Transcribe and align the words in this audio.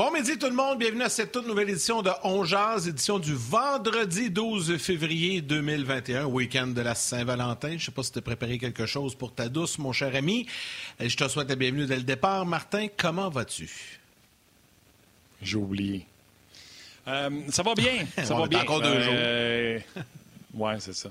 Bon 0.00 0.10
midi 0.10 0.38
tout 0.38 0.46
le 0.46 0.54
monde, 0.54 0.78
bienvenue 0.78 1.02
à 1.02 1.10
cette 1.10 1.30
toute 1.30 1.46
nouvelle 1.46 1.68
édition 1.68 2.00
de 2.00 2.08
On 2.24 2.42
Jazz, 2.42 2.88
édition 2.88 3.18
du 3.18 3.34
vendredi 3.34 4.30
12 4.30 4.78
février 4.78 5.42
2021, 5.42 6.24
week-end 6.24 6.68
de 6.68 6.80
la 6.80 6.94
Saint-Valentin. 6.94 7.68
Je 7.68 7.74
ne 7.74 7.78
sais 7.80 7.90
pas 7.90 8.02
si 8.02 8.10
tu 8.10 8.18
as 8.18 8.22
préparé 8.22 8.56
quelque 8.56 8.86
chose 8.86 9.14
pour 9.14 9.34
ta 9.34 9.50
douce, 9.50 9.78
mon 9.78 9.92
cher 9.92 10.16
ami. 10.16 10.46
Euh, 11.02 11.08
je 11.10 11.14
te 11.18 11.28
souhaite 11.28 11.50
la 11.50 11.54
bienvenue 11.54 11.84
dès 11.84 11.96
le 11.96 12.04
départ. 12.04 12.46
Martin, 12.46 12.86
comment 12.96 13.28
vas-tu? 13.28 14.00
J'ai 15.42 15.58
oublié. 15.58 16.06
Euh, 17.06 17.28
ça 17.50 17.62
va 17.62 17.74
bien, 17.74 18.06
ça 18.24 18.34
va 18.34 18.46
bien. 18.46 18.62
encore 18.62 18.80
deux 18.80 18.88
euh, 18.88 19.78
jours. 19.80 20.04
Oui, 20.52 20.72
c'est 20.80 20.94
ça. 20.94 21.10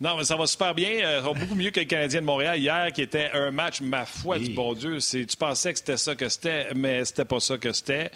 Non, 0.00 0.16
mais 0.16 0.24
ça 0.24 0.36
va 0.36 0.46
super 0.46 0.74
bien. 0.74 0.90
Euh, 1.02 1.20
ça 1.20 1.28
va 1.28 1.38
beaucoup 1.38 1.54
mieux 1.54 1.70
que 1.70 1.80
le 1.80 1.86
Canadien 1.86 2.20
de 2.20 2.26
Montréal 2.26 2.58
hier, 2.58 2.90
qui 2.92 3.02
était 3.02 3.30
un 3.34 3.50
match, 3.50 3.80
ma 3.82 4.06
foi 4.06 4.38
du 4.38 4.50
bon 4.50 4.72
Dieu. 4.72 4.98
Tu 4.98 5.26
pensais 5.38 5.72
que 5.72 5.78
c'était 5.78 5.98
ça 5.98 6.14
que 6.14 6.28
c'était, 6.28 6.68
mais 6.74 7.04
c'était 7.04 7.26
pas 7.26 7.40
ça 7.40 7.58
que 7.58 7.72
c'était. 7.72 8.10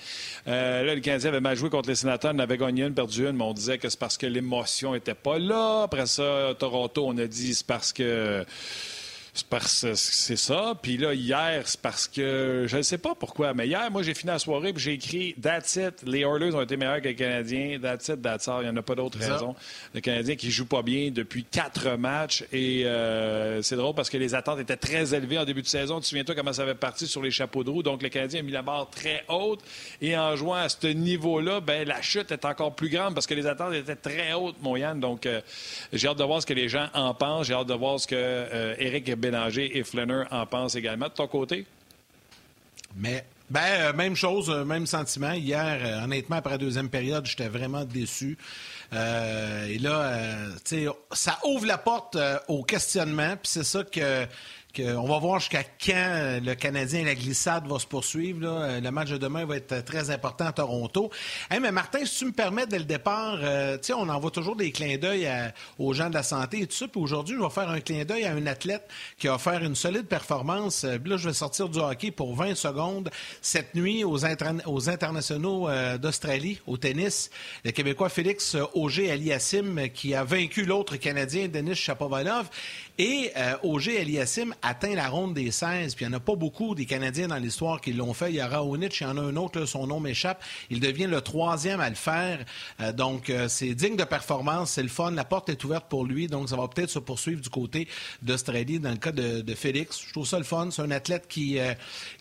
Euh, 0.48 0.82
là, 0.82 0.94
le 0.94 1.00
Canadien 1.00 1.28
avait 1.28 1.40
mal 1.40 1.56
joué 1.56 1.68
contre 1.68 1.90
les 1.90 1.94
sénateurs, 1.94 2.32
on 2.34 2.38
avait 2.38 2.56
gagné 2.56 2.84
une, 2.84 2.94
perdu 2.94 3.26
une, 3.26 3.36
mais 3.36 3.44
on 3.44 3.52
disait 3.52 3.76
que 3.76 3.88
c'est 3.88 3.98
parce 3.98 4.16
que 4.16 4.26
l'émotion 4.26 4.94
était 4.94 5.14
pas 5.14 5.38
là. 5.38 5.82
Après 5.82 6.06
ça, 6.06 6.54
Toronto, 6.58 7.06
on 7.06 7.18
a 7.18 7.26
dit 7.26 7.54
c'est 7.54 7.66
parce 7.66 7.92
que 7.92 8.44
c'est 9.34 9.46
parce 9.46 9.80
que 9.80 9.94
c'est 9.94 10.36
ça. 10.36 10.74
Puis 10.80 10.98
là, 10.98 11.14
hier, 11.14 11.62
c'est 11.64 11.80
parce 11.80 12.06
que 12.06 12.66
je 12.68 12.76
ne 12.76 12.82
sais 12.82 12.98
pas 12.98 13.14
pourquoi, 13.14 13.54
mais 13.54 13.66
hier, 13.66 13.90
moi, 13.90 14.02
j'ai 14.02 14.12
fini 14.12 14.30
la 14.30 14.38
soirée 14.38 14.68
et 14.68 14.74
j'ai 14.76 14.92
écrit 14.92 15.34
That's 15.40 15.76
it. 15.76 16.02
Les 16.04 16.20
Oilers 16.20 16.54
ont 16.54 16.60
été 16.60 16.76
meilleurs 16.76 17.00
que 17.00 17.08
les 17.08 17.14
Canadiens. 17.14 17.78
That's 17.80 18.08
it, 18.08 18.20
that's 18.20 18.46
all. 18.46 18.58
Il 18.60 18.64
n'y 18.64 18.70
en 18.70 18.76
a 18.76 18.82
pas 18.82 18.94
d'autre 18.94 19.18
raison. 19.18 19.54
Le 19.94 20.00
Canadien 20.02 20.36
qui 20.36 20.48
ne 20.48 20.52
joue 20.52 20.66
pas 20.66 20.82
bien 20.82 21.10
depuis 21.10 21.44
quatre 21.44 21.96
matchs. 21.96 22.44
Et 22.52 22.84
euh, 22.84 23.62
c'est 23.62 23.76
drôle 23.76 23.94
parce 23.94 24.10
que 24.10 24.18
les 24.18 24.34
attentes 24.34 24.58
étaient 24.58 24.76
très 24.76 25.14
élevées 25.14 25.38
en 25.38 25.46
début 25.46 25.62
de 25.62 25.66
saison. 25.66 25.96
Tu 25.96 26.02
te 26.02 26.08
souviens-toi 26.08 26.34
comment 26.34 26.52
ça 26.52 26.62
avait 26.62 26.74
parti 26.74 27.06
sur 27.06 27.22
les 27.22 27.30
chapeaux 27.30 27.64
de 27.64 27.70
roue? 27.70 27.82
Donc, 27.82 28.02
le 28.02 28.10
Canadien 28.10 28.40
a 28.40 28.42
mis 28.42 28.52
la 28.52 28.60
barre 28.60 28.90
très 28.90 29.24
haute. 29.28 29.60
Et 30.02 30.14
en 30.14 30.36
jouant 30.36 30.56
à 30.56 30.68
ce 30.68 30.88
niveau-là, 30.88 31.60
ben, 31.60 31.88
la 31.88 32.02
chute 32.02 32.32
est 32.32 32.44
encore 32.44 32.74
plus 32.74 32.90
grande 32.90 33.14
parce 33.14 33.26
que 33.26 33.34
les 33.34 33.46
attentes 33.46 33.72
étaient 33.72 33.96
très 33.96 34.34
hautes, 34.34 34.56
mon 34.60 34.76
Yann. 34.76 35.00
Donc, 35.00 35.24
euh, 35.24 35.40
j'ai 35.94 36.08
hâte 36.08 36.18
de 36.18 36.24
voir 36.24 36.42
ce 36.42 36.46
que 36.46 36.54
les 36.54 36.68
gens 36.68 36.88
en 36.92 37.14
pensent. 37.14 37.46
J'ai 37.46 37.54
hâte 37.54 37.68
de 37.68 37.74
voir 37.74 37.98
ce 37.98 38.06
que 38.06 38.14
euh, 38.14 38.74
Eric 38.78 39.08
Et 39.24 39.84
Flanner 39.84 40.24
en 40.30 40.46
pensent 40.46 40.74
également. 40.74 41.08
De 41.08 41.12
ton 41.12 41.26
côté? 41.26 41.66
Mais 42.96 43.24
ben, 43.52 43.60
euh, 43.60 43.92
même 43.92 44.16
chose, 44.16 44.48
euh, 44.48 44.64
même 44.64 44.86
sentiment. 44.86 45.32
Hier, 45.32 45.78
euh, 45.84 46.04
honnêtement, 46.04 46.36
après 46.36 46.52
la 46.52 46.58
deuxième 46.58 46.88
période, 46.88 47.26
j'étais 47.26 47.48
vraiment 47.48 47.84
déçu. 47.84 48.38
et 48.92 49.78
là, 49.78 50.18
ça 51.12 51.38
ouvre 51.44 51.66
la 51.66 51.78
porte 51.78 52.16
au 52.48 52.62
questionnement, 52.62 53.36
puis 53.36 53.50
c'est 53.50 53.64
ça 53.64 53.84
que 53.84 54.26
on 54.80 55.06
va 55.06 55.18
voir 55.18 55.40
jusqu'à 55.40 55.64
quand 55.64 55.92
euh, 55.94 56.40
le 56.40 56.54
Canadien 56.54 57.00
et 57.00 57.04
la 57.04 57.14
glissade 57.14 57.66
va 57.66 57.78
se 57.78 57.86
poursuivre. 57.86 58.40
Euh, 58.44 58.80
le 58.80 58.90
match 58.90 59.10
de 59.10 59.18
demain 59.18 59.44
va 59.44 59.56
être 59.56 59.84
très 59.84 60.10
important 60.10 60.46
à 60.46 60.52
Toronto. 60.52 61.10
mais 61.50 61.72
Martin, 61.72 62.04
si 62.04 62.18
tu 62.20 62.24
me 62.26 62.32
permets, 62.32 62.66
dès 62.66 62.78
le 62.78 62.84
départ, 62.84 63.38
euh, 63.42 63.76
on 63.94 64.08
envoie 64.08 64.30
toujours 64.30 64.56
des 64.56 64.72
clins 64.72 64.96
d'œil 64.96 65.28
aux 65.78 65.92
gens 65.92 66.08
de 66.08 66.14
la 66.14 66.22
santé 66.22 66.60
et 66.60 66.66
tout 66.66 66.76
ça. 66.76 66.86
Aujourd'hui, 66.94 67.36
je 67.36 67.42
vais 67.42 67.50
faire 67.50 67.68
un 67.68 67.80
clin 67.80 68.04
d'œil 68.04 68.24
à 68.24 68.32
un 68.32 68.46
athlète 68.46 68.88
qui 69.18 69.28
a 69.28 69.34
offert 69.34 69.62
une 69.62 69.74
solide 69.74 70.06
performance. 70.06 70.84
là, 70.84 71.16
je 71.16 71.28
vais 71.28 71.34
sortir 71.34 71.68
du 71.68 71.78
hockey 71.78 72.10
pour 72.10 72.34
20 72.34 72.54
secondes 72.54 73.10
cette 73.40 73.74
nuit 73.74 74.04
aux, 74.04 74.18
aux 74.66 74.88
internationaux 74.88 75.68
d'Australie, 75.98 76.60
au 76.66 76.76
tennis. 76.76 77.30
Le 77.64 77.70
Québécois 77.70 78.08
Félix 78.08 78.56
Auger-Aliassime 78.74 79.88
qui 79.90 80.14
a 80.14 80.24
vaincu 80.24 80.64
l'autre 80.64 80.96
Canadien, 80.96 81.48
Denis 81.48 81.74
Chapovalov. 81.74 82.48
Et 82.98 83.32
euh, 83.38 83.54
Auger 83.62 84.02
Eliassim 84.02 84.54
atteint 84.60 84.94
la 84.94 85.08
ronde 85.08 85.32
des 85.32 85.50
16, 85.50 85.94
puis 85.94 86.04
il 86.04 86.08
n'y 86.08 86.14
en 86.14 86.18
a 86.18 86.20
pas 86.20 86.36
beaucoup 86.36 86.74
des 86.74 86.84
Canadiens 86.84 87.28
dans 87.28 87.36
l'histoire 87.36 87.80
qui 87.80 87.94
l'ont 87.94 88.12
fait. 88.12 88.28
Il 88.28 88.34
y 88.34 88.40
a 88.40 88.46
Raonic, 88.46 89.00
il 89.00 89.04
y 89.04 89.06
en 89.06 89.16
a 89.16 89.22
un 89.22 89.36
autre, 89.36 89.64
son 89.64 89.86
nom 89.86 89.98
m'échappe. 89.98 90.44
Il 90.68 90.78
devient 90.78 91.06
le 91.06 91.22
troisième 91.22 91.80
à 91.80 91.88
le 91.88 91.94
faire. 91.94 92.44
Euh, 92.80 92.92
donc, 92.92 93.30
euh, 93.30 93.48
c'est 93.48 93.74
digne 93.74 93.96
de 93.96 94.04
performance, 94.04 94.72
c'est 94.72 94.82
le 94.82 94.90
fun. 94.90 95.10
La 95.12 95.24
porte 95.24 95.48
est 95.48 95.64
ouverte 95.64 95.86
pour 95.88 96.04
lui, 96.04 96.26
donc 96.26 96.50
ça 96.50 96.56
va 96.56 96.68
peut-être 96.68 96.90
se 96.90 96.98
poursuivre 96.98 97.40
du 97.40 97.48
côté 97.48 97.88
d'Australie 98.20 98.78
dans 98.78 98.90
le 98.90 98.98
cas 98.98 99.12
de, 99.12 99.54
Félix. 99.54 100.02
Je 100.06 100.12
trouve 100.12 100.26
ça 100.26 100.38
le 100.38 100.44
fun. 100.44 100.68
C'est 100.70 100.82
un 100.82 100.90
athlète 100.90 101.26
qui, 101.28 101.58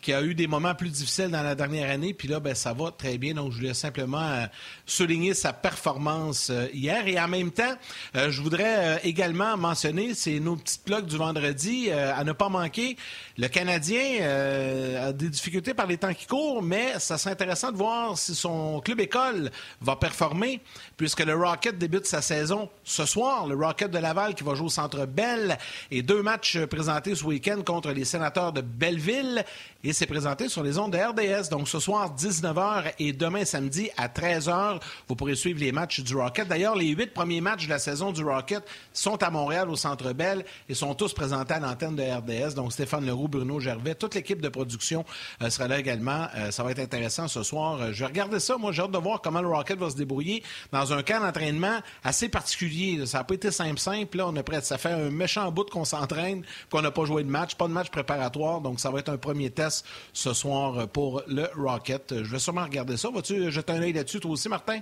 qui 0.02 0.14
a 0.14 0.22
eu 0.22 0.36
des 0.36 0.48
moments 0.48 0.76
plus 0.76 0.90
difficiles 0.90 1.30
dans 1.30 1.44
la 1.44 1.56
dernière 1.56 1.90
année, 1.90 2.14
puis 2.14 2.28
là, 2.28 2.40
ben, 2.40 2.56
ça 2.56 2.74
va 2.74 2.92
très 2.92 3.18
bien. 3.18 3.34
Donc, 3.34 3.52
je 3.52 3.58
voulais 3.58 3.74
simplement 3.74 4.46
souligner 4.86 5.34
sa 5.34 5.53
performance 5.53 6.52
hier. 6.74 7.08
Et 7.08 7.20
en 7.20 7.28
même 7.28 7.52
temps, 7.52 7.74
je 8.14 8.42
voudrais 8.42 9.00
également 9.03 9.56
mentionner, 9.56 10.14
c'est 10.14 10.40
nos 10.40 10.58
petite 10.72 10.86
plug 10.86 11.06
du 11.06 11.18
vendredi 11.18 11.88
euh, 11.90 12.14
à 12.16 12.24
ne 12.24 12.32
pas 12.32 12.50
manquer. 12.50 12.98
Le 13.38 13.48
Canadien 13.48 14.22
euh, 14.22 15.09
a 15.09 15.14
des 15.14 15.30
difficultés 15.30 15.74
par 15.74 15.88
les 15.88 15.98
temps 15.98 16.14
qui 16.14 16.26
courent, 16.26 16.62
mais 16.62 17.00
ça 17.00 17.18
serait 17.18 17.32
intéressant 17.32 17.72
de 17.72 17.78
voir 17.78 18.18
si 18.18 18.36
son 18.36 18.80
club 18.80 19.00
école 19.00 19.52
va 19.82 19.96
performer, 19.96 20.62
puisque 20.98 21.22
le 21.22 21.36
Rocket 21.36 21.78
débute 21.78 22.06
sa 22.06 22.22
saison 22.22 22.70
ce 22.84 23.06
soir. 23.06 23.48
Le 23.48 23.56
Rocket 23.56 23.92
de 23.92 23.98
Laval 23.98 24.36
qui 24.36 24.44
va 24.44 24.56
jouer 24.56 24.68
au 24.68 24.70
Centre 24.70 25.06
Bell 25.06 25.58
et 25.90 26.02
deux 26.02 26.22
matchs 26.22 26.58
présentés 26.66 27.16
ce 27.16 27.26
week-end 27.26 27.62
contre 27.66 27.92
les 27.92 28.06
sénateurs 28.06 28.53
de 28.53 28.62
Belleville 28.62 29.44
et 29.84 29.94
c'est 29.94 30.06
présenté 30.06 30.48
sur 30.48 30.62
les 30.62 30.78
ondes 30.78 30.94
de 30.94 30.98
RDS. 30.98 31.50
Donc 31.50 31.68
ce 31.68 31.80
soir, 31.80 32.16
19h 32.16 32.94
et 33.00 33.14
demain 33.14 33.46
samedi 33.46 33.90
à 33.98 34.08
13h, 34.08 34.80
vous 35.08 35.16
pourrez 35.16 35.36
suivre 35.36 35.59
les 35.59 35.72
matchs 35.72 36.02
du 36.02 36.16
Rocket. 36.16 36.48
D'ailleurs, 36.48 36.76
les 36.76 36.90
huit 36.90 37.14
premiers 37.14 37.42
matchs 37.42 37.66
de 37.66 37.70
la 37.70 37.80
saison 37.80 38.12
du 38.12 38.24
Rocket 38.24 38.64
sont 38.94 39.22
à 39.24 39.32
Montréal 39.32 39.70
au 39.70 39.76
Centre 39.76 40.14
Bell 40.14 40.46
et 40.70 40.74
sont 40.74 40.94
tous 40.94 41.14
présentés 41.14 41.54
à 41.54 41.60
l'antenne 41.60 41.96
de 41.96 42.04
RDS. 42.04 42.56
Donc 42.56 42.74
Stéphane 42.74 43.06
Leroux, 43.06 43.28
Bruno 43.28 43.60
Gervais, 43.60 43.96
toute 43.96 44.16
l'équipe 44.16 44.42
de 44.42 44.50
production 44.50 45.06
euh, 45.42 45.50
sera 45.50 45.68
là 45.68 45.80
également. 45.80 46.28
Euh, 46.36 46.52
ça 46.52 46.64
va 46.64 46.72
être 46.72 46.80
intéressant 46.80 47.28
ce 47.28 47.44
soir. 47.44 47.80
Euh, 47.82 47.92
je 47.92 48.00
vais 48.00 48.08
regarder 48.08 48.40
ça. 48.40 48.58
Moi, 48.58 48.72
j'ai 48.72 48.82
hâte 48.82 48.92
de 48.92 48.98
voir 48.98 49.22
comment 49.22 49.42
le 49.42 49.48
Rocket 49.48 49.78
va 49.78 49.90
se 49.90 49.96
débrouiller 49.96 50.44
dans 50.72 50.94
un 50.94 51.04
camp 51.04 51.22
d'entraînement 51.22 51.80
assez 52.04 52.30
particulier. 52.30 53.06
Ça 53.06 53.20
n'a 53.20 53.24
pas 53.24 53.36
été 53.36 53.52
simple, 53.52 53.80
simple. 53.80 54.18
Là, 54.18 54.28
on 54.28 54.36
est 54.36 54.44
prêt. 54.44 54.62
Ça 54.62 54.78
fait 54.78 54.92
un 54.92 55.10
méchant 55.10 55.52
bout 55.52 55.70
qu'on 55.70 55.86
s'entraîne, 55.86 56.44
qu'on 56.70 56.82
n'a 56.82 56.92
pas 56.92 57.06
joué 57.06 57.24
de 57.24 57.30
match, 57.30 57.56
pas 57.56 57.68
de 57.68 57.74
match 57.74 57.90
préparatoire. 57.90 58.62
Donc, 58.62 58.80
ça 58.80 58.90
va 58.90 59.00
être 59.00 59.10
un 59.10 59.18
premier 59.18 59.50
test 59.50 59.86
ce 60.14 60.34
soir 60.34 60.88
pour 60.90 61.22
le 61.28 61.50
Rocket. 61.56 62.24
Je 62.24 62.32
vais 62.32 62.40
sûrement 62.40 62.64
regarder 62.64 62.98
ça. 62.98 63.10
Vas-tu 63.10 63.52
jeter 63.52 63.74
un 63.74 63.82
œil 63.82 63.94
là-dessus, 63.94 64.20
toi 64.20 64.32
aussi, 64.32 64.50
Martin? 64.50 64.80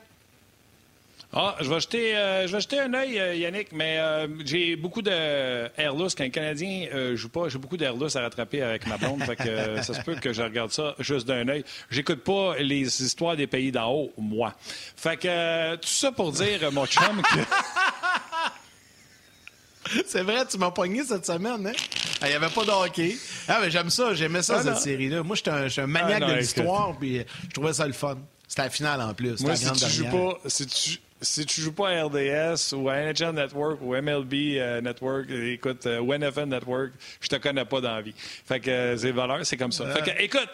Ah, 1.32 1.56
je 1.62 1.70
vais 1.70 1.80
jeter, 1.80 2.18
euh, 2.18 2.48
je 2.48 2.54
vais 2.54 2.60
jeter 2.60 2.80
un 2.80 2.92
œil, 2.96 3.20
euh, 3.20 3.36
Yannick, 3.36 3.72
mais 3.72 4.00
euh, 4.00 4.28
j'ai 4.46 4.76
beaucoup 4.76 5.04
de 5.04 5.12
airless. 5.80 6.16
Quand 6.16 6.24
un 6.24 6.30
Canadien 6.30 6.88
joue 7.14 7.30
pas, 7.30 7.50
j'ai 7.50 7.60
beaucoup 7.60 7.78
d'airless 7.78 8.16
à 8.16 8.22
rattraper 8.22 8.64
avec 8.64 8.88
ma 8.88 8.98
blonde. 8.98 9.22
fait 9.24 9.36
que 9.36 9.82
ça 9.84 9.94
se 9.94 10.02
peut 10.02 10.16
que 10.16 10.34
je 10.34 10.42
regarde 10.42 10.72
ça 10.72 10.96
juste 10.98 11.28
d'un 11.28 11.48
œil. 11.48 11.64
J'écoute 11.92 12.24
pas 12.24 12.58
les 12.58 13.04
histoires 13.04 13.36
des 13.36 13.46
pays 13.46 13.72
d'en 13.72 13.92
haut, 13.92 14.12
moi. 14.18 14.56
Fait 14.96 15.18
que 15.18 15.76
tout 15.76 15.88
ça 15.88 16.12
pour 16.12 16.32
dire, 16.32 16.72
mon 16.72 16.88
chum, 16.88 17.22
que. 17.22 17.40
C'est 20.06 20.22
vrai, 20.22 20.46
tu 20.48 20.58
m'as 20.58 20.72
pogné 20.72 21.04
cette 21.04 21.26
semaine, 21.26 21.66
hein? 21.66 21.72
Il 22.22 22.28
n'y 22.28 22.34
avait 22.34 22.50
pas 22.50 22.64
de 22.64 22.70
hockey. 22.70 23.18
Ah, 23.48 23.60
mais 23.62 23.72
j'aime 23.72 23.90
ça, 23.90 24.14
j'aimais 24.14 24.44
ça, 24.44 24.58
ah, 24.60 24.64
cette 24.64 24.78
série-là. 24.78 25.24
Moi, 25.24 25.36
je 25.36 25.70
suis 25.70 25.82
un, 25.82 25.88
maniaque 25.88 26.24
ah, 26.26 26.32
de 26.32 26.38
l'histoire, 26.38 26.96
puis 27.00 27.24
je 27.44 27.54
trouvais 27.54 27.74
ça 27.74 27.88
le 27.88 27.94
fun. 27.94 28.18
C'était 28.48 28.64
la 28.64 28.70
finale 28.70 29.02
en 29.02 29.14
plus. 29.14 29.40
Moi, 29.42 29.56
si 29.56 29.72
tu, 29.72 29.90
joues 29.90 30.06
pas, 30.06 30.40
si, 30.48 30.68
tu, 30.68 31.00
si 31.22 31.46
tu 31.46 31.62
joues 31.62 31.74
pas 31.74 31.90
à 31.90 32.06
RDS 32.06 32.74
ou 32.74 32.90
à 32.90 32.98
NHL 32.98 33.34
Network 33.34 33.82
ou 33.82 33.96
MLB 33.96 34.34
euh, 34.58 34.82
Network, 34.82 35.30
écoute, 35.30 35.86
euh, 35.86 36.00
ou 36.00 36.14
NFL 36.14 36.46
Network, 36.46 36.92
je 37.20 37.28
te 37.28 37.36
connais 37.36 37.66
pas 37.66 37.82
dans 37.82 37.96
la 37.96 38.02
vie. 38.02 38.14
Fait 38.18 38.60
que 38.60 38.70
euh, 38.70 38.98
c'est 38.98 39.12
valeur, 39.12 39.46
c'est 39.46 39.58
comme 39.58 39.72
ça. 39.72 39.86
Fait 39.92 40.02
que, 40.02 40.22
écoute, 40.22 40.50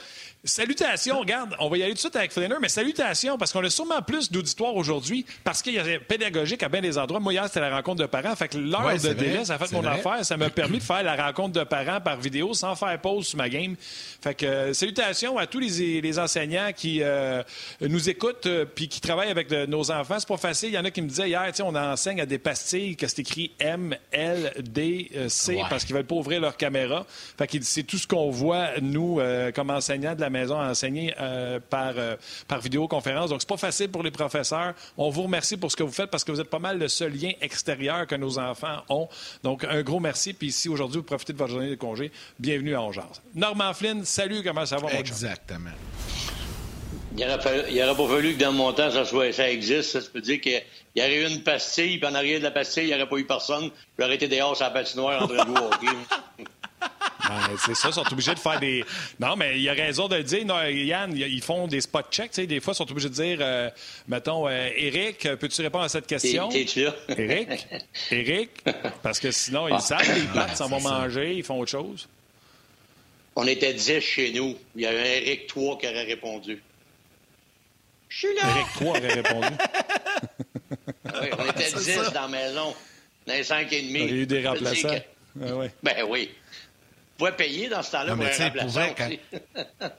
Salutations, 0.47 1.19
regarde, 1.19 1.55
on 1.59 1.69
va 1.69 1.77
y 1.79 1.81
aller 1.81 1.93
tout 1.93 1.95
de 1.95 1.99
suite 2.01 2.15
avec 2.15 2.31
Flanner, 2.31 2.57
mais 2.61 2.69
salutations, 2.69 3.35
parce 3.35 3.51
qu'on 3.51 3.63
a 3.63 3.69
sûrement 3.71 4.03
plus 4.03 4.31
d'auditoire 4.31 4.75
aujourd'hui, 4.75 5.25
parce 5.43 5.63
qu'il 5.63 5.73
y 5.73 5.79
a 5.79 5.99
pédagogique 5.99 6.61
à 6.61 6.69
bien 6.69 6.81
des 6.81 6.99
endroits. 6.99 7.19
Moi, 7.19 7.33
hier, 7.33 7.45
c'était 7.47 7.61
la 7.61 7.75
rencontre 7.75 8.01
de 8.01 8.05
parents. 8.05 8.35
Fait 8.35 8.47
que 8.47 8.57
l'heure 8.59 8.93
de 8.93 9.13
délai, 9.13 9.45
ça 9.45 9.55
a 9.55 9.57
fait 9.57 9.71
mon 9.71 9.83
affaire. 9.83 10.23
Ça 10.23 10.37
m'a 10.37 10.51
permis 10.51 10.77
de 10.77 10.83
faire 10.83 11.01
la 11.01 11.15
rencontre 11.15 11.53
de 11.53 11.63
parents 11.63 11.99
par 11.99 12.17
vidéo 12.17 12.53
sans 12.53 12.75
faire 12.75 13.01
pause 13.01 13.25
sur 13.25 13.39
ma 13.39 13.49
game. 13.49 13.75
Fait 14.21 14.35
que 14.35 14.45
euh, 14.45 14.73
salutations 14.73 15.39
à 15.39 15.47
tous 15.47 15.59
les, 15.59 16.19
enseignants 16.19 16.69
qui 16.75 16.99
euh, 17.01 17.41
nous 17.81 18.07
écoutent 18.09 18.45
euh, 18.45 18.65
puis 18.65 18.87
qui 18.87 19.01
travaillent 19.01 19.31
avec 19.31 19.51
nos 19.51 19.89
enfants. 19.89 20.17
C'est 20.19 20.27
pas 20.27 20.37
facile. 20.37 20.69
Il 20.69 20.75
y 20.75 20.77
en 20.77 20.85
a 20.85 20.91
qui 20.91 21.01
me 21.01 21.07
disaient 21.07 21.29
hier, 21.29 21.51
on 21.63 21.75
enseigne 21.75 22.21
à 22.21 22.27
des 22.27 22.37
pastilles 22.37 22.95
que 22.95 23.07
c'est 23.07 23.19
écrit 23.19 23.51
M, 23.59 23.95
L, 24.11 24.53
D, 24.59 25.09
C 25.27 25.59
parce 25.71 25.85
qu'ils 25.85 25.95
veulent 25.95 26.05
pas 26.05 26.15
ouvrir 26.15 26.39
leur 26.39 26.55
caméra. 26.55 27.07
Fait 27.35 27.47
que 27.47 27.57
c'est 27.61 27.83
tout 27.83 27.97
ce 27.97 28.05
qu'on 28.05 28.29
voit, 28.29 28.79
nous, 28.79 29.19
comme 29.55 29.71
enseignants 29.71 30.13
de 30.13 30.21
la 30.21 30.29
maison 30.35 30.59
à 30.59 30.69
enseigner 30.69 31.13
euh, 31.19 31.59
par, 31.69 31.93
euh, 31.97 32.15
par 32.47 32.59
vidéoconférence. 32.59 33.29
Donc, 33.29 33.41
c'est 33.41 33.49
pas 33.49 33.57
facile 33.57 33.89
pour 33.89 34.03
les 34.03 34.11
professeurs. 34.11 34.73
On 34.97 35.09
vous 35.09 35.23
remercie 35.23 35.57
pour 35.57 35.71
ce 35.71 35.75
que 35.75 35.83
vous 35.83 35.91
faites 35.91 36.09
parce 36.09 36.23
que 36.23 36.31
vous 36.31 36.41
êtes 36.41 36.49
pas 36.49 36.59
mal 36.59 36.77
le 36.77 36.87
seul 36.87 37.13
lien 37.13 37.31
extérieur 37.41 38.07
que 38.07 38.15
nos 38.15 38.37
enfants 38.39 38.83
ont. 38.89 39.07
Donc, 39.43 39.63
un 39.63 39.81
gros 39.81 39.99
merci. 39.99 40.33
Puis 40.33 40.51
si 40.51 40.69
aujourd'hui 40.69 40.97
vous 40.97 41.03
profitez 41.03 41.33
de 41.33 41.37
votre 41.37 41.51
journée 41.51 41.69
de 41.69 41.75
congé, 41.75 42.11
bienvenue 42.39 42.75
à 42.75 42.81
Ongeance. 42.81 43.21
Normand 43.33 43.73
Flynn, 43.73 44.05
salut, 44.05 44.43
comment 44.43 44.65
ça 44.65 44.77
va, 44.77 44.83
mon 44.83 44.99
Exactement. 44.99 45.71
Il 47.17 47.25
n'aurait 47.25 47.95
pas 47.95 48.07
fallu 48.07 48.33
que 48.33 48.39
dans 48.39 48.51
mon 48.51 48.73
temps, 48.73 48.91
ça, 48.91 49.05
soit, 49.05 49.31
ça 49.31 49.49
existe. 49.49 49.91
Ça, 49.91 50.09
peut 50.11 50.21
dire 50.21 50.41
qu'il 50.41 50.61
y 50.95 51.01
aurait 51.01 51.23
eu 51.23 51.27
une 51.27 51.43
pastille, 51.43 51.97
puis 51.97 52.07
en 52.07 52.13
arrière 52.13 52.39
de 52.39 52.43
la 52.43 52.51
pastille, 52.51 52.83
il 52.83 52.87
n'y 52.87 52.93
aurait 52.93 53.07
pas 53.07 53.17
eu 53.17 53.25
personne. 53.25 53.69
J'aurais 53.97 54.15
été 54.15 54.27
dehors 54.27 54.55
sur 54.55 54.65
la 54.65 54.71
patinoire 54.71 55.23
en 55.23 55.27
train 55.27 55.45
de 55.45 55.49
jouer 55.49 55.89
c'est 57.65 57.75
ça, 57.75 57.89
ils 57.89 57.93
sont 57.93 58.11
obligés 58.11 58.33
de 58.33 58.39
faire 58.39 58.59
des. 58.59 58.83
Non, 59.19 59.35
mais 59.35 59.59
il 59.59 59.67
a 59.69 59.73
raison 59.73 60.07
de 60.07 60.15
le 60.15 60.23
dire. 60.23 60.45
Non, 60.45 60.61
Yann, 60.63 61.15
ils 61.15 61.41
font 61.41 61.67
des 61.67 61.81
spot 61.81 62.05
checks. 62.11 62.39
Des 62.39 62.59
fois, 62.59 62.73
ils 62.73 62.77
sont 62.77 62.91
obligés 62.91 63.09
de 63.09 63.13
dire, 63.13 63.37
euh, 63.41 63.69
mettons, 64.07 64.47
euh, 64.47 64.69
Eric, 64.75 65.27
peux-tu 65.39 65.61
répondre 65.61 65.85
à 65.85 65.89
cette 65.89 66.07
question? 66.07 66.49
T'es-tu 66.49 66.83
là? 66.83 66.95
Eric? 67.09 67.67
Eric? 68.11 68.49
Parce 69.01 69.19
que 69.19 69.31
sinon, 69.31 69.67
ils 69.67 69.75
ah. 69.75 69.79
savent, 69.79 70.17
ils 70.17 70.31
battent, 70.31 70.57
s'en 70.57 70.67
vont 70.67 70.81
manger, 70.81 71.33
ils 71.35 71.43
font 71.43 71.59
autre 71.59 71.71
chose. 71.71 72.07
On 73.35 73.45
était 73.47 73.73
10 73.73 73.99
chez 73.99 74.31
nous. 74.31 74.55
Il 74.75 74.83
y 74.83 74.85
a 74.85 74.91
un 74.91 74.93
Eric 74.93 75.47
3 75.47 75.77
qui 75.77 75.87
aurait 75.87 76.03
répondu. 76.03 76.61
Je 78.07 78.17
suis 78.17 78.35
là! 78.35 78.43
Eric 78.49 78.67
3 78.75 78.89
aurait 78.89 79.13
répondu. 79.13 79.47
oui, 81.05 81.27
on 81.37 81.49
était 81.49 81.71
10 81.71 82.13
dans 82.13 82.21
la 82.21 82.27
maison. 82.29 82.73
Dans 83.27 83.33
les 83.33 83.43
5 83.43 83.73
et 83.73 83.81
demi. 83.81 83.99
Il 83.99 84.09
y 84.09 84.19
a 84.19 84.21
eu 84.21 84.25
des 84.25 84.47
remplaçants. 84.47 84.89
Ah 85.41 85.47
ben 85.83 86.05
oui. 86.07 86.29
Vous 87.17 87.25
pouvez 87.25 87.31
payer 87.31 87.69
dans 87.69 87.81
ce 87.81 87.91
temps-là 87.91 88.15
pour 88.15 88.25
un 88.25 88.45
remplaçant 88.45 88.93
quand... 88.97 89.09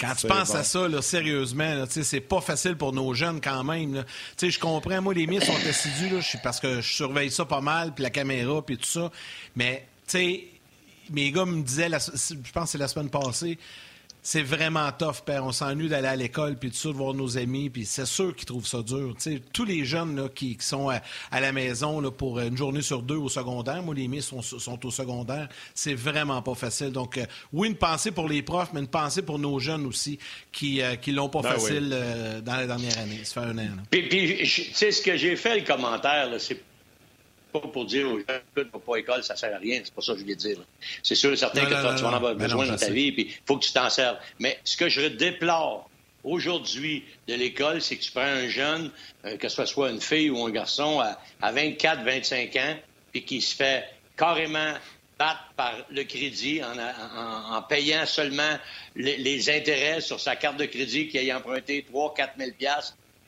Quand 0.00 0.14
tu 0.14 0.26
penses 0.26 0.54
à 0.54 0.64
ça, 0.64 0.88
là, 0.88 1.02
sérieusement, 1.02 1.84
c'est 1.90 2.20
pas 2.20 2.40
facile 2.40 2.74
pour 2.74 2.94
nos 2.94 3.12
jeunes 3.12 3.38
quand 3.38 3.62
même. 3.64 4.02
Je 4.40 4.58
comprends, 4.58 5.02
moi, 5.02 5.12
les 5.12 5.26
miens 5.26 5.40
sont 5.40 5.52
assidus 5.68 6.08
là, 6.08 6.20
parce 6.42 6.58
que 6.58 6.80
je 6.80 6.90
surveille 6.90 7.30
ça 7.30 7.44
pas 7.44 7.60
mal, 7.60 7.92
puis 7.92 8.02
la 8.02 8.08
caméra, 8.08 8.64
puis 8.64 8.78
tout 8.78 8.86
ça. 8.86 9.10
Mais, 9.56 9.86
tu 10.06 10.12
sais, 10.12 10.44
mes 11.10 11.30
gars 11.30 11.44
me 11.44 11.62
disaient, 11.62 11.90
je 11.90 12.52
pense 12.52 12.64
que 12.64 12.70
c'est 12.70 12.78
la 12.78 12.88
semaine 12.88 13.10
passée, 13.10 13.58
c'est 14.22 14.42
vraiment 14.42 14.90
tough, 14.92 15.22
père. 15.24 15.44
On 15.44 15.52
s'ennuie 15.52 15.88
d'aller 15.88 16.08
à 16.08 16.16
l'école, 16.16 16.56
puis 16.56 16.70
tout 16.70 16.76
ça, 16.76 16.88
de 16.88 16.94
voir 16.94 17.14
nos 17.14 17.38
amis, 17.38 17.70
puis 17.70 17.86
c'est 17.86 18.06
sûr 18.06 18.34
qu'ils 18.34 18.46
trouvent 18.46 18.66
ça 18.66 18.82
dur. 18.82 19.14
tous 19.52 19.64
les 19.64 19.84
jeunes 19.84 20.16
là, 20.16 20.28
qui, 20.28 20.56
sont 20.60 20.90
à, 20.90 21.40
la 21.40 21.52
maison 21.52 22.00
là, 22.00 22.10
pour 22.10 22.40
une 22.40 22.56
journée 22.56 22.82
sur 22.82 23.02
deux 23.02 23.16
au 23.16 23.28
secondaire, 23.28 23.82
moi, 23.82 23.94
les 23.94 24.08
miens 24.08 24.20
sont, 24.20 24.40
au 24.84 24.90
secondaire, 24.90 25.48
c'est 25.74 25.94
vraiment 25.94 26.42
pas 26.42 26.54
facile. 26.54 26.90
Donc, 26.90 27.18
euh, 27.18 27.24
oui, 27.52 27.68
une 27.68 27.76
pensée 27.76 28.10
pour 28.10 28.28
les 28.28 28.42
profs, 28.42 28.70
mais 28.72 28.80
une 28.80 28.88
pensée 28.88 29.22
pour 29.22 29.38
nos 29.38 29.58
jeunes 29.58 29.86
aussi, 29.86 30.18
qui 30.52 30.82
euh, 30.82 30.96
qui 30.96 31.12
l'ont 31.12 31.28
pas 31.28 31.42
ben 31.42 31.52
facile 31.52 31.90
euh, 31.92 32.40
dans 32.40 32.56
la 32.56 32.66
dernière 32.66 32.98
année. 32.98 33.20
Ça 33.24 33.42
fait 33.42 33.48
un 33.48 33.58
an. 33.58 33.68
Puis, 33.90 34.02
puis 34.08 34.36
tu 34.38 34.46
sais, 34.46 34.90
ce 34.90 35.02
que 35.02 35.16
j'ai 35.16 35.36
fait, 35.36 35.60
le 35.60 35.64
commentaire, 35.64 36.28
c'est 36.38 36.60
pas 37.52 37.60
pour 37.60 37.84
dire 37.84 38.08
aux 38.08 38.18
gens 38.18 38.24
que 38.54 38.60
tu 38.60 38.68
pas 38.68 38.96
école, 38.96 39.24
ça 39.24 39.36
sert 39.36 39.54
à 39.54 39.58
rien. 39.58 39.80
C'est 39.84 39.94
pas 39.94 40.02
ça 40.02 40.12
que 40.12 40.18
je 40.18 40.24
voulais 40.24 40.36
dire. 40.36 40.58
C'est 41.02 41.14
sûr 41.14 41.32
et 41.32 41.36
certain 41.36 41.62
que 41.62 41.96
tu 41.96 42.02
vas 42.02 42.08
en 42.08 42.14
avoir 42.14 42.34
besoin 42.34 42.66
dans 42.66 42.76
ta 42.76 42.90
vie, 42.90 43.12
puis 43.12 43.26
il 43.28 43.46
faut 43.46 43.56
que 43.56 43.64
tu 43.64 43.72
t'en 43.72 43.90
serves. 43.90 44.18
Mais 44.38 44.58
ce 44.64 44.76
que 44.76 44.88
je 44.88 45.02
déplore 45.02 45.90
aujourd'hui 46.24 47.04
de 47.28 47.34
l'école, 47.34 47.80
c'est 47.80 47.96
que 47.96 48.02
tu 48.02 48.12
prends 48.12 48.22
un 48.22 48.48
jeune, 48.48 48.90
euh, 49.24 49.36
que 49.36 49.48
ce 49.48 49.64
soit 49.64 49.90
une 49.90 50.00
fille 50.00 50.30
ou 50.30 50.44
un 50.44 50.50
garçon, 50.50 51.00
à, 51.40 51.52
24, 51.52 52.04
25 52.04 52.56
ans, 52.56 52.76
puis 53.12 53.24
qui 53.24 53.40
se 53.40 53.54
fait 53.54 53.84
carrément 54.16 54.74
battre 55.18 55.52
par 55.56 55.74
le 55.90 56.02
crédit 56.04 56.62
en, 56.64 57.62
payant 57.62 58.06
seulement 58.06 58.56
les, 58.96 59.50
intérêts 59.50 60.00
sur 60.00 60.18
sa 60.18 60.34
carte 60.34 60.56
de 60.56 60.64
crédit 60.64 61.08
qui 61.08 61.30
a 61.30 61.36
emprunté 61.36 61.84
3 61.90 62.14
4 62.14 62.32
000 62.38 62.50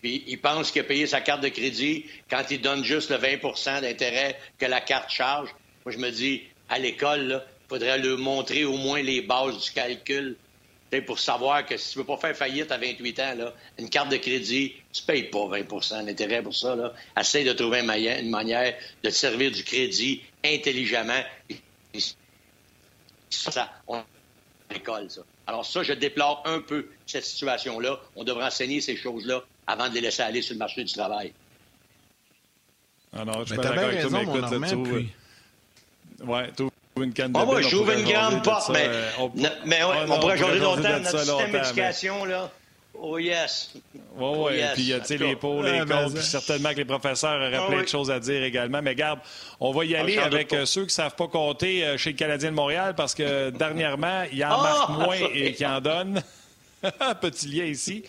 puis 0.03 0.25
il 0.27 0.41
pense 0.41 0.73
qu'il 0.73 0.85
payé 0.85 1.07
sa 1.07 1.21
carte 1.21 1.43
de 1.43 1.49
crédit 1.49 2.07
quand 2.29 2.43
il 2.51 2.61
donne 2.61 2.85
juste 2.85 3.11
le 3.11 3.17
20% 3.17 3.83
d'intérêt 3.83 4.39
que 4.59 4.67
la 4.67 4.81
carte 4.81 5.11
charge. 5.11 5.49
Moi, 5.85 5.93
je 5.93 5.99
me 5.99 6.11
dis, 6.11 6.43
à 6.69 6.81
l'école, 6.81 7.45
il 7.47 7.69
faudrait 7.69 7.99
leur 7.99 8.19
montrer 8.19 8.65
au 8.65 8.77
moins 8.77 9.01
les 9.01 9.23
bases 9.23 9.63
du 9.63 9.71
calcul 9.71 10.37
pour 11.07 11.21
savoir 11.21 11.65
que 11.65 11.77
si 11.77 11.93
tu 11.93 11.99
ne 11.99 12.03
veux 12.03 12.07
pas 12.07 12.17
faire 12.19 12.37
faillite 12.37 12.71
à 12.73 12.79
28 12.79 13.21
ans, 13.21 13.37
une 13.79 13.89
carte 13.89 14.11
de 14.11 14.17
crédit, 14.17 14.75
tu 14.93 15.03
ne 15.03 15.07
payes 15.07 15.23
pas 15.31 15.39
20% 15.39 16.05
d'intérêt 16.05 16.43
pour 16.43 16.55
ça. 16.55 16.77
Essaye 17.19 17.45
de 17.45 17.53
trouver 17.53 17.81
une 17.81 18.31
manière 18.31 18.75
de 19.03 19.09
te 19.09 19.15
servir 19.15 19.53
du 19.53 19.65
crédit 19.65 20.21
intelligemment. 20.45 21.23
Ça, 23.31 23.73
on 23.87 24.03
l'école. 24.71 25.09
Alors 25.47 25.65
ça, 25.65 25.83
je 25.83 25.93
déplore 25.93 26.43
un 26.45 26.61
peu 26.61 26.89
cette 27.07 27.25
situation-là. 27.25 28.01
On 28.17 28.25
devrait 28.25 28.47
enseigner 28.47 28.81
ces 28.81 28.97
choses-là 28.97 29.45
avant 29.67 29.89
de 29.89 29.95
les 29.95 30.01
laisser 30.01 30.23
aller 30.23 30.43
sur 30.43 30.55
le 30.55 30.59
marché 30.59 30.85
du 30.85 30.93
travail. 30.93 31.33
Ah 33.15 33.25
non, 33.25 33.41
je 33.41 33.47
suis 33.47 33.57
pas 33.57 33.63
d'accord 33.63 33.85
avec 33.85 34.01
toi, 34.01 34.11
mais 34.13 34.23
écoute, 34.23 34.51
là, 34.51 34.69
tu 34.69 34.75
ouvres... 34.75 35.03
Ouais, 36.25 36.51
une 37.01 37.13
canne 37.13 37.33
de 37.33 37.39
oh, 37.39 37.47
moi, 37.47 37.63
j'ouvre 37.63 37.93
une 37.93 38.05
grande 38.05 38.43
porte, 38.43 38.69
mais, 38.71 38.85
euh, 38.87 39.11
on, 39.19 39.33
mais 39.65 39.83
ouais, 39.83 39.97
on, 40.09 40.21
pourrait 40.21 40.37
changer 40.37 40.59
longtemps 40.59 40.83
notre 40.83 41.19
système 41.19 41.53
d'éducation, 41.53 42.25
là. 42.25 42.51
Oh 42.95 43.19
yes. 43.19 43.71
Oui, 43.75 43.81
oui. 43.95 44.01
Oh, 44.21 44.51
yes. 44.51 44.75
Puis, 44.75 44.85
tu 44.85 45.05
sais, 45.05 45.17
les 45.17 45.35
pots, 45.35 45.63
les 45.63 45.81
comptes, 45.81 46.15
puis 46.15 46.23
certainement 46.23 46.71
que 46.71 46.77
les 46.77 46.85
professeurs 46.85 47.41
auraient 47.41 47.59
oh, 47.59 47.71
plein 47.71 47.83
de 47.83 47.89
choses 47.89 48.11
à 48.11 48.21
dire 48.21 48.43
également. 48.43 48.83
Mais 48.83 48.95
garde, 48.95 49.21
on 49.59 49.73
va 49.73 49.85
y 49.87 49.97
aller 49.97 50.19
avec 50.19 50.53
euh, 50.53 50.67
ceux 50.67 50.83
qui 50.83 50.89
ne 50.89 50.93
savent 50.93 51.17
pas 51.17 51.27
compter 51.27 51.85
euh, 51.85 51.97
chez 51.97 52.11
le 52.11 52.17
Canadien 52.17 52.51
de 52.51 52.57
Montréal 52.57 52.95
parce 52.95 53.15
que 53.15 53.51
dernièrement, 53.59 54.25
il 54.31 54.45
en 54.45 54.63
marque 54.63 54.91
moins 54.91 55.19
et 55.35 55.55
qu'il 55.55 55.67
en 55.67 55.81
donne. 55.81 56.23
Petit 57.21 57.49
lien 57.49 57.65
ici. 57.65 58.03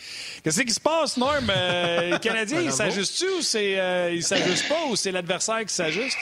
Qu'est-ce 0.44 0.62
qui 0.62 0.74
se 0.74 0.80
passe, 0.80 1.18
Norm? 1.18 1.48
Euh, 1.50 2.12
le 2.12 2.18
Canadien, 2.18 2.62
il 2.62 2.72
s'ajuste-tu 2.72 3.30
ou 3.30 3.42
c'est, 3.42 3.80
euh, 3.80 4.12
il 4.14 4.24
s'ajuste 4.24 4.68
pas 4.68 4.86
ou 4.90 4.96
c'est 4.96 5.12
l'adversaire 5.12 5.64
qui 5.66 5.74
s'ajuste? 5.74 6.18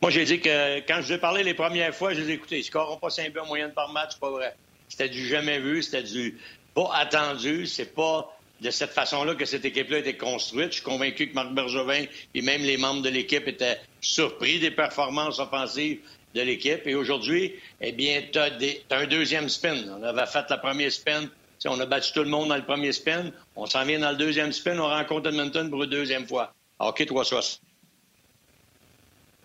Moi, 0.00 0.10
j'ai 0.10 0.24
dit 0.24 0.40
que 0.40 0.78
quand 0.86 1.02
je 1.02 1.14
ai 1.14 1.18
parlé 1.18 1.42
les 1.42 1.54
premières 1.54 1.94
fois, 1.94 2.14
je 2.14 2.20
les 2.20 2.30
ai 2.30 2.34
écoutés. 2.34 2.58
Ils 2.58 2.64
scoreront 2.64 2.98
pas 2.98 3.10
5 3.10 3.32
buts 3.32 3.40
en 3.40 3.46
moyenne 3.46 3.72
par 3.72 3.92
match, 3.92 4.10
c'est 4.12 4.20
pas 4.20 4.30
vrai. 4.30 4.54
C'était 4.88 5.08
du 5.08 5.26
jamais 5.26 5.58
vu, 5.58 5.82
c'était 5.82 6.04
du 6.04 6.38
pas 6.74 6.90
attendu, 6.94 7.66
c'est 7.66 7.94
pas 7.94 8.32
de 8.60 8.70
cette 8.70 8.90
façon-là 8.90 9.34
que 9.34 9.44
cette 9.44 9.64
équipe-là 9.64 9.98
a 9.98 10.00
été 10.00 10.16
construite. 10.16 10.68
Je 10.68 10.74
suis 10.74 10.82
convaincu 10.82 11.28
que 11.28 11.34
Marc 11.34 11.52
Bergevin 11.52 12.04
et 12.34 12.42
même 12.42 12.62
les 12.62 12.76
membres 12.76 13.02
de 13.02 13.08
l'équipe 13.08 13.46
étaient 13.46 13.80
surpris 14.00 14.58
des 14.58 14.70
performances 14.70 15.38
offensives 15.38 16.00
de 16.38 16.44
l'équipe. 16.44 16.86
Et 16.86 16.94
aujourd'hui, 16.94 17.54
eh 17.80 17.92
bien, 17.92 18.22
tu 18.32 18.38
as, 18.38 18.50
un 18.90 19.06
deuxième 19.06 19.48
spin. 19.48 19.76
On 19.98 20.02
avait 20.02 20.26
fait 20.26 20.44
la 20.48 20.58
première 20.58 20.92
spin. 20.92 21.28
on 21.66 21.80
a 21.80 21.86
battu 21.86 22.12
tout 22.12 22.22
le 22.22 22.30
monde 22.30 22.48
dans 22.48 22.56
le 22.56 22.64
premier 22.64 22.92
spin. 22.92 23.30
On 23.56 23.66
s'en 23.66 23.84
vient 23.84 23.98
dans 23.98 24.10
le 24.10 24.16
deuxième 24.16 24.52
spin. 24.52 24.78
On 24.78 24.88
rencontre 24.88 25.28
Edmonton 25.28 25.68
pour 25.70 25.82
une 25.84 25.90
deuxième 25.90 26.26
fois. 26.26 26.54
OK, 26.78 27.04
toi, 27.06 27.24
ça. 27.24 27.40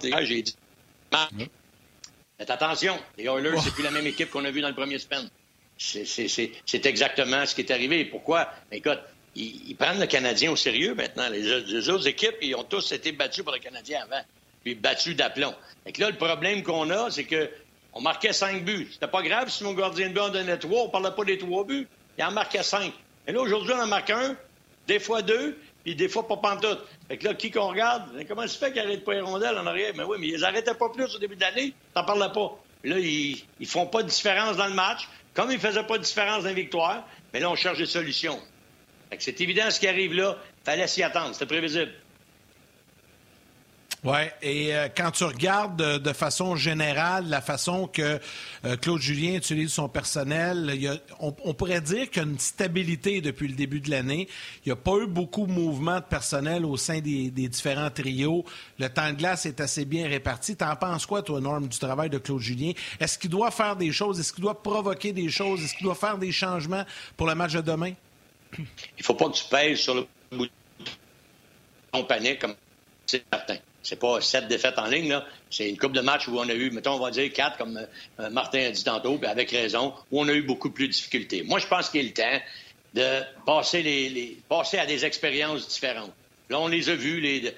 J'ai 0.02 0.42
dit. 0.42 0.56
Faites 2.38 2.50
attention, 2.50 2.98
les 3.18 3.26
Oilers, 3.26 3.60
c'est 3.64 3.74
plus 3.74 3.84
la 3.84 3.92
même 3.92 4.08
équipe 4.08 4.30
qu'on 4.30 4.44
a 4.46 4.52
vue 4.52 4.62
dans 4.62 4.70
le 4.70 4.76
premier 4.76 5.00
spin. 5.00 5.24
C'est 5.78 6.86
exactement 6.86 7.46
ce 7.46 7.56
qui 7.56 7.62
est 7.62 7.72
arrivé. 7.72 8.06
Pourquoi? 8.06 8.50
Écoute, 8.72 9.00
ils, 9.36 9.76
prennent 9.76 10.00
le 10.00 10.08
Canadien 10.08 10.52
au 10.52 10.56
sérieux 10.56 10.94
maintenant. 10.94 11.30
Les, 11.30 11.62
les, 11.62 11.90
autres 11.90 12.08
équipes, 12.08 12.36
ils 12.42 12.56
ont 12.56 12.64
tous 12.64 12.92
été 12.92 13.12
battus 13.12 13.44
par 13.44 13.54
le 13.54 13.60
Canadien 13.60 14.04
avant 14.04 14.22
puis 14.64 14.76
battu 14.76 15.16
d'aplomb. 15.16 15.54
Et 15.86 15.92
là, 16.00 16.10
le 16.10 16.18
problème 16.18 16.64
qu'on 16.64 16.90
a, 16.90 17.12
c'est 17.12 17.26
que 17.26 17.50
on 17.94 18.02
marquait 18.02 18.34
cinq 18.34 18.66
buts. 18.66 18.90
C'était 18.92 19.08
pas 19.08 19.22
grave 19.22 19.50
si 19.50 19.64
mon 19.64 19.74
gardien 19.74 20.10
de 20.10 20.14
but 20.14 20.20
en 20.20 20.30
donnait 20.30 20.58
trois. 20.58 20.84
On 20.84 20.90
parlait 20.90 21.12
pas 21.12 21.24
des 21.26 21.38
trois 21.38 21.64
buts. 21.64 21.88
Il 22.18 22.24
en 22.24 22.32
marquait 22.32 22.64
cinq. 22.64 22.92
Et 23.28 23.32
là, 23.32 23.40
aujourd'hui, 23.40 23.74
on 23.76 23.82
en 23.82 23.88
marque 23.88 24.10
un, 24.10 24.36
des 24.88 25.00
fois 25.00 25.22
deux, 25.22 25.58
puis 25.84 25.96
des 25.96 26.10
fois 26.10 26.28
pas 26.28 26.38
pantoute. 26.38 26.80
Fait 27.08 27.18
que 27.18 27.26
là, 27.26 27.34
qui 27.34 27.52
qu'on 27.52 27.68
regarde, 27.68 28.10
comment 28.28 28.48
se 28.48 28.58
fait 28.58 28.72
qu'ils 28.72 28.82
n'arrêtent 28.82 29.06
pas 29.06 29.14
les 29.14 29.22
rondelles 29.22 29.58
en 29.58 29.68
arrière? 29.68 29.94
Mais 29.96 30.04
oui, 30.04 30.18
mais 30.20 30.28
ils 30.28 30.44
arrêtaient 30.44 30.74
pas 30.74 30.90
plus 30.90 31.16
au 31.16 31.20
début 31.20 31.36
de 31.36 31.42
l'année. 31.42 31.74
T'en 31.94 32.04
parlais 32.04 32.32
pas. 32.34 32.58
Là, 32.84 32.98
ils, 33.00 33.44
ils 33.60 33.68
font 33.68 33.86
pas 33.86 34.02
de 34.04 34.10
différence 34.10 34.58
dans 34.58 34.68
le 34.68 34.74
match. 34.74 35.08
Comme 35.34 35.52
ils 35.52 35.60
faisaient 35.60 35.84
pas 35.84 35.98
de 35.98 36.04
différence 36.04 36.44
dans 36.44 36.50
la 36.50 36.54
victoire, 36.54 37.08
mais 37.34 37.40
là, 37.40 37.50
on 37.50 37.56
cherche 37.56 37.78
des 37.78 37.86
solutions. 37.86 38.40
Fait 39.10 39.18
que 39.18 39.24
c'est 39.24 39.40
évident 39.42 39.70
ce 39.70 39.80
qui 39.80 39.88
arrive 39.88 40.14
là. 40.14 40.38
Fallait 40.64 40.88
s'y 40.88 41.04
attendre. 41.04 41.34
C'était 41.34 41.46
prévisible. 41.46 41.92
Oui, 44.06 44.20
et 44.42 44.76
euh, 44.76 44.90
quand 44.96 45.12
tu 45.12 45.24
regardes 45.24 45.78
de, 45.78 46.14
façon 46.14 46.58
générale 46.58 47.30
la 47.30 47.40
façon 47.40 47.88
que 47.88 48.20
euh, 48.66 48.76
Claude 48.76 49.00
Julien 49.00 49.36
utilise 49.36 49.72
son 49.72 49.88
personnel, 49.88 51.00
on, 51.22 51.32
pourrait 51.54 51.80
dire 51.80 52.10
qu'il 52.10 52.22
y 52.22 52.26
a 52.26 52.28
une 52.28 52.38
stabilité 52.38 53.22
depuis 53.22 53.48
le 53.48 53.54
début 53.56 53.80
de 53.80 53.90
l'année. 53.90 54.28
Il 54.66 54.70
n'y 54.70 54.74
a 54.74 54.76
pas 54.76 54.98
eu 54.98 55.08
beaucoup 55.08 55.48
de 55.48 55.54
mouvements 55.54 56.00
de 56.00 56.06
personnel 56.06 56.66
au 56.66 56.76
sein 56.76 57.00
des, 57.00 57.30
différents 57.30 57.90
trios. 57.90 58.44
Le 58.78 58.90
temps 58.90 59.10
de 59.10 59.16
glace 59.16 59.46
est 59.46 59.62
assez 59.62 59.86
bien 59.86 60.10
réparti. 60.10 60.58
T'en 60.58 60.76
penses 60.76 61.06
quoi, 61.06 61.22
toi, 61.22 61.40
Norm, 61.40 61.66
du 61.66 61.80
travail 61.80 62.10
de 62.10 62.18
Claude 62.18 62.42
Julien? 62.42 62.74
Est-ce 63.00 63.18
qu'il 63.18 63.30
doit 63.30 63.52
faire 63.52 63.78
des 63.78 63.94
choses? 63.94 64.20
Est-ce 64.20 64.34
qu'il 64.34 64.44
doit 64.44 64.62
provoquer 64.62 65.14
des 65.14 65.30
choses? 65.30 65.64
Est-ce 65.64 65.76
qu'il 65.76 65.86
doit 65.86 65.96
faire 65.96 66.18
des 66.18 66.34
changements 66.34 66.84
pour 67.16 67.28
le 67.28 67.36
match 67.36 67.54
de 67.54 67.62
demain? 67.62 67.94
Il 68.98 69.04
faut 69.04 69.14
pas 69.14 69.30
que 69.30 69.36
tu 69.36 69.46
pèses 69.46 69.80
sur 69.80 69.96
le 69.96 70.06
bout 70.30 70.48
de 71.94 72.02
panique 72.02 72.40
comme 72.40 72.56
c'est 73.06 73.24
certain. 73.32 73.58
C'est 73.84 74.00
pas 74.00 74.22
sept 74.22 74.48
défaites 74.48 74.80
en 74.80 74.88
ligne, 74.88 75.10
là. 75.10 75.26
C'est 75.50 75.70
une 75.70 75.78
coupe 75.78 75.92
de 75.92 76.02
matchs 76.02 76.28
où 76.28 76.40
on 76.40 76.48
a 76.48 76.54
eu, 76.54 76.72
mettons, 76.72 76.94
on 76.94 77.00
va 77.00 77.12
dire 77.12 77.32
quatre, 77.34 77.58
comme 77.58 77.86
euh, 78.20 78.30
Martin 78.30 78.66
a 78.66 78.72
dit 78.72 78.84
tantôt, 78.84 79.18
puis 79.18 79.28
avec 79.28 79.52
raison, 79.52 79.94
où 80.12 80.22
on 80.22 80.28
a 80.30 80.34
eu 80.34 80.42
beaucoup 80.42 80.72
plus 80.72 80.88
de 80.88 80.94
difficultés. 80.94 81.44
Moi, 81.44 81.60
je 81.60 81.68
pense 81.68 81.90
qu'il 81.90 82.00
est 82.00 82.04
le 82.04 82.14
temps 82.14 82.46
de 82.94 83.22
passer, 83.46 83.84
les, 83.84 84.38
passer 84.48 84.78
à 84.78 84.86
des 84.86 85.04
expériences 85.06 85.68
différentes. 85.68 86.14
Là, 86.50 86.60
on 86.60 86.68
les 86.68 86.90
a 86.90 86.96
vus, 86.96 87.20
les 87.20 87.54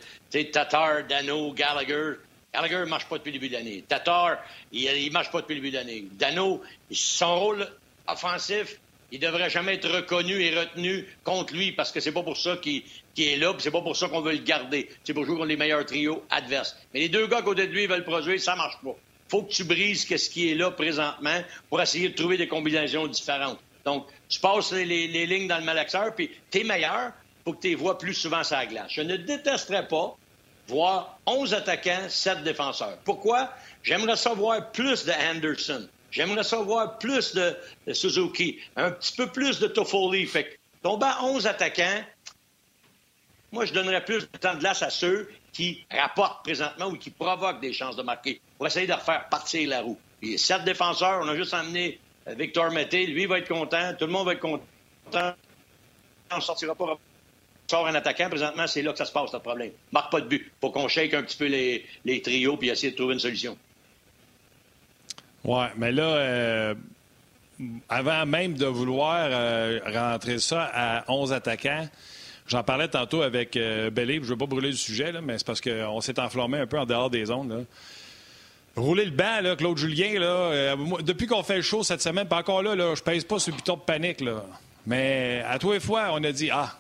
Tatar, 0.52 1.04
Dano, 1.08 1.54
Gallagher. 1.54 2.14
Gallagher 2.54 2.80
ne 2.80 2.86
marche 2.86 3.06
pas 3.06 3.18
depuis 3.18 3.32
le 3.32 3.40
début 3.40 3.50
de 3.50 3.54
l'année. 3.54 3.84
Tatar, 3.88 4.38
il 4.72 4.86
ne 4.86 5.12
marche 5.12 5.32
pas 5.32 5.42
depuis 5.42 5.56
le 5.56 5.62
début 5.62 5.72
de 5.72 5.78
l'année. 5.78 6.06
Dano, 6.12 6.62
son 6.92 7.40
rôle 7.40 7.70
offensif, 8.08 8.80
il 9.12 9.20
devrait 9.20 9.50
jamais 9.50 9.76
être 9.76 9.90
reconnu 9.90 10.42
et 10.42 10.58
retenu 10.58 11.06
contre 11.24 11.54
lui 11.54 11.72
parce 11.72 11.92
que 11.92 12.00
c'est 12.00 12.12
pas 12.12 12.24
pour 12.24 12.38
ça 12.38 12.58
qu'il 12.58 12.84
est 13.18 13.38
là, 13.38 13.54
c'est 13.60 13.72
pas 13.72 13.82
pour 13.82 13.96
ça 13.96 14.08
qu'on 14.10 14.22
veut 14.22 14.34
le 14.34 14.40
garder. 14.40 14.90
C'est 15.04 15.14
pour 15.14 15.26
jouer 15.26 15.36
contre 15.36 15.48
les 15.48 15.58
meilleurs 15.58 15.86
trios 15.86 16.24
adverses. 16.30 16.76
Mais 16.94 17.02
les 17.02 17.10
deux 17.10 17.28
gars 17.28 17.38
à 17.38 17.42
côté 17.42 17.68
de 17.68 17.72
lui 17.72 17.88
veulent 17.88 18.04
produire, 18.04 18.40
ça 18.40 18.56
marche 18.56 18.78
pas. 18.84 18.96
faut 19.30 19.44
que 19.44 19.52
tu 19.52 19.64
brises 19.64 20.08
ce 20.08 20.30
qui 20.30 20.52
est 20.52 20.56
là 20.56 20.72
présentement 20.72 21.42
pour 21.70 21.82
essayer 21.82 22.10
de 22.10 22.16
trouver 22.16 22.38
des 22.38 22.48
combinaisons 22.48 23.08
différentes. 23.08 23.60
Donc, 23.86 24.08
tu 24.28 24.40
passes 24.40 24.72
les, 24.72 25.08
lignes 25.08 25.48
dans 25.48 25.60
le 25.60 25.64
malaxeur, 25.64 26.14
puis 26.16 26.32
t'es 26.50 26.64
meilleur, 26.64 27.12
pour 27.44 27.56
que 27.56 27.62
tu 27.62 27.68
les 27.70 27.76
vois 27.76 27.98
plus 27.98 28.16
souvent 28.16 28.44
sur 28.44 28.58
la 28.58 28.66
glace. 28.66 28.88
Je 28.90 29.02
ne 29.02 29.16
détesterais 29.16 29.88
pas 29.88 30.18
voir 30.68 31.20
11 31.28 31.54
attaquants, 31.54 32.10
7 32.10 32.44
défenseurs. 32.44 32.98
Pourquoi? 33.06 33.52
J'aimerais 33.84 34.16
savoir 34.16 34.72
plus 34.72 35.06
de 35.06 35.12
Anderson. 35.12 35.88
J'aimerais 36.16 36.44
savoir 36.44 36.98
plus 36.98 37.36
de, 37.36 37.58
Suzuki. 37.92 38.58
Un 38.78 38.92
petit 38.92 39.14
peu 39.18 39.28
plus 39.28 39.60
de 39.60 39.68
Toffoli. 39.68 40.26
Fait 40.26 40.46
que 40.46 40.56
tomber 40.82 41.08
à 41.08 41.26
11 41.26 41.46
attaquants, 41.46 42.04
moi, 43.52 43.66
je 43.66 43.74
donnerais 43.74 44.04
plus 44.04 44.22
de 44.22 44.38
temps 44.38 44.54
de 44.54 44.60
glace 44.60 44.82
à 44.82 44.90
ceux 44.90 45.30
qui 45.52 45.86
rapportent 45.92 46.44
présentement 46.46 46.88
ou 46.88 46.98
qui 46.98 47.10
provoquent 47.10 47.60
des 47.60 47.74
chances 47.74 47.98
de 47.98 48.02
marquer 48.02 48.40
pour 48.58 48.66
essayer 48.66 48.88
de 48.88 48.94
refaire 48.94 49.28
partir 49.30 49.68
la 49.68 49.82
roue. 49.82 50.00
Et 50.22 50.38
sept 50.38 50.64
défenseurs, 50.64 51.20
on 51.22 51.28
a 51.28 51.36
juste 51.36 51.54
emmené 51.54 52.00
euh, 52.30 52.34
Victor 52.34 52.72
Mété. 52.72 53.06
Lui 53.08 53.26
va 53.26 53.40
être 53.40 53.50
content. 53.50 53.94
Tout 54.00 54.06
le 54.06 54.12
monde 54.14 54.26
va 54.26 54.34
être 54.34 54.40
content. 54.40 55.34
On 56.32 56.38
ne 56.38 56.42
sortira 56.42 56.76
pas 56.76 56.98
sort 57.68 57.88
un 57.88 57.96
attaquant, 57.96 58.30
présentement, 58.30 58.68
c'est 58.68 58.84
là 58.84 58.92
que 58.92 58.98
ça 59.00 59.06
se 59.06 59.12
passe, 59.12 59.34
le 59.34 59.40
problème. 59.40 59.72
Marque 59.92 60.12
pas 60.12 60.22
de 60.22 60.28
but. 60.28 60.52
faut 60.62 60.70
qu'on 60.70 60.88
shake 60.88 61.14
un 61.14 61.24
petit 61.24 61.38
peu 61.38 61.48
les, 61.48 61.86
les 62.06 62.22
trios 62.22 62.58
puis 62.58 62.70
essayer 62.70 62.92
de 62.92 62.96
trouver 62.96 63.16
une 63.16 63.20
solution. 63.20 63.58
Oui, 65.46 65.66
mais 65.78 65.92
là, 65.92 66.04
euh, 66.04 66.76
avant 67.88 68.26
même 68.26 68.56
de 68.56 68.66
vouloir 68.66 69.28
euh, 69.30 69.80
rentrer 69.86 70.40
ça 70.40 70.70
à 70.74 71.12
11 71.12 71.34
attaquants, 71.34 71.88
j'en 72.48 72.64
parlais 72.64 72.88
tantôt 72.88 73.22
avec 73.22 73.56
euh, 73.56 73.90
Je 73.96 74.02
ne 74.02 74.20
veux 74.22 74.38
pas 74.38 74.46
brûler 74.46 74.72
le 74.72 74.76
sujet, 74.76 75.12
là, 75.12 75.22
mais 75.22 75.38
c'est 75.38 75.48
parce 75.48 75.62
qu'on 75.62 76.02
s'est 76.02 76.20
enflammé 76.20 76.60
un 76.60 76.68
peu 76.68 76.80
en 76.80 76.86
dehors 76.86 77.10
des. 77.10 77.26
Là. 77.26 77.38
Rouler 78.76 79.06
le 79.06 79.12
banc, 79.12 79.42
là, 79.42 79.56
Claude 79.56 79.78
Julien, 79.78 80.20
là, 80.20 80.28
euh, 80.28 80.76
depuis 81.02 81.28
qu'on 81.28 81.44
fait 81.44 81.58
le 81.58 81.62
show 81.62 81.84
cette 81.84 82.02
semaine, 82.02 82.28
pas 82.28 82.40
encore 82.40 82.62
là, 82.62 82.76
je 82.96 83.02
pèse 83.02 83.24
pas 83.24 83.40
ce 83.40 83.52
bouton 83.52 83.76
de 83.76 83.82
panique. 83.82 84.22
Là. 84.22 84.44
Mais 84.86 85.44
à 85.48 85.60
tous 85.60 85.72
les 85.72 85.80
fois, 85.80 86.10
on 86.12 86.24
a 86.24 86.32
dit 86.32 86.50
Ah, 86.52 86.76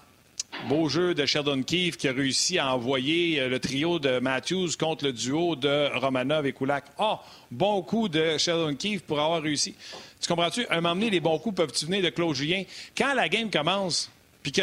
Beau 0.64 0.90
jeu 0.90 1.14
de 1.14 1.28
Sheldon 1.28 1.62
Keefe 1.62 1.96
qui 1.96 2.08
a 2.08 2.12
réussi 2.12 2.58
à 2.58 2.74
envoyer 2.74 3.40
euh, 3.40 3.50
le 3.50 3.60
trio 3.60 4.00
de 4.00 4.18
Matthews 4.18 4.70
contre 4.80 5.06
le 5.06 5.14
duo 5.14 5.56
de 5.56 5.96
Romanov 5.96 6.48
et 6.48 6.54
Kulak. 6.54 6.86
Ah, 6.98 7.22
bon 7.52 7.84
coup 7.84 8.10
de 8.10 8.40
Sheldon 8.40 8.74
Keefe 8.76 9.04
pour 9.04 9.20
avoir 9.20 9.44
réussi. 9.44 9.76
Tu 10.20 10.28
comprends-tu? 10.28 10.66
Un 10.72 10.82
moment 10.82 10.96
donné, 10.96 11.12
les 11.12 11.20
bons 11.20 11.38
coups 11.38 11.58
peuvent 11.58 11.74
venir 11.86 12.02
de 12.02 12.10
Claude 12.10 12.34
Julien? 12.36 12.64
Quand 12.98 13.14
la 13.14 13.30
game 13.30 13.52
commence, 13.52 14.10
puis 14.42 14.52
que 14.52 14.62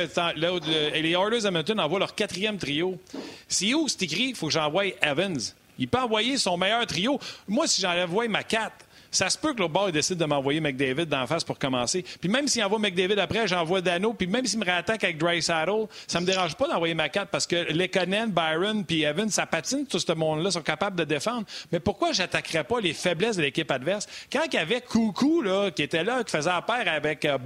les 1.00 1.10
Oilers 1.12 1.46
Edmonton 1.46 1.78
envoient 1.78 2.00
leur 2.00 2.16
quatrième 2.16 2.58
trio, 2.58 2.98
c'est 3.46 3.72
où 3.72 3.86
c'est 3.86 4.02
écrit, 4.02 4.30
il 4.30 4.34
faut 4.34 4.46
que 4.46 4.52
j'envoie 4.52 4.86
Evans. 5.02 5.38
Il 5.78 5.86
peut 5.86 5.98
envoyer 5.98 6.36
son 6.36 6.56
meilleur 6.56 6.84
trio. 6.86 7.20
Moi, 7.46 7.68
si 7.68 7.80
j'envoie 7.80 8.26
ma 8.26 8.42
4, 8.42 8.72
ça 9.12 9.30
se 9.30 9.38
peut 9.38 9.54
que 9.54 9.60
le 9.60 9.68
bord 9.68 9.92
décide 9.92 10.16
de 10.16 10.24
m'envoyer 10.24 10.60
McDavid 10.60 11.06
d'en 11.06 11.26
face 11.26 11.44
pour 11.44 11.58
commencer. 11.58 12.04
Puis 12.20 12.28
même 12.28 12.48
s'il 12.48 12.64
envoie 12.64 12.78
McDavid 12.78 13.18
après, 13.18 13.46
j'envoie 13.46 13.80
Dano. 13.80 14.14
Puis 14.14 14.26
même 14.26 14.46
s'il 14.46 14.58
me 14.58 14.64
réattaque 14.64 15.04
avec 15.04 15.18
Dry 15.18 15.42
Saddle, 15.42 15.86
ça 16.06 16.20
me 16.20 16.26
dérange 16.26 16.56
pas 16.56 16.66
d'envoyer 16.66 16.94
ma 16.94 17.08
4 17.08 17.28
parce 17.28 17.46
que 17.46 17.72
Lekonen, 17.72 18.30
Byron 18.30 18.84
puis 18.84 19.02
Evan, 19.02 19.28
ça 19.28 19.46
patine. 19.46 19.86
Tout 19.86 19.98
ce 19.98 20.12
monde-là 20.12 20.50
sont 20.50 20.62
capables 20.62 20.96
de 20.96 21.04
défendre. 21.04 21.44
Mais 21.70 21.78
pourquoi 21.78 22.12
j'attaquerais 22.12 22.64
pas 22.64 22.80
les 22.80 22.94
faiblesses 22.94 23.36
de 23.36 23.42
l'équipe 23.42 23.70
adverse? 23.70 24.06
Quand 24.32 24.44
il 24.46 24.54
y 24.54 24.58
avait 24.58 24.80
Coucou, 24.80 25.42
là, 25.42 25.70
qui 25.70 25.82
était 25.82 26.04
là, 26.04 26.24
qui 26.24 26.32
faisait 26.32 26.50
affaire 26.50 26.90
avec 26.92 27.24
euh, 27.24 27.38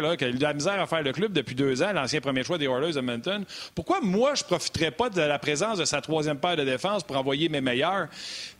là, 0.00 0.16
qui 0.16 0.24
a 0.24 0.28
eu 0.28 0.32
de 0.32 0.42
la 0.42 0.54
misère 0.54 0.80
à 0.80 0.86
faire 0.86 1.02
le 1.02 1.12
club 1.12 1.32
depuis 1.32 1.54
deux 1.54 1.82
ans, 1.82 1.92
l'ancien 1.92 2.20
premier 2.20 2.44
choix 2.44 2.58
des 2.58 2.66
Oilers 2.66 2.92
de 2.92 2.98
Edmonton, 2.98 3.44
pourquoi 3.74 4.00
moi, 4.00 4.34
je 4.34 4.44
profiterais 4.44 4.90
pas 4.90 5.10
de 5.10 5.20
la 5.20 5.38
présence 5.38 5.78
de 5.78 5.84
sa 5.84 6.00
troisième 6.00 6.38
paire 6.38 6.56
de 6.56 6.64
défense 6.64 7.02
pour 7.02 7.16
envoyer 7.16 7.48
mes 7.48 7.60
meilleurs? 7.60 8.08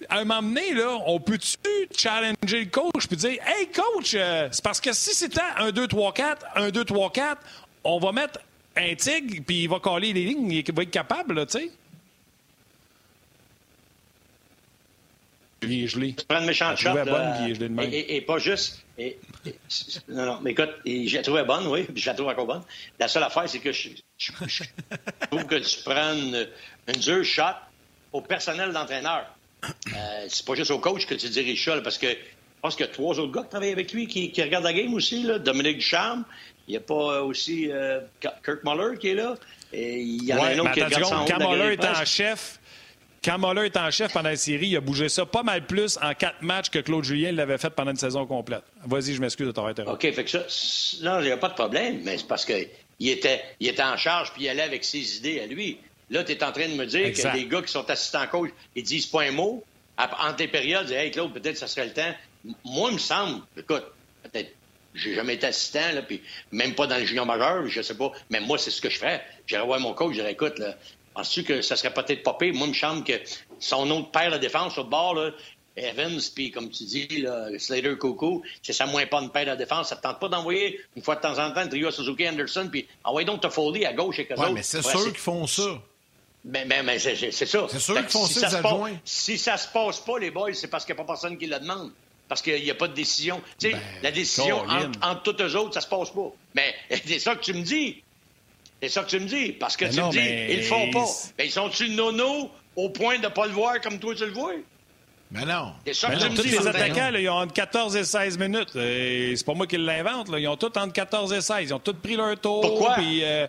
À 0.09 0.19
un 0.19 0.25
moment 0.25 0.43
donné, 0.43 0.75
là, 0.75 0.99
on 1.07 1.21
peut-tu 1.21 1.57
challenge 1.97 2.35
j'ai 2.47 2.65
le 2.65 2.71
coach 2.71 3.07
puis 3.07 3.17
dire 3.17 3.39
Hey, 3.47 3.69
coach, 3.69 4.15
euh, 4.15 4.49
c'est 4.51 4.65
parce 4.65 4.81
que 4.81 4.93
si 4.93 5.15
c'était 5.15 5.41
un 5.57 5.71
2, 5.71 5.87
3, 5.87 6.13
4, 6.13 6.47
un 6.57 6.71
2, 6.71 6.85
3, 6.85 7.13
4, 7.13 7.43
on 7.85 7.99
va 7.99 8.13
mettre 8.13 8.41
un 8.77 8.95
tigre, 8.95 9.43
puis 9.47 9.63
il 9.65 9.69
va 9.69 9.81
coller 9.81 10.13
les 10.13 10.25
lignes, 10.25 10.51
il 10.51 10.75
va 10.75 10.83
être 10.83 10.91
capable, 10.91 11.47
tu 11.47 11.59
sais. 11.59 11.71
Il 15.63 15.85
est 15.85 15.89
gelé. 15.89 16.15
Tu 16.15 16.25
prends 16.25 16.41
une 16.41 16.47
méchante 16.47 16.79
shot. 16.79 16.95
Bonne, 16.95 17.37
gelé 17.39 17.53
de 17.53 17.69
même. 17.69 17.93
Et, 17.93 18.17
et, 18.17 18.21
pas 18.23 18.39
juste. 18.39 18.83
Et, 18.97 19.19
non, 20.09 20.25
non, 20.25 20.39
mais 20.41 20.53
écoute, 20.53 20.71
je 20.87 21.17
la 21.17 21.23
trouvais 21.23 21.45
bonne, 21.45 21.67
oui, 21.67 21.83
puis 21.85 22.01
je 22.01 22.09
la 22.09 22.15
trouve 22.15 22.29
encore 22.29 22.47
bonne. 22.47 22.63
La 22.99 23.09
seule 23.09 23.23
affaire, 23.25 23.47
c'est 23.47 23.59
que 23.59 23.73
je, 23.73 23.91
je, 24.17 24.33
trouve 25.31 25.45
que 25.45 25.57
tu 25.57 25.83
prends 25.85 26.15
une, 26.15 26.49
une 26.89 27.01
dure 27.01 27.25
shot 27.25 27.43
au 28.13 28.23
personnel 28.23 28.73
d'entraîneur. 28.73 29.27
Euh, 29.65 30.27
c'est 30.29 30.45
pas 30.45 30.55
juste 30.55 30.71
au 30.71 30.79
coach 30.79 31.07
que 31.07 31.15
tu 31.15 31.29
diriges 31.29 31.65
ça, 31.65 31.81
parce 31.81 31.99
que 31.99 32.09
je 32.61 32.63
pense 32.63 32.77
qu'il 32.77 32.87
y 32.87 32.89
a 32.89 32.93
trois 32.93 33.19
autres 33.19 33.33
gars 33.33 33.43
qui 33.43 33.49
travaillent 33.49 33.73
avec 33.73 33.93
lui 33.93 34.07
qui, 34.07 34.43
regardent 34.43 34.65
la 34.65 34.73
game 34.73 34.93
aussi. 34.95 35.23
Là. 35.23 35.39
Dominique 35.39 35.79
Ducharme. 35.79 36.25
Il 36.69 36.73
n'y 36.73 36.77
a 36.77 36.81
pas 36.81 36.95
euh, 36.95 37.23
aussi 37.23 37.71
euh, 37.73 38.01
Kirk 38.21 38.63
Muller 38.65 38.99
qui 38.99 39.09
est 39.09 39.15
là. 39.15 39.35
Et 39.73 40.01
il 40.01 40.25
y 40.25 40.33
en 40.33 40.43
a 40.43 40.49
un 40.49 40.59
autre 40.59 40.73
qui 40.73 40.83
regarde 40.83 41.29
Quand 41.29 41.51
Muller 41.51 41.73
est 41.73 41.85
en 41.85 42.05
chef, 42.05 42.61
quand 43.25 43.39
Muller 43.39 43.67
est 43.67 43.77
en 43.77 43.91
chef 43.91 44.13
pendant 44.13 44.29
la 44.29 44.37
série, 44.37 44.69
il 44.69 44.77
a 44.77 44.81
bougé 44.81 45.09
ça 45.09 45.27
pas 45.27 45.43
mal 45.43 45.67
plus 45.67 45.99
en 46.03 46.15
quatre 46.15 46.43
matchs 46.43 46.71
que 46.71 46.79
Claude 46.79 47.05
Julien 47.05 47.33
l'avait 47.33 47.59
fait 47.59 47.71
pendant 47.71 47.91
une 47.91 47.97
saison 47.97 48.27
complète. 48.27 48.63
Vas-y, 48.87 49.15
je 49.15 49.21
m'excuse 49.21 49.47
de 49.47 49.53
t'avoir 49.53 49.73
interrompu. 49.73 50.07
OK, 50.07 50.15
fait 50.15 50.25
que 50.25 50.31
ça, 50.31 50.41
non, 51.03 51.21
il 51.21 51.27
n'y 51.27 51.33
a 51.33 51.37
pas 51.37 51.49
de 51.49 51.55
problème, 51.55 52.01
mais 52.05 52.19
c'est 52.19 52.27
parce 52.27 52.45
qu'il 52.45 52.69
était, 53.01 53.43
il 53.59 53.69
était 53.69 53.83
en 53.83 53.97
charge 53.97 54.33
puis 54.33 54.45
il 54.45 54.49
allait 54.49 54.63
avec 54.63 54.85
ses 54.85 55.19
idées 55.19 55.41
à 55.41 55.47
lui. 55.47 55.79
Là, 56.11 56.25
tu 56.25 56.33
es 56.33 56.45
en 56.45 56.53
train 56.53 56.69
de 56.69 56.75
me 56.75 56.87
dire 56.87 57.13
que 57.13 57.37
les 57.37 57.47
gars 57.47 57.63
qui 57.63 57.73
sont 57.73 57.89
assistants 57.89 58.27
coach, 58.27 58.51
ils 58.75 58.83
disent 58.83 59.07
pas 59.07 59.23
un 59.23 59.33
mot. 59.33 59.65
Entre 59.97 60.41
les 60.41 60.49
périodes, 60.49 60.85
ils 60.85 60.89
disent 60.89 60.97
Hey, 60.97 61.11
Claude, 61.11 61.33
peut-être 61.33 61.55
que 61.55 61.59
ça 61.59 61.67
serait 61.67 61.87
le 61.87 61.93
temps. 61.93 62.15
Moi, 62.65 62.91
il 62.91 62.95
me 62.95 62.99
semble, 62.99 63.43
écoute, 63.57 63.85
peut-être, 64.23 64.53
j'ai 64.95 65.15
jamais 65.15 65.35
été 65.35 65.47
assistant, 65.47 65.93
là, 65.93 66.03
puis 66.03 66.21
même 66.53 66.75
pas 66.75 66.87
dans 66.87 66.97
le 66.97 67.05
junior 67.05 67.27
majeur, 67.27 67.67
je 67.67 67.83
sais 67.83 67.97
pas. 67.97 68.11
Mais 68.31 68.41
moi, 68.41 68.59
c'est 68.59 68.71
ce 68.71 68.81
que 68.81 68.91
je 68.91 68.99
ferais. 68.99 69.25
J'irais 69.47 69.65
voir 69.65 69.79
mon 69.79 69.93
coach, 69.93 70.13
je 70.13 70.21
dirais, 70.21 70.33
écoute, 70.33 70.59
là, 70.59 70.77
penses-tu 71.15 71.45
que 71.45 71.63
ça 71.63 71.77
serait 71.77 71.93
peut-être 71.93 72.23
pas 72.23 72.35
pire? 72.35 72.55
Moi, 72.55 72.67
il 72.67 72.71
me 72.71 72.75
semble 72.75 73.05
que 73.05 73.13
son 73.59 73.89
autre 73.91 74.11
père 74.11 74.33
de 74.33 74.39
défense 74.39 74.79
au 74.79 74.85
bord, 74.85 75.15
là, 75.15 75.31
Evans, 75.77 76.21
puis 76.35 76.51
comme 76.51 76.71
tu 76.71 76.85
dis, 76.85 77.07
là, 77.19 77.49
Slater 77.59 77.97
Coco, 77.97 78.43
c'est 78.63 78.73
ça 78.73 78.87
moins 78.87 79.07
pas 79.07 79.21
une 79.21 79.31
paire 79.31 79.55
de 79.55 79.59
défense. 79.59 79.91
Ça 79.91 79.97
te 79.97 80.03
tente 80.03 80.19
pas 80.19 80.29
d'envoyer 80.29 80.81
une 80.97 81.03
fois 81.03 81.17
de 81.17 81.21
temps 81.21 81.39
en 81.39 81.53
temps 81.53 81.63
le 81.63 81.69
trio 81.69 81.91
Suzuki 81.91 82.29
Anderson, 82.29 82.69
puis 82.71 82.89
envoyer 83.05 83.27
donc 83.27 83.41
Toffoli 83.41 83.85
à 83.87 83.93
gauche 83.93 84.19
et 84.19 84.27
que 84.27 84.35
ouais, 84.35 84.53
mais 84.53 84.63
c'est 84.63 84.83
sûr 84.83 85.05
qu'ils 85.05 85.17
font 85.17 85.47
ça. 85.47 85.81
Mais, 86.45 86.65
mais, 86.65 86.83
mais 86.83 86.99
c'est 86.99 87.31
ça. 87.31 87.67
C'est 87.69 87.79
sûr 87.79 87.95
qu'ils 87.97 88.09
font 88.09 88.27
si 88.27 88.35
ça, 88.35 88.63
passe, 88.63 88.93
Si 89.05 89.39
ça 89.39 89.57
se 89.57 89.69
passe 89.69 90.01
pas, 90.01 90.19
les 90.19 90.31
boys, 90.31 90.55
c'est 90.55 90.69
parce 90.69 90.85
qu'il 90.85 90.95
n'y 90.95 91.01
a 91.01 91.05
pas 91.05 91.13
personne 91.13 91.37
qui 91.37 91.47
le 91.47 91.59
demande. 91.59 91.93
Parce 92.29 92.43
qu'il 92.43 92.63
n'y 92.63 92.71
a 92.71 92.75
pas 92.75 92.89
de 92.89 92.95
décision. 92.95 93.43
Tu 93.59 93.69
sais, 93.69 93.73
ben, 93.73 93.81
la 94.03 94.11
décision 94.13 94.61
entre, 94.61 94.99
entre, 95.03 95.23
toutes 95.23 95.41
eux 95.41 95.57
autres, 95.57 95.75
ça 95.75 95.81
se 95.81 95.89
passe 95.89 96.11
pas. 96.11 96.33
Mais 96.55 96.75
c'est 97.07 97.19
ça 97.19 97.35
que 97.35 97.43
tu 97.43 97.53
me 97.53 97.63
dis. 97.63 98.03
C'est 98.81 98.89
ça 98.89 99.03
que 99.03 99.11
tu 99.11 99.21
me 99.21 99.27
dis. 99.27 99.53
Parce 99.53 99.77
que 99.77 99.85
tu 99.85 100.01
me 100.01 100.11
dis, 100.11 100.53
ils 100.53 100.59
le 100.59 100.63
font 100.63 100.91
pas. 100.91 101.07
Ben, 101.37 101.45
ils 101.45 101.51
sont-tu 101.51 101.91
nono 101.91 102.51
au 102.77 102.89
point 102.89 103.19
de 103.19 103.25
ne 103.25 103.29
pas 103.29 103.47
le 103.47 103.53
voir 103.53 103.81
comme 103.81 103.99
toi 103.99 104.15
tu 104.15 104.25
le 104.25 104.33
vois? 104.33 104.55
Mais 105.33 105.45
non. 105.45 105.75
Mais 105.87 106.17
non 106.17 106.35
tous 106.35 106.43
les 106.43 106.67
attaquants, 106.67 107.11
là, 107.11 107.21
ils 107.21 107.29
ont 107.29 107.35
entre 107.35 107.53
14 107.53 107.95
et 107.95 108.05
16 108.05 108.37
minutes. 108.39 108.71
C'est 108.73 109.47
pas 109.47 109.55
moi 109.55 109.67
qui 109.67 109.77
l'invente. 109.77 110.29
Ils 110.37 110.49
ont 110.49 110.57
tous 110.57 110.77
entre 110.77 110.93
14 110.93 111.33
et 111.33 111.41
16. 111.41 111.69
Ils 111.69 111.75
ont 111.75 111.79
tous 111.79 111.95
pris 111.95 112.17
leur 112.17 112.39
tour. 112.41 112.61
Pourquoi? 112.63 112.95
Puis, 112.95 113.23
euh, 113.23 113.47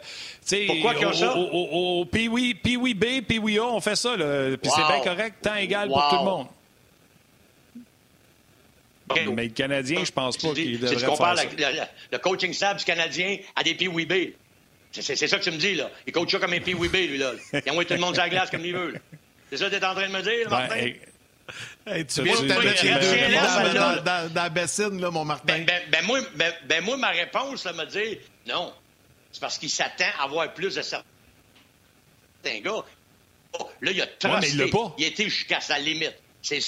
Pourquoi 0.67 0.93
qu'ils 0.93 1.07
ont 1.07 1.13
ça? 1.13 1.35
Au, 1.35 2.07
oui, 2.29 2.53
puis 2.53 2.77
oui 2.77 2.93
B, 2.93 3.33
oui 3.41 3.57
A, 3.57 3.65
on 3.65 3.81
fait 3.81 3.95
ça. 3.95 4.15
Là. 4.15 4.55
Puis 4.57 4.71
c'est 4.75 4.85
bien 4.85 5.01
correct, 5.03 5.41
temps 5.41 5.55
égal 5.55 5.87
pour 5.89 6.07
tout 6.09 6.17
le 6.17 6.23
monde. 6.23 6.47
Mais 9.35 9.45
le 9.45 9.49
Canadien, 9.49 10.05
je 10.05 10.11
pense 10.11 10.37
pas 10.37 10.53
qu'il 10.53 10.79
devrait 10.79 11.15
faire 11.15 11.37
ça. 11.37 11.87
le 12.11 12.17
coaching 12.19 12.53
staff 12.53 12.77
du 12.77 12.85
Canadien 12.85 13.37
à 13.55 13.63
des 13.63 13.87
oui 13.87 14.05
B. 14.05 14.13
C'est 14.91 15.15
ça 15.15 15.39
que 15.39 15.43
tu 15.43 15.51
me 15.51 15.57
dis, 15.57 15.75
là. 15.75 15.89
Il 16.05 16.13
coach 16.13 16.31
ça 16.31 16.39
comme 16.39 16.53
un 16.53 16.59
oui 16.59 16.89
B, 16.89 16.95
lui, 16.95 17.17
là. 17.17 17.31
Il 17.65 17.71
envoie 17.71 17.85
tout 17.85 17.93
le 17.93 17.99
monde 17.99 18.13
sur 18.13 18.23
la 18.23 18.29
glace 18.29 18.51
comme 18.51 18.65
il 18.65 18.73
veut. 18.73 18.93
C'est 19.49 19.57
ça 19.57 19.65
que 19.65 19.71
tu 19.71 19.77
es 19.77 19.85
en 19.85 19.93
train 19.93 20.07
de 20.07 20.13
me 20.13 20.21
dire, 20.21 20.49
Martin? 20.49 20.75
Ben, 20.75 20.93
Hey, 21.85 22.05
tu 22.05 22.21
viens 22.23 22.41
de 22.41 22.47
te 22.47 23.73
dans, 23.73 24.03
dans, 24.03 24.29
dans, 24.29 24.43
la 24.43 24.49
bassine, 24.49 25.01
là, 25.01 25.11
mon 25.11 25.25
Martin. 25.25 25.45
Ben, 25.45 25.65
ben, 25.65 25.81
ben 25.91 26.05
moi, 26.05 26.19
ben, 26.35 26.53
ben, 26.65 26.83
moi, 26.83 26.97
ma 26.97 27.09
réponse, 27.09 27.65
là, 27.65 27.73
me 27.73 27.85
dit 27.85 28.19
non. 28.47 28.73
C'est 29.31 29.41
parce 29.41 29.57
qu'il 29.57 29.69
s'attend 29.69 30.05
à 30.19 30.25
avoir 30.25 30.53
plus 30.53 30.75
de 30.75 30.81
certains 30.81 31.03
gars. 32.43 32.83
Oh, 33.59 33.69
là, 33.81 33.91
il 33.91 34.01
a 34.01 34.07
trusté. 34.07 34.63
Ouais, 34.63 34.69
il, 34.97 35.03
il 35.03 35.05
était 35.05 35.29
jusqu'à 35.29 35.59
sa 35.59 35.79
limite. 35.79 36.15
C'est 36.41 36.59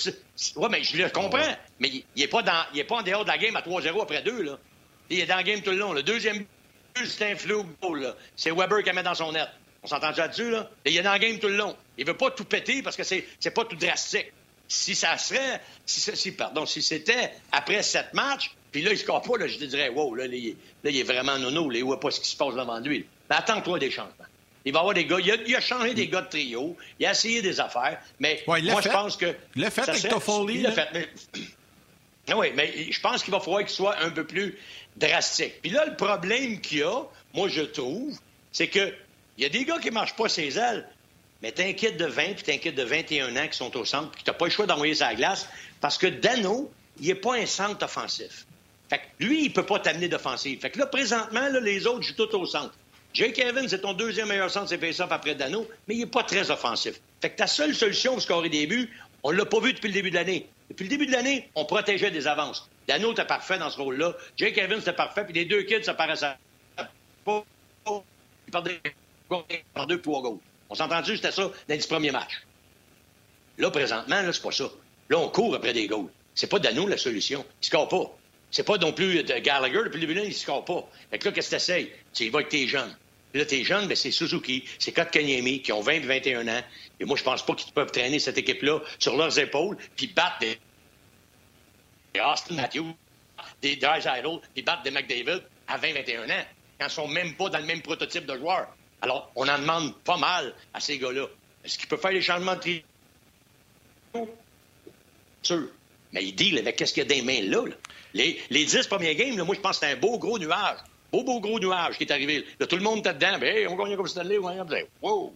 Oui, 0.55 0.67
mais 0.69 0.83
je 0.83 0.97
le 0.97 1.09
comprends. 1.09 1.55
Mais 1.79 1.89
il 1.89 2.03
n'est 2.15 2.27
pas, 2.27 2.41
dans, 2.43 2.65
il 2.73 2.79
est 2.79 2.83
pas 2.83 2.97
en 2.97 3.03
dehors 3.03 3.23
de 3.23 3.29
la 3.29 3.37
game 3.37 3.55
à 3.55 3.61
3-0 3.61 4.01
après 4.01 4.21
deux. 4.21 4.43
Là. 4.43 4.59
Il 5.09 5.19
est 5.19 5.25
dans 5.25 5.35
la 5.35 5.43
game 5.43 5.61
tout 5.61 5.71
le 5.71 5.77
long. 5.77 5.93
Le 5.93 6.03
deuxième 6.03 6.45
but, 6.95 7.05
c'est 7.07 7.31
un 7.31 7.35
flou 7.35 7.65
goal. 7.81 8.15
C'est 8.35 8.51
Weber 8.51 8.83
qui 8.83 8.91
met 8.91 9.03
dans 9.03 9.15
son 9.15 9.31
net. 9.31 9.47
On 9.81 9.87
s'entend 9.87 10.11
là-dessus, 10.11 10.49
là? 10.49 10.69
il 10.85 10.95
est 10.95 11.01
dans 11.01 11.11
la 11.11 11.19
game 11.19 11.39
tout 11.39 11.49
le 11.49 11.57
long. 11.57 11.75
Il 11.97 12.05
veut 12.05 12.15
pas 12.15 12.31
tout 12.31 12.45
péter 12.45 12.81
parce 12.81 12.95
que 12.95 13.03
c'est, 13.03 13.27
c'est 13.39 13.51
pas 13.51 13.65
tout 13.65 13.75
drastique 13.75 14.31
si 14.67 14.95
ça 14.95 15.17
serait, 15.17 15.61
si, 15.85 16.31
pardon, 16.31 16.65
si 16.65 16.81
c'était 16.81 17.33
après 17.51 17.83
sept 17.83 18.13
matchs, 18.13 18.51
puis 18.71 18.81
là, 18.81 18.91
il 18.91 18.97
se 18.97 19.05
pas, 19.05 19.19
là, 19.37 19.47
je 19.47 19.57
te 19.57 19.65
dirais, 19.65 19.89
wow, 19.89 20.15
là, 20.15 20.25
il, 20.25 20.55
est 20.83 21.03
vraiment 21.03 21.37
nono, 21.37 21.69
là, 21.69 21.77
il 21.77 21.83
voit 21.83 21.99
pas 21.99 22.09
ce 22.09 22.19
qui 22.19 22.29
se 22.29 22.35
passe 22.35 22.55
devant 22.55 22.79
lui. 22.79 23.05
Mais 23.29 23.35
attends-toi 23.35 23.77
des 23.77 23.91
changements. 23.91 24.25
Il 24.65 24.71
va 24.71 24.79
y 24.79 24.81
avoir 24.81 24.93
des 24.95 25.05
gars. 25.05 25.17
Il 25.19 25.55
a, 25.55 25.61
changé 25.61 25.93
des 25.93 26.07
gars 26.07 26.21
de 26.21 26.29
trio. 26.29 26.75
Il 26.99 27.05
a 27.05 27.11
essayé 27.11 27.41
des 27.41 27.59
affaires. 27.59 27.99
Mais 28.19 28.41
moi, 28.47 28.59
je 28.59 28.89
pense 28.89 29.17
que. 29.17 29.35
L'a 29.55 29.69
fait 29.69 29.87
avec 29.87 30.07
Toffoli. 30.07 30.55
Il 30.55 30.61
l'a 30.63 30.71
fait. 30.71 30.87
Mais... 30.93 31.09
Oui, 32.33 32.53
mais 32.55 32.89
je 32.89 33.01
pense 33.01 33.21
qu'il 33.21 33.33
va 33.33 33.41
falloir 33.41 33.63
qu'il 33.63 33.75
soit 33.75 33.99
un 33.99 34.09
peu 34.09 34.25
plus 34.25 34.57
drastique. 34.95 35.55
Puis 35.61 35.71
là, 35.71 35.85
le 35.85 35.97
problème 35.97 36.61
qu'il 36.61 36.77
y 36.77 36.83
a, 36.83 37.01
moi, 37.33 37.49
je 37.49 37.63
trouve, 37.63 38.17
c'est 38.49 38.69
que 38.69 38.93
il 39.37 39.43
y 39.43 39.45
a 39.45 39.49
des 39.49 39.65
gars 39.65 39.77
qui 39.79 39.89
ne 39.89 39.93
marchent 39.93 40.15
pas 40.15 40.29
ses 40.29 40.57
ailes. 40.57 40.87
Mais 41.43 41.51
t'inquiète 41.51 41.97
de 41.97 42.05
20 42.05 42.35
puis 42.35 42.43
t'inquiète 42.43 42.75
de 42.75 42.83
21 42.83 43.35
ans 43.35 43.47
qui 43.49 43.57
sont 43.57 43.75
au 43.75 43.83
centre, 43.83 44.09
puis 44.11 44.23
t'as 44.23 44.31
pas 44.31 44.45
le 44.45 44.51
choix 44.51 44.65
d'envoyer 44.65 44.95
sa 44.95 45.13
glace, 45.13 45.49
parce 45.81 45.97
que 45.97 46.07
Dano, 46.07 46.71
il 47.01 47.07
n'est 47.07 47.15
pas 47.15 47.35
un 47.35 47.45
centre 47.45 47.83
offensif. 47.83 48.45
Fait 48.89 48.99
que 48.99 49.25
lui, 49.25 49.43
il 49.43 49.53
peut 49.53 49.65
pas 49.65 49.79
t'amener 49.79 50.07
d'offensive. 50.07 50.61
Fait 50.61 50.69
que 50.69 50.79
là, 50.79 50.85
présentement, 50.85 51.49
les 51.61 51.85
autres 51.85 52.03
jouent 52.03 52.25
tout 52.25 52.33
au 52.37 52.45
centre. 52.45 52.73
Jake 53.13 53.37
Evans, 53.39 53.67
c'est 53.67 53.81
ton 53.81 53.91
deuxième 53.91 54.29
meilleur 54.29 54.49
centre, 54.49 54.69
c'est 54.69 54.77
face-off 54.77 55.11
après 55.11 55.35
Dano, 55.35 55.67
mais 55.87 55.95
il 55.95 55.99
n'est 55.99 56.05
pas 56.05 56.23
très 56.23 56.49
offensif. 56.49 57.01
Fait 57.21 57.29
que 57.29 57.35
ta 57.35 57.47
seule 57.47 57.75
solution 57.75 58.13
pour 58.13 58.21
scorer 58.21 58.49
des 58.49 58.65
buts, 58.65 58.89
on 59.21 59.31
l'a 59.31 59.45
pas 59.45 59.59
vu 59.59 59.73
depuis 59.73 59.89
le 59.89 59.93
début 59.93 60.11
de 60.11 60.15
l'année. 60.15 60.47
Depuis 60.69 60.85
le 60.85 60.89
début 60.89 61.07
de 61.07 61.11
l'année, 61.11 61.49
on 61.55 61.65
protégeait 61.65 62.09
des 62.09 62.25
avances. 62.25 62.69
Dano 62.87 63.11
était 63.11 63.25
parfait 63.25 63.57
dans 63.57 63.69
ce 63.69 63.77
rôle-là. 63.81 64.15
Jake 64.37 64.57
Evans 64.57 64.79
était 64.79 64.93
parfait, 64.93 65.25
puis 65.25 65.33
les 65.33 65.45
deux 65.45 65.63
kids, 65.63 65.83
ça 65.83 65.93
paraissait 65.93 66.35
pas. 67.25 67.43
par 68.49 69.87
deux 69.87 70.01
pour 70.01 70.21
gauche. 70.21 70.39
On 70.73 70.75
s'est 70.75 70.81
entendu, 70.81 71.15
c'était 71.17 71.31
ça 71.31 71.43
dans 71.43 71.53
les 71.69 71.77
dix 71.77 71.85
premiers 71.85 72.09
matchs. 72.09 72.41
Là, 73.59 73.69
présentement, 73.69 74.23
là, 74.23 74.33
c'est 74.33 74.41
pas 74.41 74.51
ça. 74.51 74.63
Là, 75.07 75.19
on 75.19 75.29
court 75.29 75.53
après 75.53 75.71
des 75.71 75.85
goals. 75.85 76.09
C'est 76.33 76.49
pas 76.49 76.57
Dano 76.57 76.87
la 76.87 76.97
solution. 76.97 77.45
Il 77.61 77.65
score 77.67 77.87
pas. 77.87 78.11
C'est 78.49 78.63
pas 78.63 78.79
non 78.79 78.91
plus 78.91 79.21
de 79.21 79.37
Gallagher. 79.37 79.83
Depuis 79.83 79.99
le 79.99 80.07
début 80.07 80.13
l'année, 80.15 80.29
il 80.29 80.33
score 80.33 80.65
pas. 80.65 80.89
Fait 81.11 81.19
que 81.19 81.25
là, 81.25 81.31
qu'est-ce 81.31 81.51
que 81.51 81.55
t'essayes? 81.57 81.91
Tu 82.11 82.23
y 82.23 82.29
vas 82.29 82.39
avec 82.39 82.49
tes 82.49 82.67
jeunes. 82.67 82.97
là, 83.35 83.45
tes 83.45 83.63
jeunes, 83.63 83.87
ben, 83.87 83.95
c'est 83.95 84.09
Suzuki, 84.09 84.63
c'est 84.79 84.93
Kotkaniemi, 84.93 85.61
qui 85.61 85.71
ont 85.71 85.81
20 85.81 86.07
21 86.07 86.47
ans. 86.47 86.63
Et 86.99 87.05
moi, 87.05 87.17
je 87.17 87.23
pense 87.23 87.45
pas 87.45 87.53
qu'ils 87.53 87.71
peuvent 87.71 87.91
traîner 87.91 88.17
cette 88.17 88.39
équipe-là 88.39 88.79
sur 88.97 89.15
leurs 89.15 89.37
épaules, 89.37 89.77
puis 89.95 90.07
battre 90.07 90.39
des 90.39 90.57
Austin 92.19 92.55
Matthews, 92.55 92.95
des 93.61 93.75
Dries 93.75 94.05
Idol, 94.07 94.39
puis 94.55 94.63
battre 94.63 94.81
des 94.81 94.89
McDavid 94.89 95.43
à 95.67 95.77
20 95.77 95.93
21 95.93 96.23
ans, 96.31 96.45
quand 96.79 96.87
ils 96.87 96.91
sont 96.91 97.07
même 97.07 97.35
pas 97.35 97.49
dans 97.49 97.59
le 97.59 97.65
même 97.65 97.83
prototype 97.83 98.25
de 98.25 98.35
joueur. 98.39 98.69
Alors, 99.03 99.29
on 99.35 99.45
en 99.49 99.59
demande 99.59 99.93
pas 99.97 100.15
mal 100.15 100.53
à 100.73 100.79
ces 100.79 100.97
gars-là. 100.97 101.27
Est-ce 101.63 101.77
qu'ils 101.77 101.89
peuvent 101.89 101.99
faire 101.99 102.11
les 102.11 102.21
changements 102.21 102.55
de 102.55 102.59
tri? 102.61 102.83
Sûr. 105.41 105.67
Mais 106.13 106.23
ils 106.23 106.33
deal 106.33 106.57
avec 106.57 106.77
qu'est-ce 106.77 106.93
qu'il 106.93 107.03
y 107.03 107.05
a 107.05 107.09
des 107.09 107.21
mains 107.21 107.41
là. 107.41 107.65
Les, 108.13 108.41
les 108.49 108.63
dix 108.63 108.87
premiers 108.87 109.13
games, 109.15 109.35
moi, 109.43 109.55
je 109.55 109.59
pense 109.59 109.79
que 109.79 109.85
c'est 109.85 109.91
un 109.91 109.97
beau 109.97 110.17
gros 110.17 110.39
nuage. 110.39 110.77
Beau, 111.11 111.23
beau 111.23 111.41
gros 111.41 111.59
nuage 111.59 111.97
qui 111.97 112.05
est 112.05 112.11
arrivé. 112.11 112.45
Là, 112.57 112.65
tout 112.65 112.77
le 112.77 112.81
monde 112.81 112.99
était 112.99 113.13
dedans. 113.13 113.41
Hey, 113.41 113.67
on 113.67 113.75
gagne 113.75 113.97
comme 113.97 114.07
Stanley, 114.07 114.37
on 114.37 114.63
gagne. 114.63 114.85
Wow! 115.01 115.33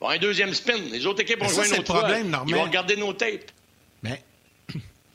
Un 0.00 0.18
deuxième 0.18 0.54
spin. 0.54 0.78
Les 0.90 1.04
autres 1.04 1.22
équipes 1.22 1.40
vont 1.40 1.48
jouer 1.48 1.68
notre 1.70 1.82
problème, 1.82 2.36
Ils 2.46 2.54
vont 2.54 2.64
regarder 2.64 2.96
nos 2.96 3.12
tapes. 3.14 3.50
Mais 4.02 4.22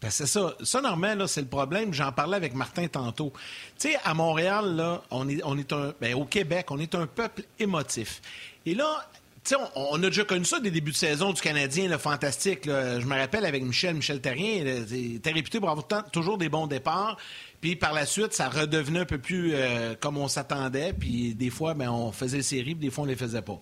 ben, 0.02 0.10
c'est 0.10 0.28
ça. 0.28 0.54
Ça, 0.64 0.82
normalement, 0.82 1.28
c'est 1.28 1.42
le 1.42 1.48
problème. 1.48 1.94
J'en 1.94 2.12
parlais 2.12 2.36
avec 2.36 2.54
Martin 2.54 2.88
tantôt. 2.88 3.34
Tu 3.80 3.90
sais, 3.90 3.98
à 4.04 4.14
Montréal, 4.14 5.02
on 5.10 5.28
est, 5.28 5.44
on. 5.44 5.56
Ben, 6.00 6.14
au 6.14 6.26
Québec, 6.26 6.68
on 6.70 6.80
est 6.80 6.94
un 6.94 7.08
peuple 7.08 7.44
émotif. 7.60 8.22
Et 8.66 8.76
là, 8.76 9.08
sais, 9.48 9.56
on, 9.76 9.96
a 10.04 10.08
déjà 10.08 10.24
connu 10.24 10.46
ça 10.46 10.60
des 10.60 10.72
débuts 10.72 10.92
de 10.92 10.98
saison 10.98 11.32
du 11.32 11.42
Canadien, 11.42 11.90
le 11.90 11.98
fantastique. 11.98 12.62
Je 12.66 13.06
me 13.06 13.16
rappelle 13.16 13.46
avec 13.46 13.64
Michel, 13.64 13.96
Michel 13.96 14.22
Terrien, 14.22 14.86
il 14.92 15.16
était 15.16 15.32
réputé 15.32 15.60
pour 15.60 15.70
avoir 15.70 15.88
toujours 16.12 16.38
des 16.38 16.50
bons 16.50 16.68
départs. 16.68 17.18
Puis 17.62 17.76
par 17.76 17.94
la 17.94 18.06
suite, 18.06 18.34
ça 18.34 18.50
redevenait 18.50 19.00
un 19.00 19.06
peu 19.06 19.18
plus 19.18 19.52
euh, 19.54 19.96
comme 20.00 20.18
on 20.18 20.28
s'attendait. 20.28 20.94
Puis 20.94 21.34
des 21.34 21.50
fois, 21.50 21.74
ben, 21.74 21.90
on 21.90 22.12
faisait 22.12 22.42
séries, 22.42 22.76
puis 22.76 22.88
des 22.88 22.92
fois, 22.92 23.06
on 23.06 23.08
les 23.08 23.16
faisait 23.16 23.42
pas. 23.42 23.60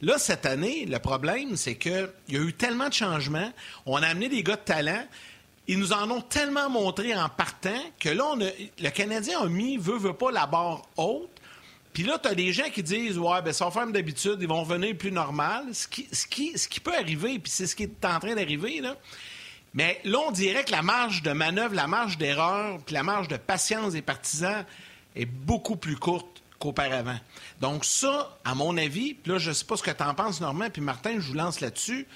Là, 0.00 0.18
cette 0.18 0.46
année, 0.46 0.86
le 0.86 0.98
problème, 0.98 1.56
c'est 1.56 1.76
qu'il 1.76 2.08
y 2.28 2.36
a 2.36 2.40
eu 2.40 2.52
tellement 2.52 2.88
de 2.88 2.94
changements. 2.94 3.52
On 3.84 3.96
a 3.96 4.06
amené 4.06 4.28
des 4.28 4.42
gars 4.42 4.56
de 4.56 4.60
talent. 4.60 5.04
Ils 5.68 5.78
nous 5.78 5.92
en 5.92 6.10
ont 6.10 6.22
tellement 6.22 6.68
montré 6.70 7.14
en 7.14 7.28
partant 7.28 7.80
que 8.00 8.08
là, 8.08 8.34
le 8.36 8.90
Canadien 8.90 9.40
a 9.40 9.46
mis, 9.46 9.76
veut, 9.76 9.98
veut 9.98 10.14
pas, 10.14 10.30
la 10.32 10.46
barre 10.46 10.82
haute. 10.96 11.30
Puis 11.92 12.02
là, 12.04 12.18
tu 12.18 12.28
as 12.28 12.34
des 12.34 12.52
gens 12.52 12.70
qui 12.72 12.82
disent 12.82 13.18
Ouais, 13.18 13.42
ben 13.42 13.52
ça 13.52 13.66
va 13.66 13.70
faire 13.70 13.86
d'habitude, 13.86 14.38
ils 14.40 14.48
vont 14.48 14.62
revenir 14.62 14.96
plus 14.96 15.12
normal. 15.12 15.64
Ce 15.72 15.86
qui 16.26 16.80
peut 16.80 16.94
arriver, 16.94 17.38
puis 17.38 17.50
c'est 17.50 17.66
ce 17.66 17.76
qui 17.76 17.84
est 17.84 18.04
en 18.04 18.18
train 18.18 18.34
d'arriver, 18.34 18.80
là. 18.80 18.96
Mais 19.74 20.00
là, 20.04 20.18
on 20.26 20.30
dirait 20.30 20.64
que 20.64 20.70
la 20.70 20.82
marge 20.82 21.22
de 21.22 21.32
manœuvre, 21.32 21.74
la 21.74 21.86
marge 21.86 22.16
d'erreur, 22.16 22.78
puis 22.84 22.94
la 22.94 23.02
marge 23.02 23.28
de 23.28 23.36
patience 23.36 23.92
des 23.92 24.02
partisans 24.02 24.64
est 25.14 25.26
beaucoup 25.26 25.76
plus 25.76 25.96
courte 25.96 26.42
qu'auparavant. 26.58 27.18
Donc, 27.60 27.84
ça, 27.84 28.38
à 28.44 28.54
mon 28.54 28.76
avis, 28.76 29.14
puis 29.14 29.32
là, 29.32 29.38
je 29.38 29.50
ne 29.50 29.54
sais 29.54 29.64
pas 29.64 29.76
ce 29.76 29.82
que 29.82 29.90
tu 29.90 30.02
en 30.02 30.14
penses, 30.14 30.40
Normand, 30.40 30.70
puis 30.70 30.80
Martin, 30.82 31.14
je 31.14 31.28
vous 31.28 31.34
lance 31.34 31.60
là-dessus. 31.60 32.06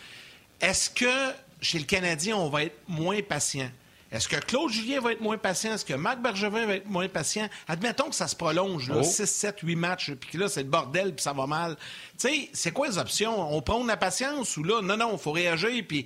Est-ce 0.60 0.90
que 0.90 1.32
chez 1.62 1.78
le 1.78 1.84
Canadien, 1.84 2.36
on 2.36 2.50
va 2.50 2.64
être 2.64 2.76
moins 2.88 3.22
patient? 3.22 3.70
Est-ce 4.10 4.28
que 4.28 4.36
Claude 4.36 4.70
Julien 4.70 5.00
va 5.00 5.12
être 5.12 5.22
moins 5.22 5.38
patient? 5.38 5.72
Est-ce 5.72 5.86
que 5.86 5.94
Marc 5.94 6.20
Bergevin 6.20 6.66
va 6.66 6.74
être 6.74 6.88
moins 6.88 7.08
patient? 7.08 7.48
Admettons 7.66 8.10
que 8.10 8.14
ça 8.14 8.28
se 8.28 8.36
prolonge, 8.36 8.90
là, 8.90 9.02
6, 9.02 9.24
7, 9.24 9.60
8 9.62 9.76
matchs, 9.76 10.12
puis 10.12 10.30
que 10.32 10.38
là, 10.38 10.48
c'est 10.48 10.62
le 10.62 10.68
bordel, 10.68 11.14
puis 11.14 11.22
ça 11.22 11.32
va 11.32 11.46
mal. 11.46 11.76
Tu 12.20 12.28
sais, 12.28 12.50
c'est 12.52 12.72
quoi 12.72 12.88
les 12.88 12.98
options? 12.98 13.56
On 13.56 13.62
prend 13.62 13.82
la 13.84 13.96
patience 13.96 14.58
ou 14.58 14.64
là, 14.64 14.82
non, 14.82 14.98
non, 14.98 15.12
il 15.14 15.18
faut 15.18 15.32
réagir, 15.32 15.82
puis 15.88 16.04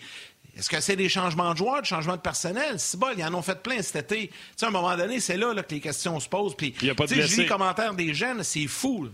est-ce 0.57 0.71
que 0.71 0.81
c'est 0.81 0.95
des 0.95 1.09
changements 1.09 1.53
de 1.53 1.59
joueurs, 1.59 1.83
des 1.83 1.89
changements 1.89 2.15
de 2.15 2.21
personnel? 2.21 2.79
C'est 2.79 2.99
bon, 2.99 3.09
ils 3.17 3.25
en 3.25 3.35
ont 3.35 3.43
fait 3.43 3.61
plein 3.61 3.83
cet 3.83 3.97
été. 3.97 4.29
Tu 4.29 4.35
sais, 4.57 4.67
à 4.67 4.69
un 4.69 4.73
moment 4.73 4.97
donné, 4.97 5.19
c'est 5.19 5.37
là, 5.37 5.53
que 5.55 5.75
les 5.75 5.81
questions 5.81 6.21
se 6.21 6.29
posent. 6.29 6.55
Puis, 6.55 6.71
pas 6.71 7.07
de 7.07 7.15
blessés. 7.15 7.43
les 7.43 7.47
commentaires 7.49 7.93
des 7.93 8.15
jeunes, 8.15 8.45
c'est 8.45 8.69
fou. 8.69 9.09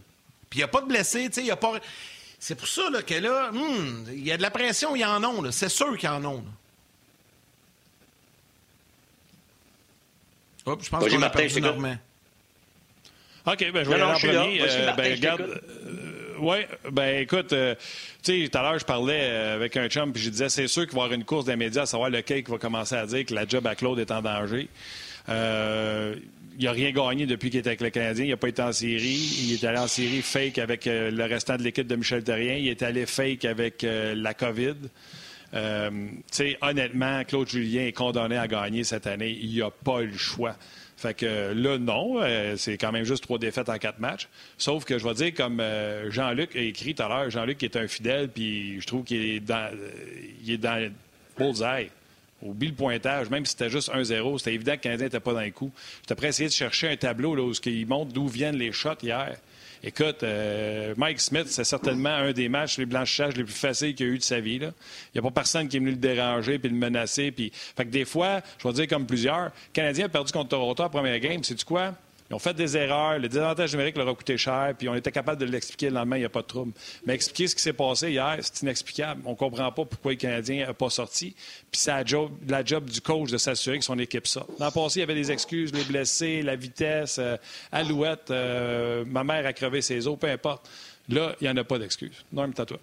Puis 0.50 0.58
il 0.58 0.60
n'y 0.60 0.64
a 0.64 0.68
pas 0.68 0.82
de 0.82 0.86
blessés, 0.86 1.28
tu 1.28 1.36
sais, 1.36 1.40
il 1.40 1.46
y 1.46 1.50
a 1.50 1.56
pas... 1.56 1.80
C'est 2.44 2.56
pour 2.56 2.66
ça 2.66 2.90
là, 2.90 3.02
que 3.02 3.14
là, 3.14 3.52
hmm, 3.52 4.06
il 4.14 4.26
y 4.26 4.32
a 4.32 4.36
de 4.36 4.42
la 4.42 4.50
pression, 4.50 4.96
il 4.96 4.98
y 5.02 5.04
en 5.04 5.22
ont. 5.22 5.48
C'est 5.52 5.68
sûr 5.68 5.96
qu'il 5.96 6.08
y 6.08 6.12
en 6.12 6.24
ont. 6.24 6.44
je 10.66 10.72
pense 10.72 10.88
qu'on 10.88 11.22
a 11.22 11.30
perdu 11.30 11.60
Normand. 11.60 11.96
OK, 13.46 13.70
ben, 13.72 13.84
je 13.84 13.88
vais 13.88 13.94
aller 13.94 14.02
en 14.02 14.18
premier. 14.18 14.60
Euh, 14.60 14.92
ben, 14.92 15.12
regarde, 15.12 15.40
euh, 15.40 16.34
oui, 16.40 16.56
ben 16.90 17.22
écoute, 17.22 17.52
euh, 17.52 17.76
tu 18.24 18.42
sais, 18.42 18.48
tout 18.48 18.58
à 18.58 18.62
l'heure, 18.62 18.78
je 18.80 18.84
parlais 18.84 19.24
avec 19.24 19.76
un 19.76 19.88
chum, 19.88 20.12
puis 20.12 20.20
je 20.20 20.30
disais, 20.30 20.48
c'est 20.48 20.66
sûr 20.66 20.82
qu'il 20.82 20.96
va 20.96 21.02
y 21.02 21.04
avoir 21.04 21.12
une 21.12 21.24
course 21.24 21.44
des 21.44 21.54
médias 21.54 21.82
à 21.82 21.86
savoir 21.86 22.10
lequel 22.10 22.42
qui 22.42 22.50
va 22.50 22.58
commencer 22.58 22.96
à 22.96 23.06
dire 23.06 23.24
que 23.24 23.34
la 23.34 23.46
job 23.46 23.64
à 23.68 23.76
Claude 23.76 24.00
est 24.00 24.10
en 24.10 24.20
danger. 24.20 24.68
Il 26.58 26.64
n'a 26.64 26.72
rien 26.72 26.90
gagné 26.92 27.26
depuis 27.26 27.50
qu'il 27.50 27.60
était 27.60 27.70
avec 27.70 27.80
le 27.80 27.90
Canadien. 27.90 28.24
Il 28.24 28.30
n'a 28.30 28.36
pas 28.36 28.48
été 28.48 28.62
en 28.62 28.72
série. 28.72 29.44
Il 29.44 29.52
est 29.52 29.64
allé 29.64 29.78
en 29.78 29.88
série 29.88 30.22
fake 30.22 30.58
avec 30.58 30.86
le 30.86 31.24
restant 31.24 31.56
de 31.56 31.62
l'équipe 31.62 31.86
de 31.86 31.96
Michel 31.96 32.22
Terrien. 32.24 32.56
Il 32.56 32.68
est 32.68 32.82
allé 32.82 33.06
fake 33.06 33.44
avec 33.44 33.84
la 33.84 34.34
COVID. 34.34 34.74
Euh, 35.54 35.90
honnêtement, 36.62 37.24
Claude 37.24 37.48
Julien 37.48 37.82
est 37.82 37.92
condamné 37.92 38.36
à 38.36 38.48
gagner 38.48 38.84
cette 38.84 39.06
année. 39.06 39.38
Il 39.40 39.50
n'y 39.50 39.62
a 39.62 39.70
pas 39.70 40.00
le 40.00 40.16
choix. 40.16 40.56
Fait 40.96 41.14
que 41.14 41.52
là, 41.52 41.78
non, 41.78 42.22
euh, 42.22 42.56
c'est 42.56 42.78
quand 42.78 42.92
même 42.92 43.04
juste 43.04 43.24
trois 43.24 43.38
défaites 43.38 43.68
en 43.68 43.78
quatre 43.78 43.98
matchs. 43.98 44.28
Sauf 44.56 44.84
que 44.84 44.98
je 44.98 45.06
vais 45.06 45.14
dire, 45.14 45.34
comme 45.34 45.58
euh, 45.60 46.10
Jean-Luc 46.10 46.54
a 46.54 46.60
écrit 46.60 46.94
tout 46.94 47.02
à 47.02 47.08
l'heure, 47.08 47.30
Jean-Luc 47.30 47.62
est 47.62 47.76
un 47.76 47.88
fidèle, 47.88 48.28
puis 48.28 48.80
je 48.80 48.86
trouve 48.86 49.02
qu'il 49.02 49.24
est 49.24 49.40
dans, 49.40 49.70
il 50.44 50.52
est 50.52 50.58
dans 50.58 50.90
bullseye. 51.36 51.90
Oublie 52.42 52.68
le 52.68 52.74
pointage, 52.74 53.30
même 53.30 53.44
si 53.46 53.52
c'était 53.52 53.70
juste 53.70 53.90
1-0, 53.92 54.38
c'était 54.38 54.54
évident 54.54 54.72
que 54.72 54.76
le 54.76 54.82
Canadien 54.82 55.06
n'était 55.06 55.20
pas 55.20 55.32
dans 55.32 55.40
les 55.40 55.52
coups. 55.52 55.72
J'étais 56.02 56.14
prêt 56.14 56.26
à 56.26 56.30
essayer 56.30 56.48
de 56.48 56.54
chercher 56.54 56.88
un 56.88 56.96
tableau 56.96 57.34
là, 57.34 57.42
où 57.42 57.52
il 57.66 57.86
montre 57.86 58.12
d'où 58.12 58.26
viennent 58.26 58.56
les 58.56 58.72
shots 58.72 59.02
hier. 59.02 59.36
Écoute, 59.84 60.22
euh, 60.22 60.94
Mike 60.96 61.20
Smith, 61.20 61.48
c'est 61.48 61.64
certainement 61.64 62.14
un 62.14 62.32
des 62.32 62.48
matchs, 62.48 62.78
les 62.78 62.86
blanchissages 62.86 63.36
les 63.36 63.42
plus 63.42 63.52
faciles 63.52 63.96
qu'il 63.96 64.06
a 64.06 64.10
eu 64.10 64.18
de 64.18 64.22
sa 64.22 64.38
vie. 64.38 64.54
Il 64.54 64.72
n'y 65.14 65.18
a 65.18 65.22
pas 65.22 65.30
personne 65.32 65.66
qui 65.68 65.76
est 65.76 65.80
venu 65.80 65.90
le 65.90 65.96
déranger 65.96 66.60
puis 66.60 66.70
le 66.70 66.76
menacer. 66.76 67.34
Fait 67.36 67.84
que 67.84 67.90
des 67.90 68.04
fois, 68.04 68.42
je 68.58 68.68
vais 68.68 68.74
dire 68.74 68.86
comme 68.86 69.06
plusieurs, 69.06 69.46
le 69.46 69.50
Canadien 69.72 70.06
a 70.06 70.08
perdu 70.08 70.30
contre 70.30 70.50
Toronto 70.50 70.84
la 70.84 70.88
première 70.88 71.18
game. 71.18 71.42
C'est 71.42 71.56
du 71.56 71.64
quoi? 71.64 71.94
Ils 72.32 72.36
ont 72.36 72.38
fait 72.38 72.54
des 72.54 72.78
erreurs. 72.78 73.18
Le 73.18 73.28
désavantage 73.28 73.72
numérique 73.72 73.94
leur 73.94 74.08
a 74.08 74.14
coûté 74.14 74.38
cher, 74.38 74.74
puis 74.78 74.88
on 74.88 74.94
était 74.94 75.12
capable 75.12 75.38
de 75.38 75.44
l'expliquer 75.44 75.90
le 75.90 75.96
lendemain, 75.96 76.16
il 76.16 76.20
n'y 76.20 76.24
a 76.24 76.30
pas 76.30 76.40
de 76.40 76.46
trouble. 76.46 76.72
Mais 77.04 77.12
expliquer 77.12 77.46
ce 77.46 77.54
qui 77.54 77.60
s'est 77.60 77.74
passé 77.74 78.10
hier, 78.10 78.38
c'est 78.40 78.62
inexplicable. 78.62 79.20
On 79.26 79.32
ne 79.32 79.36
comprend 79.36 79.70
pas 79.70 79.84
pourquoi 79.84 80.12
le 80.12 80.16
Canadien 80.16 80.66
n'a 80.66 80.72
pas 80.72 80.88
sorti. 80.88 81.34
Puis 81.70 81.78
c'est 81.78 81.90
la 81.90 82.02
job, 82.06 82.88
du 82.88 83.02
coach 83.02 83.30
de 83.30 83.36
s'assurer 83.36 83.78
que 83.78 83.84
son 83.84 83.98
équipe 83.98 84.26
sort. 84.26 84.46
L'an 84.58 84.70
passé, 84.70 85.00
il 85.00 85.00
y 85.00 85.02
avait 85.02 85.14
des 85.14 85.30
excuses, 85.30 85.74
les 85.74 85.84
blessés, 85.84 86.40
la 86.40 86.56
vitesse, 86.56 87.18
euh, 87.18 87.36
Alouette, 87.70 88.30
euh, 88.30 89.04
ma 89.06 89.24
mère 89.24 89.44
a 89.44 89.52
crevé 89.52 89.82
ses 89.82 90.06
os, 90.06 90.18
peu 90.18 90.28
importe. 90.28 90.70
Là, 91.10 91.36
il 91.38 91.44
n'y 91.44 91.50
en 91.50 91.56
a 91.58 91.64
pas 91.64 91.78
d'excuses. 91.78 92.24
Norm, 92.32 92.54
t'as 92.54 92.64
toi. 92.64 92.78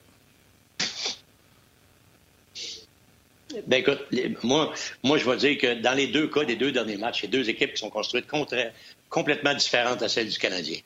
Ben 3.65 3.79
écoute, 3.79 4.05
moi, 4.43 4.71
moi, 5.03 5.17
je 5.17 5.27
vais 5.27 5.37
dire 5.37 5.57
que 5.57 5.81
dans 5.81 5.95
les 5.95 6.05
deux 6.05 6.27
cas 6.27 6.43
des 6.43 6.55
deux 6.55 6.71
derniers 6.71 6.97
matchs, 6.97 7.23
a 7.23 7.27
deux 7.27 7.49
équipes 7.49 7.73
qui 7.73 7.79
sont 7.79 7.89
construites 7.89 8.27
contre, 8.27 8.55
complètement 9.09 9.53
différente 9.53 10.01
à 10.01 10.09
celle 10.09 10.29
du 10.29 10.37
Canadien. 10.37 10.79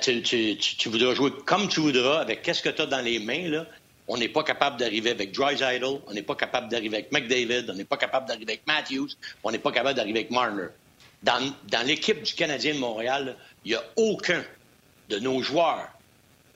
Tu, 0.00 0.88
voudras 0.88 1.14
jouer 1.14 1.32
comme 1.44 1.68
tu 1.68 1.80
voudras, 1.80 2.20
avec 2.20 2.42
qu'est-ce 2.42 2.62
que 2.62 2.68
tu 2.68 2.82
as 2.82 2.86
dans 2.86 3.00
les 3.00 3.18
mains, 3.18 3.48
là. 3.48 3.66
On 4.08 4.16
n'est 4.16 4.28
pas 4.28 4.42
capable 4.42 4.78
d'arriver 4.78 5.10
avec 5.10 5.36
Idol, 5.38 6.00
on 6.06 6.12
n'est 6.12 6.22
pas 6.22 6.34
capable 6.34 6.68
d'arriver 6.68 6.98
avec 6.98 7.12
McDavid, 7.12 7.70
on 7.70 7.74
n'est 7.74 7.84
pas 7.84 7.96
capable 7.96 8.26
d'arriver 8.26 8.54
avec 8.54 8.66
Matthews, 8.66 9.10
on 9.44 9.50
n'est 9.50 9.58
pas 9.58 9.70
capable 9.70 9.96
d'arriver 9.96 10.20
avec 10.20 10.30
Marner. 10.30 10.68
Dans, 11.22 11.54
l'équipe 11.86 12.22
du 12.22 12.34
Canadien 12.34 12.74
de 12.74 12.78
Montréal, 12.80 13.36
il 13.64 13.70
n'y 13.70 13.74
a 13.76 13.84
aucun 13.96 14.44
de 15.08 15.18
nos 15.20 15.40
joueurs 15.40 15.88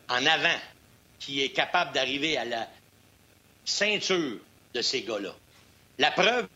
en 0.09 0.26
avant 0.26 0.59
qui 1.20 1.42
est 1.42 1.50
capable 1.50 1.92
d'arriver 1.92 2.37
à 2.37 2.44
la 2.44 2.68
ceinture 3.64 4.38
de 4.74 4.83
ces 4.83 5.02
gars-là. 5.02 5.35
La 5.98 6.11
preuve, 6.11 6.48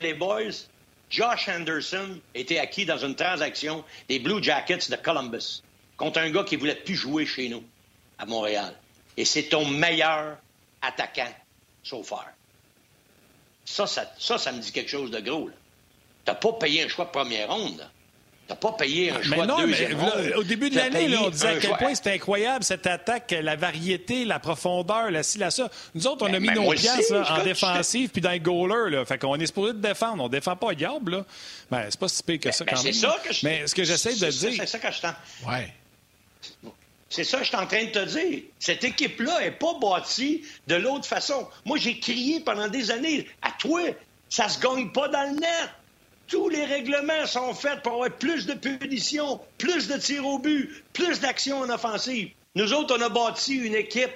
les 0.00 0.14
boys, 0.14 0.50
Josh 1.10 1.48
Anderson 1.48 2.20
était 2.34 2.58
acquis 2.58 2.84
dans 2.84 2.98
une 2.98 3.14
transaction 3.14 3.84
des 4.08 4.18
Blue 4.18 4.42
Jackets 4.42 4.90
de 4.90 4.96
Columbus 4.96 5.62
contre 5.96 6.20
un 6.20 6.30
gars 6.30 6.44
qui 6.44 6.56
voulait 6.56 6.74
plus 6.74 6.96
jouer 6.96 7.26
chez 7.26 7.48
nous, 7.48 7.62
à 8.18 8.26
Montréal. 8.26 8.74
Et 9.16 9.24
c'est 9.24 9.44
ton 9.44 9.66
meilleur 9.66 10.36
attaquant 10.82 11.32
so 11.82 12.02
far. 12.02 12.26
Ça, 13.64 13.86
ça, 13.86 14.06
ça, 14.18 14.52
me 14.52 14.60
dit 14.60 14.72
quelque 14.72 14.90
chose 14.90 15.10
de 15.10 15.20
gros. 15.20 15.48
Tu 15.48 15.54
n'as 16.26 16.34
pas 16.34 16.52
payé 16.52 16.84
un 16.84 16.88
choix 16.88 17.06
de 17.06 17.10
première 17.10 17.48
ronde. 17.50 17.88
N'as 18.48 18.56
pas 18.56 18.72
payé 18.72 19.10
un 19.10 19.22
choix 19.22 19.46
de 19.46 19.66
deuxième 19.66 19.98
ronde. 19.98 20.32
Au 20.36 20.42
début 20.42 20.70
de 20.70 20.76
l'année, 20.76 21.16
on 21.16 21.30
disait 21.30 21.48
à 21.48 21.56
quel 21.56 21.76
point 21.76 21.94
c'était 21.94 22.12
incroyable 22.12 22.64
cette 22.64 22.86
attaque, 22.86 23.34
la 23.40 23.56
variété, 23.56 24.24
la 24.24 24.38
profondeur, 24.38 25.10
la 25.10 25.22
ci, 25.22 25.38
la 25.38 25.50
ça. 25.50 25.68
Nous 25.94 26.06
autres, 26.06 26.24
on 26.24 26.28
a 26.28 26.32
ben, 26.32 26.40
mis 26.40 26.48
ben, 26.48 26.54
nos 26.54 26.70
pièces 26.70 27.12
en 27.12 27.42
défensive 27.42 28.10
puis 28.10 28.20
dans 28.20 28.30
les 28.30 28.40
goalers. 28.40 28.90
Là. 28.90 29.04
Fait 29.04 29.18
qu'on 29.18 29.36
est 29.36 29.46
supposé 29.46 29.72
de 29.72 29.78
défendre. 29.78 30.22
On 30.24 30.28
défend 30.28 30.56
pas 30.56 30.74
diable. 30.74 31.12
Là. 31.12 31.26
Ben, 31.70 31.86
c'est 31.90 32.00
pas 32.00 32.08
si 32.08 32.22
pire 32.22 32.40
que 32.40 32.52
ça 32.52 32.64
ben, 32.64 32.74
quand 32.74 32.82
même. 32.84 32.92
Ça 32.92 33.16
que 33.24 33.32
je... 33.32 33.46
Mais 33.46 33.66
ce 33.66 33.74
que 33.74 33.84
j'essaie 33.84 34.14
de 34.14 34.30
dire... 34.30 34.52
C'est 34.56 34.66
ça 34.66 34.78
que 34.78 34.92
je 34.92 35.00
t'en... 35.00 35.14
Ouais. 35.48 35.72
C'est 37.08 37.24
ça 37.24 37.38
que 37.38 37.44
je 37.44 37.48
suis 37.48 37.56
en 37.56 37.66
train 37.66 37.84
de 37.84 37.90
te 37.90 38.04
dire. 38.04 38.42
Cette 38.58 38.84
équipe-là 38.84 39.40
n'est 39.40 39.52
pas 39.52 39.74
bâtie 39.80 40.44
de 40.66 40.74
l'autre 40.74 41.06
façon. 41.06 41.48
Moi, 41.64 41.78
j'ai 41.78 41.98
crié 41.98 42.40
pendant 42.40 42.68
des 42.68 42.90
années 42.90 43.26
à 43.42 43.52
toi, 43.52 43.80
ça 44.28 44.48
se 44.48 44.60
gagne 44.60 44.90
pas 44.90 45.08
dans 45.08 45.32
le 45.32 45.40
net. 45.40 45.70
Tous 46.28 46.48
les 46.48 46.64
règlements 46.64 47.26
sont 47.26 47.54
faits 47.54 47.82
pour 47.82 47.94
avoir 47.94 48.10
plus 48.10 48.46
de 48.46 48.54
punitions, 48.54 49.40
plus 49.58 49.88
de 49.88 49.96
tirs 49.96 50.26
au 50.26 50.38
but, 50.38 50.84
plus 50.92 51.20
d'actions 51.20 51.60
en 51.60 51.70
offensive. 51.70 52.30
Nous 52.54 52.72
autres, 52.72 52.96
on 52.98 53.02
a 53.02 53.08
bâti 53.08 53.54
une 53.54 53.74
équipe 53.74 54.10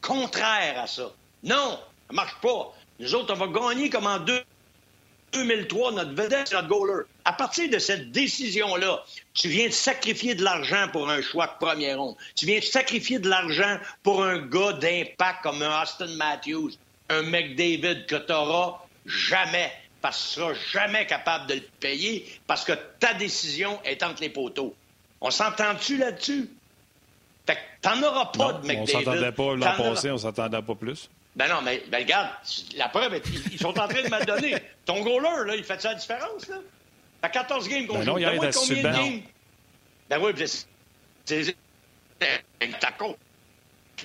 contraire 0.00 0.80
à 0.80 0.86
ça. 0.86 1.10
Non, 1.42 1.78
ça 2.06 2.12
marche 2.12 2.36
pas. 2.40 2.74
Nous 3.00 3.14
autres, 3.14 3.34
on 3.34 3.46
va 3.46 3.46
gagner 3.46 3.90
comme 3.90 4.06
en 4.06 4.18
deux 4.18 4.42
2003, 5.32 5.92
notre 5.92 6.14
vedette, 6.14 6.52
notre 6.52 6.68
goaler. 6.68 7.04
À 7.24 7.32
partir 7.32 7.68
de 7.68 7.78
cette 7.78 8.10
décision-là, 8.12 9.04
tu 9.34 9.48
viens 9.48 9.66
de 9.66 9.72
sacrifier 9.72 10.34
de 10.34 10.42
l'argent 10.42 10.88
pour 10.92 11.10
un 11.10 11.20
choix 11.20 11.46
de 11.46 11.64
première 11.64 11.98
ronde. 11.98 12.16
Tu 12.34 12.46
viens 12.46 12.58
de 12.58 12.64
sacrifier 12.64 13.18
de 13.18 13.28
l'argent 13.28 13.78
pour 14.02 14.24
un 14.24 14.38
gars 14.38 14.72
d'impact 14.74 15.42
comme 15.42 15.62
un 15.62 15.82
Austin 15.82 16.14
Matthews, 16.16 16.72
un 17.10 17.22
McDavid 17.22 18.06
que 18.06 18.16
tu 18.16 18.32
n'auras 18.32 18.80
jamais, 19.06 19.72
parce 20.00 20.18
que 20.18 20.28
tu 20.28 20.40
seras 20.40 20.54
jamais 20.72 21.06
capable 21.06 21.46
de 21.46 21.54
le 21.54 21.62
payer, 21.80 22.26
parce 22.46 22.64
que 22.64 22.72
ta 23.00 23.14
décision 23.14 23.80
est 23.84 24.02
entre 24.02 24.20
les 24.20 24.28
poteaux. 24.28 24.74
On 25.20 25.30
s'entend-tu 25.30 25.96
là-dessus? 25.96 26.50
Fait 27.46 27.56
que 27.56 27.60
t'en 27.80 28.02
auras 28.02 28.26
pas 28.26 28.52
de 28.54 28.66
McDavid. 28.66 28.82
On 28.82 28.86
s'entendait 28.86 29.32
pas 29.32 29.56
l'an 29.56 29.76
passé, 29.76 30.10
on 30.10 30.18
s'entendait 30.18 30.62
pas 30.62 30.74
plus. 30.74 31.10
Ben 31.34 31.48
non, 31.48 31.62
mais 31.62 31.82
ben 31.88 32.02
regarde, 32.02 32.30
la 32.76 32.88
preuve, 32.88 33.20
ils 33.52 33.58
sont 33.58 33.78
en 33.78 33.88
train 33.88 34.02
de 34.02 34.08
me 34.08 34.24
donner. 34.24 34.56
Ton 34.84 35.02
goaler, 35.02 35.46
là, 35.46 35.56
il 35.56 35.64
fait 35.64 35.80
ça 35.80 35.90
la 35.90 35.94
différence, 35.94 36.48
là? 36.48 36.56
T'as 37.20 37.28
14 37.28 37.68
games 37.68 37.86
qu'on 37.86 37.94
ben 37.98 38.04
joue. 38.04 38.10
Non, 38.10 38.18
il 38.18 38.24
combien 38.26 38.76
de 38.76 38.82
games? 38.82 39.22
Ben 40.08 40.20
oui, 40.20 40.32
c'est... 41.24 41.56
T'as 42.80 42.92
con. 42.92 43.16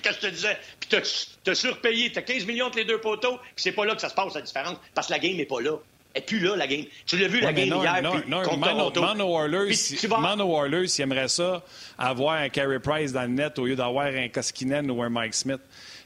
Qu'est-ce 0.02 0.18
que 0.18 0.22
je 0.22 0.28
te 0.28 0.34
disais? 0.34 0.58
Puis 0.80 1.00
t'as 1.44 1.54
surpayé, 1.54 2.12
t'as 2.12 2.22
15 2.22 2.46
millions 2.46 2.66
entre 2.66 2.78
les 2.78 2.84
deux 2.84 3.00
poteaux, 3.00 3.36
puis 3.38 3.54
c'est 3.56 3.72
pas 3.72 3.84
là 3.84 3.94
que 3.94 4.00
ça 4.00 4.08
se 4.08 4.14
passe, 4.14 4.34
la 4.34 4.42
différence, 4.42 4.78
parce 4.94 5.08
que 5.08 5.12
la 5.12 5.18
game 5.18 5.36
n'est 5.36 5.46
pas 5.46 5.60
là. 5.60 5.76
Elle 6.14 6.20
n'est 6.20 6.26
plus 6.26 6.38
là, 6.38 6.54
la 6.56 6.66
game. 6.66 6.84
Tu 7.06 7.16
l'as 7.16 7.26
vu, 7.26 7.40
la 7.40 7.52
game 7.52 7.66
hier, 7.66 8.02
non, 8.02 8.20
puis 8.20 8.30
non, 8.30 8.42
contre 8.42 8.58
Mano, 8.58 8.90
Mano 9.00 9.26
Warlers, 9.26 9.74
vas... 10.06 10.18
Mano 10.18 10.44
Warlers, 10.44 10.86
il 10.96 11.02
aimerait 11.02 11.28
ça, 11.28 11.64
avoir 11.98 12.36
un 12.36 12.48
Carey 12.48 12.78
Price 12.78 13.12
dans 13.12 13.22
le 13.22 13.28
net 13.28 13.58
au 13.58 13.66
lieu 13.66 13.74
d'avoir 13.74 14.06
un 14.06 14.28
Koskinen 14.28 14.90
ou 14.90 15.02
un 15.02 15.08
Mike 15.08 15.34
Smith 15.34 15.60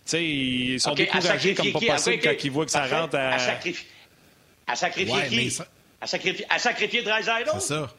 sais, 0.09 0.25
ils 0.25 0.81
sont 0.81 0.95
découragés 0.95 1.55
comme 1.55 1.73
pas 1.73 1.81
possible 1.81 2.23
quand 2.23 2.45
ils 2.45 2.51
voient 2.51 2.65
que 2.65 2.71
ça 2.71 2.87
rentre 2.87 3.17
à... 3.17 3.35
À, 3.35 3.39
sacrifier, 3.39 3.89
à 4.67 4.77
sacrifier 4.77 5.29
qui? 5.29 5.51
Ça... 5.51 5.67
À 6.01 6.07
sacrifier, 6.07 6.47
à 6.49 6.59
sacrifier 6.59 7.05
C'est 7.05 7.61
ça. 7.61 7.91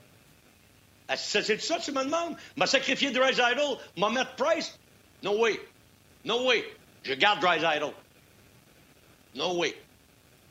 C'est 1.16 1.62
ça 1.62 1.78
que 1.78 1.84
tu 1.84 1.92
me 1.92 2.04
demandes? 2.04 2.36
M'a 2.56 2.68
sacrifié 2.68 3.10
Idol, 3.10 3.78
m'a 3.98 4.10
mettre 4.10 4.36
Price? 4.36 4.78
No 5.24 5.38
way. 5.40 5.60
No 6.26 6.48
way. 6.48 6.64
Je 7.04 7.14
garde 7.14 7.44
Idol. 7.44 7.94
No 9.36 9.54
way. 9.58 9.76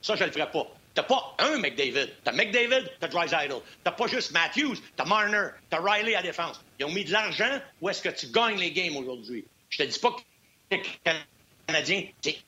Ça, 0.00 0.16
je 0.16 0.24
le 0.24 0.31
ferai 0.31 0.50
pas. 0.50 0.66
T'as 0.94 1.02
pas 1.04 1.37
un 1.38 1.59
McDavid. 1.59 2.09
T'as 2.24 2.33
McDavid, 2.33 2.90
t'as 2.98 3.44
Idol. 3.44 3.62
T'as 3.85 3.92
pas 3.92 4.07
juste 4.09 4.33
Matthews, 4.33 4.76
t'as 4.96 5.04
Marner, 5.04 5.50
t'as 5.70 5.81
Riley 5.81 6.16
à 6.16 6.22
défense. 6.22 6.61
Ils 6.81 6.87
ont 6.87 6.90
mis 6.90 7.04
de 7.04 7.12
l'argent 7.12 7.61
où 7.81 7.88
est-ce 7.88 8.02
que 8.02 8.09
tu 8.09 8.26
gagnes 8.28 8.59
les 8.59 8.72
games 8.72 8.96
aujourd'hui? 8.96 9.44
Je 9.70 9.78
te 9.78 9.83
dis 9.85 9.98
pas 9.98 10.16
que 10.70 10.76
Canadien, 11.66 12.04
c'est 12.20 12.38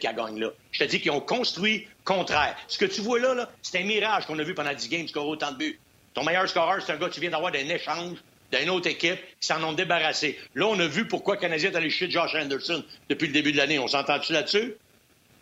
qui 0.00 0.06
a 0.06 0.12
gagné 0.12 0.40
là. 0.40 0.50
Je 0.72 0.80
te 0.80 0.84
dis 0.84 1.00
qu'ils 1.00 1.12
ont 1.12 1.20
construit 1.20 1.86
contraire. 2.04 2.56
Ce 2.66 2.76
que 2.76 2.86
tu 2.86 3.02
vois 3.02 3.20
là, 3.20 3.34
là 3.34 3.50
c'est 3.62 3.78
un 3.78 3.84
mirage 3.84 4.26
qu'on 4.26 4.38
a 4.38 4.42
vu 4.42 4.54
pendant 4.54 4.74
10 4.74 4.88
games, 4.88 5.06
scorer 5.06 5.28
autant 5.28 5.52
de 5.52 5.58
buts. 5.58 5.78
Ton 6.14 6.24
meilleur 6.24 6.48
scoreur, 6.48 6.82
c'est 6.82 6.92
un 6.92 6.96
gars 6.96 7.08
que 7.08 7.14
tu 7.14 7.20
viens 7.20 7.30
d'avoir 7.30 7.52
d'un 7.52 7.68
échange 7.68 8.18
d'une 8.52 8.70
autre 8.70 8.88
équipe 8.88 9.18
qui 9.40 9.46
s'en 9.46 9.62
ont 9.62 9.72
débarrassé. 9.72 10.38
Là, 10.54 10.66
on 10.66 10.78
a 10.78 10.86
vu 10.86 11.06
pourquoi 11.06 11.34
le 11.36 11.40
Canadien 11.40 11.70
est 11.70 11.76
allé 11.76 11.90
chier 11.90 12.10
Josh 12.10 12.34
Anderson 12.34 12.84
depuis 13.08 13.26
le 13.26 13.32
début 13.32 13.52
de 13.52 13.56
l'année. 13.56 13.78
On 13.78 13.88
s'entend-tu 13.88 14.32
là-dessus? 14.32 14.74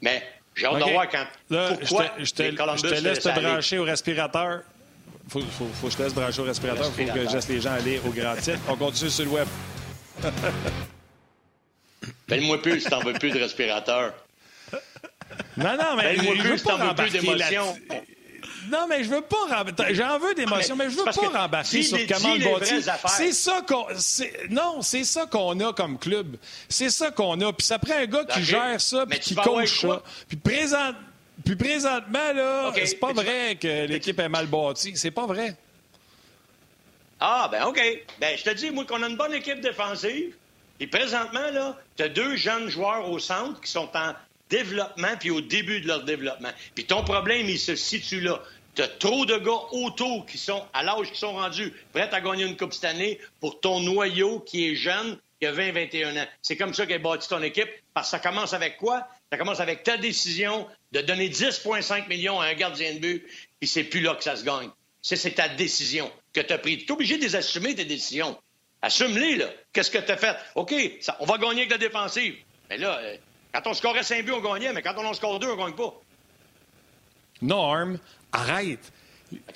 Mais 0.00 0.22
j'ai 0.54 0.66
hâte 0.66 0.78
de 0.78 0.90
voir 0.90 1.08
quand. 1.08 1.26
Là, 1.50 1.72
pourquoi 1.80 2.06
je 2.18 2.32
te, 2.32 2.42
je 2.42 2.82
te 2.82 3.02
laisse 3.02 3.20
te 3.20 3.40
brancher 3.40 3.78
au 3.78 3.84
respirateur. 3.84 4.62
Faut, 5.28 5.40
faut, 5.40 5.68
faut, 5.80 5.86
que 5.86 5.92
je 5.92 5.98
te 5.98 6.02
laisse 6.02 6.14
brancher 6.14 6.40
au 6.40 6.44
respirateur. 6.44 6.90
Il 6.98 7.06
faut 7.06 7.14
que 7.14 7.28
je 7.28 7.34
laisse 7.34 7.48
les 7.48 7.60
gens 7.60 7.72
aller 7.72 8.00
au 8.04 8.10
grand 8.10 8.36
titre. 8.36 8.58
On 8.68 8.76
continue 8.76 9.10
sur 9.10 9.24
le 9.24 9.30
web. 9.30 9.48
Fais-moi 12.28 12.62
plus 12.62 12.80
si 12.80 12.88
t'en 12.88 13.00
veux 13.00 13.12
plus 13.14 13.30
de 13.30 13.38
respirateur. 13.38 14.14
Non, 15.56 15.76
non, 15.76 15.96
mais 15.96 16.14
plus 16.14 16.58
si 16.58 16.64
t'en 16.64 16.78
veux 16.78 16.94
plus 16.94 17.10
d'émotion. 17.10 17.76
Non, 18.68 18.86
mais 18.88 19.04
je 19.04 19.10
veux 19.10 19.22
pas 19.22 19.64
J'en 19.90 20.18
veux 20.18 20.34
d'émotion, 20.34 20.76
mais 20.76 20.90
je 20.90 20.96
veux 20.96 21.04
pas 21.04 21.40
rembarquer 21.42 21.82
sur 21.82 21.98
comment 22.06 22.34
le 22.34 22.80
C'est 23.08 23.32
ça 23.32 23.62
qu'on. 23.66 23.86
Non, 24.50 24.82
c'est 24.82 25.04
ça 25.04 25.26
qu'on 25.26 25.58
a 25.60 25.72
comme 25.72 25.98
club. 25.98 26.36
C'est 26.68 26.90
ça 26.90 27.10
qu'on 27.10 27.40
a. 27.40 27.52
Puis 27.52 27.66
ça 27.66 27.78
prend 27.78 27.94
un 27.94 28.06
gars 28.06 28.24
qui 28.24 28.42
gère 28.44 28.80
ça, 28.80 29.06
puis 29.06 29.18
qui 29.18 29.34
coach 29.34 29.80
ça. 29.80 30.02
Puis 30.28 30.36
présent... 30.36 30.92
Puis 31.42 31.56
présentement, 31.56 32.32
là, 32.34 32.70
c'est 32.84 33.00
pas 33.00 33.14
vrai 33.14 33.56
que 33.56 33.86
l'équipe 33.86 34.18
est 34.18 34.28
mal 34.28 34.46
bâtie. 34.46 34.92
C'est 34.94 35.10
pas 35.10 35.24
vrai. 35.24 35.56
Ah, 37.18 37.48
ben 37.50 37.64
OK. 37.64 37.80
Ben, 38.18 38.36
je 38.36 38.44
te 38.44 38.50
dis, 38.50 38.70
moi, 38.70 38.84
qu'on 38.84 39.02
a 39.02 39.08
une 39.08 39.16
bonne 39.16 39.32
équipe 39.32 39.60
défensive. 39.60 40.34
Et 40.80 40.86
présentement, 40.86 41.50
là, 41.52 41.76
tu 41.96 42.02
as 42.02 42.08
deux 42.08 42.36
jeunes 42.36 42.68
joueurs 42.68 43.08
au 43.08 43.18
centre 43.18 43.60
qui 43.60 43.70
sont 43.70 43.90
en 43.94 44.14
développement 44.50 45.16
puis 45.18 45.30
au 45.30 45.40
début 45.40 45.80
de 45.80 45.88
leur 45.88 46.04
développement. 46.04 46.50
Puis 46.74 46.84
ton 46.84 47.02
problème, 47.04 47.48
il 47.48 47.58
se 47.58 47.76
situe 47.76 48.20
là. 48.20 48.42
Tu 48.74 48.82
as 48.82 48.88
trop 48.88 49.26
de 49.26 49.36
gars 49.36 49.62
autour 49.72 50.26
qui 50.26 50.38
sont 50.38 50.64
à 50.72 50.82
l'âge 50.82 51.10
qui 51.10 51.18
sont 51.18 51.32
rendus 51.32 51.72
prêts 51.92 52.08
à 52.12 52.20
gagner 52.20 52.44
une 52.44 52.56
Coupe 52.56 52.72
cette 52.72 52.84
année 52.84 53.18
pour 53.40 53.60
ton 53.60 53.80
noyau 53.80 54.40
qui 54.40 54.68
est 54.68 54.74
jeune, 54.76 55.18
qui 55.40 55.46
a 55.46 55.52
20-21 55.52 56.20
ans. 56.20 56.26
C'est 56.42 56.56
comme 56.56 56.74
ça 56.74 56.86
qu'est 56.86 56.98
bâti 56.98 57.28
ton 57.28 57.42
équipe, 57.42 57.68
parce 57.94 58.10
que 58.10 58.10
ça 58.10 58.18
commence 58.20 58.52
avec 58.52 58.76
quoi? 58.76 59.08
Ça 59.32 59.38
commence 59.38 59.60
avec 59.60 59.82
ta 59.82 59.96
décision 59.96 60.68
de 60.92 61.00
donner 61.00 61.28
10,5 61.28 62.08
millions 62.08 62.40
à 62.40 62.46
un 62.46 62.54
gardien 62.54 62.94
de 62.94 62.98
but, 62.98 63.26
puis 63.58 63.68
c'est 63.68 63.84
plus 63.84 64.00
là 64.00 64.14
que 64.14 64.22
ça 64.22 64.36
se 64.36 64.44
gagne. 64.44 64.70
C'est 65.02 65.34
ta 65.34 65.48
décision 65.48 66.10
que 66.32 66.40
tu 66.40 66.52
as 66.52 66.58
prise. 66.58 66.78
Tu 66.78 66.84
es 66.84 66.92
obligé 66.92 67.18
de 67.18 67.26
tes 67.26 67.84
décisions. 67.84 68.38
Assume-les, 68.82 69.36
là. 69.36 69.46
Qu'est-ce 69.72 69.90
que 69.90 69.98
tu 69.98 70.12
as 70.12 70.16
fait? 70.16 70.36
OK, 70.54 70.74
on 71.18 71.24
va 71.24 71.38
gagner 71.38 71.62
avec 71.62 71.70
la 71.70 71.78
défensive. 71.78 72.36
Mais 72.68 72.78
là, 72.78 72.98
euh, 72.98 73.16
quand 73.52 73.62
on 73.66 73.74
scorait 73.74 74.02
5 74.02 74.24
buts, 74.24 74.32
on 74.32 74.40
gagnait, 74.40 74.72
mais 74.72 74.82
quand 74.82 74.94
on 74.96 75.04
en 75.06 75.14
score 75.14 75.38
2, 75.38 75.48
on 75.50 75.56
gagne 75.56 75.74
pas. 75.74 75.94
Norm, 77.42 77.98
arrête. 78.32 78.92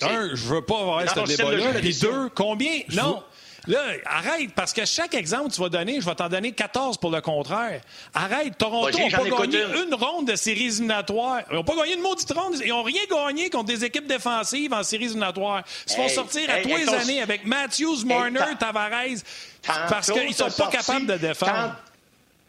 Un, 0.01 0.29
je 0.33 0.47
veux 0.47 0.61
pas 0.61 0.79
avoir 0.79 1.01
ce 1.09 1.19
débat-là. 1.37 1.73
Puis 1.79 1.97
deux, 1.99 2.29
combien? 2.29 2.79
Non. 2.93 3.23
Là, 3.67 3.79
arrête, 4.05 4.53
parce 4.53 4.73
que 4.73 4.85
chaque 4.85 5.15
exemple 5.15 5.49
que 5.49 5.55
tu 5.55 5.61
vas 5.61 5.69
donner, 5.69 5.99
je 5.99 6.05
vais 6.05 6.13
t'en 6.13 6.29
donner 6.29 6.51
14 6.51 6.97
pour 6.97 7.09
le 7.09 7.19
contraire. 7.21 7.81
Arrête, 8.13 8.57
Toronto 8.57 8.95
n'a 8.97 9.17
pas 9.17 9.23
gagné 9.23 9.63
une. 9.63 9.93
ronde 9.95 10.27
de 10.27 10.35
séries 10.35 10.67
éliminatoires. 10.67 11.41
Ils 11.49 11.55
n'ont 11.55 11.63
pas 11.63 11.75
gagné 11.75 11.95
une 11.95 12.01
maudite 12.01 12.31
ronde. 12.31 12.55
Ils 12.63 12.69
n'ont 12.69 12.83
rien 12.83 13.01
gagné 13.09 13.49
contre 13.49 13.65
des 13.65 13.83
équipes 13.83 14.07
défensives 14.07 14.71
en 14.71 14.83
séries 14.83 15.05
éliminatoires. 15.05 15.63
Ils 15.87 15.91
se 15.91 15.95
font 15.95 16.09
sortir 16.09 16.47
à 16.49 16.59
tous 16.59 16.75
les 16.75 16.89
années 16.89 17.21
avec 17.21 17.45
Matthews, 17.45 18.05
Marner, 18.05 18.55
Tavares, 18.59 18.91
parce 19.89 20.11
qu'ils 20.11 20.27
ne 20.29 20.33
sont 20.33 20.51
pas 20.51 20.67
capables 20.67 21.07
de 21.07 21.17
défendre. 21.17 21.75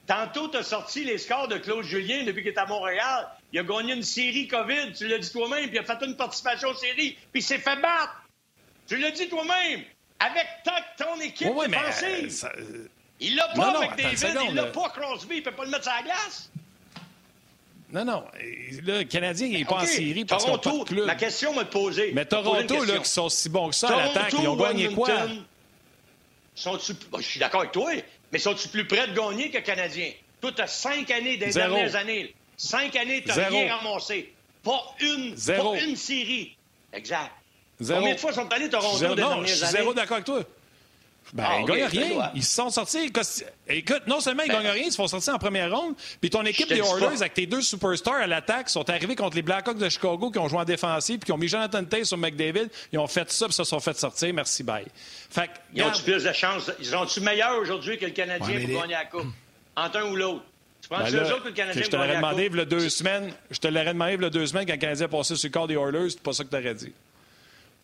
Tantôt, 0.07 0.49
tu 0.49 0.57
as 0.57 0.63
sorti 0.63 1.05
les 1.05 1.19
scores 1.19 1.49
de 1.49 1.59
Claude 1.59 1.85
Julien 1.85 2.23
depuis 2.25 2.43
qu'il 2.43 2.53
est 2.53 2.59
à 2.59 2.67
Montréal. 2.67 3.29
Il 3.53 3.59
a 3.59 3.63
gagné 3.65 3.95
une 3.95 4.03
série 4.03 4.47
COVID, 4.47 4.93
tu 4.97 5.09
l'as 5.09 5.19
dit 5.19 5.31
toi-même, 5.31 5.67
puis 5.69 5.77
il 5.77 5.79
a 5.79 5.85
fait 5.85 6.05
une 6.05 6.17
participation 6.17 6.69
aux 6.69 6.75
séries, 6.75 7.17
puis 7.33 7.41
il 7.41 7.43
s'est 7.43 7.59
fait 7.59 7.77
battre. 7.77 8.23
Tu 8.87 8.97
l'as 8.99 9.11
dit 9.11 9.29
toi-même. 9.29 9.83
Avec 10.19 10.47
ton 10.97 11.21
équipe 11.21 11.49
oui, 11.55 11.67
défensive. 11.69 12.49
Mais, 12.57 12.63
euh, 12.63 12.89
Il 13.21 13.37
l'a 13.37 13.49
pas 13.49 13.79
avec 13.79 13.97
David, 13.97 14.39
il 14.49 14.55
l'a 14.55 14.67
pas 14.67 14.89
Crosby, 14.91 15.37
il 15.37 15.43
peut 15.43 15.51
pas 15.51 15.65
le 15.65 15.71
mettre 15.71 15.85
sur 15.85 15.93
la 15.93 16.03
glace. 16.03 16.51
Non, 17.93 18.05
non. 18.05 18.25
Le 18.41 19.03
Canadien, 19.05 19.47
il 19.47 19.59
n'est 19.59 19.65
pas 19.65 19.77
en 19.77 19.87
série 19.87 20.25
parce 20.25 20.45
qu'il 20.45 20.59
pas 20.59 20.71
de 20.71 20.85
club. 20.85 21.07
Ma 21.07 21.15
question 21.15 21.55
m'a 21.55 21.65
posée. 21.65 22.13
Mais 22.15 22.25
Toronto, 22.25 22.85
là, 22.85 22.99
qui 22.99 23.11
sont 23.11 23.29
si 23.29 23.49
bons 23.49 23.71
que 23.71 23.75
ça 23.75 23.89
à 23.89 24.07
l'attaque, 24.07 24.35
ils 24.41 24.49
ont 24.49 24.57
gagné 24.57 24.89
quoi? 24.93 25.09
Sont 26.55 26.79
je 26.79 27.23
suis 27.23 27.39
d'accord 27.39 27.61
avec 27.61 27.73
toi, 27.73 27.91
Mais 28.37 28.41
sont-ils 28.41 28.69
plus 28.71 28.87
près 28.87 29.09
de 29.09 29.15
gagner 29.15 29.49
que 29.49 29.57
le 29.57 29.63
Canadien? 29.63 30.11
Toi, 30.43 30.53
tu 30.55 30.61
as 30.61 30.67
cinq 30.67 31.11
années 31.11 31.39
des 31.39 31.53
dernières 31.53 31.97
années. 31.97 32.35
Cinq 32.59 32.95
années, 32.95 33.23
tu 33.23 33.29
n'as 33.29 33.49
rien 33.49 33.75
ramassé. 33.75 34.31
Pas 34.63 34.95
une, 35.01 35.35
Zéro. 35.35 35.73
pas 35.73 35.81
une 35.81 35.97
série. 35.97 36.55
Exact. 36.93 37.31
Zéro. 37.81 38.01
Combien 38.01 38.15
de 38.15 38.21
fois 38.21 38.35
sont 38.35 38.53
allés 38.53 38.69
Toronto 38.69 38.99
des 38.99 39.07
non, 39.09 39.15
dernières 39.15 39.47
je 39.47 39.55
suis 39.55 39.67
Zéro 39.69 39.95
d'accord 39.95 40.17
avec 40.17 40.27
toi. 40.27 40.43
Ben, 41.33 41.45
ah, 41.47 41.57
ils 41.59 41.63
ne 41.63 41.67
gagnent 41.67 41.85
rien. 41.85 42.31
Ils 42.35 42.45
se 42.45 42.55
sont 42.55 42.71
sortis. 42.71 43.13
Écoute, 43.69 44.03
non 44.07 44.21
seulement 44.21 44.45
ils 44.45 44.49
ne 44.49 44.55
ben, 44.55 44.63
gagnent 44.63 44.73
rien, 44.73 44.85
ils 44.87 44.93
se 44.93 44.97
font 44.97 45.09
sortir 45.09 45.35
en 45.35 45.39
première 45.39 45.75
ronde. 45.77 45.95
Puis 46.21 46.31
ton 46.31 46.45
équipe 46.45 46.69
des 46.69 46.79
Oilers, 46.79 47.21
avec 47.21 47.35
tes 47.35 47.47
deux 47.47 47.63
superstars 47.63 48.15
à 48.15 48.27
l'attaque, 48.27 48.69
sont 48.69 48.89
arrivés 48.89 49.17
contre 49.17 49.37
les 49.37 49.43
Blackhawks 49.43 49.79
de 49.79 49.89
Chicago 49.89 50.31
qui 50.31 50.39
ont 50.39 50.49
joué 50.49 50.61
en 50.61 50.65
défensive 50.65 51.19
puis 51.19 51.27
qui 51.27 51.33
ont 51.33 51.39
mis 51.39 51.49
Jonathan 51.49 51.85
Tate 51.85 52.05
sur 52.05 52.17
McDavid. 52.17 52.69
Ils 52.93 52.99
ont 52.99 53.07
fait 53.07 53.31
ça 53.33 53.47
puis 53.47 53.55
se 53.55 53.65
sont 53.65 53.81
fait 53.81 53.97
sortir. 53.99 54.33
Merci, 54.33 54.63
bye. 54.63 54.87
Fait 55.31 55.51
ils 55.75 55.83
ont-tu 55.83 56.03
plus 56.03 56.25
de 56.25 56.33
chance? 56.33 56.71
Ils 56.81 56.95
ont-tu 56.95 57.21
meilleur 57.21 57.59
aujourd'hui 57.59 57.99
que 57.99 58.07
le 58.07 58.13
Canadien 58.13 58.61
pour 58.61 58.81
gagner 58.81 58.95
la 58.95 59.05
Coupe? 59.05 59.27
Entre 59.77 59.99
un 59.99 60.05
ou 60.11 60.17
l'autre. 60.17 60.45
Ben 60.91 61.05
que 61.05 61.49
le 61.49 61.53
Canadien 61.53 61.83
Je 61.83 61.89
te 61.89 61.97
l'aurais 61.97 62.17
demandé 62.17 62.49
il 62.51 62.57
y 62.57 62.61
a 62.61 62.65
deux 62.65 62.89
semaines. 62.89 63.33
Je 63.51 63.59
te 63.59 63.67
l'aurais 63.67 63.93
demandé 63.93 64.15
il 64.15 64.23
y 64.23 64.25
a 64.25 64.31
deux 64.31 64.47
semaines 64.47 64.67
quand 64.67 64.75
le 64.75 64.79
Canadien 64.79 65.07
a 65.07 65.09
passé 65.09 65.35
sur 65.35 65.49
le 65.49 65.53
corps 65.53 65.67
des 65.67 65.75
Oilers. 65.75 66.11
C'est 66.11 66.23
pas 66.23 66.33
ça 66.33 66.45
que 66.45 66.49
tu 66.49 66.57
aurais 66.57 66.75
dit. 66.75 66.93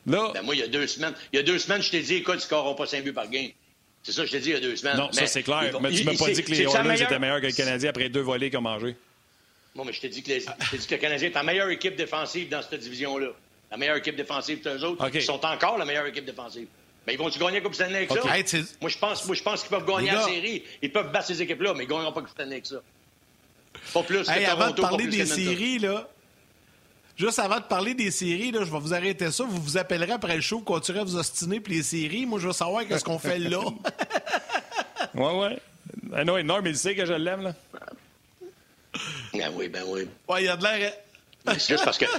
Là... 0.06 0.30
Ben 0.34 0.42
moi, 0.42 0.54
il 0.54 0.60
y 0.60 0.64
a 0.64 0.68
deux 0.68 0.86
semaines, 0.86 1.14
il 1.32 1.36
y 1.36 1.38
a 1.38 1.42
deux 1.42 1.58
semaines, 1.58 1.82
je 1.82 1.90
t'ai 1.90 2.00
dit, 2.00 2.16
écoute, 2.16 2.34
ils 2.34 2.38
ne 2.38 2.42
scoreront 2.42 2.74
pas 2.74 2.86
5 2.86 3.04
buts 3.04 3.12
par 3.12 3.28
game. 3.28 3.50
C'est 4.02 4.12
ça 4.12 4.22
que 4.22 4.26
je 4.26 4.32
t'ai 4.32 4.40
dit 4.40 4.50
il 4.50 4.54
y 4.54 4.56
a 4.56 4.60
deux 4.60 4.74
semaines. 4.74 4.96
Non, 4.96 5.12
ça 5.12 5.26
c'est 5.26 5.44
clair. 5.44 5.80
mais 5.80 5.92
tu 5.92 6.04
m'as 6.04 6.16
pas 6.16 6.30
dit 6.30 6.42
que 6.42 6.50
les 6.50 6.62
Oilers 6.62 7.02
étaient 7.02 7.18
meilleurs 7.18 7.40
que 7.40 7.46
le 7.46 7.52
Canadien 7.52 7.90
après 7.90 8.08
deux 8.08 8.20
volets 8.20 8.50
qu'ils 8.50 8.58
ont 8.58 8.62
mangé. 8.62 8.96
Non, 9.74 9.84
mais 9.84 9.92
je 9.92 10.00
t'ai 10.00 10.08
dit, 10.08 10.22
que 10.22 10.32
le 10.32 10.96
Canadien 10.96 11.28
est 11.28 11.34
la 11.34 11.42
meilleure 11.42 11.70
équipe 11.70 11.96
défensive 11.96 12.48
dans 12.48 12.60
cette 12.62 12.80
division-là. 12.80 13.28
La 13.70 13.76
meilleure 13.78 13.96
équipe 13.96 14.16
défensive 14.16 14.60
eux 14.66 14.84
autres. 14.84 15.08
Ils 15.14 15.22
sont 15.22 15.44
encore 15.44 15.78
la 15.78 15.84
meilleure 15.84 16.06
équipe 16.06 16.26
défensive. 16.26 16.66
Mais 17.06 17.14
ils 17.14 17.18
vont-tu 17.18 17.38
gagner 17.38 17.54
la 17.54 17.60
Coupe 17.62 17.74
Stanley 17.74 17.96
avec 17.96 18.10
ça? 18.10 18.20
moi, 18.80 18.90
je 18.90 18.98
pense, 18.98 19.24
moi, 19.24 19.34
je 19.34 19.42
pense 19.42 19.62
qu'ils 19.62 19.70
peuvent 19.70 19.86
gagner 19.86 20.10
la 20.10 20.22
série. 20.22 20.62
Ils 20.82 20.92
peuvent 20.92 21.10
battre 21.10 21.26
ces 21.26 21.42
équipes-là, 21.42 21.74
mais 21.74 21.84
ils 21.84 21.88
ne 21.88 21.92
gagneront 21.92 22.12
pas 22.12 22.20
la 22.20 22.26
Coupe 22.26 22.34
Stanley 22.34 22.52
avec 22.52 22.66
ça. 22.66 22.82
Pas 23.94 24.02
plus 24.02 24.24
que 24.24 24.50
Avant 24.50 24.70
de 24.70 24.80
parler 24.80 25.06
des 25.06 25.26
séries, 25.26 25.78
là, 25.78 26.08
Juste 27.16 27.38
avant 27.38 27.58
de 27.58 27.64
parler 27.64 27.94
des 27.94 28.10
séries, 28.10 28.50
là, 28.52 28.60
je 28.64 28.70
vais 28.70 28.78
vous 28.78 28.94
arrêter 28.94 29.30
ça. 29.30 29.44
Vous 29.44 29.60
vous 29.60 29.76
appellerez 29.76 30.12
après 30.12 30.34
le 30.34 30.40
show, 30.40 30.60
continuerez 30.60 31.02
à 31.02 31.04
vous 31.04 31.16
ostiner 31.16 31.60
pour 31.60 31.72
les 31.72 31.82
séries. 31.82 32.26
Moi, 32.26 32.40
je 32.40 32.46
veux 32.46 32.52
savoir 32.52 32.86
qu'est-ce 32.86 33.04
qu'on 33.04 33.18
fait 33.18 33.38
là. 33.38 33.60
ouais, 35.14 35.38
ouais. 35.38 35.58
Ah 36.14 36.24
non, 36.24 36.38
énorme, 36.38 36.66
il 36.66 36.76
sait 36.76 36.94
que 36.94 37.04
je 37.04 37.12
l'aime, 37.12 37.42
là. 37.42 37.54
Ben 39.34 39.50
oui, 39.54 39.68
ben 39.68 39.84
oui. 39.86 40.08
Ouais, 40.28 40.42
il 40.42 40.46
y 40.46 40.48
a 40.48 40.56
de 40.56 40.62
l'air. 40.62 40.92
Hein. 41.46 41.54
C'est 41.58 41.74
juste 41.74 41.84
parce 41.84 41.98
que, 41.98 42.04
tu 42.04 42.12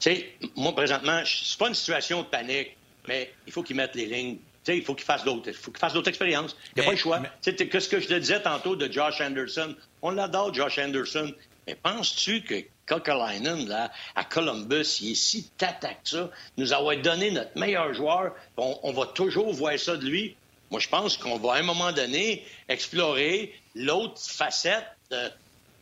sais, 0.00 0.34
moi, 0.56 0.74
présentement, 0.74 1.22
c'est 1.24 1.58
pas 1.58 1.68
une 1.68 1.74
situation 1.74 2.22
de 2.22 2.26
panique, 2.26 2.76
mais 3.06 3.32
il 3.46 3.52
faut 3.52 3.62
qu'ils 3.62 3.76
mettent 3.76 3.94
les 3.94 4.06
lignes. 4.06 4.36
Tu 4.36 4.72
sais, 4.72 4.78
il 4.78 4.84
faut 4.84 4.94
qu'ils 4.94 5.04
fassent 5.04 5.24
d'autres. 5.24 5.48
Il 5.48 5.54
faut 5.54 5.70
qu'ils 5.70 5.78
fassent 5.80 5.92
d'autres 5.92 6.08
expériences. 6.08 6.56
Il 6.74 6.80
n'y 6.80 6.82
a 6.82 6.86
pas 6.86 6.92
le 6.92 6.98
choix. 6.98 7.20
Tu 7.42 7.54
sais, 7.56 7.80
ce 7.80 7.88
que 7.88 8.00
je 8.00 8.08
te 8.08 8.14
disais 8.14 8.40
tantôt 8.40 8.76
de 8.76 8.90
Josh 8.90 9.20
Anderson, 9.20 9.74
on 10.02 10.10
l'adore, 10.10 10.52
Josh 10.54 10.78
Anderson. 10.78 11.32
Mais 11.66 11.74
penses-tu 11.74 12.42
que 12.42 12.54
Kokalainen, 12.86 13.66
là, 13.66 13.90
à 14.14 14.24
Columbus, 14.24 15.00
il 15.00 15.12
est 15.12 15.14
si 15.14 15.44
tata 15.56 15.94
que 15.94 16.08
ça, 16.08 16.30
nous 16.56 16.72
avoir 16.72 16.96
donné 16.98 17.30
notre 17.30 17.58
meilleur 17.58 17.94
joueur, 17.94 18.34
on, 18.56 18.92
va 18.92 19.06
toujours 19.06 19.52
voir 19.52 19.78
ça 19.78 19.96
de 19.96 20.04
lui. 20.04 20.36
Moi, 20.70 20.80
je 20.80 20.88
pense 20.88 21.16
qu'on 21.16 21.38
va 21.38 21.54
à 21.54 21.58
un 21.58 21.62
moment 21.62 21.92
donné 21.92 22.44
explorer 22.68 23.54
l'autre 23.74 24.20
facette 24.20 24.86
de 25.10 25.30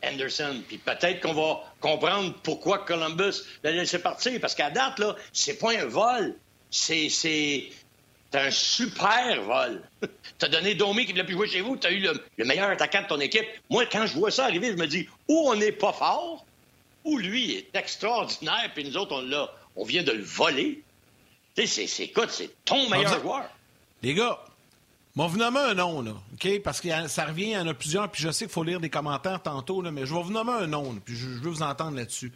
Anderson. 0.03 0.61
Puis 0.67 0.77
peut-être 0.77 1.21
qu'on 1.21 1.33
va 1.33 1.63
comprendre 1.79 2.33
pourquoi 2.43 2.79
Columbus 2.79 3.43
l'a 3.63 3.71
laissé 3.71 3.99
partir. 3.99 4.39
Parce 4.39 4.55
qu'à 4.55 4.69
date, 4.69 4.99
là, 4.99 5.15
c'est 5.31 5.57
pas 5.57 5.71
un 5.71 5.85
vol. 5.85 6.35
C'est, 6.69 7.09
c'est, 7.09 7.69
un 8.33 8.49
super 8.49 9.43
vol. 9.43 9.81
T'as 10.39 10.47
donné 10.47 10.73
Domi 10.73 11.05
qui 11.05 11.11
voulait 11.11 11.23
plus 11.23 11.33
jouer 11.35 11.47
chez 11.47 11.61
vous. 11.61 11.77
T'as 11.77 11.91
eu 11.91 11.99
le, 11.99 12.13
le, 12.37 12.45
meilleur 12.45 12.69
attaquant 12.69 13.03
de 13.03 13.07
ton 13.07 13.19
équipe. 13.19 13.45
Moi, 13.69 13.85
quand 13.85 14.07
je 14.07 14.13
vois 14.13 14.31
ça 14.31 14.45
arriver, 14.45 14.71
je 14.71 14.77
me 14.77 14.87
dis, 14.87 15.07
ou 15.27 15.49
on 15.49 15.55
n'est 15.55 15.71
pas 15.71 15.93
fort, 15.93 16.43
où 17.03 17.17
lui 17.17 17.53
est 17.53 17.75
extraordinaire, 17.75 18.71
puis 18.73 18.83
nous 18.83 18.97
autres, 18.97 19.15
on 19.15 19.21
l'a, 19.21 19.49
on 19.75 19.83
vient 19.83 20.03
de 20.03 20.11
le 20.11 20.23
voler. 20.23 20.83
Tu 21.55 21.67
sais, 21.67 21.87
c'est, 21.87 22.03
écoute, 22.03 22.29
c'est 22.29 22.51
ton 22.65 22.89
meilleur 22.89 23.21
joueur. 23.21 23.49
Les 24.01 24.13
gars, 24.13 24.43
m'en 25.15 25.27
vous 25.27 25.37
nommer 25.37 25.59
un 25.59 25.73
nom, 25.75 26.01
là, 26.01 26.13
OK? 26.33 26.61
Parce 26.63 26.81
que 26.81 26.89
ça 27.07 27.25
revient, 27.25 27.43
il 27.43 27.51
y 27.51 27.57
en 27.57 27.67
a 27.67 27.73
plusieurs, 27.73 28.09
puis 28.09 28.23
je 28.23 28.31
sais 28.31 28.45
qu'il 28.45 28.53
faut 28.53 28.63
lire 28.63 28.79
des 28.79 28.89
commentaires 28.89 29.41
tantôt, 29.41 29.81
là, 29.81 29.91
mais 29.91 30.05
je 30.05 30.13
vais 30.13 30.21
vous 30.21 30.31
nommer 30.31 30.53
un 30.53 30.67
nom, 30.67 30.95
puis 31.03 31.15
je, 31.15 31.27
veux 31.27 31.49
vous 31.49 31.61
entendre 31.61 31.97
là-dessus. 31.97 32.31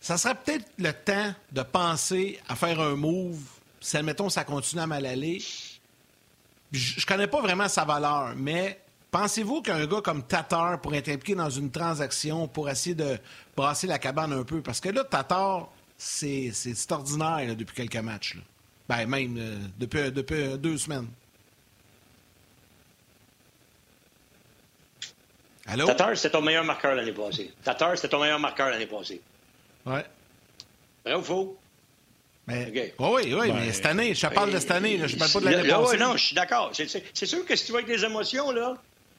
Ça 0.00 0.18
serait 0.18 0.34
peut-être 0.34 0.66
le 0.78 0.92
temps 0.92 1.34
de 1.52 1.62
penser 1.62 2.38
à 2.48 2.54
faire 2.54 2.80
un 2.80 2.94
move, 2.94 3.40
si, 3.80 3.96
admettons, 3.96 4.30
ça 4.30 4.44
continue 4.44 4.82
à 4.82 4.86
mal 4.86 5.04
aller. 5.04 5.40
Je, 6.72 7.00
je 7.00 7.06
connais 7.06 7.26
pas 7.26 7.40
vraiment 7.40 7.68
sa 7.68 7.84
valeur, 7.84 8.34
mais 8.36 8.80
Pensez-vous 9.18 9.62
qu'un 9.62 9.86
gars 9.86 10.02
comme 10.02 10.24
Tatar 10.24 10.78
pourrait 10.78 10.98
être 10.98 11.08
impliqué 11.08 11.34
dans 11.34 11.48
une 11.48 11.70
transaction 11.70 12.46
pour 12.46 12.68
essayer 12.68 12.94
de 12.94 13.16
brasser 13.56 13.86
la 13.86 13.98
cabane 13.98 14.30
un 14.34 14.42
peu? 14.44 14.60
Parce 14.60 14.78
que 14.78 14.90
là, 14.90 15.04
Tatar, 15.04 15.70
c'est 15.96 16.52
ordinaire 16.90 17.56
depuis 17.56 17.74
quelques 17.74 18.04
matchs. 18.04 18.34
Là. 18.34 18.42
Ben, 18.86 19.06
même 19.06 19.38
euh, 19.38 19.56
depuis, 19.78 20.12
depuis 20.12 20.58
deux 20.58 20.76
semaines. 20.76 21.08
Allô? 25.64 25.86
Tatar, 25.86 26.14
c'était 26.14 26.32
ton 26.32 26.42
meilleur 26.42 26.64
marqueur 26.64 26.94
l'année 26.94 27.12
passée. 27.12 27.54
Tatar, 27.64 27.96
c'était 27.96 28.10
ton 28.10 28.20
meilleur 28.20 28.38
marqueur 28.38 28.68
l'année 28.68 28.84
passée. 28.84 29.22
Ouais. 29.86 30.04
Vrai 31.06 31.14
ou 31.14 31.22
faux? 31.22 31.58
Mais, 32.46 32.92
Oui, 32.98 33.22
oui, 33.24 33.34
mais 33.34 33.50
ben, 33.50 33.72
cette 33.72 33.86
année, 33.86 34.14
je 34.14 34.26
parle 34.26 34.52
de 34.52 34.58
cette 34.58 34.72
année, 34.72 34.98
là, 34.98 35.06
je 35.06 35.16
parle 35.16 35.32
pas 35.32 35.40
de 35.40 35.44
l'année 35.46 35.68
passée. 35.70 35.96
Oui, 35.96 35.98
non, 35.98 36.18
je 36.18 36.24
suis 36.26 36.34
d'accord. 36.34 36.70
C'est 36.74 37.26
sûr 37.26 37.46
que 37.46 37.56
si 37.56 37.64
tu 37.64 37.72
vois 37.72 37.80
avec 37.80 37.96
des 37.96 38.04
émotions, 38.04 38.50
là, 38.50 38.76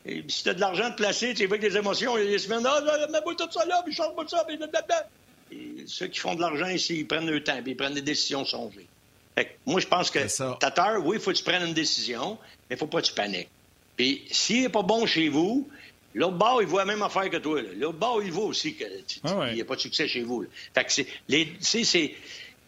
et 0.07 0.23
si 0.27 0.43
tu 0.43 0.49
as 0.49 0.53
de 0.53 0.59
l'argent 0.59 0.89
de 0.89 0.95
placer, 0.95 1.33
tu 1.33 1.43
avec 1.43 1.61
des 1.61 1.75
émotions, 1.75 2.17
il 2.17 2.25
y 2.25 2.27
a 2.27 2.31
des 2.31 2.39
semaines, 2.39 2.65
ah, 2.65 2.79
oh, 2.81 3.11
mets-moi 3.11 3.35
tout 3.35 3.51
ça 3.51 3.65
là, 3.65 3.81
puis 3.83 3.93
change-moi 3.93 4.25
ça, 4.27 4.43
puis 4.47 4.57
blablabla. 4.57 5.07
Et 5.51 5.83
ceux 5.85 6.07
qui 6.07 6.19
font 6.19 6.35
de 6.35 6.41
l'argent 6.41 6.67
ici, 6.67 6.99
ils 6.99 7.07
prennent 7.07 7.29
le 7.29 7.43
temps, 7.43 7.61
puis 7.61 7.71
ils 7.71 7.77
prennent 7.77 7.93
des 7.93 8.01
décisions 8.01 8.45
songées. 8.45 8.87
Fait 9.35 9.57
moi, 9.65 9.79
je 9.79 9.87
pense 9.87 10.09
que 10.09 10.19
Tatar, 10.57 11.05
oui, 11.05 11.17
il 11.17 11.21
faut 11.21 11.31
que 11.31 11.37
tu 11.37 11.43
prennes 11.43 11.67
une 11.67 11.73
décision, 11.73 12.37
mais 12.69 12.75
il 12.75 12.79
faut 12.79 12.87
pas 12.87 13.01
que 13.01 13.07
tu 13.07 13.13
paniques. 13.13 13.49
Puis 13.95 14.23
s'il 14.31 14.63
n'est 14.63 14.69
pas 14.69 14.81
bon 14.81 15.05
chez 15.05 15.29
vous, 15.29 15.69
l'autre 16.13 16.37
bord, 16.37 16.61
il 16.61 16.67
voit 16.67 16.85
la 16.85 16.93
même 16.93 17.01
affaire 17.01 17.29
que 17.29 17.37
toi. 17.37 17.61
L'autre 17.75 17.97
bord, 17.97 18.21
il 18.23 18.31
voit 18.31 18.45
aussi 18.45 18.75
qu'il 18.75 19.03
ah 19.23 19.51
n'y 19.53 19.61
a 19.61 19.65
pas 19.65 19.75
de 19.75 19.81
succès 19.81 20.07
chez 20.07 20.23
vous. 20.23 20.45
Fait 20.73 20.85
que 20.85 20.91
c'est... 20.91 21.07
Les, 21.27 21.53
c'est 21.61 22.15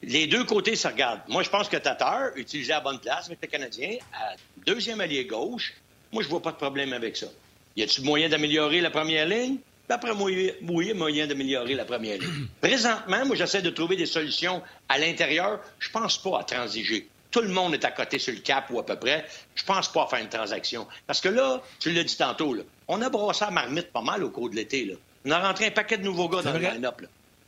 les 0.01 0.27
deux 0.27 0.45
côtés 0.45 0.77
se 0.77 0.87
regardent. 0.87 1.21
Moi, 1.27 1.43
je 1.43 1.49
pense 1.49 1.67
que 1.67 1.75
Tatar 1.75 2.31
utilisait 2.37 2.71
la 2.71 2.79
bonne 2.79 2.99
place 2.99 3.25
avec 3.25 3.39
le 3.41 3.47
Canadien 3.47 3.97
à 4.13 4.35
deuxième 4.65 5.01
allié 5.01 5.25
gauche. 5.25 5.73
Moi, 6.11 6.23
je 6.23 6.27
vois 6.27 6.41
pas 6.41 6.51
de 6.51 6.57
problème 6.57 6.93
avec 6.93 7.17
ça. 7.17 7.27
Y 7.75 7.83
a-t-il 7.83 8.05
moyen 8.05 8.29
d'améliorer 8.29 8.81
la 8.81 8.89
première 8.89 9.27
ligne? 9.27 9.57
D'après 9.87 10.13
moi, 10.13 10.29
oui, 10.29 10.51
il 10.61 10.87
y 10.87 10.91
a 10.91 10.93
moyen 10.93 11.25
d'améliorer 11.25 11.73
la 11.73 11.85
première 11.85 12.19
ligne. 12.19 12.47
Présentement, 12.61 13.25
moi, 13.25 13.35
j'essaie 13.35 13.61
de 13.61 13.69
trouver 13.69 13.95
des 13.95 14.05
solutions 14.05 14.61
à 14.87 14.97
l'intérieur. 14.97 15.59
Je 15.79 15.89
pense 15.89 16.21
pas 16.21 16.39
à 16.39 16.43
transiger. 16.43 17.07
Tout 17.31 17.41
le 17.41 17.49
monde 17.49 17.73
est 17.73 17.85
à 17.85 17.91
côté 17.91 18.17
sur 18.17 18.33
le 18.33 18.39
cap 18.39 18.69
ou 18.71 18.79
à 18.79 18.85
peu 18.85 18.95
près. 18.95 19.25
Je 19.55 19.63
pense 19.63 19.91
pas 19.91 20.03
à 20.03 20.07
faire 20.07 20.19
une 20.19 20.29
transaction. 20.29 20.87
Parce 21.07 21.21
que 21.21 21.29
là, 21.29 21.61
tu 21.79 21.91
l'as 21.91 22.03
dit 22.03 22.17
tantôt, 22.17 22.53
là, 22.53 22.63
on 22.87 23.01
a 23.01 23.09
brossé 23.09 23.45
à 23.45 23.51
marmite 23.51 23.91
pas 23.91 24.01
mal 24.01 24.23
au 24.23 24.29
cours 24.29 24.49
de 24.49 24.55
l'été. 24.55 24.95
On 25.25 25.31
a 25.31 25.39
rentré 25.39 25.67
un 25.67 25.71
paquet 25.71 25.97
de 25.97 26.03
nouveaux 26.03 26.29
gars 26.29 26.41
dans 26.41 26.53
le 26.53 26.59
line-up. 26.59 27.01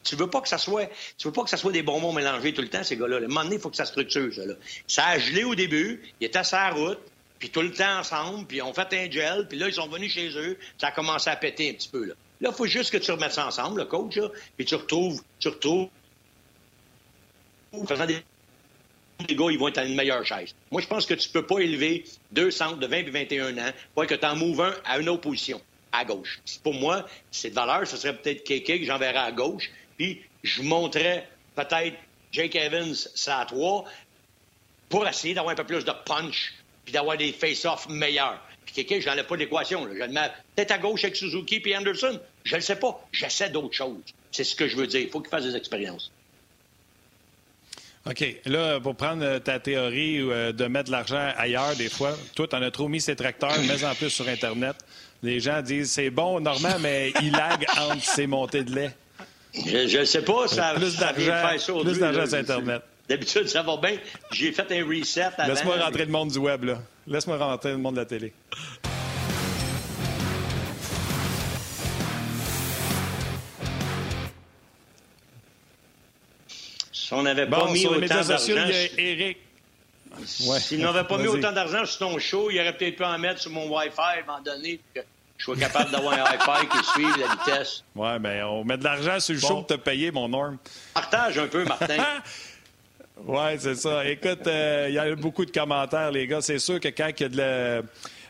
Tu 0.04 0.16
veux 0.16 0.28
pas 0.28 0.42
que 0.42 0.50
ça 0.50 0.58
soit, 0.58 0.90
tu 1.18 1.28
veux 1.28 1.34
pas 1.34 1.44
que 1.44 1.50
ça 1.50 1.58
soit 1.58 1.72
des 1.72 1.84
bonbons 1.84 2.12
mélangés 2.12 2.54
tout 2.54 2.62
le 2.62 2.70
temps, 2.70 2.84
ces 2.84 2.98
gars-là. 2.98 3.18
À 3.18 3.20
un 3.20 3.28
moment 3.28 3.44
donné, 3.44 3.56
il 3.56 3.62
faut 3.62 3.70
que 3.70 3.76
ça 3.76 3.86
structure, 3.86 4.34
ça, 4.34 4.46
là. 4.46 4.56
Ça 4.88 5.06
a 5.06 5.20
gelé 5.20 5.44
au 5.44 5.54
début, 5.54 6.02
il 6.20 6.26
était 6.26 6.40
à 6.40 6.44
sa 6.44 6.70
route, 6.72 7.00
puis 7.42 7.50
tout 7.50 7.62
le 7.62 7.74
temps 7.74 8.00
ensemble, 8.00 8.46
puis 8.46 8.62
on 8.62 8.72
fait 8.72 8.94
un 8.94 9.10
gel, 9.10 9.48
puis 9.48 9.58
là, 9.58 9.68
ils 9.68 9.74
sont 9.74 9.88
venus 9.88 10.14
chez 10.14 10.30
eux, 10.38 10.58
ça 10.78 10.88
a 10.88 10.92
commencé 10.92 11.28
à 11.28 11.36
péter 11.36 11.72
un 11.72 11.74
petit 11.74 11.90
peu, 11.90 12.06
là. 12.06 12.14
Là, 12.40 12.50
il 12.52 12.56
faut 12.56 12.68
juste 12.68 12.92
que 12.92 12.98
tu 12.98 13.12
remettes 13.12 13.34
ça 13.34 13.48
ensemble, 13.48 13.80
le 13.80 13.86
coach, 13.86 14.16
là, 14.16 14.30
puis 14.56 14.66
tu 14.66 14.76
retrouves, 14.76 15.22
tu 15.40 15.48
retrouves, 15.48 15.90
faisant 17.88 18.06
des 18.06 18.24
les 19.28 19.36
gars, 19.36 19.46
ils 19.52 19.60
vont 19.60 19.68
être 19.68 19.78
à 19.78 19.86
une 19.86 19.96
meilleure 19.96 20.26
chaise. 20.26 20.56
Moi, 20.72 20.82
je 20.82 20.88
pense 20.88 21.06
que 21.06 21.14
tu 21.14 21.30
peux 21.30 21.46
pas 21.46 21.60
élever 21.60 22.04
deux 22.32 22.52
centres 22.52 22.78
de 22.78 22.88
20 22.88 22.98
et 22.98 23.10
21 23.10 23.58
ans 23.58 23.72
pour 23.94 24.06
que 24.08 24.16
tu 24.16 24.26
en 24.26 24.36
mouves 24.36 24.62
un 24.62 24.74
à 24.86 25.00
une 25.00 25.10
autre 25.10 25.22
position, 25.22 25.62
à 25.92 26.06
gauche. 26.06 26.40
Pour 26.64 26.74
moi, 26.74 27.06
c'est 27.30 27.50
de 27.50 27.56
valeur. 27.56 27.86
Ce 27.86 27.98
serait 27.98 28.18
peut-être 28.18 28.44
Kéké 28.44 28.80
que 28.80 28.86
j'enverrais 28.86 29.18
à 29.18 29.32
gauche, 29.32 29.70
puis 29.98 30.22
je 30.44 30.64
montrais 30.64 31.28
peut-être 31.56 31.98
Jake 32.32 32.56
Evans, 32.56 32.96
ça 32.96 33.40
à 33.40 33.46
trois, 33.46 33.86
pour 34.90 35.08
essayer 35.08 35.34
d'avoir 35.34 35.54
un 35.54 35.56
peu 35.56 35.66
plus 35.66 35.86
de 35.86 35.94
punch, 36.06 36.54
puis 36.86 36.94
d'avoir 36.94 37.18
des 37.18 37.32
face-offs 37.32 37.88
meilleurs. 37.90 38.40
Puis 38.66 38.76
quelqu'un, 38.76 39.00
je 39.00 39.10
n'enlève 39.10 39.26
pas 39.26 39.36
l'équation. 39.36 39.88
Je 39.88 39.98
le 39.98 40.08
mets 40.08 40.32
peut-être 40.56 40.72
à 40.72 40.78
gauche 40.78 41.04
avec 41.04 41.16
Suzuki 41.16 41.60
puis 41.60 41.76
Anderson. 41.76 42.20
Je 42.44 42.56
ne 42.56 42.62
sais 42.62 42.76
pas. 42.76 43.06
J'essaie 43.12 43.50
d'autres 43.50 43.74
choses. 43.74 43.98
C'est 44.32 44.44
ce 44.44 44.56
que 44.56 44.68
je 44.68 44.76
veux 44.76 44.88
dire. 44.88 45.02
Il 45.02 45.10
faut 45.10 45.20
qu'il 45.20 45.30
fasse 45.30 45.44
des 45.44 45.56
expériences. 45.56 46.12
OK. 48.10 48.26
Là, 48.46 48.80
pour 48.80 48.96
prendre 48.96 49.38
ta 49.40 49.60
théorie 49.60 50.20
euh, 50.20 50.52
de 50.52 50.66
mettre 50.66 50.88
de 50.88 50.92
l'argent 50.92 51.32
ailleurs, 51.38 51.76
des 51.76 51.90
fois, 51.90 52.18
toi, 52.36 52.48
tu 52.48 52.56
en 52.56 52.62
as 52.62 52.72
trop 52.72 52.88
mis 52.88 53.02
ces 53.02 53.16
tracteurs, 53.16 53.60
mets 53.68 53.84
en 53.84 53.94
plus 53.94 54.10
sur 54.10 54.28
Internet. 54.28 54.76
Les 55.22 55.40
gens 55.40 55.62
disent 55.62 55.92
c'est 55.92 56.10
bon, 56.10 56.40
Normand, 56.40 56.80
mais 56.80 57.14
il 57.22 57.32
lag 57.32 57.66
entre 57.80 58.04
ses 58.04 58.26
montées 58.26 58.64
de 58.64 58.74
lait. 58.74 58.92
Je 59.54 60.00
ne 60.00 60.06
sais 60.06 60.24
pas, 60.24 60.48
ça, 60.48 60.74
plus 60.76 60.98
d'argent, 60.98 61.84
plus 61.84 62.00
d'argent 62.00 62.26
sur 62.26 62.38
Internet. 62.38 62.82
D'habitude, 63.12 63.50
ça 63.50 63.62
va 63.62 63.76
bien. 63.76 63.98
J'ai 64.32 64.54
fait 64.54 64.72
un 64.72 64.86
reset 64.88 65.32
Laisse-moi 65.46 65.76
rentrer 65.76 66.06
le 66.06 66.12
monde 66.14 66.32
du 66.32 66.38
web, 66.38 66.64
là. 66.64 66.82
Laisse-moi 67.06 67.36
rentrer 67.36 67.72
le 67.72 67.78
monde 67.78 67.96
de 67.96 68.00
la 68.00 68.06
télé. 68.06 68.32
Si 76.94 77.14
on 77.14 77.24
n'avait 77.24 77.48
pas 77.48 77.70
mis 77.70 77.86
autant 77.86 78.08
d'argent... 78.08 78.70
Eric. 78.98 79.40
S'il 80.26 80.80
n'avait 80.80 81.04
pas 81.04 81.18
mis 81.18 81.28
autant 81.28 81.52
d'argent 81.52 81.86
sur 81.86 82.08
ton 82.08 82.18
show, 82.18 82.50
il 82.50 82.62
aurait 82.62 82.78
peut-être 82.78 82.96
pu 82.96 83.04
en 83.04 83.20
mettre 83.20 83.42
sur 83.42 83.52
mon 83.52 83.70
Wi-Fi 83.70 84.00
à 84.00 84.22
un 84.22 84.26
moment 84.26 84.42
donné 84.42 84.80
que 84.96 85.02
je 85.38 85.44
sois 85.44 85.58
capable 85.58 85.92
d'avoir 85.92 86.14
un 86.14 86.32
Wi-Fi 86.32 86.68
qui 86.70 86.86
suive 86.92 87.18
la 87.20 87.28
vitesse. 87.28 87.84
Ouais, 87.94 88.20
mais 88.20 88.42
on 88.44 88.64
met 88.64 88.78
de 88.78 88.86
l'argent 88.86 89.20
sur 89.20 89.34
le 89.34 89.42
show 89.42 89.48
pour 89.56 89.68
te 89.68 89.74
payer, 89.74 90.12
mon 90.12 90.30
norme. 90.30 90.58
Partage 90.94 91.38
un 91.40 91.48
peu, 91.48 91.66
Martin. 91.66 91.98
oui, 93.28 93.58
c'est 93.60 93.76
ça. 93.76 94.06
Écoute, 94.08 94.48
euh, 94.48 94.88
il 94.90 94.96
y 94.96 95.00
a 95.00 95.16
beaucoup 95.16 95.46
de 95.46 95.52
commentaires, 95.52 96.12
les 96.12 96.28
gars. 96.28 96.42
C'est 96.42 96.60
sûr 96.60 96.80
que 96.80 96.88
quand 96.88 97.10
il 97.18 97.22
y 97.22 97.26
a 97.26 97.30
de 97.30 97.38
la 97.38 97.82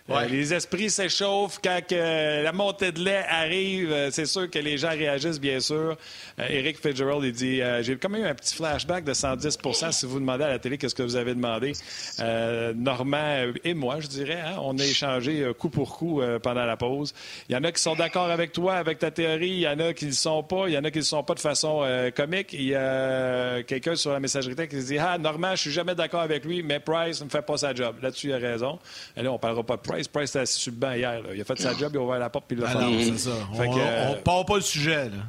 euh, 0.10 0.26
les 0.26 0.54
esprits 0.54 0.90
s'échauffent 0.90 1.60
quand 1.64 1.92
la 1.92 2.52
montée 2.52 2.92
de 2.92 3.04
lait 3.04 3.24
arrive. 3.30 3.92
Euh, 3.92 4.10
c'est 4.12 4.26
sûr 4.26 4.50
que 4.50 4.60
les 4.60 4.78
gens 4.78 4.90
réagissent, 4.90 5.40
bien 5.40 5.60
sûr. 5.60 5.98
Euh, 6.40 6.48
Eric 6.50 6.82
Fitzgerald, 6.82 7.24
il 7.24 7.32
dit 7.32 7.62
J'ai 7.82 7.96
quand 7.98 8.10
même 8.10 8.24
eu 8.24 8.28
un 8.28 8.36
petit 8.36 8.56
flashback 8.56 9.04
de 9.04 9.14
110 9.14 9.58
si 9.92 10.06
vous 10.06 10.20
demandez 10.20 10.44
à 10.44 10.50
la 10.50 10.60
télé 10.60 10.78
qu'est-ce 10.78 10.96
que 10.96 11.04
vous 11.04 11.16
avez 11.16 11.34
demandé. 11.34 11.74
Normand 12.76 13.52
et 13.64 13.74
moi, 13.74 14.00
je 14.00 14.08
dirais, 14.08 14.42
hein, 14.42 14.58
on 14.62 14.78
a 14.78 14.84
échangé 14.84 15.50
coup 15.58 15.70
pour 15.70 15.98
coup 15.98 16.22
pendant 16.42 16.66
la 16.66 16.78
pause. 16.78 17.14
Il 17.50 17.54
y 17.54 17.56
en 17.56 17.64
a 17.64 17.72
qui 17.72 17.82
sont 17.82 17.96
d'accord 17.96 18.30
avec 18.30 18.52
toi, 18.52 18.76
avec 18.76 19.00
ta 19.00 19.12
théorie. 19.12 19.50
Il 19.50 19.60
y 19.60 19.68
en 19.68 19.80
a 19.80 19.94
qui 19.94 20.06
ne 20.06 20.10
le 20.10 20.16
sont 20.16 20.44
pas. 20.44 20.68
Il 20.68 20.74
y 20.74 20.78
en 20.78 20.84
a 20.84 20.92
qui 20.92 20.98
ne 20.98 21.04
le 21.04 21.06
sont 21.06 21.24
pas 21.24 21.34
de 21.34 21.40
façon 21.40 21.86
comique. 22.16 22.54
Il 22.54 22.64
y 22.64 22.76
a 22.76 23.64
quelqu'un 23.64 23.96
sur 23.96 24.12
la 24.12 24.20
messagerie 24.20 24.56
qui 24.68 24.78
dit 24.78 24.98
Ah, 24.98 25.18
Normand, 25.18 25.56
je 25.56 25.62
suis 25.62 25.72
jamais 25.72 25.96
d'accord 25.96 26.22
avec 26.22 26.46
lui, 26.46 26.64
mais 26.64 26.80
Price 26.80 27.24
ne 27.24 27.30
fait 27.30 27.42
pas 27.42 27.58
sa 27.58 27.74
job. 27.74 27.96
Là-dessus, 28.02 28.28
il 28.28 28.34
a 28.34 28.38
raison. 28.38 28.80
Et 29.16 29.28
on 29.28 29.38
parlera 29.38 29.64
pas 29.64 29.78
de 29.78 29.82
Price. 29.82 30.01
Price 30.08 30.30
était 30.32 30.40
assis 30.40 30.60
sur 30.60 30.72
le 30.72 30.78
banc 30.78 30.94
hier. 30.94 31.22
Il 31.34 31.42
a 31.42 31.44
fait 31.44 31.60
sa 31.60 31.74
job, 31.76 31.92
il 31.94 31.98
a 31.98 32.02
ouvert 32.02 32.20
la 32.20 32.30
porte, 32.30 32.46
puis 32.48 32.58
il 32.58 32.64
l'a 32.64 32.72
ah 32.74 32.80
fait. 32.80 33.04
c'est 33.04 33.18
ça. 33.18 33.32
on, 33.54 33.62
ne 33.62 34.22
part 34.22 34.46
pas 34.46 34.56
le 34.56 34.62
sujet, 34.62 35.06
là. 35.06 35.24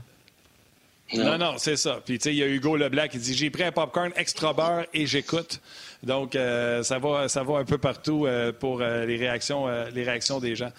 Non, 1.14 1.36
non, 1.36 1.54
c'est 1.58 1.76
ça. 1.76 2.00
Puis, 2.04 2.18
tu 2.18 2.24
sais, 2.24 2.34
il 2.34 2.38
y 2.38 2.42
a 2.42 2.46
Hugo 2.46 2.76
Leblanc 2.76 3.06
qui 3.08 3.18
dit 3.18 3.34
J'ai 3.34 3.50
pris 3.50 3.64
un 3.64 3.72
popcorn 3.72 4.12
extra 4.16 4.52
beurre 4.52 4.86
et 4.94 5.06
j'écoute. 5.06 5.60
Donc, 6.02 6.34
euh, 6.34 6.82
ça, 6.82 6.98
va, 6.98 7.28
ça 7.28 7.42
va 7.42 7.58
un 7.58 7.64
peu 7.64 7.78
partout 7.78 8.26
euh, 8.26 8.52
pour 8.52 8.80
euh, 8.80 9.04
les, 9.04 9.16
réactions, 9.16 9.66
les 9.92 10.04
réactions 10.04 10.40
des 10.40 10.56
gens. 10.56 10.70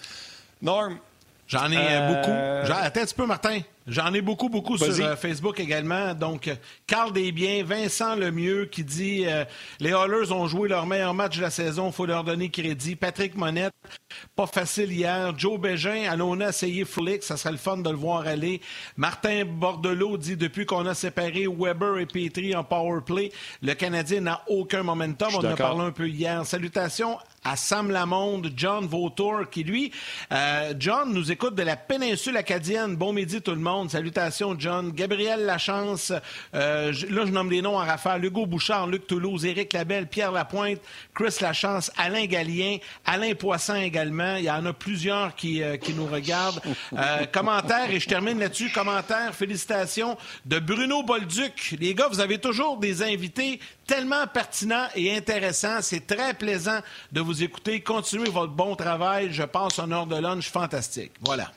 Norm. 0.60 0.98
J'en 1.46 1.70
ai 1.70 2.08
beaucoup. 2.08 2.72
Attends 2.72 3.00
un 3.00 3.04
petit 3.04 3.14
peu, 3.14 3.26
Martin. 3.26 3.60
J'en 3.86 4.14
ai 4.14 4.22
beaucoup, 4.22 4.48
beaucoup 4.48 4.78
sur 4.78 5.04
euh, 5.04 5.14
Facebook 5.14 5.60
également. 5.60 6.14
Donc, 6.14 6.50
Carl 6.86 7.12
Desbiens, 7.12 7.64
Vincent 7.64 8.14
Lemieux 8.14 8.64
qui 8.64 8.82
dit 8.82 9.26
euh, 9.26 9.44
Les 9.78 9.92
Hallers 9.92 10.32
ont 10.32 10.46
joué 10.46 10.70
leur 10.70 10.86
meilleur 10.86 11.12
match 11.12 11.36
de 11.36 11.42
la 11.42 11.50
saison, 11.50 11.88
il 11.88 11.92
faut 11.92 12.06
leur 12.06 12.24
donner 12.24 12.48
crédit. 12.48 12.96
Patrick 12.96 13.36
Monette, 13.36 13.74
pas 14.34 14.46
facile 14.46 14.90
hier. 14.90 15.38
Joe 15.38 15.60
Bégin, 15.60 16.08
allons 16.10 16.40
essayer 16.40 16.86
Flick, 16.86 17.22
ça 17.22 17.36
serait 17.36 17.52
le 17.52 17.58
fun 17.58 17.76
de 17.76 17.90
le 17.90 17.96
voir 17.96 18.26
aller. 18.26 18.62
Martin 18.96 19.44
Bordelot 19.44 20.16
dit 20.16 20.36
Depuis 20.36 20.64
qu'on 20.64 20.86
a 20.86 20.94
séparé 20.94 21.46
Weber 21.46 21.98
et 21.98 22.06
Petrie 22.06 22.56
en 22.56 22.64
power 22.64 23.00
play, 23.04 23.32
le 23.60 23.74
Canadien 23.74 24.22
n'a 24.22 24.42
aucun 24.48 24.82
momentum. 24.82 25.28
On 25.34 25.40
en 25.40 25.44
a 25.44 25.56
parlé 25.56 25.82
un 25.82 25.92
peu 25.92 26.08
hier. 26.08 26.46
Salutations 26.46 27.18
à 27.44 27.56
Sam 27.56 27.90
Lamonde, 27.90 28.52
John 28.56 28.86
Vautour, 28.86 29.50
qui 29.50 29.64
lui, 29.64 29.92
euh, 30.32 30.72
John 30.78 31.12
nous 31.12 31.30
écoute 31.30 31.54
de 31.54 31.62
la 31.62 31.76
péninsule 31.76 32.36
acadienne. 32.36 32.96
Bon 32.96 33.12
midi 33.12 33.42
tout 33.42 33.50
le 33.52 33.58
monde. 33.58 33.90
Salutations, 33.90 34.56
John. 34.58 34.92
Gabriel 34.92 35.44
Lachance. 35.44 36.12
Euh, 36.54 36.92
là, 37.10 37.26
je 37.26 37.30
nomme 37.30 37.50
les 37.50 37.62
noms 37.62 37.76
en 37.76 37.84
rafale. 37.84 38.24
Hugo 38.24 38.46
Bouchard, 38.46 38.86
Luc 38.86 39.06
Toulouse, 39.06 39.44
Éric 39.44 39.72
Labelle, 39.72 40.06
Pierre 40.06 40.32
Lapointe, 40.32 40.80
Chris 41.14 41.36
Lachance, 41.40 41.90
Alain 41.96 42.24
Gallien, 42.26 42.78
Alain 43.04 43.34
Poisson 43.34 43.76
également. 43.76 44.36
Il 44.36 44.44
y 44.44 44.50
en 44.50 44.64
a 44.64 44.72
plusieurs 44.72 45.34
qui, 45.34 45.62
euh, 45.62 45.76
qui 45.76 45.92
nous 45.92 46.06
regardent. 46.06 46.60
Euh, 46.94 47.26
commentaire, 47.26 47.90
et 47.90 48.00
je 48.00 48.08
termine 48.08 48.38
là-dessus. 48.38 48.70
Commentaire, 48.70 49.34
félicitations 49.34 50.16
de 50.46 50.58
Bruno 50.58 51.02
Bolduc. 51.02 51.76
Les 51.78 51.94
gars, 51.94 52.08
vous 52.08 52.20
avez 52.20 52.38
toujours 52.38 52.78
des 52.78 53.02
invités 53.02 53.60
tellement 53.86 54.26
pertinents 54.26 54.86
et 54.94 55.14
intéressants. 55.14 55.82
C'est 55.82 56.06
très 56.06 56.34
plaisant 56.34 56.78
de 57.12 57.20
vous 57.20 57.33
écouter. 57.42 57.80
Continuez 57.80 58.30
votre 58.30 58.52
bon 58.52 58.76
travail. 58.76 59.32
Je 59.32 59.42
passe 59.42 59.78
en 59.78 59.90
heure 59.90 60.06
de 60.06 60.16
lunch 60.16 60.50
fantastique. 60.50 61.12
Voilà. 61.20 61.50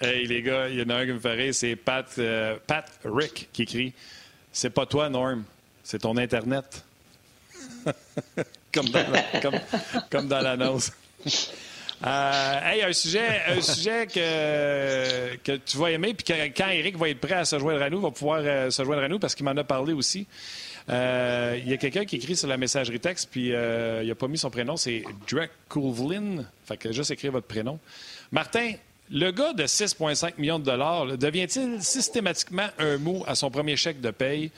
Hey, 0.00 0.26
les 0.26 0.42
gars, 0.42 0.68
il 0.68 0.78
y 0.78 0.82
en 0.82 0.90
a 0.90 0.96
un 0.96 1.06
qui 1.06 1.12
me 1.12 1.18
ferait, 1.18 1.52
c'est 1.52 1.74
Pat, 1.74 2.06
euh, 2.18 2.56
Pat 2.66 2.88
Rick 3.04 3.48
qui 3.52 3.62
écrit 3.62 3.92
C'est 4.52 4.70
pas 4.70 4.86
toi, 4.86 5.08
Norm, 5.08 5.42
c'est 5.82 5.98
ton 6.00 6.16
Internet. 6.16 6.84
comme 8.72 10.28
dans 10.28 10.40
l'annonce. 10.40 10.92
Euh, 12.06 12.60
hey, 12.62 12.82
un 12.82 12.92
sujet, 12.92 13.42
un 13.48 13.60
sujet 13.60 14.06
que, 14.06 15.36
que 15.38 15.56
tu 15.56 15.78
vas 15.78 15.90
aimer, 15.90 16.14
puis 16.14 16.32
quand 16.56 16.68
Eric 16.68 16.96
va 16.96 17.08
être 17.08 17.20
prêt 17.20 17.34
à 17.34 17.44
se 17.44 17.58
joindre 17.58 17.82
à 17.82 17.90
nous, 17.90 18.00
va 18.00 18.12
pouvoir 18.12 18.40
euh, 18.44 18.70
se 18.70 18.84
joindre 18.84 19.02
à 19.02 19.08
nous 19.08 19.18
parce 19.18 19.34
qu'il 19.34 19.44
m'en 19.44 19.56
a 19.56 19.64
parlé 19.64 19.92
aussi. 19.92 20.26
Il 20.88 21.68
y 21.68 21.72
a 21.72 21.76
quelqu'un 21.76 22.04
qui 22.04 22.16
écrit 22.16 22.36
sur 22.36 22.48
la 22.48 22.56
messagerie 22.56 23.00
texte, 23.00 23.28
puis 23.30 23.48
il 23.48 24.06
n'a 24.08 24.14
pas 24.14 24.28
mis 24.28 24.38
son 24.38 24.50
prénom, 24.50 24.76
c'est 24.76 25.04
Drake 25.30 25.50
Couvlin. 25.68 26.44
Fait 26.64 26.76
que 26.76 26.92
juste 26.92 27.10
écrire 27.10 27.32
votre 27.32 27.46
prénom. 27.46 27.78
Martin, 28.32 28.72
le 29.10 29.30
gars 29.30 29.52
de 29.52 29.64
6,5 29.64 30.34
millions 30.38 30.58
de 30.58 30.64
dollars 30.64 31.06
devient-il 31.16 31.82
systématiquement 31.82 32.68
un 32.78 32.98
mot 32.98 33.24
à 33.26 33.34
son 33.34 33.50
premier 33.50 33.76
chèque 33.76 34.00
de 34.00 34.10
paye? 34.10 34.50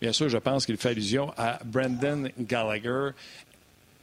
Bien 0.00 0.12
sûr, 0.12 0.30
je 0.30 0.38
pense 0.38 0.64
qu'il 0.64 0.78
fait 0.78 0.90
allusion 0.90 1.32
à 1.36 1.58
Brandon 1.64 2.30
Gallagher. 2.38 3.10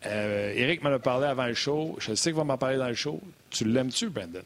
Euh, 0.06 0.54
Eric 0.56 0.84
m'en 0.84 0.92
a 0.92 1.00
parlé 1.00 1.26
avant 1.26 1.48
le 1.48 1.56
show. 1.56 1.98
Je 2.00 2.14
sais 2.14 2.30
qu'il 2.30 2.38
va 2.38 2.44
m'en 2.44 2.58
parler 2.58 2.78
dans 2.78 2.88
le 2.88 2.94
show. 2.94 3.20
Tu 3.50 3.66
l'aimes-tu, 3.66 4.10
Brandon? 4.10 4.44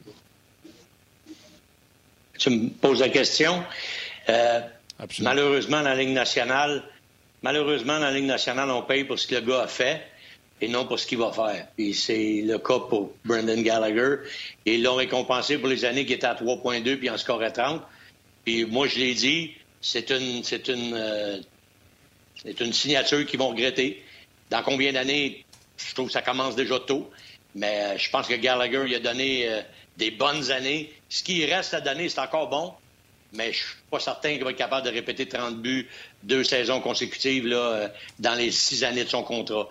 Tu 2.37 2.49
me 2.49 2.69
poses 2.69 3.01
la 3.01 3.09
question. 3.09 3.61
Euh, 4.29 4.61
malheureusement, 5.19 5.77
dans 5.77 5.89
la 5.89 5.95
Ligue 5.95 6.13
nationale, 6.13 6.83
malheureusement, 7.41 7.93
dans 7.93 8.05
la 8.05 8.11
Ligue 8.11 8.25
nationale, 8.25 8.69
on 8.69 8.83
paye 8.83 9.03
pour 9.03 9.19
ce 9.19 9.27
que 9.27 9.35
le 9.35 9.41
gars 9.41 9.63
a 9.63 9.67
fait 9.67 10.01
et 10.61 10.67
non 10.67 10.85
pour 10.85 10.99
ce 10.99 11.07
qu'il 11.07 11.17
va 11.17 11.31
faire. 11.31 11.67
Et 11.77 11.93
c'est 11.93 12.41
le 12.45 12.57
cas 12.59 12.79
pour 12.79 13.13
Brendan 13.25 13.61
Gallagher. 13.63 14.17
Et 14.65 14.75
ils 14.75 14.83
l'ont 14.83 14.95
récompensé 14.95 15.57
pour 15.57 15.67
les 15.67 15.85
années 15.85 16.05
qui 16.05 16.13
étaient 16.13 16.27
à 16.27 16.35
3,2 16.35 16.97
puis 16.97 17.09
en 17.09 17.17
score 17.17 17.41
à 17.41 17.51
30. 17.51 17.81
Puis 18.45 18.65
moi, 18.65 18.87
je 18.87 18.99
l'ai 18.99 19.13
dit, 19.13 19.51
c'est 19.81 20.11
une, 20.11 20.43
c'est 20.43 20.67
une, 20.67 20.93
euh, 20.93 21.39
c'est 22.43 22.59
une 22.59 22.73
signature 22.73 23.25
qu'ils 23.25 23.39
vont 23.39 23.49
regretter. 23.49 24.03
Dans 24.51 24.61
combien 24.61 24.93
d'années, 24.93 25.45
je 25.77 25.93
trouve 25.95 26.07
que 26.07 26.13
ça 26.13 26.21
commence 26.21 26.55
déjà 26.55 26.79
tôt. 26.79 27.09
Mais 27.55 27.81
euh, 27.81 27.97
je 27.97 28.09
pense 28.09 28.27
que 28.27 28.35
Gallagher, 28.35 28.83
il 28.87 28.95
a 28.95 28.99
donné 28.99 29.49
euh, 29.49 29.61
des 29.97 30.11
bonnes 30.11 30.51
années. 30.51 30.93
Ce 31.09 31.23
qui 31.23 31.43
reste 31.45 31.73
à 31.73 31.81
donner, 31.81 32.07
c'est 32.07 32.19
encore 32.19 32.49
bon 32.49 32.73
mais 33.33 33.53
je 33.53 33.59
suis 33.59 33.75
pas 33.89 33.99
certain 33.99 34.33
qu'il 34.33 34.43
va 34.43 34.51
être 34.51 34.57
capable 34.57 34.85
de 34.85 34.91
répéter 34.91 35.27
30 35.27 35.61
buts 35.61 35.87
deux 36.23 36.43
saisons 36.43 36.81
consécutives 36.81 37.47
là, 37.47 37.57
euh, 37.57 37.87
dans 38.19 38.35
les 38.35 38.51
six 38.51 38.83
années 38.83 39.03
de 39.03 39.09
son 39.09 39.23
contrat. 39.23 39.69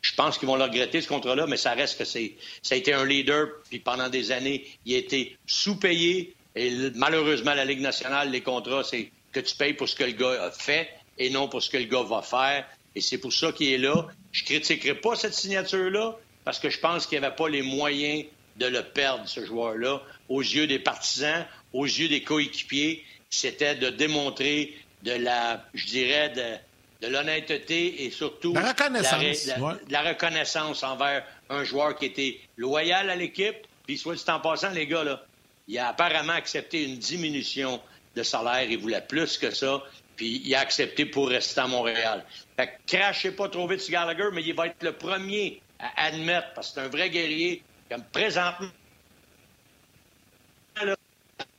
je 0.00 0.14
pense 0.14 0.38
qu'ils 0.38 0.48
vont 0.48 0.56
le 0.56 0.64
regretter, 0.64 1.00
ce 1.00 1.08
contrat-là, 1.08 1.46
mais 1.46 1.56
ça 1.56 1.72
reste 1.72 1.98
que 1.98 2.04
c'est 2.04 2.34
ça 2.62 2.74
a 2.74 2.78
été 2.78 2.92
un 2.92 3.04
leader, 3.04 3.48
puis 3.68 3.78
pendant 3.78 4.08
des 4.08 4.32
années, 4.32 4.64
il 4.84 4.94
a 4.94 4.98
été 4.98 5.36
sous-payé. 5.46 6.34
Et 6.56 6.90
malheureusement, 6.94 7.54
la 7.54 7.64
Ligue 7.64 7.80
nationale, 7.80 8.30
les 8.30 8.40
contrats, 8.40 8.84
c'est 8.84 9.10
que 9.32 9.40
tu 9.40 9.56
payes 9.56 9.74
pour 9.74 9.88
ce 9.88 9.96
que 9.96 10.04
le 10.04 10.12
gars 10.12 10.44
a 10.44 10.50
fait 10.50 10.88
et 11.18 11.30
non 11.30 11.48
pour 11.48 11.62
ce 11.62 11.70
que 11.70 11.76
le 11.76 11.84
gars 11.84 12.02
va 12.02 12.22
faire. 12.22 12.66
Et 12.94 13.00
c'est 13.00 13.18
pour 13.18 13.32
ça 13.32 13.50
qu'il 13.52 13.72
est 13.72 13.78
là. 13.78 14.06
Je 14.32 14.44
critiquerai 14.44 14.94
pas 14.94 15.16
cette 15.16 15.34
signature-là 15.34 16.16
parce 16.44 16.58
que 16.58 16.70
je 16.70 16.78
pense 16.78 17.06
qu'il 17.06 17.18
n'y 17.18 17.26
avait 17.26 17.34
pas 17.34 17.48
les 17.48 17.62
moyens 17.62 18.24
de 18.56 18.66
le 18.66 18.82
perdre, 18.82 19.26
ce 19.26 19.44
joueur-là, 19.44 20.00
aux 20.28 20.40
yeux 20.40 20.66
des 20.66 20.78
partisans, 20.78 21.44
aux 21.74 21.84
yeux 21.84 22.08
des 22.08 22.22
coéquipiers, 22.22 23.04
c'était 23.28 23.74
de 23.74 23.90
démontrer 23.90 24.74
de 25.02 25.12
la, 25.12 25.62
je 25.74 25.86
dirais, 25.86 26.30
de, 26.30 26.58
l'honnêteté 27.06 28.06
et 28.06 28.10
surtout 28.10 28.54
la 28.54 28.68
reconnaissance, 28.68 29.50
la, 29.90 30.02
reconnaissance 30.02 30.82
envers 30.82 31.22
un 31.50 31.62
joueur 31.62 31.96
qui 31.96 32.06
était 32.06 32.40
loyal 32.56 33.10
à 33.10 33.16
l'équipe. 33.16 33.56
Puis 33.86 33.98
soit 33.98 34.14
dit 34.14 34.24
en 34.28 34.40
passant, 34.40 34.70
les 34.70 34.86
gars, 34.86 35.04
là, 35.04 35.22
il 35.68 35.78
a 35.78 35.88
apparemment 35.88 36.32
accepté 36.32 36.84
une 36.84 36.96
diminution 36.96 37.78
de 38.16 38.22
salaire. 38.22 38.62
Il 38.70 38.78
voulait 38.78 39.02
plus 39.02 39.36
que 39.36 39.50
ça. 39.50 39.82
Puis 40.16 40.40
il 40.46 40.54
a 40.54 40.60
accepté 40.60 41.04
pour 41.04 41.28
rester 41.28 41.60
à 41.60 41.66
Montréal. 41.66 42.24
Fait 42.56 42.68
que 42.68 42.96
crachez 42.96 43.32
pas 43.32 43.50
trop 43.50 43.68
vite 43.68 43.80
sur 43.80 43.92
Gallagher, 43.92 44.30
mais 44.32 44.42
il 44.42 44.54
va 44.54 44.68
être 44.68 44.82
le 44.82 44.92
premier 44.92 45.60
à 45.78 46.06
admettre, 46.06 46.54
parce 46.54 46.68
que 46.68 46.74
c'est 46.74 46.80
un 46.80 46.88
vrai 46.88 47.10
guerrier, 47.10 47.62
comme 47.90 48.04
présentement, 48.04 48.70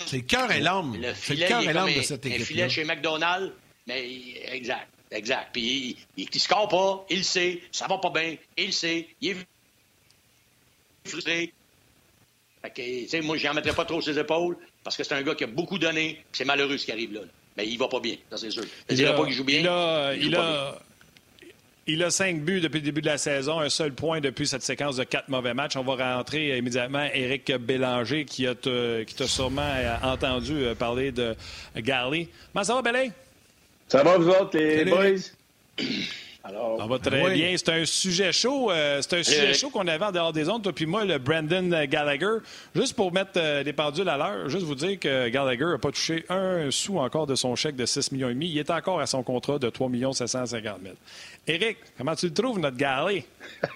c'est 0.05 0.17
le 0.17 0.23
cœur 0.23 0.51
et 0.51 0.59
l'âme. 0.59 0.97
C'est 1.15 1.35
le 1.35 1.47
cœur 1.47 1.61
et 1.61 1.73
l'âme 1.73 1.93
de 1.93 2.01
cette 2.01 2.25
équipe. 2.25 2.41
Un 2.41 2.45
filet 2.45 2.69
chez 2.69 2.83
McDonald's, 2.83 3.51
mais 3.87 4.43
exact, 4.51 4.87
exact. 5.11 5.49
Puis 5.53 5.97
il, 6.17 6.27
ne 6.33 6.39
score 6.39 6.67
pas, 6.67 7.05
il 7.09 7.17
le 7.17 7.23
sait, 7.23 7.61
ça 7.71 7.87
va 7.87 7.97
pas 7.97 8.09
bien, 8.09 8.35
il 8.57 8.67
le 8.67 8.71
sait, 8.71 9.07
il 9.21 9.31
est 9.31 9.37
frustré. 11.05 11.53
Fait 12.61 12.69
que, 12.69 13.03
tu 13.03 13.07
sais, 13.07 13.21
moi, 13.21 13.37
j'en 13.37 13.53
mettrais 13.53 13.73
pas 13.75 13.85
trop 13.85 14.01
ses 14.01 14.17
épaules 14.17 14.57
parce 14.83 14.97
que 14.97 15.03
c'est 15.03 15.13
un 15.13 15.21
gars 15.21 15.35
qui 15.35 15.43
a 15.43 15.47
beaucoup 15.47 15.77
donné. 15.77 16.23
C'est 16.31 16.45
malheureux 16.45 16.77
ce 16.77 16.85
qui 16.85 16.91
arrive 16.91 17.13
là. 17.13 17.21
Mais 17.57 17.67
il 17.67 17.77
va 17.77 17.87
pas 17.87 17.99
bien, 17.99 18.15
ça 18.29 18.37
c'est 18.37 18.51
sûr. 18.51 18.63
Je 18.89 18.95
dirais 18.95 19.15
pas 19.15 19.23
qu'il 19.25 19.33
joue 19.33 19.43
bien. 19.43 19.59
Il 19.59 19.67
a, 19.67 20.13
il, 20.15 20.35
a, 20.35 20.77
Il 21.87 22.01
a 22.01 22.09
cinq 22.09 22.41
buts 22.41 22.61
depuis 22.61 22.79
le 22.79 22.85
début 22.85 23.01
de 23.01 23.05
la 23.05 23.19
saison, 23.19 23.59
un 23.59 23.69
seul 23.69 23.93
point 23.93 24.19
depuis 24.19 24.47
cette 24.47 24.63
séquence 24.63 24.95
de 24.95 25.03
quatre 25.03 25.29
mauvais 25.29 25.53
matchs. 25.53 25.75
On 25.75 25.83
va 25.83 26.15
rentrer 26.15 26.57
immédiatement 26.57 27.07
Éric 27.13 27.55
Bélanger 27.57 28.25
qui 28.25 28.47
t'a 28.47 29.27
sûrement 29.27 29.61
euh, 29.61 29.95
entendu 30.01 30.63
euh, 30.63 30.73
parler 30.73 31.11
de 31.11 31.35
Garley. 31.77 32.27
Comment 32.51 32.65
ça 32.65 32.73
va, 32.73 32.81
Belay? 32.81 33.11
Ça 33.87 34.01
va, 34.01 34.17
vous 34.17 34.29
autres, 34.29 34.57
les 34.57 34.85
boys? 34.85 35.29
Alors, 36.47 36.77
ça 36.79 36.85
va 36.85 36.99
très 36.99 37.33
bien. 37.33 37.55
C'est 37.57 37.69
un 37.69 37.85
sujet 37.85 38.31
chaud. 38.31 38.71
Euh, 38.71 39.01
c'est 39.01 39.17
un 39.17 39.23
sujet 39.23 39.53
chaud 39.55 39.71
qu'on 39.71 39.87
avait 39.87 40.05
en 40.05 40.11
dehors 40.11 40.31
des 40.31 40.47
ondes, 40.47 40.61
toi 40.61 40.73
puis 40.73 40.85
moi, 40.85 41.03
le 41.03 41.17
Brandon 41.17 41.85
Gallagher. 41.87 42.37
Juste 42.75 42.95
pour 42.95 43.11
mettre 43.11 43.31
euh, 43.37 43.63
les 43.63 43.73
pendules 43.73 44.07
à 44.07 44.15
l'heure, 44.15 44.47
juste 44.47 44.63
vous 44.63 44.75
dire 44.75 44.99
que 44.99 45.27
Gallagher 45.29 45.65
n'a 45.65 45.77
pas 45.79 45.91
touché 45.91 46.23
un 46.29 46.69
sou 46.69 46.99
encore 46.99 47.25
de 47.25 47.33
son 47.33 47.55
chèque 47.55 47.75
de 47.75 47.85
6 47.85 48.11
millions 48.11 48.29
et 48.29 48.33
demi. 48.33 48.47
Il 48.47 48.59
est 48.59 48.69
encore 48.69 48.99
à 48.99 49.07
son 49.07 49.23
contrat 49.23 49.57
de 49.57 49.69
3 49.69 49.89
750 50.13 50.81
000. 50.83 50.95
Éric, 51.47 51.77
comment 51.97 52.15
tu 52.15 52.27
le 52.27 52.33
trouves, 52.33 52.59
notre 52.59 52.77
Galley? 52.77 53.25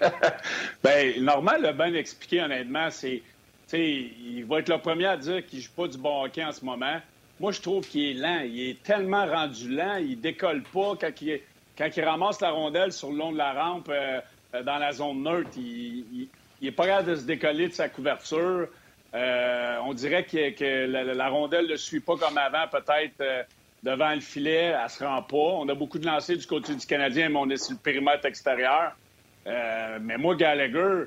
bien, 0.84 1.12
normal, 1.20 1.62
le 1.62 1.72
bien 1.72 1.92
expliqué, 1.94 2.40
honnêtement, 2.40 2.88
c'est 2.90 3.22
il 3.72 4.44
va 4.46 4.58
être 4.58 4.68
le 4.68 4.78
premier 4.78 5.06
à 5.06 5.16
dire 5.16 5.44
qu'il 5.46 5.58
ne 5.58 5.64
joue 5.64 5.70
pas 5.76 5.88
du 5.88 5.98
bon 5.98 6.24
hockey 6.24 6.44
en 6.44 6.52
ce 6.52 6.64
moment. 6.64 7.00
Moi, 7.38 7.52
je 7.52 7.60
trouve 7.60 7.86
qu'il 7.86 8.02
est 8.02 8.14
lent. 8.14 8.42
Il 8.44 8.70
est 8.70 8.82
tellement 8.82 9.26
rendu 9.26 9.74
lent. 9.74 9.96
Il 9.96 10.20
décolle 10.20 10.62
pas 10.62 10.94
quand 11.00 11.10
il 11.20 11.30
est 11.30 11.42
quand 11.80 11.96
il 11.96 12.04
ramasse 12.04 12.42
la 12.42 12.50
rondelle 12.50 12.92
sur 12.92 13.10
le 13.10 13.16
long 13.16 13.32
de 13.32 13.38
la 13.38 13.54
rampe 13.54 13.88
euh, 13.88 14.20
euh, 14.54 14.62
dans 14.62 14.76
la 14.76 14.92
zone 14.92 15.22
neutre, 15.22 15.48
il 15.56 16.28
n'est 16.60 16.72
pas 16.72 16.84
capable 16.84 17.12
de 17.12 17.16
se 17.16 17.24
décoller 17.24 17.68
de 17.68 17.72
sa 17.72 17.88
couverture. 17.88 18.68
Euh, 19.14 19.78
on 19.86 19.94
dirait 19.94 20.24
que, 20.24 20.86
la, 21.14 21.28
rondelle 21.30 21.66
ne 21.68 21.76
suit 21.76 22.00
pas 22.00 22.18
comme 22.18 22.36
avant, 22.36 22.68
peut-être 22.70 23.46
devant 23.82 24.12
le 24.12 24.20
filet, 24.20 24.74
elle 24.76 24.84
ne 24.84 24.88
se 24.88 25.02
rend 25.02 25.22
pas. 25.22 25.36
On 25.36 25.66
a 25.70 25.74
beaucoup 25.74 25.98
de 25.98 26.04
lancers 26.04 26.36
du 26.36 26.46
côté 26.46 26.74
du 26.74 26.86
Canadien, 26.86 27.30
mais 27.30 27.38
on 27.38 27.48
est 27.48 27.56
sur 27.56 27.72
le 27.72 27.78
périmètre 27.78 28.26
extérieur. 28.26 28.94
mais 29.46 30.18
moi, 30.18 30.36
Gallagher, 30.36 31.06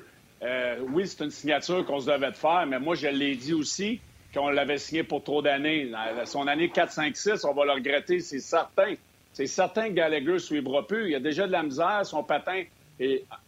oui, 0.88 1.06
c'est 1.06 1.22
une 1.22 1.30
signature 1.30 1.86
qu'on 1.86 2.00
se 2.00 2.10
devait 2.10 2.32
de 2.32 2.36
faire, 2.36 2.66
mais 2.66 2.80
moi, 2.80 2.96
je 2.96 3.06
l'ai 3.06 3.36
dit 3.36 3.54
aussi 3.54 4.00
qu'on 4.34 4.48
l'avait 4.48 4.78
signé 4.78 5.04
pour 5.04 5.22
trop 5.22 5.40
d'années. 5.40 5.92
Son 6.24 6.48
année 6.48 6.66
4-5-6, 6.66 7.46
on 7.46 7.54
va 7.54 7.64
le 7.64 7.72
regretter, 7.72 8.18
c'est 8.18 8.40
certain. 8.40 8.96
C'est 9.34 9.48
certain 9.48 9.88
que 9.88 9.94
Gallagher 9.94 10.38
suivra 10.38 10.86
plus. 10.86 11.10
Il 11.10 11.14
a 11.16 11.20
déjà 11.20 11.46
de 11.46 11.52
la 11.52 11.64
misère, 11.64 12.06
son 12.06 12.22
patin 12.22 12.62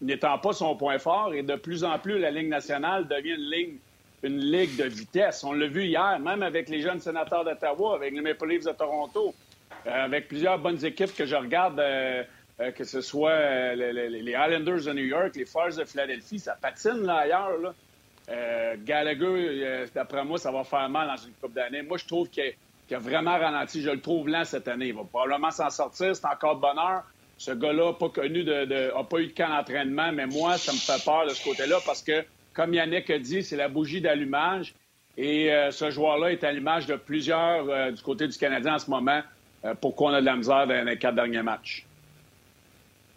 n'étant 0.00 0.38
pas 0.38 0.52
son 0.52 0.76
point 0.76 0.98
fort, 0.98 1.32
et 1.32 1.42
de 1.42 1.54
plus 1.54 1.84
en 1.84 1.98
plus, 1.98 2.18
la 2.18 2.32
Ligue 2.32 2.48
nationale 2.48 3.06
devient 3.06 3.36
une 4.24 4.38
ligue 4.40 4.76
de 4.76 4.84
vitesse. 4.84 5.44
On 5.44 5.52
l'a 5.52 5.68
vu 5.68 5.84
hier, 5.84 6.18
même 6.18 6.42
avec 6.42 6.68
les 6.68 6.80
jeunes 6.80 7.00
sénateurs 7.00 7.44
d'Ottawa, 7.44 7.94
avec 7.94 8.12
les 8.12 8.20
Maple 8.20 8.48
Leafs 8.48 8.64
de 8.64 8.72
Toronto, 8.72 9.32
euh, 9.86 10.04
avec 10.04 10.26
plusieurs 10.26 10.58
bonnes 10.58 10.84
équipes 10.84 11.14
que 11.14 11.24
je 11.24 11.36
regarde, 11.36 11.78
euh, 11.78 12.24
euh, 12.60 12.72
que 12.72 12.82
ce 12.82 13.00
soit 13.00 13.74
les, 13.76 14.32
Islanders 14.32 14.84
de 14.84 14.92
New 14.92 15.04
York, 15.04 15.36
les 15.36 15.44
Flyers 15.44 15.76
de 15.76 15.84
Philadelphie, 15.84 16.40
ça 16.40 16.56
patine 16.60 17.02
là 17.02 17.18
ailleurs. 17.18 17.74
Gallagher, 18.84 19.84
d'après 19.94 20.24
moi, 20.24 20.36
ça 20.36 20.50
va 20.50 20.64
faire 20.64 20.88
mal 20.88 21.06
dans 21.06 21.16
une 21.16 21.32
coupe 21.34 21.54
d'années. 21.54 21.82
Moi, 21.82 21.96
je 21.96 22.06
trouve 22.06 22.28
que 22.28 22.42
qui 22.86 22.94
a 22.94 22.98
vraiment 22.98 23.38
ralenti. 23.38 23.82
Je 23.82 23.90
le 23.90 24.00
trouve 24.00 24.28
lent 24.28 24.44
cette 24.44 24.68
année. 24.68 24.88
Il 24.88 24.94
va 24.94 25.04
probablement 25.04 25.50
s'en 25.50 25.70
sortir. 25.70 26.14
C'est 26.14 26.26
encore 26.26 26.56
de 26.56 26.60
bonheur. 26.60 27.02
Ce 27.38 27.50
gars-là 27.50 27.92
pas 27.92 28.08
connu 28.08 28.44
de, 28.44 29.02
pas 29.02 29.18
eu 29.18 29.26
de 29.26 29.32
camp 29.32 29.48
d'entraînement, 29.48 30.10
mais 30.12 30.26
moi, 30.26 30.56
ça 30.56 30.72
me 30.72 30.78
fait 30.78 31.04
peur 31.04 31.26
de 31.26 31.34
ce 31.34 31.44
côté-là 31.44 31.78
parce 31.84 32.02
que, 32.02 32.24
comme 32.54 32.72
Yannick 32.72 33.10
a 33.10 33.18
dit, 33.18 33.42
c'est 33.42 33.56
la 33.56 33.68
bougie 33.68 34.00
d'allumage. 34.00 34.74
Et 35.18 35.52
euh, 35.52 35.70
ce 35.70 35.90
joueur-là 35.90 36.32
est 36.32 36.44
à 36.44 36.52
l'image 36.52 36.86
de 36.86 36.96
plusieurs 36.96 37.68
euh, 37.68 37.90
du 37.90 38.02
côté 38.02 38.26
du 38.28 38.36
Canadien 38.36 38.74
en 38.74 38.78
ce 38.78 38.90
moment. 38.90 39.20
Euh, 39.64 39.74
pourquoi 39.80 40.10
on 40.10 40.14
a 40.14 40.20
de 40.20 40.26
la 40.26 40.36
misère 40.36 40.66
dans 40.66 40.84
les 40.84 40.98
quatre 40.98 41.14
derniers 41.14 41.42
matchs? 41.42 41.86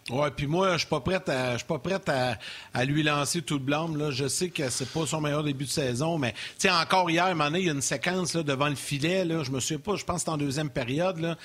Oui, 0.10 0.28
puis 0.36 0.48
moi, 0.48 0.74
je 0.74 0.80
suis 0.80 0.88
pas 0.88 1.00
prête 1.00 1.30
à 1.30 1.54
je 1.54 1.58
suis 1.58 1.68
pas 1.68 1.78
prête 1.78 2.10
à, 2.10 2.86
lui 2.86 3.04
lancer 3.04 3.42
tout 3.42 3.56
le 3.56 3.60
blâme. 3.60 3.98
Là. 3.98 4.12
Je 4.12 4.28
sais 4.28 4.50
que 4.50 4.70
c'est 4.70 4.90
pas 4.90 5.06
son 5.06 5.22
meilleur 5.22 5.44
début 5.44 5.66
de 5.66 5.70
saison, 5.70 6.18
mais 6.18 6.34
tu 6.58 6.70
encore 6.70 7.10
hier, 7.10 7.30
il 7.30 7.66
y 7.66 7.70
a 7.70 7.74
une 7.74 7.82
séquence 7.82 8.34
là, 8.34 8.44
devant 8.44 8.70
le 8.70 8.76
filet. 8.76 9.26
Là, 9.26 9.44
je 9.44 9.52
me 9.52 9.60
souviens 9.60 9.80
pas, 9.80 9.96
je 9.96 10.06
pense 10.06 10.18
que 10.18 10.22
c'est 10.24 10.30
en 10.30 10.38
deuxième 10.38 10.70
période. 10.70 11.20
Là. 11.20 11.38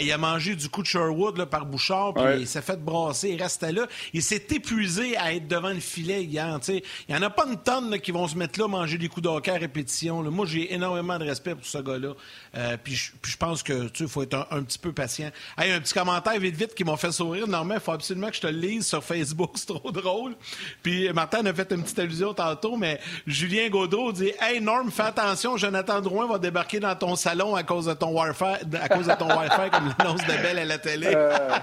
il 0.00 0.12
a 0.12 0.18
mangé 0.18 0.54
du 0.54 0.68
coup 0.68 0.82
de 0.82 0.86
Sherwood 0.86 1.36
là, 1.36 1.46
par 1.46 1.66
Bouchard, 1.66 2.14
puis 2.14 2.40
il 2.40 2.46
s'est 2.46 2.62
fait 2.62 2.80
brasser, 2.80 3.30
il 3.30 3.42
restait 3.42 3.72
là. 3.72 3.86
Il 4.12 4.22
s'est 4.22 4.46
épuisé 4.50 5.16
à 5.16 5.34
être 5.34 5.48
devant 5.48 5.70
le 5.70 5.80
filet 5.80 6.22
hier. 6.22 6.58
Il 6.68 6.82
y 7.08 7.16
en 7.16 7.22
a 7.22 7.30
pas 7.30 7.46
une 7.46 7.58
tonne 7.58 7.98
qui 7.98 8.12
vont 8.12 8.28
se 8.28 8.36
mettre 8.36 8.60
là, 8.60 8.68
manger 8.68 8.98
des 8.98 9.08
coups 9.08 9.24
d'hockey 9.24 9.50
à 9.50 9.58
répétition. 9.58 10.22
Là. 10.22 10.30
Moi, 10.30 10.46
j'ai 10.46 10.72
énormément 10.72 11.18
de 11.18 11.24
respect 11.24 11.54
pour 11.54 11.66
ce 11.66 11.78
gars-là. 11.78 12.14
Euh, 12.56 12.76
puis 12.82 12.94
je 12.94 13.36
pense 13.36 13.62
que 13.62 13.88
tu 13.88 14.06
faut 14.06 14.22
être 14.22 14.46
un, 14.50 14.62
petit 14.62 14.78
peu 14.78 14.92
patient. 14.92 15.30
Hey, 15.56 15.72
un 15.72 15.80
petit 15.80 15.94
commentaire 15.94 16.38
vite 16.38 16.56
vite 16.56 16.74
qui 16.74 16.84
m'a 16.84 16.96
fait 16.96 17.12
sourire. 17.12 17.46
Normalement, 17.48 17.74
il 17.74 17.84
faut 17.84 17.92
que 18.14 18.36
je 18.36 18.40
te 18.40 18.46
lise 18.46 18.86
sur 18.86 19.02
Facebook, 19.02 19.52
c'est 19.54 19.66
trop 19.66 19.90
drôle. 19.90 20.34
Puis 20.82 21.12
Martin 21.12 21.44
a 21.46 21.54
fait 21.54 21.70
une 21.72 21.82
petite 21.82 21.98
allusion 21.98 22.34
tantôt, 22.34 22.76
mais 22.76 23.00
Julien 23.26 23.68
Gaudreau 23.68 24.12
dit 24.12 24.32
Hey 24.40 24.60
Norm, 24.60 24.90
fais 24.90 25.02
attention, 25.02 25.56
Jonathan 25.56 26.00
Drouin 26.00 26.26
va 26.26 26.38
débarquer 26.38 26.80
dans 26.80 26.94
ton 26.94 27.16
salon 27.16 27.54
à 27.54 27.62
cause 27.62 27.86
de 27.86 27.94
ton 27.94 28.18
Wi-Fi, 28.18 28.76
à 28.80 28.88
cause 28.88 29.06
de 29.06 29.14
ton 29.14 29.28
Wi-Fi 29.28 29.70
comme 29.70 29.94
l'annonce 29.98 30.22
de 30.22 30.42
Belle 30.42 30.58
à 30.58 30.64
la 30.64 30.78
télé. 30.78 31.12
Euh. 31.14 31.58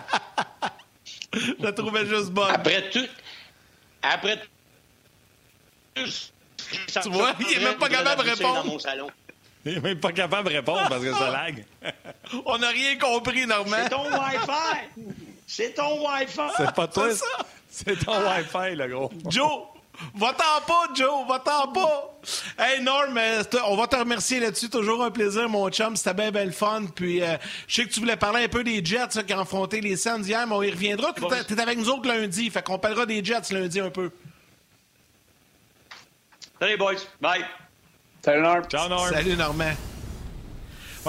Je 1.33 1.63
la 1.63 1.71
trouvais 1.73 2.05
juste 2.05 2.31
bonne. 2.31 2.49
Après 2.51 2.89
tout. 2.89 3.07
Après 4.01 4.37
tout. 4.37 6.03
Tu 7.01 7.09
vois, 7.09 7.33
il 7.39 7.57
est 7.57 7.63
même 7.63 7.77
pas 7.77 7.89
capable 7.89 8.23
de 8.23 8.29
répondre. 8.29 8.77
Il 9.65 9.73
n'est 9.73 9.79
même 9.81 9.99
pas 9.99 10.11
capable 10.11 10.49
de 10.49 10.55
répondre 10.55 10.87
parce 10.87 11.03
que 11.03 11.13
ça 11.13 11.31
lag. 11.31 11.65
On 12.45 12.57
n'a 12.57 12.69
rien 12.69 12.97
compris, 12.97 13.45
Normand. 13.45 13.77
C'est 13.83 13.89
ton 13.89 14.05
Wi-Fi. 14.05 15.03
C'est 15.51 15.73
ton 15.73 16.05
Wi-Fi! 16.05 16.41
C'est 16.57 16.75
pas 16.75 16.87
toi, 16.87 17.07
c'est 17.71 18.05
ton 18.05 18.13
Wi-Fi, 18.23 18.75
le 18.75 18.87
gros. 18.87 19.11
Joe! 19.29 19.63
Va-t'en 20.13 20.61
pas, 20.67 20.93
Joe! 20.93 21.27
Va-t'en 21.27 21.71
pas! 21.71 22.19
Hey, 22.59 22.83
Norm, 22.83 23.17
euh, 23.17 23.43
on 23.65 23.75
va 23.75 23.87
te 23.87 23.95
remercier 23.95 24.39
là-dessus. 24.39 24.69
Toujours 24.69 25.03
un 25.03 25.09
plaisir, 25.09 25.49
mon 25.49 25.67
chum. 25.71 25.95
C'était 25.95 26.13
bien 26.13 26.29
belle 26.29 26.53
fun. 26.53 26.83
Puis, 26.93 27.23
euh, 27.23 27.35
je 27.67 27.75
sais 27.75 27.87
que 27.87 27.91
tu 27.91 27.99
voulais 27.99 28.15
parler 28.15 28.43
un 28.43 28.47
peu 28.47 28.63
des 28.63 28.85
Jets 28.85 29.23
qui 29.25 29.33
ont 29.33 29.39
affronté 29.39 29.81
les 29.81 29.97
Suns 29.97 30.21
hier, 30.21 30.45
mais 30.45 30.53
on 30.53 30.61
y 30.61 30.69
reviendra. 30.69 31.13
Tu 31.13 31.23
es 31.25 31.59
avec 31.59 31.79
nous 31.79 31.89
autres 31.89 32.07
lundi. 32.07 32.47
Fait 32.51 32.63
qu'on 32.63 32.77
parlera 32.77 33.07
des 33.07 33.25
Jets 33.25 33.51
lundi 33.51 33.79
un 33.79 33.89
peu. 33.89 34.11
Salut, 36.59 36.77
boys. 36.77 36.93
Bye. 37.19 37.43
Salut, 38.23 38.43
Norm. 38.43 38.63
Ciao, 38.69 38.87
Norm. 38.87 39.09
Salut, 39.09 39.35
Normand. 39.35 39.73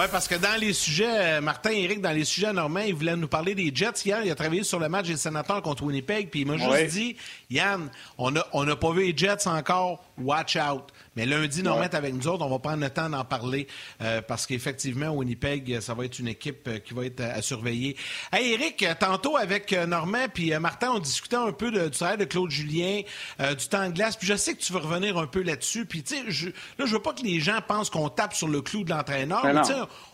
Oui, 0.01 0.07
parce 0.11 0.26
que 0.26 0.36
dans 0.36 0.59
les 0.59 0.72
sujets, 0.72 1.36
euh, 1.36 1.40
Martin 1.42 1.72
et 1.72 1.82
Eric, 1.82 2.01
dans 2.01 2.12
les 2.12 2.24
sujets 2.24 2.55
normands, 2.55 2.80
il 2.80 2.94
voulait 2.94 3.16
nous 3.16 3.28
parler 3.28 3.55
des 3.55 3.70
Jets 3.74 4.01
hier. 4.07 4.24
Il 4.24 4.30
a 4.30 4.34
travaillé 4.34 4.62
sur 4.62 4.80
le 4.80 4.88
match 4.88 5.09
des 5.09 5.18
sénateurs 5.18 5.61
contre 5.61 5.82
Winnipeg, 5.82 6.30
puis 6.30 6.40
il 6.40 6.46
m'a 6.46 6.57
juste 6.57 6.94
dit 6.94 7.16
Yann, 7.51 7.90
on 8.16 8.30
n'a 8.30 8.46
on 8.55 8.66
a 8.66 8.76
pas 8.76 8.92
vu 8.92 9.03
les 9.03 9.14
Jets 9.14 9.46
encore, 9.46 10.03
watch 10.16 10.57
out. 10.57 10.84
Mais 11.17 11.27
lundi, 11.27 11.63
Normand 11.63 11.85
est 11.85 11.95
avec 11.95 12.15
nous 12.15 12.29
autres. 12.29 12.45
On 12.45 12.51
va 12.51 12.59
prendre 12.59 12.83
le 12.83 12.91
temps 12.91 13.09
d'en 13.11 13.25
parler 13.25 13.67
euh, 14.01 14.23
parce 14.23 14.47
qu'effectivement, 14.47 15.11
Winnipeg, 15.11 15.81
ça 15.81 15.95
va 15.95 16.05
être 16.05 16.19
une 16.19 16.29
équipe 16.29 16.69
euh, 16.69 16.79
qui 16.79 16.95
va 16.95 17.07
être 17.07 17.21
à, 17.21 17.43
surveiller. 17.43 17.97
Hey, 18.33 18.53
Eric, 18.53 18.85
tantôt 18.99 19.37
avec 19.37 19.73
Normand 19.73 20.27
puis 20.33 20.53
Martin, 20.59 20.93
on 20.95 20.99
discutait 20.99 21.37
un 21.37 21.53
peu 21.53 21.71
du 21.71 21.91
travail 21.91 22.19
de 22.19 22.25
Claude 22.25 22.51
Julien, 22.51 23.03
du 23.39 23.69
temps 23.69 23.89
de 23.89 23.95
glace. 23.95 24.17
Puis 24.17 24.27
je 24.27 24.35
sais 24.35 24.55
que 24.55 24.61
tu 24.61 24.73
veux 24.73 24.79
revenir 24.79 25.19
un 25.19 25.27
peu 25.27 25.43
là-dessus. 25.43 25.85
Puis, 25.85 26.03
tu 26.03 26.17
sais, 26.17 26.23
je, 26.29 26.49
là, 26.79 26.87
je 26.87 26.93
veux 26.93 27.03
pas 27.03 27.13
que 27.13 27.23
les 27.23 27.41
gens 27.41 27.61
pensent 27.67 27.91
qu'on 27.91 28.09
tape 28.09 28.35
sur 28.35 28.49
le 28.49 28.61
clou 28.61 28.85
de 28.85 28.91
l'entraîneur. 28.91 29.43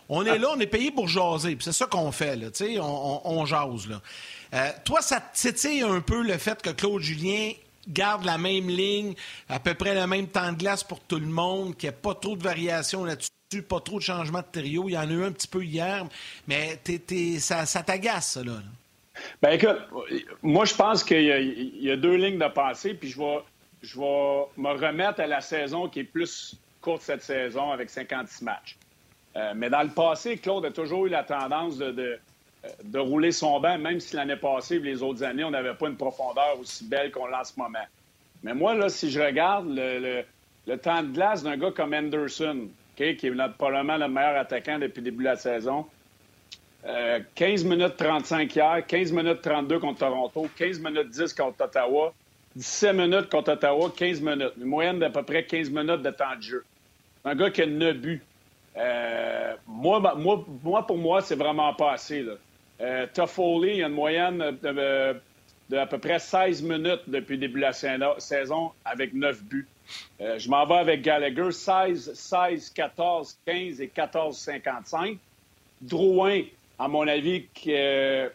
On 0.09 0.25
est 0.25 0.37
là, 0.37 0.49
on 0.55 0.59
est 0.59 0.67
payé 0.67 0.91
pour 0.91 1.07
jaser. 1.07 1.57
c'est 1.59 1.73
ça 1.73 1.85
qu'on 1.85 2.11
fait, 2.11 2.35
là, 2.35 2.47
on, 2.81 3.21
on, 3.25 3.45
jase. 3.45 3.87
Là. 3.89 4.01
Euh, 4.53 4.69
toi, 4.85 5.01
ça 5.01 5.19
te 5.19 5.83
un 5.83 6.01
peu 6.01 6.21
le 6.21 6.37
fait 6.37 6.61
que 6.61 6.69
Claude 6.69 7.01
Julien 7.01 7.51
garde 7.87 8.25
la 8.25 8.37
même 8.37 8.69
ligne, 8.69 9.13
à 9.49 9.59
peu 9.59 9.73
près 9.73 9.95
le 9.95 10.07
même 10.07 10.27
temps 10.27 10.51
de 10.51 10.57
glace 10.57 10.83
pour 10.83 10.99
tout 10.99 11.19
le 11.19 11.27
monde, 11.27 11.75
qu'il 11.75 11.89
n'y 11.89 11.95
ait 11.95 11.99
pas 11.99 12.15
trop 12.15 12.35
de 12.35 12.43
variations 12.43 13.05
là-dessus, 13.05 13.61
pas 13.67 13.79
trop 13.79 13.97
de 13.97 14.03
changements 14.03 14.41
de 14.41 14.59
trio. 14.59 14.89
Il 14.89 14.93
y 14.93 14.97
en 14.97 15.09
a 15.09 15.13
eu 15.13 15.23
un 15.23 15.31
petit 15.31 15.47
peu 15.47 15.63
hier, 15.63 16.05
mais 16.47 16.79
ça, 17.39 17.83
t'agace, 17.83 18.33
ça, 18.33 18.43
là. 18.43 18.53
Ben 19.41 19.51
écoute, 19.51 19.77
moi, 20.43 20.65
je 20.65 20.75
pense 20.75 21.03
qu'il 21.03 21.23
y, 21.23 21.91
a 21.91 21.97
deux 21.97 22.15
lignes 22.15 22.37
de 22.37 22.47
passé, 22.47 22.93
puis 22.93 23.09
je 23.09 23.17
vais, 23.17 23.39
je 23.81 23.97
me 23.97 24.69
remettre 24.69 25.21
à 25.21 25.27
la 25.27 25.41
saison 25.41 25.89
qui 25.89 26.01
est 26.01 26.03
plus 26.03 26.55
courte 26.81 27.01
cette 27.01 27.23
saison 27.23 27.71
avec 27.71 27.89
56 27.89 28.43
matchs. 28.43 28.77
Euh, 29.35 29.53
mais 29.55 29.69
dans 29.69 29.83
le 29.83 29.89
passé, 29.89 30.37
Claude 30.37 30.65
a 30.65 30.71
toujours 30.71 31.05
eu 31.05 31.09
la 31.09 31.23
tendance 31.23 31.77
de, 31.77 31.91
de, 31.91 32.19
rouler 32.99 33.31
son 33.31 33.59
banc, 33.59 33.77
même 33.77 33.99
si 33.99 34.15
l'année 34.15 34.35
passée, 34.35 34.79
les 34.79 35.01
autres 35.01 35.23
années, 35.23 35.43
on 35.43 35.51
n'avait 35.51 35.73
pas 35.73 35.87
une 35.87 35.97
profondeur 35.97 36.57
aussi 36.59 36.85
belle 36.85 37.11
qu'on 37.11 37.27
l'a 37.27 37.41
en 37.41 37.43
ce 37.43 37.53
moment. 37.57 37.85
Mais 38.43 38.53
moi, 38.53 38.75
là, 38.75 38.89
si 38.89 39.09
je 39.09 39.19
regarde 39.19 39.67
le, 39.69 40.23
temps 40.77 41.03
de 41.03 41.09
glace 41.09 41.43
d'un 41.43 41.57
gars 41.57 41.71
comme 41.71 41.93
Anderson, 41.93 42.67
qui 42.95 43.03
est 43.03 43.31
probablement 43.57 43.97
le 43.97 44.07
meilleur 44.07 44.37
attaquant 44.37 44.79
depuis 44.79 44.99
le 45.01 45.05
début 45.05 45.23
de 45.23 45.29
la 45.29 45.35
saison, 45.35 45.85
15 47.35 47.65
euh, 47.65 47.69
minutes 47.69 47.97
35 47.97 48.55
hier, 48.55 48.85
15 48.87 49.11
minutes 49.11 49.41
32 49.41 49.79
contre 49.79 49.99
Toronto, 49.99 50.47
15 50.57 50.79
minutes 50.79 51.09
10 51.09 51.33
contre 51.33 51.65
Ottawa, 51.65 52.13
17 52.55 52.93
minutes 52.95 53.29
contre 53.29 53.53
Ottawa, 53.53 53.91
15 53.95 54.21
minutes. 54.21 54.53
Une 54.57 54.65
moyenne 54.65 54.99
d'à 54.99 55.09
peu 55.09 55.23
près 55.23 55.43
15 55.43 55.69
minutes 55.69 56.01
de 56.01 56.11
temps 56.11 56.35
de 56.37 56.41
jeu. 56.41 56.65
Un 57.25 57.35
gars 57.35 57.49
qui 57.51 57.61
a 57.61 57.65
9 57.65 57.97
buts. 57.97 58.21
Euh, 58.77 59.53
moi, 59.67 59.99
moi, 60.15 60.45
moi, 60.63 60.85
pour 60.85 60.97
moi, 60.97 61.21
c'est 61.21 61.35
vraiment 61.35 61.73
pas 61.73 61.93
assez. 61.93 62.21
Là. 62.21 62.33
Euh, 62.81 63.07
Toffoli, 63.13 63.69
il 63.69 63.77
y 63.77 63.83
a 63.83 63.87
une 63.87 63.93
moyenne 63.93 64.57
de 64.61 65.19
de 65.69 65.77
à 65.77 65.85
peu 65.85 65.97
près 65.97 66.19
16 66.19 66.61
minutes 66.63 67.01
depuis 67.07 67.33
le 67.33 67.41
début 67.41 67.59
de 67.59 67.65
la 67.65 67.73
saison 68.19 68.71
avec 68.85 69.13
9 69.13 69.43
buts. 69.43 69.67
Euh, 70.21 70.37
je 70.37 70.49
m'en 70.49 70.65
vais 70.65 70.75
avec 70.75 71.01
Gallagher, 71.01 71.51
16, 71.51 72.13
16, 72.13 72.69
14, 72.71 73.37
15 73.45 73.81
et 73.81 73.87
14, 73.87 74.37
55. 74.37 75.17
Drouin, 75.81 76.41
à 76.79 76.87
mon 76.87 77.07
avis, 77.07 77.45
que, 77.53 77.69
euh, 77.69 78.29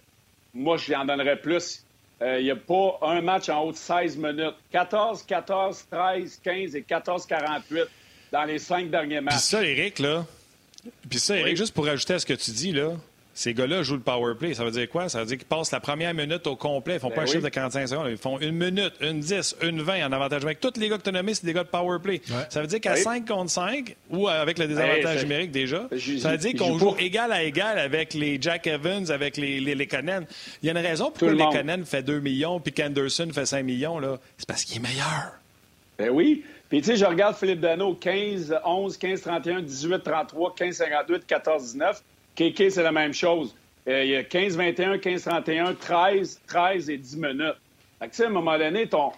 moi, 0.54 0.76
je 0.76 0.88
lui 0.88 0.96
en 0.96 1.04
donnerais 1.04 1.36
plus. 1.36 1.84
Euh, 2.20 2.38
il 2.38 2.44
n'y 2.44 2.50
a 2.50 2.56
pas 2.56 2.98
un 3.02 3.20
match 3.20 3.48
en 3.48 3.64
haut 3.64 3.72
de 3.72 3.76
16 3.76 4.16
minutes. 4.16 4.54
14, 4.70 5.24
14, 5.24 5.86
13, 5.90 6.40
15 6.42 6.76
et 6.76 6.82
14, 6.82 7.26
48 7.26 7.84
dans 8.30 8.44
les 8.44 8.58
cinq 8.58 8.90
derniers 8.90 9.20
matchs. 9.20 9.34
Puis 9.34 9.44
ça, 9.44 9.64
Eric, 9.64 9.98
là. 9.98 10.24
Puis 11.08 11.18
ça, 11.18 11.36
Eric, 11.36 11.56
juste 11.56 11.74
pour 11.74 11.86
ajouter 11.88 12.14
à 12.14 12.18
ce 12.18 12.26
que 12.26 12.32
tu 12.34 12.50
dis, 12.52 12.72
là, 12.72 12.92
ces 13.34 13.54
gars-là 13.54 13.82
jouent 13.82 13.96
le 13.96 14.00
power 14.00 14.34
play. 14.38 14.54
Ça 14.54 14.64
veut 14.64 14.70
dire 14.70 14.88
quoi? 14.88 15.08
Ça 15.08 15.20
veut 15.20 15.26
dire 15.26 15.38
qu'ils 15.38 15.46
passent 15.46 15.72
la 15.72 15.80
première 15.80 16.12
minute 16.14 16.46
au 16.46 16.56
complet. 16.56 16.94
Ils 16.94 17.00
font 17.00 17.08
ben 17.08 17.16
pas 17.16 17.22
un 17.22 17.26
chiffre 17.26 17.42
de 17.42 17.48
45 17.48 17.86
secondes. 17.88 18.08
Ils 18.10 18.16
font 18.16 18.38
une 18.38 18.52
minute, 18.52 18.92
une 19.00 19.20
10, 19.20 19.56
une 19.62 19.82
20 19.82 20.06
en 20.06 20.12
avantage 20.12 20.40
numérique. 20.40 20.60
Tous 20.60 20.78
les 20.78 20.88
gars 20.88 20.98
que 20.98 21.02
tu 21.02 21.08
as 21.08 21.12
nommés, 21.12 21.34
c'est 21.34 21.46
des 21.46 21.52
gars 21.52 21.64
de 21.64 21.68
power 21.68 21.98
play. 22.02 22.20
Ça 22.50 22.60
veut 22.60 22.66
dire 22.66 22.80
qu'à 22.80 22.96
5 22.96 23.26
contre 23.26 23.50
5, 23.50 23.96
ou 24.10 24.28
avec 24.28 24.58
le 24.58 24.66
désavantage 24.66 25.22
numérique 25.22 25.50
déjà, 25.50 25.88
ça 26.18 26.32
veut 26.32 26.38
dire 26.38 26.54
qu'on 26.54 26.78
joue 26.78 26.94
égal 26.98 27.32
à 27.32 27.42
égal 27.42 27.78
avec 27.78 28.14
les 28.14 28.40
Jack 28.40 28.66
Evans, 28.66 29.10
avec 29.10 29.36
les, 29.36 29.60
les, 29.60 29.74
les 29.74 29.86
Conan. 29.86 30.22
Il 30.62 30.66
y 30.66 30.68
a 30.68 30.72
une 30.72 30.86
raison 30.86 31.10
pourquoi 31.10 31.32
les 31.32 31.56
Conan 31.56 31.84
fait 31.84 32.02
2 32.02 32.20
millions 32.20 32.60
puis 32.60 32.72
qu'Anderson 32.72 33.28
fait 33.32 33.46
5 33.46 33.64
millions. 33.64 34.00
C'est 34.36 34.46
parce 34.46 34.64
qu'il 34.64 34.76
est 34.76 34.88
meilleur. 34.88 35.32
Ben 35.98 36.10
oui. 36.10 36.44
Puis, 36.68 36.80
tu 36.80 36.86
sais, 36.86 36.96
je 36.96 37.04
regarde 37.04 37.36
Philippe 37.36 37.60
Dano, 37.60 37.94
15, 37.94 38.58
11, 38.64 38.96
15, 38.96 39.20
31, 39.20 39.60
18, 39.60 40.02
33, 40.02 40.54
15, 40.54 40.76
58, 40.76 41.26
14, 41.26 41.62
19. 41.64 42.02
KK, 42.36 42.70
c'est 42.70 42.82
la 42.82 42.92
même 42.92 43.12
chose. 43.12 43.54
Euh, 43.88 44.04
il 44.04 44.10
y 44.10 44.16
a 44.16 44.24
15, 44.24 44.56
21, 44.56 44.98
15, 44.98 45.22
31, 45.24 45.74
13, 45.74 46.40
13 46.46 46.90
et 46.90 46.98
10 46.98 47.16
minutes. 47.16 47.56
Fait 47.98 48.08
que, 48.08 48.22
à 48.22 48.26
un 48.26 48.30
moment 48.30 48.58
donné, 48.58 48.88
ton... 48.88 49.12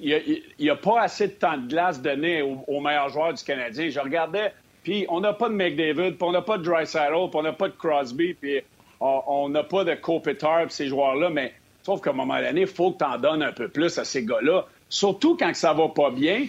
il 0.00 0.42
n'y 0.58 0.70
a, 0.70 0.76
pas 0.76 1.02
assez 1.02 1.28
de 1.28 1.32
temps 1.32 1.56
de 1.56 1.68
glace 1.68 2.00
donné 2.00 2.42
aux, 2.42 2.80
meilleurs 2.80 3.08
joueurs 3.08 3.34
du 3.34 3.42
Canadien. 3.42 3.88
Je 3.88 4.00
regardais, 4.00 4.52
puis 4.82 5.06
on 5.08 5.20
n'a 5.20 5.32
pas 5.32 5.48
de 5.48 5.54
McDavid, 5.54 6.12
puis 6.12 6.22
on 6.22 6.32
n'a 6.32 6.42
pas 6.42 6.58
de 6.58 6.64
Drysdale, 6.64 7.12
puis 7.12 7.30
on 7.34 7.42
n'a 7.42 7.52
pas 7.52 7.68
de 7.68 7.74
Crosby, 7.74 8.34
puis 8.34 8.60
on 9.00 9.48
n'a 9.48 9.62
pas 9.62 9.84
de 9.84 9.94
Kopitar, 9.94 10.66
puis 10.66 10.74
ces 10.74 10.88
joueurs-là, 10.88 11.30
mais 11.30 11.54
sauf 11.82 12.00
qu'à 12.00 12.10
un 12.10 12.14
moment 12.14 12.40
donné, 12.40 12.62
il 12.62 12.66
faut 12.66 12.92
que 12.92 12.98
tu 12.98 13.04
en 13.04 13.18
donnes 13.18 13.42
un 13.42 13.52
peu 13.52 13.68
plus 13.68 13.96
à 13.98 14.04
ces 14.04 14.24
gars-là. 14.24 14.66
Surtout 14.88 15.36
quand 15.36 15.54
ça 15.54 15.72
va 15.72 15.88
pas 15.88 16.10
bien. 16.10 16.46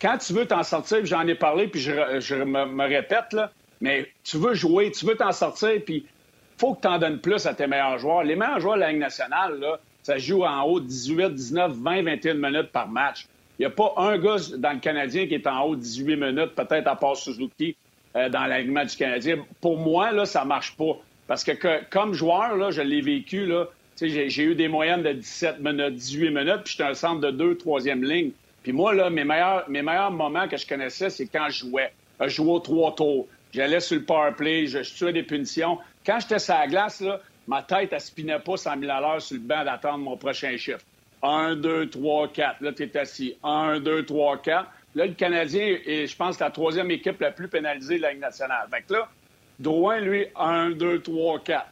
Quand 0.00 0.18
tu 0.18 0.32
veux 0.32 0.46
t'en 0.46 0.62
sortir, 0.62 1.04
j'en 1.06 1.26
ai 1.26 1.34
parlé, 1.34 1.68
puis 1.68 1.80
je, 1.80 2.34
me, 2.34 2.66
me, 2.66 2.84
répète, 2.84 3.32
là, 3.32 3.50
mais 3.80 4.08
tu 4.24 4.38
veux 4.38 4.54
jouer, 4.54 4.90
tu 4.90 5.06
veux 5.06 5.16
t'en 5.16 5.32
sortir, 5.32 5.80
puis 5.84 6.06
faut 6.56 6.74
que 6.74 6.82
tu 6.82 6.88
en 6.88 6.98
donnes 6.98 7.20
plus 7.20 7.46
à 7.46 7.54
tes 7.54 7.66
meilleurs 7.66 7.98
joueurs. 7.98 8.24
Les 8.24 8.36
meilleurs 8.36 8.60
joueurs 8.60 8.76
de 8.76 8.80
la 8.80 8.90
Ligue 8.90 9.00
nationale, 9.00 9.58
là, 9.60 9.78
ça 10.02 10.18
joue 10.18 10.44
en 10.44 10.62
haut 10.62 10.80
de 10.80 10.86
18, 10.86 11.34
19, 11.34 11.72
20, 11.72 12.02
21 12.02 12.34
minutes 12.34 12.72
par 12.72 12.88
match. 12.88 13.26
Il 13.58 13.62
n'y 13.62 13.66
a 13.66 13.70
pas 13.70 13.92
un 13.96 14.18
gars 14.18 14.36
dans 14.56 14.72
le 14.72 14.78
Canadien 14.78 15.26
qui 15.26 15.34
est 15.34 15.46
en 15.46 15.62
haut 15.62 15.76
de 15.76 15.80
18 15.80 16.16
minutes, 16.16 16.54
peut-être 16.54 16.86
à 16.86 16.96
part 16.96 17.16
Suzuki, 17.16 17.76
euh, 18.16 18.28
dans 18.28 18.46
l'alignement 18.46 18.84
du 18.84 18.96
Canadien. 18.96 19.44
Pour 19.60 19.78
moi, 19.78 20.12
là, 20.12 20.24
ça 20.24 20.44
marche 20.44 20.76
pas. 20.76 20.96
Parce 21.26 21.44
que, 21.44 21.52
comme 21.90 22.14
joueur, 22.14 22.56
là, 22.56 22.70
je 22.70 22.80
l'ai 22.80 23.00
vécu, 23.00 23.52
j'ai 24.00 24.42
eu 24.42 24.54
des 24.54 24.68
moyennes 24.68 25.02
de 25.02 25.12
17 25.12 25.60
minutes, 25.60 25.94
18 25.94 26.30
minutes, 26.30 26.60
puis 26.64 26.72
j'étais 26.72 26.88
un 26.88 26.94
centre 26.94 27.20
de 27.20 27.30
deux, 27.30 27.56
troisième 27.56 28.02
ligne. 28.02 28.30
Puis 28.62 28.72
moi, 28.72 28.94
là, 28.94 29.10
mes 29.10 29.24
meilleurs, 29.24 29.68
mes 29.68 29.82
meilleurs 29.82 30.10
moments 30.10 30.48
que 30.48 30.56
je 30.56 30.66
connaissais, 30.66 31.10
c'est 31.10 31.26
quand 31.26 31.48
je 31.50 31.66
jouais. 31.66 31.92
Je 32.20 32.28
jouais 32.28 32.52
aux 32.52 32.60
trois 32.60 32.94
tours. 32.94 33.26
J'allais 33.52 33.80
sur 33.80 33.96
le 33.96 34.04
power 34.04 34.32
play, 34.36 34.66
je, 34.66 34.82
je 34.82 34.94
tuais 34.94 35.12
des 35.12 35.22
punitions. 35.22 35.78
Quand 36.04 36.20
j'étais 36.20 36.38
sur 36.38 36.54
la 36.54 36.66
glace, 36.66 37.00
là, 37.00 37.20
ma 37.46 37.62
tête, 37.62 37.92
elle 37.92 38.00
spinait 38.00 38.38
pas 38.38 38.56
100 38.56 38.80
000 38.80 38.90
à 38.90 39.00
l'heure 39.00 39.22
sur 39.22 39.36
le 39.36 39.42
banc 39.42 39.64
d'attendre 39.64 39.98
mon 39.98 40.16
prochain 40.16 40.56
chiffre. 40.56 40.84
1, 41.22 41.56
2, 41.56 41.90
3, 41.90 42.28
4. 42.28 42.60
Là, 42.60 42.72
tu 42.72 42.82
es 42.84 42.96
assis. 42.96 43.36
1, 43.42 43.80
2, 43.80 44.04
3, 44.04 44.38
4. 44.38 44.70
Là, 44.94 45.06
le 45.06 45.14
Canadien 45.14 45.78
est, 45.84 46.06
je 46.06 46.16
pense, 46.16 46.38
la 46.38 46.50
troisième 46.50 46.90
équipe 46.90 47.20
la 47.20 47.30
plus 47.30 47.48
pénalisée 47.48 47.96
de 47.96 48.02
la 48.02 48.12
Ligue 48.12 48.20
nationale. 48.20 48.68
Fait 48.70 48.82
que 48.82 48.94
là, 48.94 49.08
Drouin, 49.58 49.98
lui, 49.98 50.26
1, 50.36 50.70
2, 50.70 51.00
3, 51.00 51.40
4. 51.40 51.66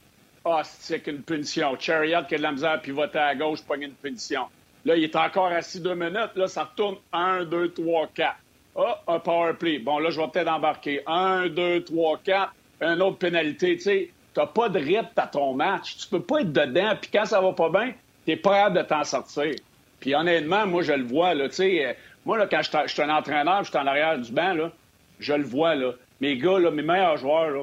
Ah, 0.45 0.63
c'est 0.65 1.01
qu'une 1.01 1.23
punition. 1.23 1.79
Chariot 1.79 2.25
qui 2.29 2.35
a 2.35 2.39
de 2.39 2.43
la 2.43 2.53
misère 2.53 2.73
à 2.73 2.79
pivoter 2.79 3.19
à 3.19 3.35
gauche, 3.35 3.63
pas 3.63 3.77
une 3.77 3.93
punition. 3.93 4.43
Là, 4.85 4.97
il 4.97 5.05
est 5.05 5.17
encore 5.17 5.47
assis 5.47 5.81
deux 5.81 5.95
minutes. 5.95 6.35
Là, 6.35 6.49
ça 6.49 6.65
retourne 6.65 6.97
1, 7.13 7.45
2, 7.45 7.73
3, 7.73 8.09
4. 8.15 8.37
Ah, 8.77 9.01
un 9.09 9.19
power 9.19 9.55
play. 9.55 9.79
Bon, 9.79 9.99
là, 9.99 10.11
je 10.11 10.21
vais 10.21 10.29
peut-être 10.29 10.49
embarquer. 10.49 11.03
1, 11.07 11.49
2, 11.49 11.85
3, 11.85 12.21
4. 12.25 12.53
Un 12.83 13.01
autre 13.01 13.19
pénalité. 13.19 13.77
Tu 13.77 13.83
sais, 13.83 14.11
n'as 14.37 14.47
pas 14.47 14.69
de 14.69 14.79
rythme 14.79 15.09
à 15.17 15.27
ton 15.27 15.55
match. 15.55 15.97
Tu 15.97 16.09
peux 16.09 16.21
pas 16.21 16.41
être 16.41 16.53
dedans. 16.53 16.93
Puis 17.01 17.11
quand 17.13 17.25
ça 17.25 17.41
va 17.41 17.53
pas 17.53 17.71
bien, 17.71 17.93
tu 18.25 18.31
n'es 18.31 18.37
pas 18.37 18.51
capable 18.51 18.77
de 18.79 18.83
t'en 18.83 19.05
sortir. 19.05 19.55
Puis 20.01 20.15
honnêtement, 20.15 20.67
moi, 20.67 20.83
je 20.83 20.93
le 20.93 21.05
vois. 21.05 21.35
Là, 21.35 21.49
euh, 21.59 21.93
moi, 22.25 22.39
là, 22.39 22.47
quand 22.47 22.61
je 22.63 22.93
suis 22.93 23.03
un 23.03 23.11
entraîneur, 23.11 23.65
je 23.65 23.71
suis 23.71 23.79
en 23.79 23.87
arrière 23.87 24.19
du 24.19 24.31
banc, 24.31 24.53
là, 24.53 24.71
je 25.19 25.33
le 25.33 25.45
vois. 25.45 25.75
Là. 25.75 25.93
Mes 26.21 26.37
gars, 26.37 26.59
là, 26.59 26.71
mes 26.71 26.83
meilleurs 26.83 27.17
joueurs, 27.17 27.51
là, 27.51 27.63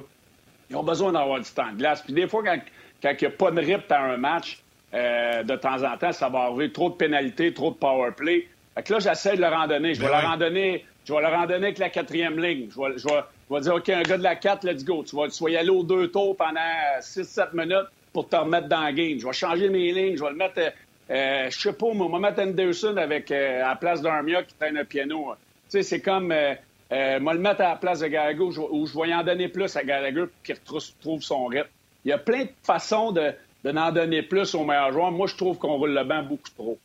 ils 0.70 0.76
ont 0.76 0.84
besoin 0.84 1.11
d'avoir 1.11 1.39
du 1.39 1.49
temps 1.51 1.72
de 1.72 1.78
glace. 1.78 2.01
Puis 2.01 2.14
des 2.14 2.28
fois, 2.28 2.43
quand 2.43 2.57
il 3.03 3.18
n'y 3.22 3.28
a 3.28 3.30
pas 3.30 3.51
de 3.51 3.59
rythme 3.59 3.93
à 3.93 4.01
un 4.01 4.18
match, 4.18 4.64
euh, 4.93 5.43
de 5.43 5.55
temps 5.55 5.84
en 5.84 5.97
temps, 5.97 6.11
ça 6.11 6.30
va 6.30 6.41
arriver 6.41 6.72
trop 6.72 6.89
de 6.89 6.95
pénalités, 6.95 7.53
trop 7.53 7.72
de 7.72 7.76
power 7.76 8.11
play. 8.16 8.47
Fait 8.76 8.84
que 8.84 8.93
là, 8.93 8.99
j'essaie 8.99 9.36
de 9.36 9.41
leur 9.41 9.53
en 9.53 9.68
donner. 9.68 9.93
Je 9.93 10.01
vais 10.01 10.07
leur 10.07 10.26
en 10.26 10.38
donner. 10.38 10.86
Je 11.06 11.14
vais 11.14 11.22
leur 11.22 11.34
en 11.34 11.45
donner 11.45 11.68
avec 11.68 11.78
la 11.80 11.89
quatrième 11.89 12.39
ligne. 12.39 12.70
Je 12.70 12.80
vais, 12.80 13.62
dire, 13.62 13.76
OK, 13.76 13.89
un 13.89 14.04
gars 14.04 14.18
de 14.18 14.24
la 14.24 14.36
4, 14.36 14.66
let's 14.66 14.86
go. 14.86 15.04
Tu 15.04 15.16
vas, 15.16 15.28
y 15.49 15.58
aller 15.58 15.70
aux 15.70 15.84
deux 15.84 16.10
tours 16.10 16.36
pendant 16.38 16.60
6-7 16.99 17.49
minutes 17.54 17.88
pour 18.14 18.30
te 18.30 18.36
remettre 18.36 18.68
dans 18.68 18.86
le 18.86 18.93
game. 18.93 19.20
Je 19.20 19.26
vais 19.26 19.34
changer 19.34 19.70
mes 19.70 19.91
lignes. 19.91 20.18
Je 20.18 20.24
vais 20.24 20.30
le 20.30 20.36
mettre, 20.36 20.60
euh, 20.60 20.70
euh 21.10 21.49
je 21.49 21.60
sais 21.60 21.74
pas, 21.74 21.93
moi, 21.93 22.08
je 22.08 22.14
vais 22.14 22.20
mettre 22.20 22.41
Anderson 22.41 22.95
avec, 22.97 23.32
euh, 23.32 23.64
à 23.64 23.70
la 23.70 23.76
place 23.76 24.01
d'Armia 24.01 24.43
qui 24.43 24.56
traîne 24.56 24.78
un 24.78 24.86
piano. 24.86 25.34
Tu 25.70 25.78
sais, 25.80 25.84
c'est 25.84 26.01
comme, 26.01 26.32
euh, 26.32 26.54
euh, 26.93 27.20
moi, 27.20 27.34
le 27.34 27.39
mettre 27.39 27.62
à 27.62 27.70
la 27.70 27.76
place 27.76 27.99
de 27.99 28.08
Gallagher 28.08 28.39
où 28.39 28.86
je, 28.86 28.99
vais 28.99 29.14
en 29.14 29.24
donner 29.24 29.47
plus 29.47 29.76
à 29.76 29.84
Gallagher 29.84 30.26
pour 30.28 30.43
qu'il 30.43 30.56
retrouve 30.56 31.22
son 31.22 31.45
rythme. 31.45 31.70
Il 32.06 32.10
y 32.10 32.12
a 32.12 32.18
plein 32.18 32.43
de 32.43 32.49
façons 32.62 33.12
de, 33.12 33.32
de 33.64 33.72
n'en 33.72 33.91
donner 33.91 34.22
plus 34.22 34.54
aux 34.54 34.64
meilleurs 34.64 34.91
joueurs. 34.91 35.12
Moi, 35.12 35.28
je 35.28 35.36
trouve 35.36 35.58
qu'on 35.58 35.78
roule 35.78 35.93
le 35.93 36.04
banc 36.04 36.24
beaucoup 36.24 36.49
trop. 36.56 36.78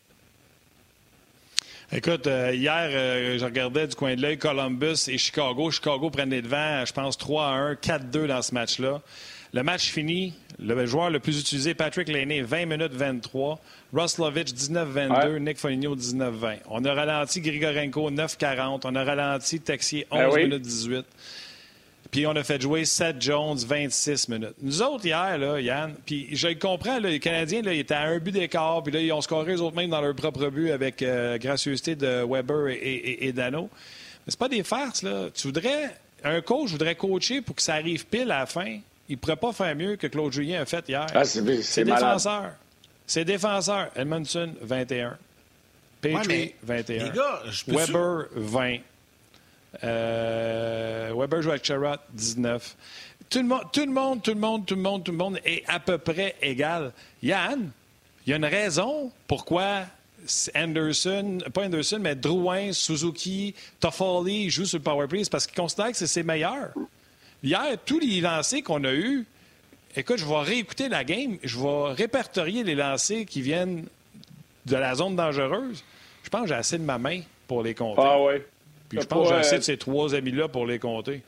Écoute, 1.91 2.26
euh, 2.26 2.55
hier, 2.55 2.91
euh, 2.93 3.39
je 3.39 3.45
regardais 3.47 3.86
du 3.86 3.95
coin 3.95 4.14
de 4.14 4.20
l'œil 4.20 4.36
Columbus 4.36 5.09
et 5.09 5.16
Chicago. 5.16 5.70
Chicago 5.70 6.11
prenait 6.11 6.43
devant, 6.43 6.84
je 6.84 6.93
pense, 6.93 7.16
3 7.16 7.47
à 7.47 7.53
1, 7.53 7.74
4-2 7.76 8.26
dans 8.26 8.43
ce 8.43 8.53
match-là. 8.53 9.01
Le 9.55 9.62
match 9.62 9.89
fini, 9.89 10.34
le 10.59 10.84
joueur 10.84 11.09
le 11.09 11.18
plus 11.18 11.41
utilisé, 11.41 11.72
Patrick 11.72 12.09
Laney, 12.09 12.43
20 12.43 12.66
minutes 12.66 12.93
23. 12.93 13.59
Roslovich, 13.95 14.53
19-22. 14.53 15.39
Nick 15.39 15.57
Foligno, 15.57 15.97
19-20. 15.97 16.59
On 16.68 16.84
a 16.84 16.93
ralenti 16.93 17.41
Grigorenko, 17.41 18.11
9-40. 18.11 18.82
On 18.84 18.95
a 18.95 19.05
ralenti 19.05 19.59
Texier, 19.59 20.07
11 20.11 20.34
ben 20.34 20.43
minutes 20.43 20.62
18. 20.62 21.07
Puis 22.11 22.26
on 22.26 22.30
a 22.30 22.42
fait 22.42 22.61
jouer 22.61 22.84
Seth 22.84 23.20
Jones 23.20 23.59
26 23.59 24.28
minutes. 24.28 24.54
Nous 24.62 24.80
autres, 24.80 25.04
hier, 25.04 25.36
là, 25.36 25.61
Yann, 25.61 25.94
puis 26.06 26.28
je 26.32 26.48
le 26.48 26.54
comprends, 26.54 26.98
les 26.98 27.20
Canadiens, 27.20 27.61
là, 27.61 27.74
ils 27.74 27.80
étaient 27.80 27.94
à 27.94 28.04
un 28.04 28.18
but 28.18 28.32
d'écart, 28.32 28.82
puis 28.82 28.92
là, 28.92 29.00
ils 29.00 29.12
ont 29.12 29.20
scoré 29.20 29.54
eux 29.54 29.61
autres 29.61 29.76
même 29.76 29.90
dans 29.90 30.00
leur 30.00 30.14
propre 30.14 30.48
but 30.48 30.70
avec 30.70 31.02
euh, 31.02 31.36
gracieuseté 31.36 31.96
de 31.96 32.24
Weber 32.26 32.68
et, 32.68 33.32
Dano. 33.32 33.68
Mais 34.26 34.30
c'est 34.30 34.38
pas 34.38 34.48
des 34.48 34.62
farces, 34.62 35.02
là. 35.02 35.28
Tu 35.34 35.48
voudrais, 35.48 35.96
un 36.24 36.40
coach 36.40 36.70
voudrait 36.70 36.94
coacher 36.94 37.42
pour 37.42 37.56
que 37.56 37.62
ça 37.62 37.74
arrive 37.74 38.06
pile 38.06 38.30
à 38.32 38.40
la 38.40 38.46
fin. 38.46 38.78
Il 39.11 39.18
pourrait 39.18 39.36
pas 39.36 39.52
faire 39.52 39.74
mieux 39.76 39.96
que 39.96 40.06
Claude 40.06 40.32
Julien 40.32 40.62
a 40.62 40.66
fait 40.66 40.88
hier. 40.88 41.06
Ah, 41.14 41.24
c'est 41.24 41.84
défenseur. 41.84 42.52
C'est 43.06 43.24
défenseur. 43.24 43.88
Edmondson, 43.96 44.50
21. 44.62 45.16
Petrie, 46.00 46.54
21. 46.62 47.04
Les 47.04 47.11
gars, 47.11 47.42
Weber, 47.66 48.26
20. 48.34 48.78
Euh, 49.85 51.12
Weber 51.14 51.43
joue 51.43 51.51
avec 51.51 51.64
Sherrod, 51.64 52.01
19. 52.12 52.77
Tout 53.31 53.39
le, 53.41 53.45
monde, 53.45 53.62
tout 53.73 53.81
le 53.81 53.93
monde, 53.93 54.23
tout 54.23 54.31
le 54.31 54.41
monde, 54.41 54.66
tout 54.66 54.75
le 54.75 54.81
monde, 54.81 55.05
tout 55.05 55.12
le 55.12 55.19
monde 55.19 55.41
est 55.45 55.62
à 55.69 55.81
peu 55.81 55.99
près 55.99 56.37
égal. 56.41 56.93
Yann, 57.23 57.71
il 58.27 58.31
y 58.31 58.33
a 58.33 58.37
une 58.37 58.45
raison 58.45 59.12
pourquoi 59.27 59.83
Anderson, 60.55 61.39
pas 61.53 61.66
Anderson, 61.66 61.99
mais 62.01 62.14
Drouin, 62.14 62.73
Suzuki, 62.73 63.55
Toffoli 63.81 64.51
jouent 64.51 64.64
sur 64.64 64.79
le. 64.79 65.25
C'est 65.25 65.31
parce 65.31 65.47
qu'ils 65.47 65.57
considèrent 65.57 65.91
que 65.91 65.97
c'est 65.97 66.07
ses 66.07 66.23
meilleurs. 66.23 66.73
Hier, 67.43 67.77
tous 67.85 67.99
les 67.99 68.21
lancers 68.21 68.62
qu'on 68.62 68.83
a 68.85 68.93
eus, 68.93 69.27
écoute, 69.95 70.19
je 70.19 70.27
vais 70.27 70.41
réécouter 70.41 70.89
la 70.89 71.05
game, 71.05 71.39
je 71.43 71.59
vais 71.59 71.93
répertorier 71.93 72.64
les 72.64 72.75
lancers 72.75 73.25
qui 73.27 73.43
viennent 73.43 73.85
de 74.66 74.77
la 74.77 74.95
zone 74.95 75.16
dangereuse. 75.16 75.85
Je 76.25 76.31
pense 76.31 76.43
que 76.43 76.49
j'ai 76.49 76.55
assez 76.55 76.79
de 76.79 76.83
ma 76.83 76.99
main 76.99 77.21
pour 77.47 77.62
les 77.62 77.75
compter. 77.75 78.03
Ah 78.05 78.21
ouais. 78.21 78.45
Puis 78.89 79.01
je 79.01 79.07
pense 79.07 79.28
que 79.28 79.34
j'ai 79.34 79.41
assez 79.41 79.59
de 79.59 79.62
ces 79.62 79.76
trois 79.76 80.14
amis-là 80.14 80.49
pour 80.49 80.66
les 80.66 80.78
compter. 80.78 81.22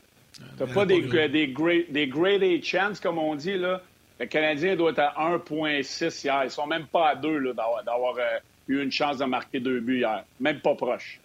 T'as 0.58 0.66
pas 0.66 0.86
des, 0.86 1.02
des, 1.28 1.48
great, 1.48 1.92
des 1.92 2.06
great 2.06 2.42
A 2.42 2.64
chance, 2.64 3.00
comme 3.00 3.18
on 3.18 3.34
dit, 3.34 3.58
là? 3.58 3.82
Le 4.18 4.26
Canadien 4.26 4.76
doit 4.76 4.90
être 4.90 4.98
à 4.98 5.14
1,6 5.36 6.24
hier. 6.24 6.44
Ils 6.44 6.50
sont 6.50 6.66
même 6.66 6.86
pas 6.86 7.10
à 7.10 7.16
2 7.16 7.54
d'avoir 7.54 8.16
euh, 8.18 8.38
eu 8.68 8.82
une 8.82 8.92
chance 8.92 9.18
de 9.18 9.24
marquer 9.24 9.60
deux 9.60 9.80
buts 9.80 9.98
hier. 9.98 10.24
Même 10.38 10.60
pas 10.60 10.74
proche. 10.74 11.20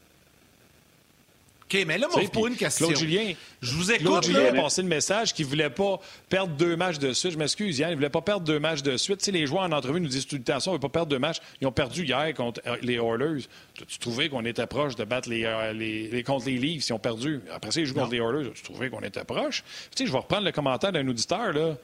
OK. 1.80 1.86
Mais 1.86 1.98
là, 1.98 2.08
moi, 2.12 2.22
vous 2.22 2.30
pose 2.30 2.52
une 2.52 2.58
question. 2.58 2.88
Claude 2.88 3.00
Julien, 3.00 3.34
je 3.62 3.74
vous 3.74 3.92
écoute. 3.92 4.06
Claude 4.06 4.24
Julien 4.24 4.46
a 4.46 4.62
passé 4.62 4.82
le 4.82 4.88
message 4.88 5.34
qu'il 5.34 5.46
ne 5.46 5.50
voulait 5.50 5.70
pas 5.70 6.00
perdre 6.30 6.54
deux 6.54 6.76
matchs 6.76 7.00
de 7.00 7.14
suite. 7.14 7.32
Je 7.32 7.38
m'excuse, 7.38 7.80
Yann, 7.80 7.90
il 7.90 7.94
ne 7.94 7.98
voulait 7.98 8.10
pas 8.10 8.22
perdre 8.22 8.46
deux 8.46 8.60
matchs 8.60 8.82
de 8.82 8.98
suite. 8.98 9.20
Tu 9.20 9.26
sais, 9.26 9.32
les 9.32 9.46
joueurs 9.46 9.64
en 9.64 9.72
entrevue 9.72 10.00
nous 10.00 10.08
disent 10.08 10.28
tout 10.28 10.36
le 10.36 10.44
temps 10.44 10.60
ça, 10.60 10.70
on 10.70 10.74
ne 10.74 10.78
veut 10.78 10.82
pas 10.82 10.90
perdre 10.90 11.10
deux 11.10 11.20
matchs. 11.20 11.38
Ils 11.62 11.68
ont 11.68 11.72
perdu 11.72 12.04
hier 12.06 12.34
contre 12.34 12.62
euh, 12.68 12.78
les 12.82 12.96
Oilers. 12.96 13.44
Tu 13.88 14.00
trouvais 14.00 14.30
qu'on 14.30 14.46
était 14.46 14.68
proche 14.68 14.96
de 14.96 15.04
battre 15.04 15.30
les, 15.30 15.46
euh, 15.46 15.74
les, 15.74 16.24
contre 16.24 16.48
les 16.48 16.58
Leafs, 16.58 16.88
ils 16.88 16.94
ont 16.94 17.00
perdu. 17.00 17.42
Après 17.54 17.72
ça, 17.72 17.80
ils 17.82 17.86
jouent 17.86 17.96
contre 17.96 18.12
les 18.12 18.20
Oilers. 18.20 18.52
Tu 18.54 18.64
trouvais 18.64 18.90
qu'on 18.90 19.02
était 19.02 19.24
proche. 19.24 19.64
Tu 19.96 20.04
sais, 20.04 20.08
je 20.08 20.12
vais 20.12 20.20
reprendre 20.20 20.46
le 20.46 20.52
commentaire 20.52 20.92
d'un 20.92 21.08
auditeur, 21.08 21.54
là. 21.54 21.76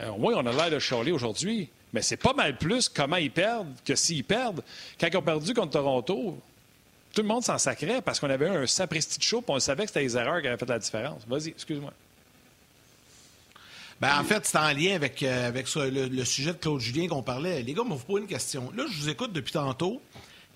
Euh, 0.00 0.08
au 0.08 0.18
moins, 0.18 0.34
on 0.36 0.46
a 0.46 0.52
l'air 0.52 0.70
de 0.70 0.78
chialer 0.78 1.12
aujourd'hui. 1.12 1.68
Mais 1.92 2.02
c'est 2.02 2.16
pas 2.16 2.32
mal 2.32 2.56
plus 2.56 2.88
comment 2.88 3.16
ils 3.16 3.30
perdent 3.30 3.74
que 3.84 3.96
s'ils 3.96 4.24
perdent. 4.24 4.62
Quand 5.00 5.08
ils 5.08 5.16
ont 5.16 5.22
perdu 5.22 5.54
contre 5.54 5.72
Toronto, 5.72 6.38
tout 7.14 7.22
le 7.22 7.28
monde 7.28 7.42
s'en 7.42 7.58
sacrait 7.58 8.02
parce 8.02 8.20
qu'on 8.20 8.30
avait 8.30 8.48
un 8.48 8.66
sapristi 8.66 9.18
de 9.18 9.36
et 9.36 9.44
on 9.48 9.58
savait 9.58 9.84
que 9.84 9.88
c'était 9.88 10.02
les 10.02 10.16
erreurs 10.16 10.40
qui 10.40 10.48
avaient 10.48 10.56
fait 10.56 10.68
la 10.68 10.78
différence. 10.78 11.22
Vas-y, 11.26 11.48
excuse-moi. 11.48 11.92
Ben, 14.00 14.18
en 14.18 14.24
fait, 14.24 14.46
c'est 14.46 14.56
en 14.56 14.72
lien 14.72 14.94
avec, 14.94 15.22
euh, 15.22 15.48
avec 15.48 15.66
le, 15.74 16.24
sujet 16.24 16.52
de 16.52 16.58
Claude 16.58 16.80
Julien 16.80 17.06
qu'on 17.08 17.22
parlait. 17.22 17.62
Les 17.62 17.74
gars, 17.74 17.82
moi, 17.82 17.96
vous 17.98 18.04
posez 18.04 18.22
une 18.22 18.28
question. 18.28 18.72
Là, 18.74 18.84
je 18.90 18.96
vous 18.96 19.08
écoute 19.10 19.32
depuis 19.32 19.52
tantôt. 19.52 20.00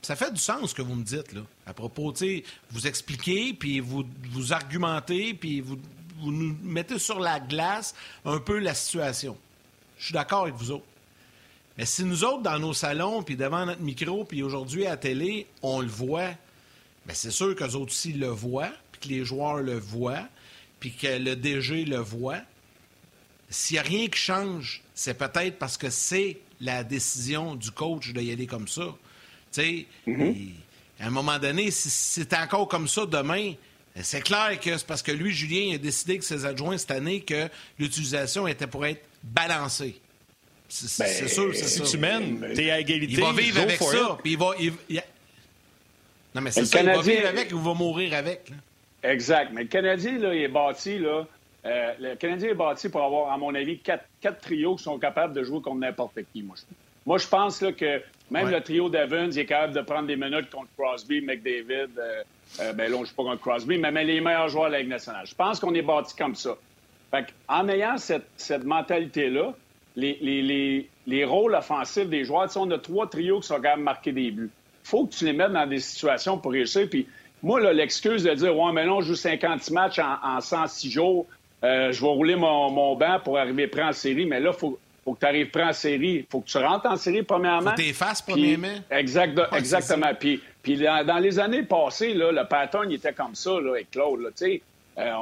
Ça 0.00 0.16
fait 0.16 0.32
du 0.32 0.40
sens 0.40 0.70
ce 0.70 0.74
que 0.74 0.82
vous 0.82 0.94
me 0.94 1.04
dites, 1.04 1.32
là. 1.32 1.42
À 1.66 1.74
propos, 1.74 2.12
tu 2.12 2.42
vous 2.70 2.86
expliquez, 2.86 3.52
puis 3.52 3.80
vous, 3.80 4.04
vous 4.30 4.52
argumentez, 4.52 5.34
puis 5.34 5.60
vous, 5.60 5.78
vous 6.20 6.32
nous 6.32 6.56
mettez 6.62 6.98
sur 6.98 7.20
la 7.20 7.40
glace 7.40 7.94
un 8.24 8.38
peu 8.38 8.58
la 8.58 8.74
situation. 8.74 9.36
Je 9.98 10.06
suis 10.06 10.14
d'accord 10.14 10.42
avec 10.42 10.54
vous 10.54 10.70
autres. 10.70 10.84
Mais 11.76 11.86
si 11.86 12.04
nous 12.04 12.24
autres, 12.24 12.42
dans 12.42 12.58
nos 12.58 12.72
salons, 12.72 13.22
puis 13.22 13.36
devant 13.36 13.66
notre 13.66 13.80
micro, 13.82 14.24
puis 14.24 14.42
aujourd'hui 14.42 14.86
à 14.86 14.90
la 14.90 14.96
télé, 14.96 15.46
on 15.62 15.80
le 15.80 15.88
voit, 15.88 16.30
bien 17.06 17.14
c'est 17.14 17.30
sûr 17.30 17.54
qu'eux 17.54 17.74
autres 17.74 17.92
aussi 17.92 18.12
le 18.12 18.28
voient, 18.28 18.72
puis 18.92 19.00
que 19.00 19.08
les 19.08 19.24
joueurs 19.24 19.62
le 19.62 19.78
voient, 19.78 20.28
puis 20.80 20.92
que 20.92 21.18
le 21.18 21.36
DG 21.36 21.84
le 21.84 21.98
voit. 21.98 22.40
S'il 23.50 23.74
n'y 23.74 23.78
a 23.78 23.82
rien 23.82 24.08
qui 24.08 24.18
change, 24.18 24.82
c'est 24.94 25.14
peut-être 25.16 25.58
parce 25.58 25.76
que 25.76 25.90
c'est 25.90 26.38
la 26.60 26.82
décision 26.82 27.54
du 27.54 27.70
coach 27.70 28.12
de 28.12 28.20
y 28.20 28.32
aller 28.32 28.46
comme 28.46 28.68
ça. 28.68 28.94
Tu 29.52 29.60
sais, 29.60 29.86
mm-hmm. 30.06 30.50
à 31.00 31.06
un 31.06 31.10
moment 31.10 31.38
donné, 31.38 31.70
si 31.70 31.90
c'est 31.90 32.32
encore 32.34 32.68
comme 32.68 32.88
ça 32.88 33.06
demain, 33.06 33.54
c'est 34.02 34.22
clair 34.22 34.58
que 34.60 34.76
c'est 34.76 34.86
parce 34.86 35.02
que 35.02 35.12
lui, 35.12 35.32
Julien, 35.32 35.74
a 35.74 35.78
décidé 35.78 36.18
que 36.18 36.24
ses 36.24 36.44
adjoints 36.44 36.78
cette 36.78 36.90
année 36.90 37.20
que 37.20 37.48
l'utilisation 37.78 38.48
était 38.48 38.66
pour 38.66 38.84
être 38.86 39.04
balancée. 39.22 40.00
C'est 40.68 41.04
ben, 41.04 41.28
sûr, 41.28 41.54
c'est 41.54 41.68
Si 41.68 41.82
tu 41.82 41.98
mènes, 41.98 42.44
t'es 42.54 42.70
à 42.70 42.80
égalité. 42.80 43.12
Il 43.12 43.20
va 43.20 43.32
vivre 43.32 43.60
avec 43.60 43.80
ça. 43.80 44.18
Puis 44.22 44.32
il 44.32 44.38
va, 44.38 44.54
Non, 46.34 46.40
mais 46.40 46.50
c'est 46.50 46.64
ça, 46.64 46.78
Canadien... 46.78 47.00
il 47.00 47.06
va 47.06 47.14
vivre 47.14 47.28
avec 47.28 47.52
ou 47.52 47.58
va 47.58 47.74
mourir 47.74 48.14
avec. 48.14 48.50
Exact. 49.02 49.50
Mais 49.52 49.62
le 49.62 49.68
Canadien, 49.68 50.18
là, 50.18 50.34
il 50.34 50.42
est 50.42 50.48
bâti, 50.48 50.98
là. 50.98 51.26
Euh, 51.66 51.92
le 51.98 52.14
Canadien 52.16 52.50
est 52.50 52.54
bâti 52.54 52.88
pour 52.88 53.02
avoir, 53.02 53.32
à 53.32 53.38
mon 53.38 53.54
avis, 53.54 53.78
quatre, 53.78 54.04
quatre 54.20 54.40
trios 54.40 54.76
qui 54.76 54.82
sont 54.82 54.98
capables 54.98 55.32
de 55.32 55.42
jouer 55.42 55.60
contre 55.60 55.78
n'importe 55.78 56.18
qui. 56.32 56.42
Moi, 56.42 56.56
je, 56.58 56.62
moi, 57.06 57.18
je 57.18 57.26
pense 57.26 57.60
là, 57.60 57.72
que 57.72 58.02
même 58.30 58.50
le 58.50 58.60
trio 58.60 58.88
d'Evans 58.88 59.30
il 59.30 59.38
est 59.38 59.46
capable 59.46 59.74
de 59.74 59.80
prendre 59.82 60.06
des 60.06 60.16
minutes 60.16 60.50
contre 60.50 60.68
Crosby, 60.76 61.20
McDavid. 61.20 61.90
Euh, 61.98 62.22
euh, 62.60 62.72
ben 62.72 62.90
là, 62.90 62.96
je 62.96 63.00
ne 63.00 63.06
joue 63.06 63.14
pas 63.14 63.22
contre 63.24 63.40
Crosby, 63.40 63.78
mais, 63.78 63.90
mais 63.90 64.04
les 64.04 64.20
meilleurs 64.20 64.48
joueurs 64.48 64.66
de 64.66 64.72
la 64.72 64.80
Ligue 64.80 64.90
nationale. 64.90 65.26
Je 65.26 65.34
pense 65.34 65.60
qu'on 65.60 65.74
est 65.74 65.82
bâti 65.82 66.14
comme 66.16 66.34
ça. 66.34 66.56
Fait 67.10 67.26
en 67.48 67.68
ayant 67.68 67.96
cette, 67.96 68.26
cette 68.36 68.64
mentalité-là, 68.64 69.54
les, 69.96 70.88
les, 71.06 71.24
rôles 71.24 71.54
offensifs 71.54 72.08
des 72.08 72.24
joueurs. 72.24 72.48
on 72.56 72.70
a 72.70 72.78
trois 72.78 73.08
trios 73.08 73.40
qui 73.40 73.46
sont 73.46 73.60
capables 73.60 73.80
de 73.80 73.84
marquer 73.84 74.12
des 74.12 74.30
buts. 74.30 74.50
Il 74.84 74.88
faut 74.88 75.06
que 75.06 75.14
tu 75.14 75.24
les 75.24 75.32
mettes 75.32 75.52
dans 75.52 75.66
des 75.66 75.80
situations 75.80 76.38
pour 76.38 76.52
réussir. 76.52 76.88
Puis 76.88 77.06
moi, 77.42 77.72
l'excuse 77.72 78.22
de 78.22 78.34
dire 78.34 78.56
Ouais, 78.56 78.72
mais 78.72 78.86
non, 78.86 79.00
je 79.00 79.08
joue 79.08 79.14
50 79.14 79.70
matchs 79.70 79.98
en, 79.98 80.40
106 80.40 80.90
jours, 80.90 81.26
euh, 81.62 81.92
je 81.92 82.00
vais 82.00 82.08
rouler 82.08 82.36
mon, 82.36 82.70
mon, 82.70 82.94
banc 82.94 83.18
pour 83.22 83.38
arriver 83.38 83.66
prêt 83.66 83.82
en 83.82 83.92
série, 83.92 84.26
mais 84.26 84.40
là, 84.40 84.50
il 84.54 84.58
faut, 84.58 84.78
faut 85.04 85.14
que 85.14 85.20
tu 85.20 85.26
arrives 85.26 85.50
prêt 85.50 85.64
en 85.64 85.72
série. 85.72 86.16
Il 86.16 86.26
faut 86.30 86.40
que 86.40 86.48
tu 86.48 86.58
rentres 86.58 86.86
en 86.86 86.96
série, 86.96 87.22
premièrement. 87.22 87.70
Faut 87.70 87.76
que 87.76 87.76
premièrement. 88.26 88.68
Exact, 88.90 89.40
exactement. 89.52 90.14
Puis, 90.18 90.40
puis 90.62 90.76
dans, 90.76 91.18
les 91.18 91.38
années 91.38 91.62
passées, 91.62 92.14
là, 92.14 92.32
le 92.32 92.46
pattern 92.46 92.90
il 92.90 92.96
était 92.96 93.12
comme 93.12 93.34
ça 93.34 93.58
là, 93.60 93.70
avec 93.72 93.90
Claude. 93.90 94.20
Là, 94.20 94.30
euh, 94.98 95.12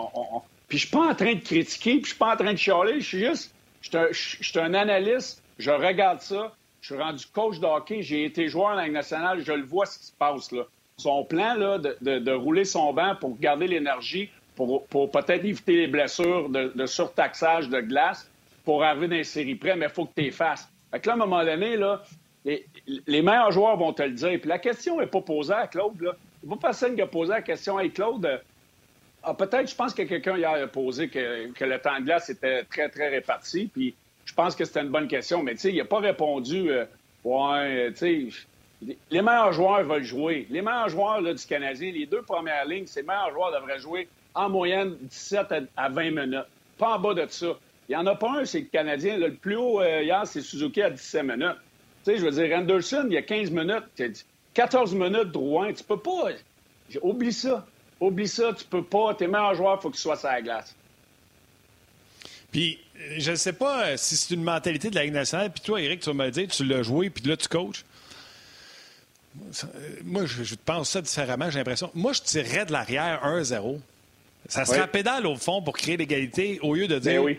Puis 0.69 0.79
je 0.79 0.87
suis 0.87 0.97
pas 0.97 1.11
en 1.11 1.15
train 1.15 1.35
de 1.35 1.41
critiquer, 1.41 1.95
puis 1.95 2.03
je 2.03 2.09
suis 2.09 2.19
pas 2.19 2.35
en 2.35 2.37
train 2.37 2.53
de 2.53 2.59
chialer. 2.59 3.01
Je 3.01 3.07
suis 3.07 3.19
juste 3.19 3.53
je 3.83 4.13
suis 4.13 4.59
un 4.59 4.75
analyste, 4.75 5.43
je 5.59 5.71
regarde 5.71 6.21
ça. 6.21 6.53
Je 6.83 6.95
suis 6.95 7.01
rendu 7.01 7.25
coach 7.33 7.61
de 7.61 7.67
hockey, 7.67 8.03
j'ai 8.03 8.25
été 8.25 8.49
joueur 8.49 8.77
en 8.77 8.81
Ligue 8.81 8.93
nationale, 8.93 9.41
je 9.41 9.53
le 9.53 9.63
vois 9.63 9.87
ce 9.87 10.01
qui 10.01 10.07
se 10.07 10.13
passe 10.13 10.51
là. 10.51 10.65
Son 10.97 11.25
plan 11.25 11.55
là, 11.55 11.79
de, 11.79 12.33
rouler 12.33 12.65
son 12.65 12.93
banc 12.93 13.15
pour 13.21 13.39
garder 13.39 13.69
l'énergie, 13.69 14.29
pour, 14.57 14.85
peut-être 14.89 15.45
éviter 15.45 15.77
les 15.77 15.87
blessures 15.87 16.49
de, 16.49 16.87
surtaxage 16.87 17.69
de 17.69 17.81
glace, 17.81 18.29
pour 18.65 18.83
arriver 18.83 19.07
dans 19.07 19.15
les 19.15 19.25
séries 19.25 19.55
près, 19.55 19.77
mais 19.77 19.87
il 19.87 19.93
faut 19.93 20.07
que 20.07 20.21
tu 20.21 20.33
fasses. 20.33 20.69
Fait 20.91 20.99
que 20.99 21.07
là, 21.07 21.13
à 21.13 21.17
un 21.17 21.19
moment 21.21 21.45
donné, 21.45 21.77
là, 21.77 22.03
les, 22.45 23.23
meilleurs 23.23 23.53
joueurs 23.53 23.77
vont 23.77 23.93
te 23.93 24.03
le 24.03 24.11
dire. 24.11 24.41
Puis 24.41 24.49
la 24.49 24.59
question 24.59 24.99
n'est 24.99 25.07
pas 25.07 25.21
posée 25.21 25.55
à 25.55 25.69
Claude. 25.69 25.95
Il 26.43 26.49
n'y 26.49 26.53
a 26.53 26.57
pas 26.57 26.69
personne 26.69 26.97
qui 26.97 27.03
a 27.03 27.07
posé 27.07 27.31
la 27.31 27.43
question 27.43 27.79
à 27.79 27.89
Claude. 27.89 28.41
Ah, 29.23 29.35
peut-être, 29.35 29.71
je 29.71 29.77
pense 29.77 29.95
que 29.95 30.03
quelqu'un 30.03 30.37
hier 30.37 30.51
a 30.51 30.67
posé 30.67 31.09
que, 31.09 31.65
le 31.65 31.79
temps 31.79 31.99
de 32.01 32.05
glace 32.05 32.29
était 32.29 32.65
très, 32.65 32.89
très 32.89 33.09
réparti. 33.09 33.71
Puis 33.73 33.95
je 34.25 34.35
pense 34.35 34.55
que 34.55 34.65
c'était 34.65 34.81
une 34.81 34.91
bonne 34.91 35.09
question. 35.09 35.43
Mais 35.43 35.53
tu 35.53 35.61
sais, 35.61 35.73
il 35.73 35.79
n'a 35.79 35.85
pas 35.85 36.01
répondu. 36.01 36.71
Euh, 36.71 36.85
ouais, 37.25 37.93
tu 37.93 37.97
sais, 37.97 38.29
les 39.11 39.23
meilleurs 39.23 39.53
joueurs 39.53 39.85
veulent 39.85 40.05
jouer. 40.05 40.47
Les 40.51 40.63
meilleurs 40.63 40.89
joueurs 40.89 41.23
du 41.23 41.47
Canadien, 41.47 41.93
les 41.93 42.07
deux 42.07 42.23
premières 42.23 42.65
lignes, 42.65 42.87
ces 42.87 43.03
meilleurs 43.03 43.33
joueurs 43.33 43.53
devraient 43.53 43.79
jouer 43.79 44.09
en 44.35 44.49
moyenne 44.49 44.97
17 45.01 45.47
à 45.77 45.89
20 45.89 46.11
minutes. 46.11 46.47
Pas 46.79 46.97
en 46.97 46.99
bas 46.99 47.15
de 47.15 47.27
ça. 47.29 47.59
Il 47.89 47.93
n'y 47.93 47.97
en 47.97 48.07
a 48.07 48.15
pas 48.15 48.41
un, 48.41 48.45
c'est 48.45 48.61
le 48.61 48.67
Canadien. 48.67 49.19
le 49.19 49.35
plus 49.35 49.57
haut 49.57 49.81
euh, 49.81 50.03
hier, 50.03 50.27
c'est 50.27 50.41
Suzuki 50.41 50.83
à 50.83 50.91
17 50.91 51.23
minutes. 51.25 51.57
Tu 52.05 52.13
sais, 52.13 52.19
je 52.19 52.25
veux 52.25 52.31
dire, 52.31 52.57
Anderson, 52.57 53.05
il 53.07 53.15
y 53.15 53.17
a 53.17 53.23
15 53.23 53.51
minutes. 53.51 54.25
14 54.55 54.95
minutes, 54.95 55.31
Drouin. 55.31 55.73
Tu 55.73 55.85
peux 55.85 55.99
pas. 55.99 56.31
Oublie 57.03 57.33
ça. 57.33 57.67
Oublie 58.01 58.29
ça, 58.29 58.53
tu 58.53 58.65
peux 58.65 58.83
pas. 58.83 59.15
Tes 59.15 59.27
meilleurs 59.27 59.55
joueurs, 59.55 59.77
il 59.79 59.83
faut 59.83 59.91
qu'ils 59.91 60.01
soient 60.01 60.17
sur 60.17 60.29
la 60.29 60.43
glace. 60.43 60.75
Puis, 62.53 62.79
je 63.19 63.33
ne 63.33 63.37
sais 63.37 63.53
pas 63.53 63.87
euh, 63.87 63.95
si 63.97 64.17
c'est 64.17 64.35
une 64.35 64.45
mentalité 64.45 64.91
de 64.91 64.95
la 64.95 65.05
Ligue 65.05 65.15
nationale. 65.15 65.51
Puis 65.51 65.63
toi, 65.63 65.81
Eric, 65.81 66.01
tu 66.01 66.07
vas 66.13 66.25
me 66.25 66.31
dire, 66.31 66.47
tu 66.49 66.65
l'as 66.65 66.83
joué, 66.83 67.11
puis 67.11 67.25
là, 67.25 67.37
tu 67.37 67.49
coaches. 67.49 67.85
Euh, 69.65 69.67
moi, 70.05 70.27
je, 70.27 70.55
pense 70.55 70.91
ça 70.91 71.01
différemment, 71.01 71.51
j'ai 71.51 71.59
l'impression. 71.59 71.91
Moi, 71.95 72.13
je 72.13 72.21
tirerais 72.21 72.67
de 72.67 72.73
l'arrière 72.73 73.23
1-0. 73.25 73.81
Ça 74.49 74.65
serait 74.65 74.87
pédale 74.87 75.27
au 75.27 75.37
fond 75.37 75.63
pour 75.63 75.77
créer 75.77 75.97
l'égalité 75.97 76.59
au 76.63 76.75
lieu 76.75 76.87
de 76.87 76.99
ben 76.99 77.25
dire 77.25 77.37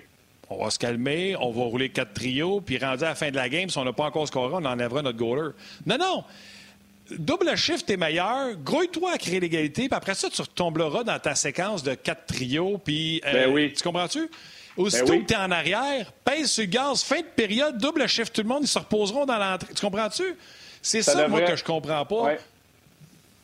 on 0.49 0.64
va 0.64 0.70
se 0.70 0.78
calmer, 0.78 1.36
on 1.39 1.51
va 1.51 1.64
rouler 1.64 1.89
quatre 1.89 2.14
trios, 2.14 2.61
puis 2.61 2.78
rendu 2.78 3.03
à 3.03 3.09
la 3.09 3.16
fin 3.16 3.32
de 3.32 3.36
la 3.36 3.49
game, 3.49 3.70
si 3.70 3.78
on 3.78 3.86
n'a 3.86 3.93
pas 3.93 4.03
encore 4.05 4.28
scoré, 4.28 4.53
on 4.53 4.66
enlèvera 4.66 5.01
notre 5.01 5.18
goaler. 5.18 5.51
Non, 5.86 5.97
non 5.97 6.24
double 7.18 7.55
shift 7.55 7.89
est 7.89 7.97
meilleur, 7.97 8.55
grouille-toi 8.55 9.11
à 9.14 9.18
créer 9.18 9.39
l'égalité, 9.39 9.88
puis 9.88 9.95
après 9.95 10.16
ça, 10.16 10.30
tu 10.30 10.41
retomberas 10.41 11.03
dans 11.03 11.20
ta 11.20 11.36
séquence 11.36 11.84
de 11.84 11.93
quatre 11.93 12.26
trios, 12.28 12.78
puis... 12.78 13.22
Euh, 13.26 13.34
ben 13.34 13.53
oui. 13.53 13.74
Tu 13.74 13.84
comprends-tu? 13.84 14.30
Aussitôt 14.76 15.14
ben 15.14 15.22
que 15.22 15.28
tu 15.28 15.34
es 15.34 15.38
en 15.38 15.52
arrière, 15.52 16.12
pèse 16.26 16.52
sur 16.52 16.64
le 16.64 16.70
gaz, 16.70 17.04
fin 17.04 17.20
de 17.20 17.26
période, 17.36 17.78
double 17.78 18.08
shift 18.08 18.34
tout 18.34 18.42
le 18.42 18.48
monde, 18.48 18.64
ils 18.64 18.68
se 18.68 18.80
reposeront 18.80 19.26
dans 19.26 19.38
l'entrée. 19.38 19.74
Tu 19.74 19.86
comprends-tu? 19.86 20.36
C'est 20.82 21.02
ça, 21.02 21.28
moi, 21.28 21.42
que 21.42 21.56
je 21.56 21.64
comprends 21.64 22.06
pas. 22.06 22.36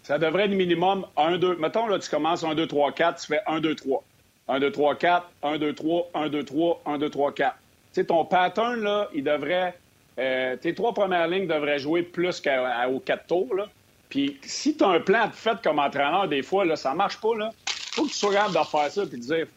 Ça 0.04 0.18
devrait 0.18 0.46
être 0.46 0.52
minimum 0.52 1.06
1, 1.18 1.38
2. 1.38 1.58
Mettons, 1.58 1.86
là, 1.86 2.00
tu 2.00 2.10
commences 2.10 2.44
1, 2.44 2.56
2, 2.56 2.66
3, 2.66 2.92
4, 2.94 3.22
tu 3.22 3.28
fais 3.28 3.42
1, 3.46 3.60
2, 3.60 3.76
3. 3.76 4.04
1, 4.48 4.60
2, 4.60 4.72
3, 4.72 4.96
4, 4.96 5.30
1, 5.44 5.58
2, 5.60 5.74
3, 5.76 6.10
1, 6.16 6.30
2, 6.30 6.44
3, 6.44 6.82
1, 6.88 6.98
2, 6.98 7.10
3, 7.10 7.34
4. 7.34 7.56
Tu 7.56 7.62
sais, 7.92 8.06
ton 8.06 8.26
pattern, 8.26 8.82
là, 8.82 9.08
il 9.14 9.24
devrait 9.24 9.76
euh, 10.20 10.58
tes 10.58 10.76
trois 10.76 10.94
premières 10.94 11.28
lignes 11.28 11.48
devraient 11.48 11.80
jouer 11.80 12.04
plus 12.04 12.42
qu'aux 12.42 13.00
quatre 13.00 13.28
tours. 13.28 13.56
Là. 13.56 13.68
Puis 14.10 14.38
si 14.44 14.76
tu 14.76 14.84
as 14.84 14.88
un 14.88 15.00
plan 15.00 15.28
de 15.28 15.34
fait 15.34 15.58
comme 15.64 15.80
entraîneur, 15.80 16.28
des 16.28 16.44
fois, 16.44 16.66
là, 16.66 16.76
ça 16.76 16.94
marche 16.94 17.22
pas. 17.22 17.30
Il 17.36 17.50
faut 17.94 18.04
que 18.04 18.10
tu 18.10 18.16
sois 18.16 18.34
capable 18.34 18.56
de 18.56 18.66
faire 18.66 18.92
ça 18.92 19.04
et 19.04 19.06
de 19.06 19.16
dire 19.16 19.48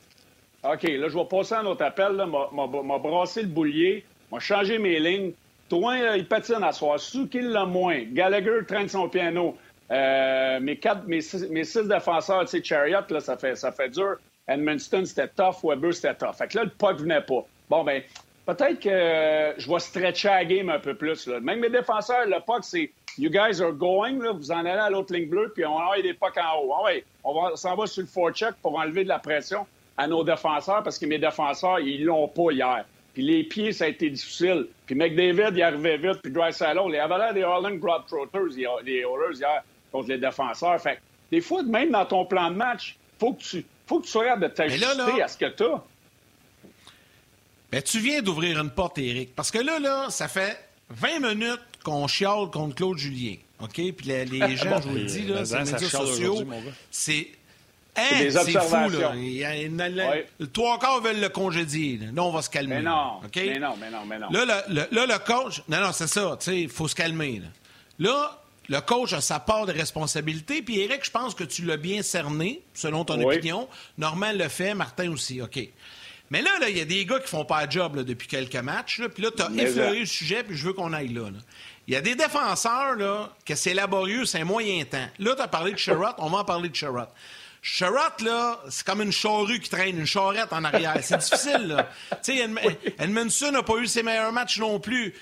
OK, 0.64 0.82
là, 0.84 1.08
je 1.08 1.18
vais 1.18 1.24
passer 1.24 1.54
un 1.54 1.66
autre 1.66 1.84
appel, 1.84 2.12
m'a 2.14 2.98
brasser 2.98 3.42
le 3.42 3.48
boulier, 3.48 4.04
m'a 4.30 4.38
changé 4.38 4.78
mes 4.78 5.00
lignes. 5.00 5.32
Toi, 5.68 6.16
il 6.16 6.28
patine 6.28 6.62
à 6.62 6.70
soir. 6.70 7.00
Suki 7.00 7.40
le 7.40 7.66
moins? 7.66 8.04
Gallagher 8.12 8.64
traîne 8.68 8.88
son 8.88 9.08
piano. 9.08 9.56
Euh, 9.90 10.60
mes, 10.60 10.76
quatre, 10.76 11.04
mes, 11.06 11.20
six, 11.20 11.88
défenseurs, 11.88 12.42
tu 12.42 12.58
sais, 12.58 12.62
Chariot, 12.62 13.00
là, 13.10 13.20
ça 13.20 13.36
fait, 13.36 13.56
ça 13.56 13.72
fait 13.72 13.88
dur. 13.88 14.16
Edmundston, 14.46 15.04
c'était 15.04 15.28
tough. 15.28 15.64
Weber, 15.64 15.92
c'était 15.92 16.14
tough. 16.14 16.34
Fait 16.36 16.46
que 16.48 16.58
là, 16.58 16.64
le 16.64 16.70
puck 16.70 16.98
venait 17.00 17.20
pas. 17.20 17.44
Bon, 17.68 17.82
ben, 17.82 18.02
peut-être 18.46 18.78
que 18.80 19.60
je 19.60 19.68
vais 19.68 19.78
stretcher 19.80 20.28
la 20.28 20.44
game 20.44 20.70
un 20.70 20.78
peu 20.78 20.94
plus. 20.94 21.26
Là. 21.26 21.40
Même 21.40 21.60
mes 21.60 21.70
défenseurs, 21.70 22.26
le 22.26 22.38
puck, 22.46 22.62
c'est 22.62 22.90
You 23.18 23.30
guys 23.30 23.60
are 23.60 23.72
going, 23.72 24.22
là, 24.22 24.32
vous 24.32 24.50
en 24.50 24.60
allez 24.60 24.70
à 24.70 24.88
l'autre 24.88 25.12
ligne 25.12 25.28
bleue, 25.28 25.52
puis 25.54 25.66
on 25.66 25.76
a 25.76 26.00
des 26.00 26.14
pucks 26.14 26.38
en 26.38 26.60
haut. 26.60 26.72
Ah 26.78 26.84
ouais, 26.84 27.04
on 27.24 27.54
s'en 27.56 27.74
va 27.74 27.86
sur 27.86 28.02
le 28.02 28.08
forecheck 28.08 28.54
pour 28.62 28.78
enlever 28.78 29.04
de 29.04 29.08
la 29.08 29.18
pression 29.18 29.66
à 29.96 30.06
nos 30.06 30.24
défenseurs 30.24 30.82
parce 30.82 30.98
que 30.98 31.06
mes 31.06 31.18
défenseurs, 31.18 31.80
ils 31.80 32.04
l'ont 32.04 32.28
pas 32.28 32.50
hier. 32.52 32.84
Puis 33.14 33.22
les 33.22 33.44
pieds, 33.44 33.72
ça 33.72 33.84
a 33.84 33.88
été 33.88 34.08
difficile. 34.08 34.68
Puis 34.86 34.94
McDavid, 34.94 35.54
il 35.54 35.62
arrivait 35.62 35.98
vite, 35.98 36.20
puis 36.22 36.32
Dry 36.32 36.52
Salon, 36.52 36.88
il 36.88 36.96
avait 36.96 37.18
l'air 37.18 37.34
des 37.34 37.42
Harlan 37.42 37.72
Globetrotters, 37.72 38.56
les 38.56 38.62
Oilers 39.02 39.36
hier, 39.36 39.62
contre 39.90 40.08
les 40.08 40.18
défenseurs. 40.18 40.80
Fait 40.80 40.98
Des 41.30 41.40
fois, 41.40 41.62
même 41.62 41.90
dans 41.90 42.06
ton 42.06 42.24
plan 42.24 42.50
de 42.50 42.56
match, 42.56 42.96
faut 43.18 43.34
que 43.34 43.42
tu, 43.42 43.64
faut 43.86 44.00
que 44.00 44.06
tu 44.06 44.10
sois 44.10 44.24
capable 44.24 44.48
de 44.48 44.54
t'ajuster 44.54 45.22
à 45.22 45.28
ce 45.28 45.36
que 45.36 45.46
tu 45.54 45.62
as. 45.64 45.82
Ben, 47.70 47.82
tu 47.82 48.00
viens 48.00 48.20
d'ouvrir 48.22 48.60
une 48.60 48.70
porte, 48.70 48.98
Eric. 48.98 49.34
Parce 49.34 49.50
que 49.50 49.58
là, 49.58 49.78
là, 49.78 50.06
ça 50.10 50.28
fait 50.28 50.58
20 50.90 51.34
minutes 51.34 51.60
qu'on 51.82 52.06
chiale 52.06 52.50
contre 52.50 52.74
Claude 52.74 52.98
Julien. 52.98 53.36
OK? 53.60 53.74
Puis 53.74 54.06
les, 54.06 54.24
les 54.24 54.56
gens, 54.56 54.80
je 54.80 54.88
vous 54.88 54.94
le 54.94 55.04
dis, 55.04 55.22
là, 55.22 55.42
les 55.42 55.72
médias 55.72 55.88
sociaux, 55.88 56.44
c'est. 56.90 57.28
C'est 57.94 58.30
fou, 58.30 58.88
là. 58.88 59.14
Il 59.14 60.48
Trois 60.52 60.78
quarts 60.78 61.00
veulent 61.00 61.20
le 61.20 61.28
congédier. 61.28 61.98
Là. 61.98 62.22
on 62.22 62.30
va 62.30 62.42
se 62.42 62.48
calmer. 62.50 62.76
Mais 62.76 62.82
non, 62.82 63.20
mais 63.34 63.58
non, 63.58 63.76
mais 63.78 63.90
non, 63.90 64.06
mais 64.06 64.18
non. 64.18 64.28
Là, 64.30 64.64
le, 64.68 64.86
là, 64.90 65.06
le 65.06 65.18
coach... 65.18 65.62
Non, 65.68 65.80
non, 65.80 65.92
c'est 65.92 66.06
ça. 66.06 66.38
Il 66.46 66.68
faut 66.68 66.88
se 66.88 66.94
calmer. 66.94 67.42
Là. 67.98 68.40
le 68.68 68.80
coach 68.80 69.12
a 69.12 69.20
sa 69.20 69.40
part 69.40 69.66
de 69.66 69.72
responsabilité. 69.72 70.62
Puis 70.62 70.80
Eric, 70.80 71.04
je 71.04 71.10
pense 71.10 71.34
que 71.34 71.44
tu 71.44 71.62
l'as 71.64 71.76
bien 71.76 72.02
cerné, 72.02 72.62
selon 72.72 73.04
ton 73.04 73.20
opinion. 73.22 73.68
Normand 73.98 74.32
le 74.32 74.48
fait, 74.48 74.74
Martin 74.74 75.10
aussi. 75.10 75.42
OK. 75.42 75.60
Mais 76.30 76.40
là, 76.40 76.50
il 76.66 76.78
y 76.78 76.80
a 76.80 76.86
des 76.86 77.04
gars 77.04 77.20
qui 77.20 77.28
font 77.28 77.44
pas 77.44 77.66
de 77.66 77.72
job 77.72 78.02
depuis 78.04 78.26
quelques 78.26 78.56
matchs. 78.56 79.02
Puis 79.14 79.22
là, 79.22 79.28
tu 79.36 79.42
as 79.42 79.50
effleuré 79.62 80.00
le 80.00 80.06
sujet, 80.06 80.42
puis 80.42 80.56
je 80.56 80.64
veux 80.66 80.72
qu'on 80.72 80.94
aille 80.94 81.12
là. 81.12 81.24
Il 81.86 81.92
y 81.92 81.96
a 81.96 82.00
des 82.00 82.14
défenseurs 82.14 82.94
là, 82.96 83.30
que 83.44 83.54
c'est 83.54 83.74
laborieux, 83.74 84.24
c'est 84.24 84.40
un 84.40 84.44
moyen 84.44 84.82
temps. 84.84 85.06
Là, 85.18 85.34
tu 85.34 85.42
as 85.42 85.48
parlé 85.48 85.72
de 85.72 85.76
Sherrod, 85.76 86.14
on 86.16 86.30
va 86.30 86.38
en 86.38 86.44
parler 86.44 86.70
de 86.70 86.74
Sherrod. 86.74 87.08
Sherrod, 87.64 88.20
là, 88.22 88.60
c'est 88.68 88.84
comme 88.84 89.02
une 89.02 89.12
charrue 89.12 89.60
qui 89.60 89.70
traîne, 89.70 89.98
une 89.98 90.06
charrette 90.06 90.52
en 90.52 90.64
arrière. 90.64 90.98
C'est 91.00 91.18
difficile, 91.18 91.68
là. 91.68 91.88
Tu 92.22 92.36
sais, 92.36 92.50
Edmondson 92.98 93.52
n'a 93.52 93.62
pas 93.62 93.76
eu 93.76 93.86
ses 93.86 94.02
meilleurs 94.02 94.32
matchs 94.32 94.58
non 94.58 94.80
plus 94.80 95.14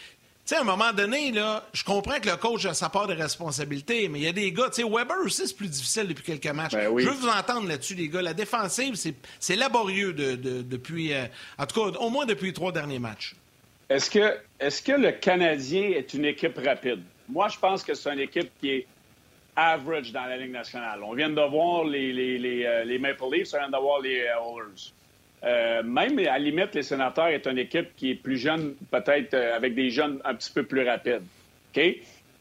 sais, 0.51 0.57
à 0.57 0.63
un 0.63 0.65
moment 0.65 0.93
donné, 0.93 1.31
là, 1.31 1.65
je 1.73 1.85
comprends 1.85 2.19
que 2.19 2.29
le 2.29 2.37
coach 2.37 2.65
a 2.67 2.75
sa 2.75 2.89
part 2.89 3.07
de 3.07 3.15
responsabilité, 3.15 4.09
mais 4.09 4.19
il 4.19 4.25
y 4.25 4.29
a 4.29 4.33
des 4.33 4.51
gars, 4.51 4.69
tu 4.69 4.83
sais, 4.83 4.89
Weber 4.89 5.17
aussi, 5.25 5.47
c'est 5.47 5.57
plus 5.57 5.69
difficile 5.69 6.09
depuis 6.09 6.25
quelques 6.25 6.55
matchs. 6.55 6.73
Ben 6.73 6.99
je 6.99 7.07
veux 7.07 7.15
vous 7.15 7.29
entendre 7.29 7.69
là-dessus, 7.69 7.95
les 7.95 8.09
gars. 8.09 8.21
La 8.21 8.35
défensive, 8.35 8.97
c'est 9.39 9.57
laborieux 9.57 10.13
depuis, 10.13 11.13
euh, 11.13 11.27
en 11.57 11.67
tout 11.67 11.81
cas, 11.81 11.99
au 11.99 12.11
moins 12.11 12.27
depuis 12.27 12.49
les 12.49 12.53
trois 12.53 12.73
derniers 12.73 12.99
matchs. 12.99 13.35
Est-ce 13.89 14.11
que, 14.11 14.39
est 14.59 14.85
que 14.85 14.93
le 14.93 15.13
Canadien 15.13 15.91
est 15.91 16.15
une 16.15 16.25
équipe 16.25 16.59
rapide? 16.59 17.03
Moi, 17.29 17.49
je 17.49 17.59
pense 17.59 17.85
que 17.85 17.95
c'est 17.95 18.13
une 18.13 18.21
équipe 18.21 18.51
qui 18.61 18.71
est 18.71 18.87
average 19.61 20.13
dans 20.13 20.25
la 20.25 20.37
Ligue 20.37 20.53
nationale. 20.53 21.03
On 21.03 21.13
vient 21.13 21.29
de 21.29 21.41
voir 21.43 21.85
les, 21.85 22.13
les, 22.13 22.39
les, 22.39 22.65
euh, 22.65 22.99
Maple 22.99 23.25
Leafs, 23.33 23.53
on 23.53 23.59
vient 23.59 23.69
de 23.69 23.77
voir 23.77 24.01
les 24.01 24.17
Oilers. 24.17 24.93
Euh, 25.43 25.83
même 25.83 26.19
à 26.19 26.23
la 26.23 26.39
limite, 26.39 26.75
les 26.75 26.83
sénateurs 26.83 27.29
est 27.29 27.47
une 27.47 27.59
équipe 27.59 27.95
qui 27.97 28.11
est 28.11 28.15
plus 28.15 28.39
jeune, 28.39 28.75
peut-être 28.91 29.35
euh, 29.35 29.57
avec 29.57 29.75
des 29.75 29.91
jeunes 29.91 30.21
un 30.25 30.35
petit 30.35 30.51
peu 30.51 30.63
plus 30.63 30.87
rapides. 30.87 31.23
OK? 31.75 31.83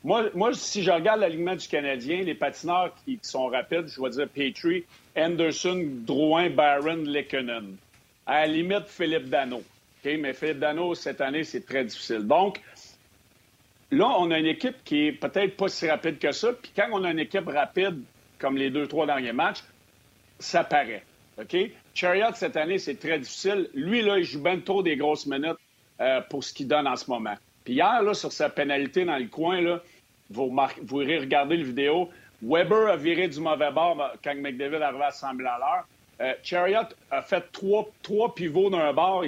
Moi, 0.03 0.30
moi, 0.34 0.53
si 0.53 0.82
je 0.82 0.91
regarde 0.91 1.20
l'alignement 1.20 1.55
du 1.55 1.67
Canadien, 1.67 2.22
les 2.24 2.36
patineurs 2.36 2.93
qui, 3.03 3.20
sont 3.22 3.47
rapides, 3.47 3.88
je 3.88 4.01
vais 4.01 4.09
dire 4.09 4.28
Petrie, 4.30 4.86
Anderson, 5.15 5.86
Drouin, 6.05 6.49
Barron, 6.49 7.03
Lekkonen. 7.05 7.76
À 8.26 8.41
la 8.41 8.47
limite, 8.47 8.88
Philippe 8.88 9.30
Dano. 9.30 9.57
OK? 9.57 10.11
Mais 10.20 10.34
Philippe 10.34 10.59
Dano, 10.59 10.95
cette 10.95 11.20
année, 11.20 11.43
c'est 11.43 11.65
très 11.65 11.84
difficile. 11.84 12.26
Donc, 12.26 12.61
là, 13.91 14.07
on 14.17 14.31
a 14.31 14.39
une 14.39 14.45
équipe 14.45 14.83
qui 14.83 15.07
est 15.07 15.11
peut-être 15.11 15.57
pas 15.57 15.67
si 15.67 15.89
rapide 15.89 16.19
que 16.19 16.31
ça. 16.31 16.53
Puis 16.53 16.71
quand 16.75 16.87
on 16.91 17.03
a 17.03 17.11
une 17.11 17.19
équipe 17.19 17.47
rapide, 17.47 18.01
comme 18.37 18.57
les 18.57 18.69
deux, 18.69 18.87
trois 18.87 19.05
derniers 19.05 19.33
matchs, 19.33 19.63
ça 20.39 20.63
paraît. 20.63 21.03
OK? 21.39 21.55
Chariot, 21.93 22.33
cette 22.33 22.57
année, 22.57 22.77
c'est 22.77 22.95
très 22.95 23.19
difficile. 23.19 23.69
Lui, 23.73 24.01
là, 24.01 24.17
il 24.17 24.23
joue 24.23 24.41
bien 24.41 24.59
trop 24.59 24.83
des 24.83 24.95
grosses 24.95 25.25
minutes 25.25 25.57
euh, 25.99 26.21
pour 26.21 26.43
ce 26.43 26.53
qu'il 26.53 26.67
donne 26.67 26.87
en 26.87 26.95
ce 26.95 27.09
moment. 27.09 27.35
Puis 27.63 27.73
hier, 27.73 28.01
sur 28.15 28.31
sa 28.31 28.49
pénalité 28.49 29.05
dans 29.05 29.17
le 29.17 29.27
coin, 29.27 29.61
là, 29.61 29.81
vous, 30.29 30.55
vous 30.83 31.01
irez 31.01 31.19
regarder 31.19 31.57
le 31.57 31.65
vidéo. 31.65 32.09
Weber 32.41 32.87
a 32.87 32.95
viré 32.95 33.27
du 33.27 33.39
mauvais 33.41 33.71
bord 33.71 34.13
quand 34.23 34.33
McDavid 34.35 34.81
arrivait 34.81 35.03
à 35.03 35.11
100 35.11 35.35
000 35.35 35.49
à 35.49 35.57
l'heure. 35.59 35.87
Euh, 36.21 36.33
Chariot 36.43 36.87
a 37.11 37.21
fait 37.21 37.43
trois, 37.51 37.89
trois 38.01 38.33
pivots 38.33 38.69
d'un 38.69 38.91
bord. 38.93 39.23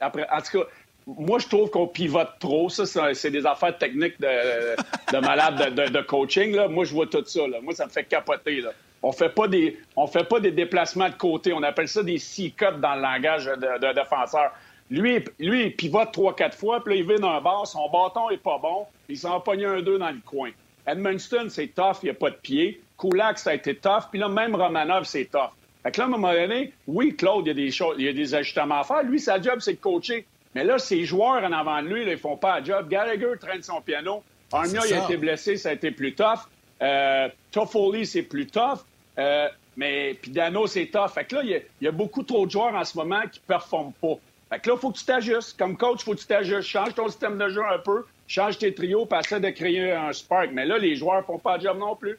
après, 0.00 0.26
en 0.30 0.40
tout 0.40 0.58
cas, 0.58 0.66
moi, 1.06 1.38
je 1.38 1.48
trouve 1.48 1.70
qu'on 1.70 1.86
pivote 1.86 2.30
trop. 2.38 2.68
Ça, 2.70 3.12
c'est 3.14 3.30
des 3.30 3.44
affaires 3.44 3.76
techniques 3.76 4.18
de, 4.20 4.76
de 5.12 5.18
malade 5.18 5.74
de, 5.74 6.00
coaching. 6.00 6.54
Là. 6.54 6.68
Moi, 6.68 6.84
je 6.84 6.94
vois 6.94 7.06
tout 7.06 7.24
ça. 7.24 7.46
Là. 7.46 7.60
Moi, 7.60 7.74
ça 7.74 7.84
me 7.84 7.90
fait 7.90 8.04
capoter. 8.04 8.62
Là. 8.62 8.70
On 9.02 9.12
fait 9.12 9.28
pas 9.28 9.46
des, 9.46 9.78
fait 10.10 10.24
pas 10.24 10.40
des 10.40 10.50
déplacements 10.50 11.10
de 11.10 11.14
côté. 11.14 11.52
On 11.52 11.62
appelle 11.62 11.88
ça 11.88 12.02
des 12.02 12.18
C-cuts 12.18 12.80
dans 12.80 12.94
le 12.94 13.02
langage 13.02 13.44
de, 13.44 13.92
défenseur. 13.92 14.52
Lui, 14.90 15.22
lui, 15.38 15.66
il 15.66 15.76
pivote 15.76 16.12
trois, 16.12 16.34
quatre 16.34 16.56
fois, 16.56 16.82
puis 16.82 16.94
là, 16.94 17.00
il 17.00 17.06
vient 17.06 17.18
d'un 17.18 17.40
bord, 17.40 17.66
son 17.66 17.88
bâton 17.90 18.28
est 18.30 18.36
pas 18.36 18.58
bon, 18.58 18.86
il 19.08 19.16
s'en 19.16 19.40
pogné 19.40 19.64
un 19.64 19.80
deux 19.80 19.98
dans 19.98 20.10
le 20.10 20.20
coin. 20.24 20.50
Edmundston, 20.86 21.46
c'est 21.48 21.68
tough, 21.68 21.96
il 22.02 22.06
n'y 22.06 22.10
a 22.10 22.14
pas 22.14 22.28
de 22.30 22.36
pied. 22.36 22.82
Kulak, 22.98 23.38
ça 23.38 23.50
a 23.50 23.54
été 23.54 23.74
tough, 23.74 24.04
puis 24.10 24.20
là, 24.20 24.28
même 24.28 24.54
Romanov, 24.54 25.04
c'est 25.04 25.24
tough. 25.24 25.50
Fait 25.82 25.90
que 25.90 25.98
là, 25.98 26.04
à 26.04 26.06
un 26.06 26.10
moment 26.10 26.32
donné, 26.32 26.72
oui, 26.86 27.16
Claude, 27.16 27.46
il 27.46 27.48
y 27.48 27.50
a 27.50 27.54
des 27.54 27.70
choses, 27.70 27.96
il 27.98 28.04
y 28.04 28.08
a 28.08 28.12
des 28.12 28.34
ajustements 28.34 28.80
à 28.80 28.84
faire. 28.84 29.02
Lui, 29.02 29.20
sa 29.20 29.40
job, 29.40 29.56
c'est 29.60 29.74
de 29.74 29.80
coacher. 29.80 30.26
Mais 30.54 30.64
là, 30.64 30.78
ses 30.78 31.04
joueurs 31.04 31.42
en 31.42 31.52
avant 31.52 31.82
de 31.82 31.88
lui, 31.88 32.04
là, 32.04 32.12
ils 32.12 32.18
font 32.18 32.36
pas 32.36 32.60
la 32.60 32.64
job. 32.64 32.88
Gallagher 32.88 33.32
traîne 33.40 33.62
son 33.62 33.80
piano. 33.80 34.22
Armia, 34.52 34.82
il 34.86 34.94
a 34.94 35.04
été 35.04 35.16
blessé, 35.16 35.56
ça 35.56 35.70
a 35.70 35.72
été 35.72 35.90
plus 35.90 36.14
tough. 36.14 36.48
Euh, 36.80 37.28
Toffoli, 37.50 38.06
c'est 38.06 38.22
plus 38.22 38.46
tough. 38.46 38.84
Euh, 39.18 39.48
mais 39.76 40.16
puis 40.20 40.30
Dano, 40.30 40.66
c'est 40.66 40.86
tough. 40.86 41.10
Fait 41.12 41.24
que 41.24 41.36
là, 41.36 41.42
il 41.42 41.62
y, 41.80 41.88
a 41.88 41.92
beaucoup 41.92 42.22
trop 42.22 42.46
de 42.46 42.50
joueurs 42.50 42.74
en 42.74 42.84
ce 42.84 42.96
moment 42.96 43.22
qui 43.22 43.40
ne 43.40 43.46
performent 43.46 43.92
pas. 44.00 44.14
Fait 44.50 44.60
que 44.60 44.68
là, 44.68 44.76
il 44.76 44.80
faut 44.80 44.90
que 44.92 44.98
tu 44.98 45.04
t'ajustes. 45.04 45.58
Comme 45.58 45.76
coach, 45.76 46.00
il 46.02 46.04
faut 46.04 46.14
que 46.14 46.20
tu 46.20 46.26
t'ajustes. 46.26 46.68
Change 46.68 46.94
ton 46.94 47.08
système 47.08 47.36
de 47.38 47.48
jeu 47.48 47.62
un 47.64 47.78
peu, 47.78 48.04
change 48.28 48.58
tes 48.58 48.72
trios, 48.72 49.08
essaie 49.18 49.40
de 49.40 49.50
créer 49.50 49.92
un 49.92 50.12
spark. 50.12 50.50
Mais 50.52 50.66
là, 50.66 50.78
les 50.78 50.94
joueurs 50.94 51.18
ne 51.18 51.24
font 51.24 51.38
pas 51.38 51.56
le 51.56 51.64
job 51.64 51.78
non 51.78 51.96
plus. 51.96 52.18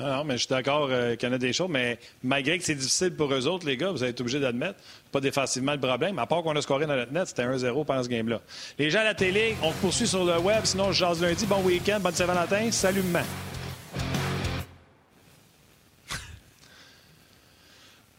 Ah 0.00 0.16
non, 0.16 0.24
mais 0.24 0.34
je 0.34 0.38
suis 0.38 0.48
d'accord 0.48 0.88
euh, 0.90 1.14
qu'il 1.14 1.28
y 1.28 1.32
en 1.32 1.34
a 1.34 1.38
des 1.38 1.52
choses, 1.52 1.68
mais 1.70 1.98
malgré 2.24 2.58
que 2.58 2.64
c'est 2.64 2.74
difficile 2.74 3.14
pour 3.14 3.32
eux 3.32 3.46
autres, 3.46 3.64
les 3.64 3.76
gars, 3.76 3.92
vous 3.92 4.02
êtes 4.02 4.20
obligés 4.20 4.40
d'admettre, 4.40 4.78
pas 5.12 5.20
défensivement 5.20 5.72
le 5.72 5.78
problème. 5.78 6.18
À 6.18 6.26
part 6.26 6.42
qu'on 6.42 6.56
a 6.56 6.62
scoré 6.62 6.86
dans 6.86 6.96
notre 6.96 7.12
net, 7.12 7.28
c'était 7.28 7.44
1-0 7.44 7.84
pendant 7.84 8.02
ce 8.02 8.08
game-là. 8.08 8.40
Les 8.78 8.90
gens 8.90 9.00
à 9.00 9.04
la 9.04 9.14
télé, 9.14 9.56
on 9.62 9.70
poursuit 9.72 10.08
sur 10.08 10.24
le 10.24 10.36
web, 10.38 10.64
sinon 10.64 10.90
je 10.90 10.98
jase 10.98 11.22
lundi. 11.22 11.46
Bon 11.46 11.62
week-end, 11.62 12.00
bonne 12.00 12.14
Saint-Valentin, 12.14 12.72
salut, 12.72 13.02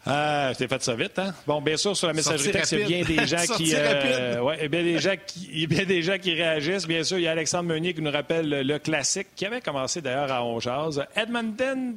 Ah, 0.07 0.51
t'es 0.55 0.67
fait 0.67 0.83
ça 0.83 0.93
vite, 0.93 1.17
hein? 1.17 1.33
Bon, 1.47 1.61
bien 1.61 1.77
sûr, 1.77 1.97
sur 1.97 2.07
la 2.07 2.13
messagerie 2.13 2.51
texte, 2.51 2.73
il 2.73 2.79
y 2.79 2.83
a 2.83 2.87
bien 2.87 3.03
des 3.03 3.25
gens 3.25 3.43
qui. 3.57 3.73
Euh, 3.73 4.39
ouais, 4.39 4.67
bien 4.67 4.83
des 4.83 4.99
gens 4.99 5.15
qui, 5.25 5.49
il 5.51 5.61
y 5.61 5.63
a 5.63 5.67
bien 5.67 5.85
des 5.85 6.03
gens 6.03 6.17
qui 6.19 6.33
réagissent. 6.33 6.87
Bien 6.87 7.03
sûr, 7.03 7.17
il 7.17 7.23
y 7.23 7.27
a 7.27 7.31
Alexandre 7.31 7.69
Meunier 7.69 7.93
qui 7.93 8.01
nous 8.01 8.11
rappelle 8.11 8.49
le, 8.49 8.77
classique, 8.77 9.29
qui 9.35 9.45
avait 9.47 9.61
commencé 9.61 10.01
d'ailleurs 10.01 10.31
à 10.31 10.43
Ongeaz. 10.45 11.03
Edmonton, 11.15 11.95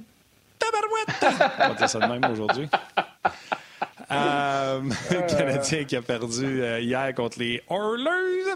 tabarouette! 0.59 1.52
On 1.59 1.68
va 1.68 1.74
dire 1.74 1.90
ça 1.90 1.98
de 1.98 2.06
même 2.06 2.32
aujourd'hui. 2.32 2.68
Euh, 4.11 4.80
le 5.11 5.28
Canadien 5.28 5.84
qui 5.84 5.94
a 5.94 6.00
perdu 6.00 6.62
euh, 6.62 6.80
hier 6.80 7.14
contre 7.14 7.40
les 7.40 7.62
Oilers. 7.68 8.54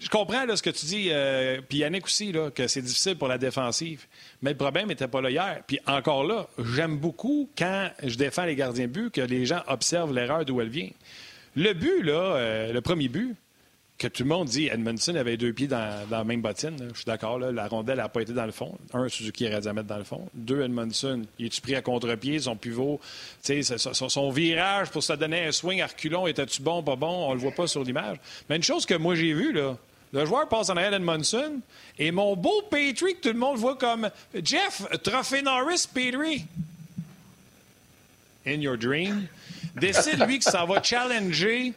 Je 0.00 0.08
comprends 0.08 0.46
là, 0.46 0.56
ce 0.56 0.62
que 0.62 0.70
tu 0.70 0.86
dis, 0.86 1.08
euh, 1.10 1.60
puis 1.68 1.78
Yannick 1.78 2.06
aussi, 2.06 2.32
là, 2.32 2.50
que 2.50 2.66
c'est 2.66 2.80
difficile 2.80 3.16
pour 3.16 3.28
la 3.28 3.36
défensive. 3.36 4.06
Mais 4.40 4.52
le 4.52 4.56
problème 4.56 4.88
n'était 4.88 5.08
pas 5.08 5.20
là 5.20 5.30
hier. 5.30 5.62
Puis 5.66 5.78
encore 5.86 6.24
là, 6.24 6.48
j'aime 6.74 6.96
beaucoup 6.96 7.50
quand 7.56 7.90
je 8.02 8.16
défends 8.16 8.46
les 8.46 8.56
gardiens 8.56 8.86
but 8.86 9.10
que 9.10 9.20
les 9.20 9.44
gens 9.44 9.60
observent 9.68 10.14
l'erreur 10.14 10.46
d'où 10.46 10.58
elle 10.62 10.70
vient. 10.70 10.88
Le 11.54 11.74
but, 11.74 12.02
là, 12.02 12.12
euh, 12.36 12.72
le 12.72 12.80
premier 12.80 13.08
but, 13.08 13.36
que 13.98 14.08
tout 14.08 14.22
le 14.22 14.30
monde 14.30 14.48
dit 14.48 14.68
Edmondson 14.68 15.14
avait 15.14 15.36
deux 15.36 15.52
pieds 15.52 15.66
dans, 15.66 16.08
la 16.10 16.24
même 16.24 16.40
bottine. 16.40 16.76
Je 16.94 16.96
suis 16.96 17.04
d'accord, 17.04 17.38
la 17.38 17.68
rondelle 17.68 17.98
n'a 17.98 18.08
pas 18.08 18.22
été 18.22 18.32
dans 18.32 18.46
le 18.46 18.52
fond. 18.52 18.78
Un, 18.94 19.10
Suzuki 19.10 19.46
aurait 19.46 19.60
dû 19.60 19.66
la 19.66 19.74
mettre 19.74 19.88
dans 19.88 19.98
le 19.98 20.04
fond. 20.04 20.26
Deux, 20.32 20.62
Edmondson, 20.62 21.24
il 21.38 21.46
est-tu 21.46 21.60
pris 21.60 21.74
à 21.74 21.82
contre-pied, 21.82 22.38
son 22.38 22.56
pivot, 22.56 22.98
son, 23.42 24.08
son, 24.08 24.30
virage 24.30 24.90
pour 24.90 25.02
se 25.02 25.12
donner 25.12 25.44
un 25.44 25.52
swing 25.52 25.82
à 25.82 25.86
reculons, 25.86 26.26
était-tu 26.26 26.62
bon, 26.62 26.82
pas 26.82 26.96
bon? 26.96 27.28
On 27.28 27.34
le 27.34 27.40
voit 27.40 27.52
pas 27.52 27.66
sur 27.66 27.84
l'image. 27.84 28.16
Mais 28.48 28.56
une 28.56 28.62
chose 28.62 28.86
que 28.86 28.94
moi 28.94 29.14
j'ai 29.14 29.34
vue, 29.34 29.52
là, 29.52 29.76
le 30.12 30.26
joueur 30.26 30.48
passe 30.48 30.70
en 30.70 30.76
arrière 30.76 30.90
d'Edmondson. 30.90 31.60
Et 31.98 32.10
mon 32.10 32.36
beau 32.36 32.62
Petrie, 32.70 33.14
que 33.14 33.20
tout 33.20 33.28
le 33.28 33.38
monde 33.38 33.58
voit 33.58 33.76
comme 33.76 34.10
Jeff, 34.42 34.82
Trophée 35.02 35.42
Norris 35.42 35.86
Petrie. 35.92 36.44
In 38.46 38.60
your 38.60 38.76
dream. 38.76 39.28
Décide, 39.76 40.26
lui, 40.26 40.38
que 40.38 40.44
ça 40.44 40.64
va 40.64 40.82
challenger 40.82 41.72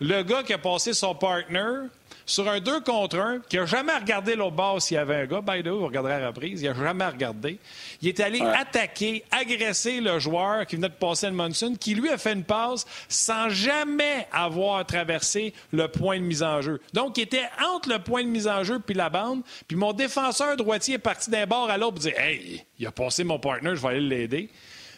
le 0.00 0.22
gars 0.22 0.42
qui 0.42 0.52
a 0.52 0.58
passé 0.58 0.92
son 0.92 1.14
partner 1.14 1.88
sur 2.28 2.46
un 2.46 2.60
2 2.60 2.82
contre 2.82 3.18
1, 3.18 3.40
qui 3.48 3.56
n'a 3.56 3.64
jamais 3.64 3.96
regardé 3.96 4.36
l'autre 4.36 4.54
bord 4.54 4.82
s'il 4.82 4.96
y 4.96 4.98
avait 4.98 5.22
un 5.22 5.26
gars. 5.26 5.40
By 5.40 5.62
the 5.62 5.66
way, 5.66 5.70
vous 5.70 5.86
regarderez 5.86 6.20
la 6.20 6.28
reprise, 6.28 6.60
il 6.60 6.68
n'a 6.68 6.74
jamais 6.74 7.06
regardé. 7.06 7.58
Il 8.02 8.08
est 8.08 8.20
allé 8.20 8.40
attaquer, 8.40 9.24
agresser 9.30 10.00
le 10.00 10.18
joueur 10.18 10.66
qui 10.66 10.76
venait 10.76 10.90
de 10.90 10.94
passer 10.94 11.26
le 11.26 11.32
Monson, 11.32 11.74
qui 11.80 11.94
lui 11.94 12.10
a 12.10 12.18
fait 12.18 12.34
une 12.34 12.44
passe 12.44 12.86
sans 13.08 13.48
jamais 13.48 14.28
avoir 14.30 14.84
traversé 14.84 15.54
le 15.72 15.88
point 15.88 16.18
de 16.18 16.24
mise 16.24 16.42
en 16.42 16.60
jeu. 16.60 16.80
Donc, 16.92 17.16
il 17.16 17.22
était 17.22 17.48
entre 17.66 17.88
le 17.88 17.98
point 17.98 18.22
de 18.22 18.28
mise 18.28 18.46
en 18.46 18.62
jeu 18.62 18.78
puis 18.78 18.94
la 18.94 19.08
bande. 19.08 19.40
Puis 19.66 19.78
mon 19.78 19.94
défenseur 19.94 20.54
droitier 20.56 20.96
est 20.96 20.98
parti 20.98 21.30
d'un 21.30 21.46
bord 21.46 21.70
à 21.70 21.78
l'autre 21.78 21.94
pour 21.94 22.02
dire 22.02 22.18
Hey, 22.18 22.62
il 22.78 22.86
a 22.86 22.92
passé 22.92 23.24
mon 23.24 23.38
partner, 23.38 23.74
je 23.74 23.80
vais 23.80 23.88
aller 23.88 24.00
l'aider. 24.00 24.50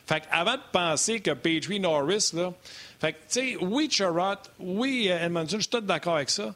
Fait 0.05 0.25
avant 0.33 0.55
de 0.55 0.63
penser 0.73 1.21
que 1.21 1.31
Petrie 1.31 1.79
Norris, 1.79 2.33
là, 2.35 2.53
fait 3.01 3.13
que, 3.13 3.19
tu 3.19 3.25
sais, 3.29 3.57
oui, 3.61 3.89
Charrot, 3.89 4.35
oui, 4.59 5.09
Edmondson, 5.09 5.57
je 5.57 5.63
suis 5.63 5.71
tout 5.71 5.81
d'accord 5.81 6.17
avec 6.17 6.29
ça. 6.29 6.53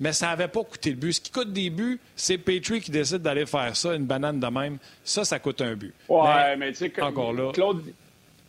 Mais 0.00 0.14
ça 0.14 0.28
n'avait 0.28 0.48
pas 0.48 0.64
coûté 0.64 0.90
le 0.90 0.96
but. 0.96 1.12
Ce 1.12 1.20
qui 1.20 1.30
coûte 1.30 1.52
des 1.52 1.68
buts, 1.68 2.00
c'est 2.16 2.38
Petrie 2.38 2.80
qui 2.80 2.90
décide 2.90 3.18
d'aller 3.18 3.46
faire 3.46 3.76
ça, 3.76 3.94
une 3.94 4.06
banane 4.06 4.40
de 4.40 4.46
même. 4.46 4.78
Ça, 5.04 5.24
ça 5.24 5.38
coûte 5.38 5.60
un 5.60 5.74
but. 5.74 5.92
Ouais, 6.08 6.56
mais, 6.56 6.72
tu 6.72 6.90
sais, 6.90 7.02
encore 7.02 7.34
là. 7.34 7.52
Claude, 7.52 7.82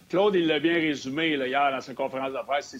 Claude, 0.09 0.35
il 0.35 0.47
l'a 0.47 0.59
bien 0.59 0.73
résumé 0.73 1.35
là, 1.35 1.47
hier 1.47 1.71
dans 1.71 1.81
sa 1.81 1.93
conférence 1.93 2.31
de 2.31 2.45
presse. 2.47 2.75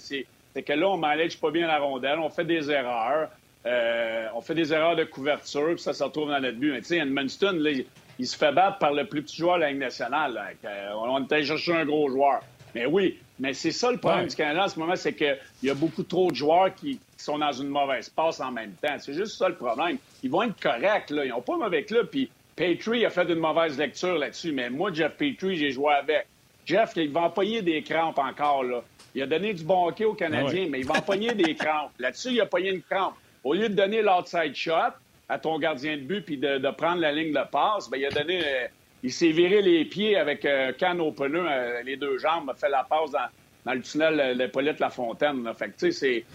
C'est 0.54 0.64
que 0.64 0.74
là, 0.74 0.90
on 0.90 0.98
manage 0.98 1.38
pas 1.38 1.52
bien 1.52 1.68
la 1.68 1.80
rondelle, 1.80 2.20
on 2.20 2.30
fait 2.30 2.46
des 2.46 2.72
erreurs. 2.72 3.30
Euh, 3.66 4.28
on 4.34 4.42
fait 4.42 4.56
des 4.56 4.74
erreurs 4.74 4.96
de 4.96 5.04
couverture, 5.04 5.74
puis 5.76 5.82
ça 5.82 5.94
se 5.94 6.04
retrouve 6.04 6.30
dans 6.30 6.40
notre 6.40 6.58
but. 6.58 6.72
Mais 6.72 6.80
tu 6.80 6.88
sais, 6.88 6.98
Edmundston, 6.98 7.58
là, 7.60 7.72
il, 8.18 8.28
se 8.28 8.36
fait 8.36 8.52
battre 8.52 8.80
par 8.80 8.94
le 8.94 9.06
plus 9.06 9.22
petit 9.22 9.38
joueur 9.38 9.56
de 9.56 9.62
la 9.62 9.72
Ligue 9.72 9.80
nationale. 9.80 10.40
Euh, 10.66 10.90
on 10.96 11.24
était 11.24 11.44
chercher 11.44 11.74
un 11.74 11.86
gros 11.86 12.10
joueur. 12.10 12.42
Mais 12.74 12.86
oui, 12.86 13.20
mais 13.40 13.54
c'est 13.54 13.72
ça 13.72 13.92
le 13.92 13.98
problème 13.98 14.28
du 14.28 14.36
Canada 14.36 14.66
en 14.66 14.68
ce 14.68 14.80
moment, 14.80 14.96
c'est 14.96 15.14
qu'il 15.14 15.38
y 15.64 15.70
a 15.70 15.74
beaucoup 15.74 16.04
trop 16.04 16.32
de 16.32 16.36
joueurs 16.36 16.74
qui, 16.74 17.00
sont 17.22 17.38
dans 17.38 17.52
une 17.52 17.68
mauvaise 17.68 18.10
passe 18.10 18.40
en 18.40 18.52
même 18.52 18.74
temps. 18.82 18.98
C'est 19.00 19.14
juste 19.14 19.38
ça 19.38 19.50
le 19.50 19.56
problème. 19.56 19.98
Ils 20.24 20.30
vont 20.30 20.44
être 20.44 20.60
corrects, 20.60 21.10
là. 21.10 21.26
Ils 21.26 21.30
n'ont 21.30 21.42
pas 21.42 21.56
un 21.56 21.60
mauvais 21.60 21.84
club. 21.84 22.08
Puis 22.08 22.30
Petrie 22.56 23.06
a 23.06 23.10
fait 23.10 23.30
une 23.30 23.40
mauvaise 23.40 23.78
lecture 23.78 24.18
là-dessus. 24.18 24.52
Mais 24.52 24.70
moi, 24.70 24.92
Jeff 24.94 25.14
Petrie, 25.18 25.58
j'ai 25.58 25.72
joué 25.72 25.94
avec. 25.94 26.28
Jeff, 26.66 26.92
il 26.96 27.12
va 27.12 27.22
empoigner 27.22 27.62
des 27.62 27.82
crampes 27.82 28.20
encore, 28.20 28.64
là. 28.64 28.84
Il 29.14 29.22
a 29.22 29.28
donné 29.28 29.54
du 29.54 29.64
bon 29.64 29.88
hockey 29.88 30.06
aux 30.06 30.14
Canadiens, 30.14 30.68
mais 30.70 30.80
il 30.80 30.86
va 30.86 30.96
empoigner 30.96 31.34
des 31.34 31.56
crampes. 31.56 31.92
Là-dessus, 32.00 32.30
il 32.32 32.42
a 32.42 32.46
pogné 32.46 32.70
une 32.70 32.82
crampe. 32.82 33.16
Au 33.44 33.54
lieu 33.54 33.68
de 33.68 33.74
donner 33.74 34.02
l'outside 34.02 34.56
shot 34.56 34.94
à 35.28 35.40
ton 35.40 35.58
gardien 35.60 35.98
de 35.98 36.02
but 36.02 36.22
puis 36.22 36.38
de, 36.38 36.72
prendre 36.72 37.02
la 37.02 37.12
ligne 37.12 37.34
de 37.34 37.50
passe, 37.52 37.90
bien, 37.90 38.00
il 38.00 38.06
a 38.06 38.10
donné... 38.10 38.42
Euh, 38.46 38.68
il 39.04 39.12
s'est 39.12 39.32
viré 39.32 39.64
les 39.64 39.84
pieds 39.86 40.16
avec 40.16 40.46
euh, 40.46 40.74
can 40.80 41.00
au 41.00 41.12
pneu, 41.12 41.44
euh, 41.50 41.82
les 41.84 41.98
deux 41.98 42.20
jambes, 42.20 42.50
a 42.52 42.54
fait 42.54 42.70
la 42.70 42.84
passe 42.84 43.10
dans, 43.12 43.26
le 43.66 43.82
tunnel 43.82 44.20
euh, 44.20 44.74
La 44.80 44.90
Fontaine. 44.90 45.52
Fait 45.54 45.70
que, 45.70 45.78
tu 45.78 45.92
sais, 45.92 46.26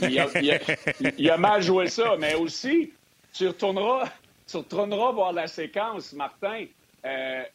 c'est... 0.00 0.08
Il 1.18 1.30
a, 1.30 1.36
mal 1.36 1.62
joué 1.62 1.88
ça, 1.88 2.16
mais 2.18 2.34
aussi, 2.34 2.92
tu 3.32 3.48
retourneras, 3.48 4.08
tu 4.46 4.56
retourneras 4.56 5.12
voir 5.12 5.32
la 5.32 5.46
séquence, 5.46 6.12
Martin. 6.14 6.64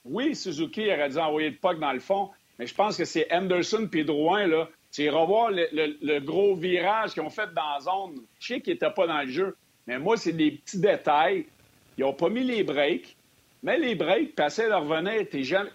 oui, 0.06 0.36
Suzuki 0.36 0.92
aurait 0.92 1.10
dû 1.10 1.18
envoyer 1.18 1.50
le 1.50 1.56
puck 1.56 1.80
dans 1.80 1.92
le 1.92 2.00
fond, 2.00 2.30
mais 2.60 2.68
je 2.68 2.76
pense 2.76 2.98
que 2.98 3.06
c'est 3.06 3.32
Anderson 3.34 3.88
puis 3.90 4.06
Drouin, 4.06 4.48
là. 4.48 4.70
Tu 4.92 5.04
iras 5.04 5.26
voir 5.26 5.52
le, 5.52 6.20
gros 6.20 6.56
virage 6.56 7.14
qu'ils 7.14 7.22
ont 7.22 7.30
fait 7.30 7.54
dans 7.54 7.74
la 7.74 7.80
zone. 7.80 8.24
Je 8.40 8.48
sais 8.48 8.62
qu'ils 8.62 8.74
n'étaient 8.74 8.90
pas 8.90 9.06
dans 9.06 9.22
le 9.22 9.30
jeu, 9.30 9.56
mais 9.86 10.00
moi, 10.00 10.18
c'est 10.18 10.34
des 10.34 10.52
petits 10.52 10.80
détails. 10.80 11.46
Ils 11.98 12.02
n'ont 12.02 12.14
pas 12.14 12.30
mis 12.30 12.44
les 12.44 12.64
breaks. 12.64 13.16
Mais 13.62 13.78
les 13.78 13.94
breaks, 13.94 14.36
leur 14.38 14.88
revenir, 14.88 15.28
t'es 15.30 15.44
jamais... 15.44 15.70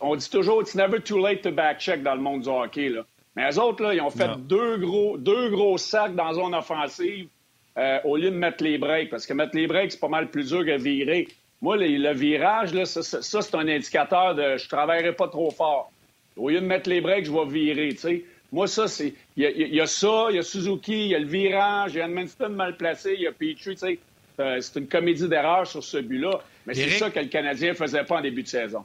On 0.00 0.14
dit 0.16 0.28
toujours, 0.28 0.60
it's 0.60 0.74
never 0.74 1.00
too 1.00 1.18
late 1.18 1.42
to 1.42 1.50
back 1.50 1.80
check 1.80 2.02
dans 2.02 2.14
le 2.14 2.20
monde 2.20 2.42
du 2.42 2.48
hockey. 2.48 2.88
Là. 2.90 3.02
Mais 3.36 3.50
eux 3.50 3.58
autres, 3.58 3.82
là, 3.82 3.94
ils 3.94 4.00
ont 4.00 4.10
fait 4.10 4.30
deux 4.38 4.76
gros, 4.78 5.16
deux 5.18 5.50
gros 5.50 5.78
sacs 5.78 6.14
dans 6.14 6.28
la 6.28 6.34
zone 6.34 6.54
offensive 6.54 7.28
euh, 7.76 7.98
au 8.04 8.16
lieu 8.16 8.30
de 8.30 8.36
mettre 8.36 8.62
les 8.62 8.78
breaks. 8.78 9.10
Parce 9.10 9.26
que 9.26 9.32
mettre 9.32 9.56
les 9.56 9.66
breaks, 9.66 9.92
c'est 9.92 10.00
pas 10.00 10.08
mal 10.08 10.30
plus 10.30 10.48
dur 10.48 10.64
que 10.64 10.76
virer. 10.78 11.28
Moi, 11.60 11.76
le, 11.78 12.12
virage, 12.12 12.74
là, 12.74 12.84
ça, 12.84 13.02
c'est 13.02 13.54
un 13.54 13.66
indicateur 13.66 14.34
de 14.34 14.56
je 14.58 14.68
travaillerai 14.68 15.12
pas 15.12 15.28
trop 15.28 15.50
fort. 15.50 15.90
Au 16.36 16.50
lieu 16.50 16.60
de 16.60 16.66
mettre 16.66 16.90
les 16.90 17.00
breaks, 17.00 17.24
je 17.24 17.32
vais 17.32 17.46
virer. 17.46 18.24
Moi, 18.52 18.68
ça, 18.68 18.86
c'est. 18.86 19.14
Il 19.36 19.44
y, 19.44 19.80
a 19.80 19.86
ça, 19.86 20.26
il 20.30 20.36
y 20.36 20.38
a 20.38 20.42
Suzuki, 20.42 21.06
il 21.06 21.08
y 21.08 21.14
a 21.14 21.18
le 21.18 21.26
virage, 21.26 21.94
il 21.94 21.98
y 21.98 22.00
a 22.00 22.04
Edmundston 22.04 22.50
mal 22.50 22.76
placé, 22.76 23.14
il 23.14 23.22
y 23.22 23.26
a 23.26 23.32
Petrie. 23.32 23.98
Euh, 24.40 24.60
c'est 24.60 24.78
une 24.78 24.88
comédie 24.88 25.28
d'erreur 25.28 25.66
sur 25.66 25.82
ce 25.82 25.98
but-là. 25.98 26.40
Mais 26.66 26.74
c'est 26.74 26.90
ça 26.90 27.10
que 27.10 27.18
le 27.18 27.26
Canadien 27.26 27.70
ne 27.70 27.74
faisait 27.74 28.04
pas 28.04 28.18
en 28.18 28.20
début 28.20 28.42
de 28.42 28.48
saison. 28.48 28.84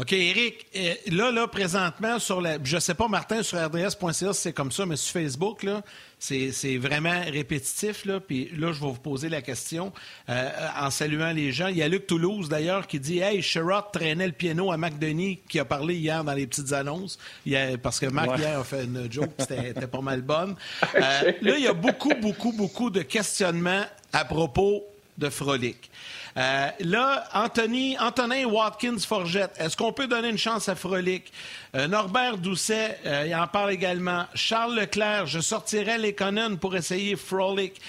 OK, 0.00 0.12
Eric, 0.12 0.64
euh, 0.76 0.94
là, 1.08 1.32
là, 1.32 1.48
présentement, 1.48 2.20
sur 2.20 2.40
la. 2.40 2.58
Je 2.62 2.78
sais 2.78 2.94
pas, 2.94 3.08
Martin, 3.08 3.42
sur 3.42 3.58
RDS.ca, 3.58 4.32
c'est 4.32 4.52
comme 4.52 4.70
ça, 4.70 4.86
mais 4.86 4.94
sur 4.94 5.12
Facebook, 5.20 5.64
là, 5.64 5.82
c'est 6.20 6.76
vraiment 6.76 7.20
répétitif, 7.24 8.04
là. 8.04 8.20
Puis 8.20 8.48
là, 8.56 8.70
je 8.70 8.80
vais 8.80 8.86
vous 8.86 9.00
poser 9.00 9.28
la 9.28 9.42
question 9.42 9.92
euh, 10.28 10.50
en 10.78 10.90
saluant 10.90 11.32
les 11.32 11.50
gens. 11.50 11.66
Il 11.66 11.78
y 11.78 11.82
a 11.82 11.88
Luc 11.88 12.06
Toulouse, 12.06 12.48
d'ailleurs, 12.48 12.86
qui 12.86 13.00
dit 13.00 13.18
Hey, 13.18 13.42
Sherrod 13.42 13.86
traînait 13.92 14.28
le 14.28 14.32
piano 14.32 14.70
à 14.70 14.76
Mac 14.76 15.00
Denis, 15.00 15.40
qui 15.48 15.58
a 15.58 15.64
parlé 15.64 15.96
hier 15.96 16.22
dans 16.22 16.34
les 16.34 16.46
petites 16.46 16.72
annonces. 16.72 17.18
parce 17.82 17.98
que 17.98 18.06
Mac, 18.06 18.38
hier, 18.38 18.60
a 18.60 18.62
fait 18.62 18.84
une 18.84 19.10
joke, 19.10 19.32
c'était 19.36 19.88
pas 19.88 20.00
mal 20.00 20.22
bonne. 20.22 20.54
Euh, 20.94 21.32
là, 21.42 21.56
il 21.56 21.64
y 21.64 21.68
a 21.68 21.74
beaucoup, 21.74 22.14
beaucoup, 22.20 22.52
beaucoup 22.52 22.90
de 22.90 23.02
questionnements 23.02 23.84
à 24.12 24.24
propos 24.24 24.84
de 25.16 25.28
Frolic. 25.28 25.90
Euh, 26.36 26.68
là, 26.80 27.24
Anthony, 27.34 27.98
Antonin 27.98 28.44
Watkins 28.44 28.98
Forgette, 28.98 29.52
est-ce 29.58 29.76
qu'on 29.76 29.92
peut 29.92 30.06
donner 30.06 30.28
une 30.28 30.38
chance 30.38 30.68
à 30.68 30.74
Frolic? 30.74 31.32
Euh, 31.74 31.86
Norbert 31.88 32.38
Doucet, 32.38 32.98
euh, 33.06 33.24
il 33.26 33.34
en 33.34 33.46
parle 33.46 33.72
également. 33.72 34.26
Charles 34.34 34.74
Leclerc, 34.74 35.26
je 35.26 35.40
sortirai 35.40 35.98
les 35.98 36.14
Conan 36.14 36.56
pour 36.56 36.76
essayer 36.76 37.16
Frolic. 37.16 37.80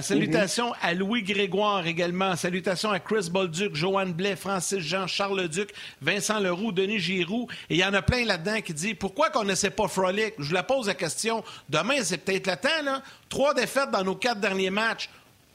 salutations 0.00 0.72
à 0.82 0.94
Louis 0.94 1.22
Grégoire 1.22 1.86
également. 1.86 2.36
Salutations 2.36 2.90
à 2.90 3.00
Chris 3.00 3.28
Bolduc, 3.30 3.74
Joanne 3.74 4.12
Blais, 4.12 4.36
Francis 4.36 4.80
Jean, 4.80 5.06
Charles 5.06 5.48
Duc, 5.48 5.70
Vincent 6.00 6.40
Leroux, 6.40 6.72
Denis 6.72 6.98
Giroux. 6.98 7.48
Et 7.70 7.74
il 7.74 7.80
y 7.80 7.84
en 7.84 7.94
a 7.94 8.02
plein 8.02 8.24
là-dedans 8.24 8.60
qui 8.60 8.74
disent 8.74 8.96
pourquoi 8.98 9.30
qu'on 9.30 9.44
ne 9.44 9.54
sait 9.54 9.70
pas 9.70 9.88
Frolic? 9.88 10.34
Je 10.38 10.54
la 10.54 10.62
pose 10.62 10.86
la 10.86 10.94
question. 10.94 11.44
Demain, 11.68 12.02
c'est 12.02 12.18
peut-être 12.18 12.46
le 12.46 12.56
temps, 12.56 12.82
là. 12.84 13.02
Trois 13.28 13.54
défaites 13.54 13.90
dans 13.90 14.04
nos 14.04 14.14
quatre 14.14 14.40
derniers 14.40 14.70
matchs. 14.70 15.08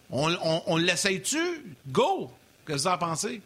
On, 0.09 0.29
on, 0.67 0.77
l'essaye-tu? 0.77 1.37
Go! 1.89 2.31
Qu'est-ce 2.65 2.83
que 2.83 2.89
vous 2.89 2.95
en 2.95 2.97
pensez? 2.97 3.41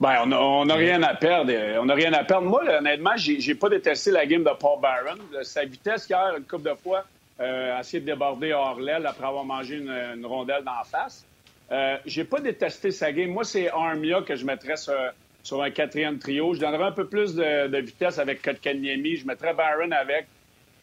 Bien, 0.00 0.30
on 0.30 0.64
n'a 0.64 0.74
rien 0.74 1.02
à 1.02 1.14
perdre. 1.14 1.52
On 1.80 1.84
n'a 1.84 1.94
rien 1.94 2.12
à 2.12 2.24
perdre. 2.24 2.46
Moi, 2.46 2.62
honnêtement, 2.78 3.16
j'ai, 3.16 3.54
pas 3.54 3.68
détesté 3.68 4.10
la 4.10 4.26
game 4.26 4.44
de 4.44 4.50
Paul 4.58 4.80
Barron. 4.80 5.18
Sa 5.42 5.64
vitesse 5.64 6.08
hier, 6.08 6.34
une 6.36 6.44
couple 6.44 6.70
de 6.70 6.74
fois, 6.74 7.04
euh, 7.40 7.76
a 7.76 7.80
essayé 7.80 8.00
de 8.00 8.06
déborder 8.06 8.52
hors 8.52 8.80
l'aile 8.80 9.06
après 9.06 9.26
avoir 9.26 9.44
mangé 9.44 9.76
une, 9.76 10.26
rondelle 10.26 10.64
d'en 10.64 10.84
face. 10.84 11.24
Euh, 11.70 11.96
j'ai 12.06 12.24
pas 12.24 12.40
détesté 12.40 12.90
sa 12.90 13.12
game. 13.12 13.30
Moi, 13.30 13.44
c'est 13.44 13.68
Armia 13.68 14.22
que 14.22 14.34
je 14.34 14.44
mettrais 14.44 14.76
sur, 14.76 15.62
un 15.62 15.70
quatrième 15.70 16.18
trio. 16.18 16.54
Je 16.54 16.60
donnerais 16.60 16.84
un 16.84 16.92
peu 16.92 17.06
plus 17.06 17.34
de, 17.34 17.80
vitesse 17.80 18.18
avec 18.18 18.42
Kotkaniemi. 18.42 19.16
Je 19.16 19.26
mettrais 19.26 19.54
Barron 19.54 19.90
avec. 19.90 20.26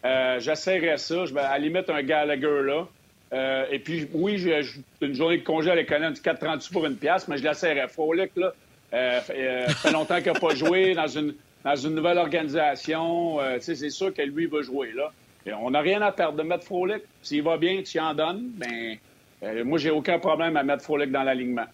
Euh, 0.03 0.39
j'essaierais 0.39 0.97
ça. 0.97 1.25
Je 1.25 1.35
à 1.35 1.51
la 1.51 1.57
limite 1.57 1.89
un 1.89 2.03
Gallagher 2.03 2.61
là. 2.63 2.85
Euh, 3.33 3.65
et 3.71 3.79
puis, 3.79 4.07
oui, 4.13 4.37
j'ai 4.37 4.61
une 5.01 5.15
journée 5.15 5.37
de 5.37 5.43
congé 5.43 5.71
à 5.71 5.75
l'école 5.75 6.01
de 6.01 6.19
4,38 6.19 6.71
pour 6.71 6.85
une 6.85 6.95
pièce, 6.95 7.27
mais 7.27 7.37
je 7.37 7.43
la 7.43 7.53
serrais. 7.53 7.87
Frolic, 7.87 8.31
là, 8.35 8.53
euh, 8.93 9.19
euh, 9.29 9.67
fait 9.67 9.91
longtemps 9.91 10.21
qu'il 10.21 10.31
n'a 10.31 10.39
pas 10.39 10.55
joué 10.55 10.93
dans 10.93 11.07
une, 11.07 11.33
dans 11.63 11.75
une 11.75 11.95
nouvelle 11.95 12.17
organisation. 12.17 13.41
Euh, 13.41 13.57
c'est 13.59 13.89
sûr 13.89 14.13
que 14.13 14.21
lui 14.21 14.45
va 14.45 14.61
jouer, 14.61 14.91
là. 14.93 15.11
Et 15.45 15.53
on 15.53 15.71
n'a 15.71 15.81
rien 15.81 16.01
à 16.01 16.11
perdre 16.11 16.37
de 16.37 16.43
mettre 16.43 16.63
Frolic. 16.63 17.03
S'il 17.21 17.43
va 17.43 17.57
bien, 17.57 17.81
tu 17.83 17.99
en 17.99 18.13
donnes. 18.13 18.49
Ben, 18.55 18.97
moi, 19.63 19.77
j'ai 19.77 19.91
aucun 19.91 20.17
problème 20.17 20.57
à 20.57 20.63
mettre 20.63 20.83
Frolic 20.83 21.11
dans 21.11 21.23
l'alignement. 21.23 21.65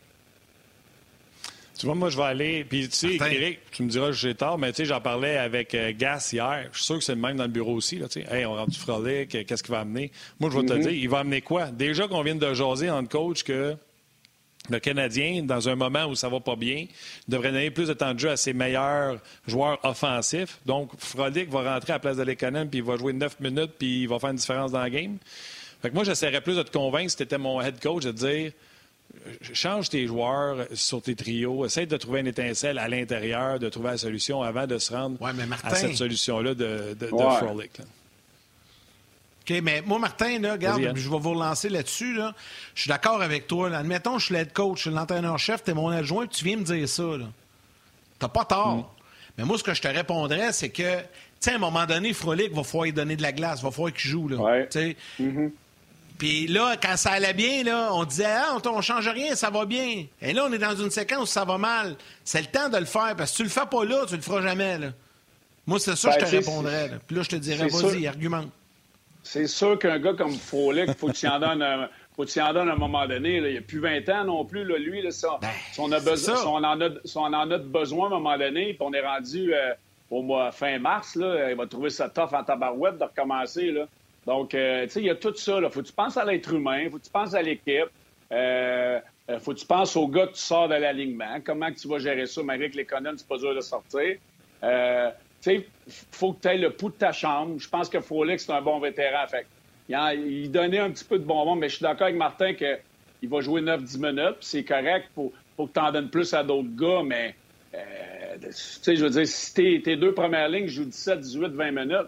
Tu 1.82 1.88
vois, 1.88 1.96
moi, 1.96 2.12
je 2.12 2.18
vais 2.18 2.26
aller. 2.26 2.64
Puis, 2.64 2.88
tu 2.90 2.96
sais, 2.96 3.16
Eric, 3.16 3.58
tu 3.72 3.82
me 3.82 3.90
diras 3.90 4.10
que 4.10 4.14
j'ai 4.14 4.36
tort, 4.36 4.60
mais 4.60 4.72
tu 4.72 4.78
sais, 4.78 4.86
j'en 4.86 5.02
parlais 5.02 5.38
avec 5.38 5.74
euh, 5.74 5.92
Gas 5.98 6.30
hier. 6.32 6.70
Je 6.72 6.78
suis 6.78 6.86
sûr 6.86 6.98
que 7.00 7.04
c'est 7.04 7.16
le 7.16 7.22
même 7.22 7.38
dans 7.38 7.46
le 7.46 7.50
bureau 7.50 7.74
aussi. 7.74 7.98
Là, 7.98 8.08
tu 8.08 8.22
sais. 8.22 8.28
Hey, 8.32 8.46
on 8.46 8.54
rentre 8.54 8.70
du 8.70 8.78
frolic, 8.78 9.34
euh, 9.34 9.44
qu'est-ce 9.48 9.64
qu'il 9.64 9.72
va 9.72 9.80
amener? 9.80 10.12
Moi, 10.40 10.52
je 10.52 10.60
vais 10.60 10.66
te 10.68 10.74
mm-hmm. 10.74 10.82
dire, 10.82 10.92
il 10.92 11.10
va 11.10 11.18
amener 11.18 11.42
quoi? 11.42 11.72
Déjà 11.72 12.08
qu'on 12.08 12.22
vient 12.22 12.36
de 12.36 12.54
jaser 12.54 12.92
entre 12.92 13.10
coach 13.10 13.42
que 13.42 13.76
le 14.70 14.80
Canadien, 14.80 15.42
dans 15.42 15.70
un 15.70 15.76
moment 15.76 16.06
où 16.06 16.14
ça 16.14 16.30
va 16.30 16.40
pas 16.40 16.56
bien, 16.56 16.86
devrait 17.28 17.52
donner 17.52 17.72
plus 17.72 17.88
de 17.88 17.94
temps 17.94 18.14
de 18.14 18.20
jeu 18.20 18.30
à 18.30 18.38
ses 18.38 18.54
meilleurs 18.54 19.18
joueurs 19.48 19.80
offensifs. 19.84 20.60
Donc, 20.68 20.92
Frolic 21.00 21.50
va 21.50 21.74
rentrer 21.74 21.94
à 21.94 21.96
la 21.96 22.00
place 22.00 22.18
de 22.18 22.24
l'économie, 22.24 22.70
puis 22.70 22.78
il 22.82 22.86
va 22.86 22.96
jouer 22.96 23.14
neuf 23.14 23.40
minutes, 23.40 23.72
puis 23.80 24.04
il 24.04 24.08
va 24.08 24.20
faire 24.20 24.30
une 24.30 24.36
différence 24.36 24.72
dans 24.72 24.84
le 24.84 24.90
game. 24.90 25.18
Fait 25.82 25.90
que 25.90 25.96
moi, 25.96 26.04
j'essaierais 26.04 26.42
plus 26.42 26.58
de 26.58 26.62
te 26.62 26.72
convaincre, 26.72 27.10
si 27.10 27.18
tu 27.18 27.24
étais 27.24 27.40
mon 27.40 27.60
head 27.60 27.82
coach, 27.82 28.04
de 28.04 28.12
dire 28.12 28.52
change 29.54 29.90
tes 29.90 30.08
joueurs 30.08 30.68
sur 30.74 31.02
tes 31.02 31.16
trios, 31.16 31.66
essaie 31.66 31.86
de 31.86 31.98
trouver 31.98 32.22
une 32.22 32.28
étincelle 32.28 32.80
à 32.80 32.88
l'intérieur, 32.88 33.60
de 33.60 33.70
trouver 33.70 33.92
la 33.92 33.98
solution 33.98 34.42
avant 34.42 34.68
de 34.68 34.78
se 34.78 34.94
rendre 34.94 35.18
à 35.64 35.76
cette 35.76 35.96
solution-là 35.96 36.54
de, 36.54 36.96
de, 37.00 37.08
Frolic. 37.08 37.72
OK, 39.42 39.60
mais 39.64 39.82
moi, 39.82 39.98
Martin, 39.98 40.40
là, 40.40 40.54
regarde, 40.54 40.82
je 40.96 41.10
vais 41.10 41.18
vous 41.18 41.32
relancer 41.32 41.70
là-dessus. 41.70 42.20
Je 42.76 42.82
suis 42.82 42.90
d'accord 42.90 43.22
avec 43.22 43.48
toi. 43.48 43.76
Admettons, 43.76 44.20
je 44.20 44.26
suis 44.26 44.36
l'aide 44.36 44.54
coach, 44.54 44.78
je 44.78 44.82
suis 44.84 44.92
l'entraîneur-chef, 44.92 45.64
tu 45.64 45.72
es 45.72 45.74
mon 45.74 45.90
adjoint, 45.90 46.28
tu 46.28 46.46
viens 46.46 46.58
me 46.58 46.64
dire 46.64 46.88
ça. 46.88 47.04
Tu 48.20 48.28
pas 48.28 48.46
tort. 48.46 48.78
Mm. 48.78 48.86
Mais 49.38 49.46
moi, 49.46 49.58
ce 49.58 49.64
que 49.64 49.74
je 49.74 49.82
te 49.82 49.88
répondrais, 49.88 50.52
c'est 50.52 50.70
que, 50.70 51.00
tu 51.00 51.06
sais, 51.40 51.54
à 51.54 51.56
un 51.56 51.60
moment 51.60 51.86
donné, 51.86 52.14
Frolic 52.14 52.54
va 52.54 52.64
falloir 52.64 52.86
lui 52.86 52.94
donner 52.94 53.16
de 53.16 53.24
la 53.24 53.32
glace, 53.32 53.64
va 53.64 53.72
falloir 53.72 53.94
qu'il 53.94 54.12
joue. 54.12 54.28
Là, 54.28 54.38
mm-hmm. 54.38 55.52
Puis 56.22 56.46
là, 56.46 56.76
quand 56.80 56.98
ça 56.98 57.14
allait 57.14 57.34
bien, 57.34 57.64
là, 57.64 57.90
on 57.94 58.04
disait 58.04 58.28
Ah, 58.28 58.56
on, 58.64 58.78
ne 58.78 58.82
change 58.84 59.08
rien, 59.08 59.34
ça 59.34 59.50
va 59.50 59.66
bien. 59.66 60.06
Et 60.22 60.34
là, 60.34 60.46
on 60.48 60.54
est 60.54 60.60
dans 60.60 60.76
une 60.76 60.92
séquence 60.92 61.24
où 61.24 61.26
ça 61.26 61.46
va 61.46 61.58
mal. 61.58 61.96
C'est 62.24 62.42
le 62.42 62.46
temps 62.46 62.70
de 62.70 62.78
le 62.78 62.86
faire, 62.86 63.16
parce 63.18 63.32
que 63.32 63.38
tu 63.38 63.44
le 63.44 63.50
fais 63.50 63.66
pas 63.66 63.84
là, 63.84 64.06
tu 64.08 64.18
le 64.18 64.22
feras 64.22 64.44
jamais. 64.44 64.78
Là. 64.78 64.90
Moi, 65.66 65.80
c'est 65.80 65.96
ça 65.96 66.10
que 66.10 66.20
je 66.20 66.26
te 66.26 66.32
ben, 66.32 66.38
répondrais. 66.38 66.92
Puis 67.08 67.16
là, 67.16 67.24
je 67.24 67.30
te 67.30 67.38
dirais, 67.38 67.68
vas-y, 67.68 68.06
argumente. 68.06 68.50
C'est 69.24 69.48
sûr 69.48 69.80
qu'un 69.80 69.98
gars 69.98 70.14
comme 70.14 70.36
Frolic, 70.36 70.90
il 70.90 70.94
faut 70.94 71.08
que 71.08 71.14
tu 71.14 71.28
en 71.28 71.40
donnes 71.40 71.64
un, 71.64 71.90
faut 72.16 72.24
que 72.24 72.40
en 72.40 72.54
donnes 72.54 72.70
à 72.70 72.74
un 72.74 72.78
moment 72.78 73.08
donné. 73.08 73.38
Il 73.38 73.52
n'y 73.54 73.58
a 73.58 73.62
plus 73.62 73.80
20 73.80 74.08
ans 74.10 74.24
non 74.24 74.46
plus. 74.46 74.64
Là, 74.64 74.78
lui, 74.78 75.02
là, 75.02 75.10
ça, 75.10 75.40
ben, 75.42 75.48
si, 75.74 75.80
on 75.80 75.92
a 75.92 76.00
besoin, 76.00 76.36
on 76.46 76.64
en 76.64 76.80
a, 76.82 76.90
on 77.16 77.34
en 77.34 77.50
a 77.50 77.58
besoin 77.58 78.04
à 78.04 78.08
un 78.10 78.20
moment 78.20 78.38
donné, 78.38 78.76
puis 78.76 78.82
on 78.82 78.94
est 78.94 79.02
rendu 79.02 79.56
euh, 79.56 79.74
au 80.12 80.22
mois 80.22 80.52
fin 80.52 80.78
mars, 80.78 81.16
là, 81.16 81.50
il 81.50 81.58
va 81.58 81.66
trouver 81.66 81.90
ça 81.90 82.10
tough 82.10 82.32
en 82.34 82.44
tabarouette 82.44 83.00
de 83.00 83.06
recommencer. 83.06 83.72
Là. 83.72 83.88
Donc, 84.26 84.54
euh, 84.54 84.84
tu 84.84 84.92
sais, 84.92 85.00
il 85.02 85.06
y 85.08 85.10
a 85.10 85.16
tout 85.16 85.34
ça. 85.36 85.60
Il 85.62 85.70
faut 85.70 85.82
que 85.82 85.88
tu 85.88 85.94
penses 85.94 86.18
à 86.18 86.26
l'être 86.26 86.54
humain, 86.54 86.80
il 86.80 86.92
faut 86.92 86.98
que 86.98 87.04
tu 87.04 87.12
penses 87.12 87.34
à 87.34 87.42
l'équipe. 87.42 87.90
Euh, 88.32 89.00
euh, 89.30 89.40
faut 89.40 89.54
que 89.54 89.60
tu 89.60 89.66
penses 89.66 89.96
au 89.96 90.08
gars 90.08 90.28
que 90.28 90.34
tu 90.34 90.42
sors 90.42 90.68
de 90.68 90.76
l'alignement. 90.76 91.40
Comment 91.44 91.72
tu 91.72 91.88
vas 91.88 92.00
gérer 92.00 92.26
ça, 92.26 92.44
malgré 92.44 92.70
que 92.70 92.78
les 92.78 92.86
connes, 92.86 93.14
c'est 93.18 93.28
pas 93.28 93.38
dur 93.38 93.56
de 93.56 93.62
sortir. 93.62 94.18
Euh, 94.64 95.10
tu 95.42 95.58
sais, 95.58 95.68
faut 96.12 96.34
que 96.34 96.42
tu 96.42 96.48
aies 96.50 96.58
le 96.58 96.72
pouls 96.72 96.90
de 96.90 96.96
ta 96.96 97.12
chambre. 97.12 97.60
Je 97.60 97.68
pense 97.68 97.90
que 97.90 98.00
Frolic, 98.00 98.40
c'est 98.40 98.52
un 98.52 98.62
bon 98.62 98.80
vétéran. 98.80 99.26
Fait 99.28 99.46
il, 99.90 100.52
donnait 100.52 100.80
un 100.80 100.92
petit 100.92 101.04
peu 101.04 101.20
de 101.20 101.24
bonbon, 101.24 101.56
mais 101.56 101.70
je 101.70 101.76
suis 101.76 101.84
d'accord 101.84 102.04
avec 102.04 102.16
Martin 102.16 102.54
qu'il 102.54 103.30
va 103.30 103.42
jouer 103.42 103.62
9-10 103.62 103.98
minutes. 104.00 104.38
C'est 104.42 104.64
correct. 104.64 105.08
Faut, 105.16 105.34
faut 105.58 105.68
que 105.68 105.74
tu 105.74 105.80
en 105.80 105.92
donnes 105.92 106.10
plus 106.10 106.34
à 106.34 106.44
d'autres 106.44 106.76
gars, 106.76 107.02
mais 107.04 107.36
euh, 107.74 108.38
tu 108.42 108.52
sais, 108.52 108.96
je 108.96 109.04
veux 109.04 109.10
dire, 109.10 109.28
si 109.28 109.82
tes, 109.82 109.96
deux 109.96 110.14
premières 110.14 110.50
lignes 110.50 110.68
jouent 110.68 110.86
17, 110.86 111.20
18, 111.20 111.48
20 111.48 111.72
minutes, 111.72 112.08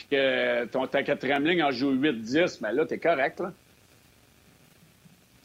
puis 0.00 0.16
que 0.16 0.64
ton, 0.66 0.86
ta 0.86 1.02
quatrième 1.02 1.44
ligne 1.46 1.62
en 1.62 1.70
joue 1.70 1.90
8, 1.90 2.22
10, 2.22 2.60
mais 2.62 2.72
là, 2.72 2.86
t'es 2.86 2.98
correct, 2.98 3.40
là. 3.40 3.52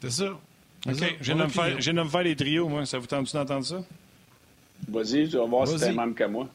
C'est 0.00 0.10
ça. 0.10 0.38
OK. 0.88 1.16
J'ai 1.20 1.34
nommé 1.34 1.50
faire, 1.50 1.94
me 1.94 2.08
faire 2.08 2.22
les 2.22 2.36
trios, 2.36 2.68
moi. 2.68 2.86
Ça 2.86 2.98
vous 2.98 3.06
tente 3.06 3.32
d'entendre 3.32 3.64
ça? 3.64 3.82
Vas-y, 4.88 5.28
tu 5.28 5.36
vas 5.36 5.46
voir 5.46 5.66
si 5.66 5.78
t'es 5.78 5.92
même 5.92 6.14
que 6.14 6.24
moi. 6.24 6.48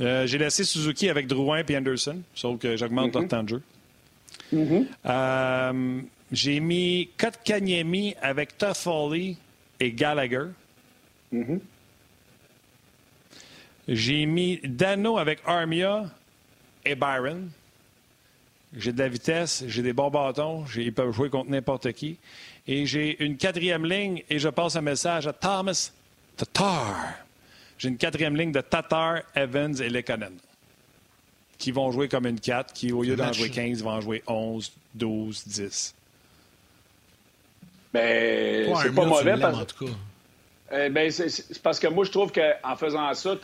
Euh, 0.00 0.26
j'ai 0.26 0.38
laissé 0.38 0.64
Suzuki 0.64 1.10
avec 1.10 1.26
Drouin 1.26 1.62
et 1.66 1.76
Anderson, 1.76 2.22
sauf 2.34 2.58
que 2.58 2.76
j'augmente 2.76 3.12
leur 3.14 3.24
mm-hmm. 3.24 3.28
temps 3.28 3.42
de 3.42 3.48
jeu. 3.48 3.62
Mm-hmm. 4.54 4.86
Euh, 5.06 6.00
j'ai 6.32 6.60
mis 6.60 7.10
Kotkaniemi 7.18 8.14
avec 8.22 8.56
Toffoli 8.56 9.36
et 9.78 9.92
Gallagher. 9.92 10.46
Mm-hmm. 11.34 11.60
J'ai 13.90 14.24
mis 14.24 14.60
Dano 14.62 15.18
avec 15.18 15.40
Armia 15.44 16.04
et 16.84 16.94
Byron. 16.94 17.50
J'ai 18.76 18.92
de 18.92 18.98
la 19.00 19.08
vitesse, 19.08 19.64
j'ai 19.66 19.82
des 19.82 19.92
bons 19.92 20.10
bâtons, 20.10 20.64
ils 20.76 20.94
peuvent 20.94 21.12
jouer 21.12 21.28
contre 21.28 21.50
n'importe 21.50 21.92
qui. 21.92 22.16
Et 22.68 22.86
j'ai 22.86 23.22
une 23.22 23.36
quatrième 23.36 23.84
ligne 23.84 24.22
et 24.30 24.38
je 24.38 24.48
passe 24.48 24.76
un 24.76 24.80
message 24.80 25.26
à 25.26 25.32
Thomas 25.32 25.90
Tatar. 26.36 26.96
J'ai 27.78 27.88
une 27.88 27.96
quatrième 27.96 28.36
ligne 28.36 28.52
de 28.52 28.60
Tatar, 28.60 29.22
Evans 29.34 29.74
et 29.82 29.88
Lekonen 29.88 30.38
qui 31.60 31.70
vont 31.72 31.92
jouer 31.92 32.08
comme 32.08 32.26
une 32.26 32.40
4, 32.40 32.72
qui 32.72 32.90
au 32.90 33.02
lieu 33.02 33.14
d'en 33.14 33.32
jouer 33.32 33.50
15 33.50 33.82
vont 33.82 33.90
en 33.90 34.00
jouer 34.00 34.22
11, 34.26 34.72
12, 34.94 35.46
10. 35.46 35.94
Ben, 37.92 38.74
c'est 38.82 38.94
pas 38.94 39.04
mauvais 39.04 39.36
parce... 39.38 39.58
en 39.58 39.66
Eh 40.72 40.88
ben, 40.88 41.10
c'est 41.10 41.62
parce 41.62 41.80
que 41.80 41.88
moi, 41.88 42.04
je 42.04 42.10
trouve 42.10 42.32
qu'en 42.32 42.76
faisant 42.76 43.12
ça, 43.14 43.36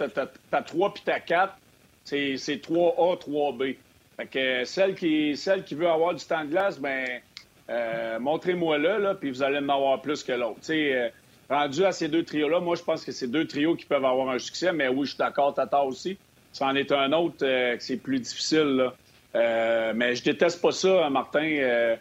ta 0.50 0.62
3 0.62 0.94
puis 0.94 1.02
ta 1.04 1.18
4, 1.20 1.56
c'est 2.04 2.36
3A, 2.36 3.18
3B. 3.18 3.76
Fait 4.16 4.26
que 4.26 4.64
celle 4.64 4.94
qui, 4.94 5.36
celle 5.36 5.64
qui 5.64 5.74
veut 5.74 5.88
avoir 5.88 6.14
du 6.14 6.24
temps 6.24 6.44
de 6.44 6.50
glace, 6.50 6.78
ben 6.78 7.20
euh, 7.68 8.18
montrez-moi-le, 8.18 8.98
là, 8.98 9.14
puis 9.14 9.30
vous 9.30 9.42
allez 9.42 9.58
en 9.58 9.68
avoir 9.68 10.00
plus 10.00 10.22
que 10.22 10.32
l'autre. 10.32 10.60
Euh, 10.70 11.08
rendu 11.50 11.84
à 11.84 11.92
ces 11.92 12.08
deux 12.08 12.24
trios-là, 12.24 12.60
moi, 12.60 12.76
je 12.76 12.82
pense 12.82 13.04
que 13.04 13.12
c'est 13.12 13.26
deux 13.26 13.46
trios 13.46 13.74
qui 13.74 13.84
peuvent 13.84 14.04
avoir 14.04 14.30
un 14.30 14.38
succès, 14.38 14.72
mais 14.72 14.88
oui, 14.88 15.04
je 15.04 15.10
suis 15.10 15.18
d'accord, 15.18 15.52
Tata 15.52 15.82
aussi. 15.82 16.16
Ça 16.52 16.66
en 16.66 16.76
est 16.76 16.90
un 16.92 17.12
autre 17.12 17.36
euh, 17.42 17.76
que 17.76 17.82
c'est 17.82 17.96
plus 17.98 18.20
difficile, 18.20 18.76
là. 18.76 18.94
Euh, 19.34 19.92
mais 19.94 20.14
je 20.14 20.22
déteste 20.22 20.62
pas 20.62 20.72
ça, 20.72 21.10
Martin. 21.10 21.96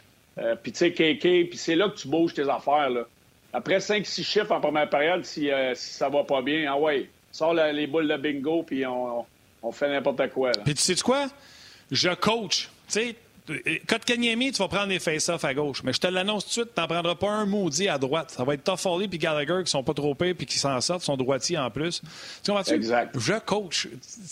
puis 0.63 0.71
tu 0.71 0.77
sais, 0.77 0.91
puis 0.91 1.57
c'est 1.57 1.75
là 1.75 1.89
que 1.89 1.97
tu 1.97 2.07
bouges 2.07 2.33
tes 2.33 2.47
affaires, 2.47 2.89
là. 2.89 3.05
Après 3.55 3.77
5-6 3.77 4.23
chiffres 4.23 4.51
en 4.51 4.59
première 4.59 4.89
période, 4.89 5.23
si, 5.23 5.49
si, 5.75 5.93
ça 5.93 6.09
va 6.09 6.23
pas 6.23 6.41
bien, 6.41 6.69
ah 6.69 6.77
ouais, 6.77 7.07
sors 7.31 7.53
les 7.53 7.87
boules 7.87 8.07
de 8.07 8.17
bingo, 8.17 8.63
puis 8.63 8.85
on, 8.85 9.25
on, 9.63 9.71
fait 9.71 9.89
n'importe 9.89 10.29
quoi. 10.31 10.51
Puis 10.63 10.73
tu 10.73 10.81
sais 10.81 10.95
quoi? 10.95 11.27
je 11.91 12.09
coach. 12.09 12.69
Tu 12.87 12.93
sais, 12.99 13.15
Kotkaniemi, 13.87 14.51
tu 14.51 14.57
vas 14.57 14.67
prendre 14.67 14.87
des 14.87 14.99
face-off 14.99 15.45
à 15.45 15.53
gauche. 15.53 15.83
Mais 15.83 15.93
je 15.93 15.99
te 15.99 16.07
l'annonce 16.07 16.45
tout 16.45 16.49
de 16.49 16.53
suite, 16.53 16.75
tu 16.75 16.81
n'en 16.81 16.87
prendras 16.87 17.15
pas 17.15 17.29
un 17.29 17.45
maudit 17.45 17.87
à 17.87 17.97
droite. 17.97 18.31
Ça 18.31 18.43
va 18.43 18.55
être 18.55 18.63
Toffoli 18.63 19.07
puis 19.07 19.19
Gallagher 19.19 19.61
qui 19.63 19.69
sont 19.69 19.83
pas 19.83 19.93
trop 19.93 20.15
pires 20.15 20.33
puis 20.35 20.47
qui 20.47 20.57
s'en 20.57 20.81
sortent, 20.81 21.03
sont 21.03 21.17
droitiers 21.17 21.57
en 21.57 21.69
plus. 21.69 22.01
Tu 22.43 22.51
comprends-tu? 22.51 22.73
Exact. 22.73 23.15
Je 23.17 23.33
coach. 23.39 23.87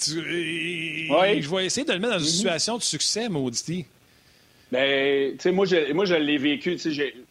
Je 0.07 1.55
vais 1.55 1.65
essayer 1.65 1.86
de 1.86 1.93
le 1.93 1.99
mettre 1.99 2.13
dans 2.13 2.19
une 2.19 2.26
mm-hmm. 2.26 2.38
situation 2.38 2.78
de 2.78 2.82
succès, 2.82 3.30
maudit. 3.30 3.86
Ben, 4.71 5.34
tu 5.34 5.43
sais, 5.43 5.51
moi, 5.51 5.67
je, 5.67 5.93
moi, 5.93 6.05
je 6.05 6.15
l'ai 6.15 6.39
vécu. 6.39 6.80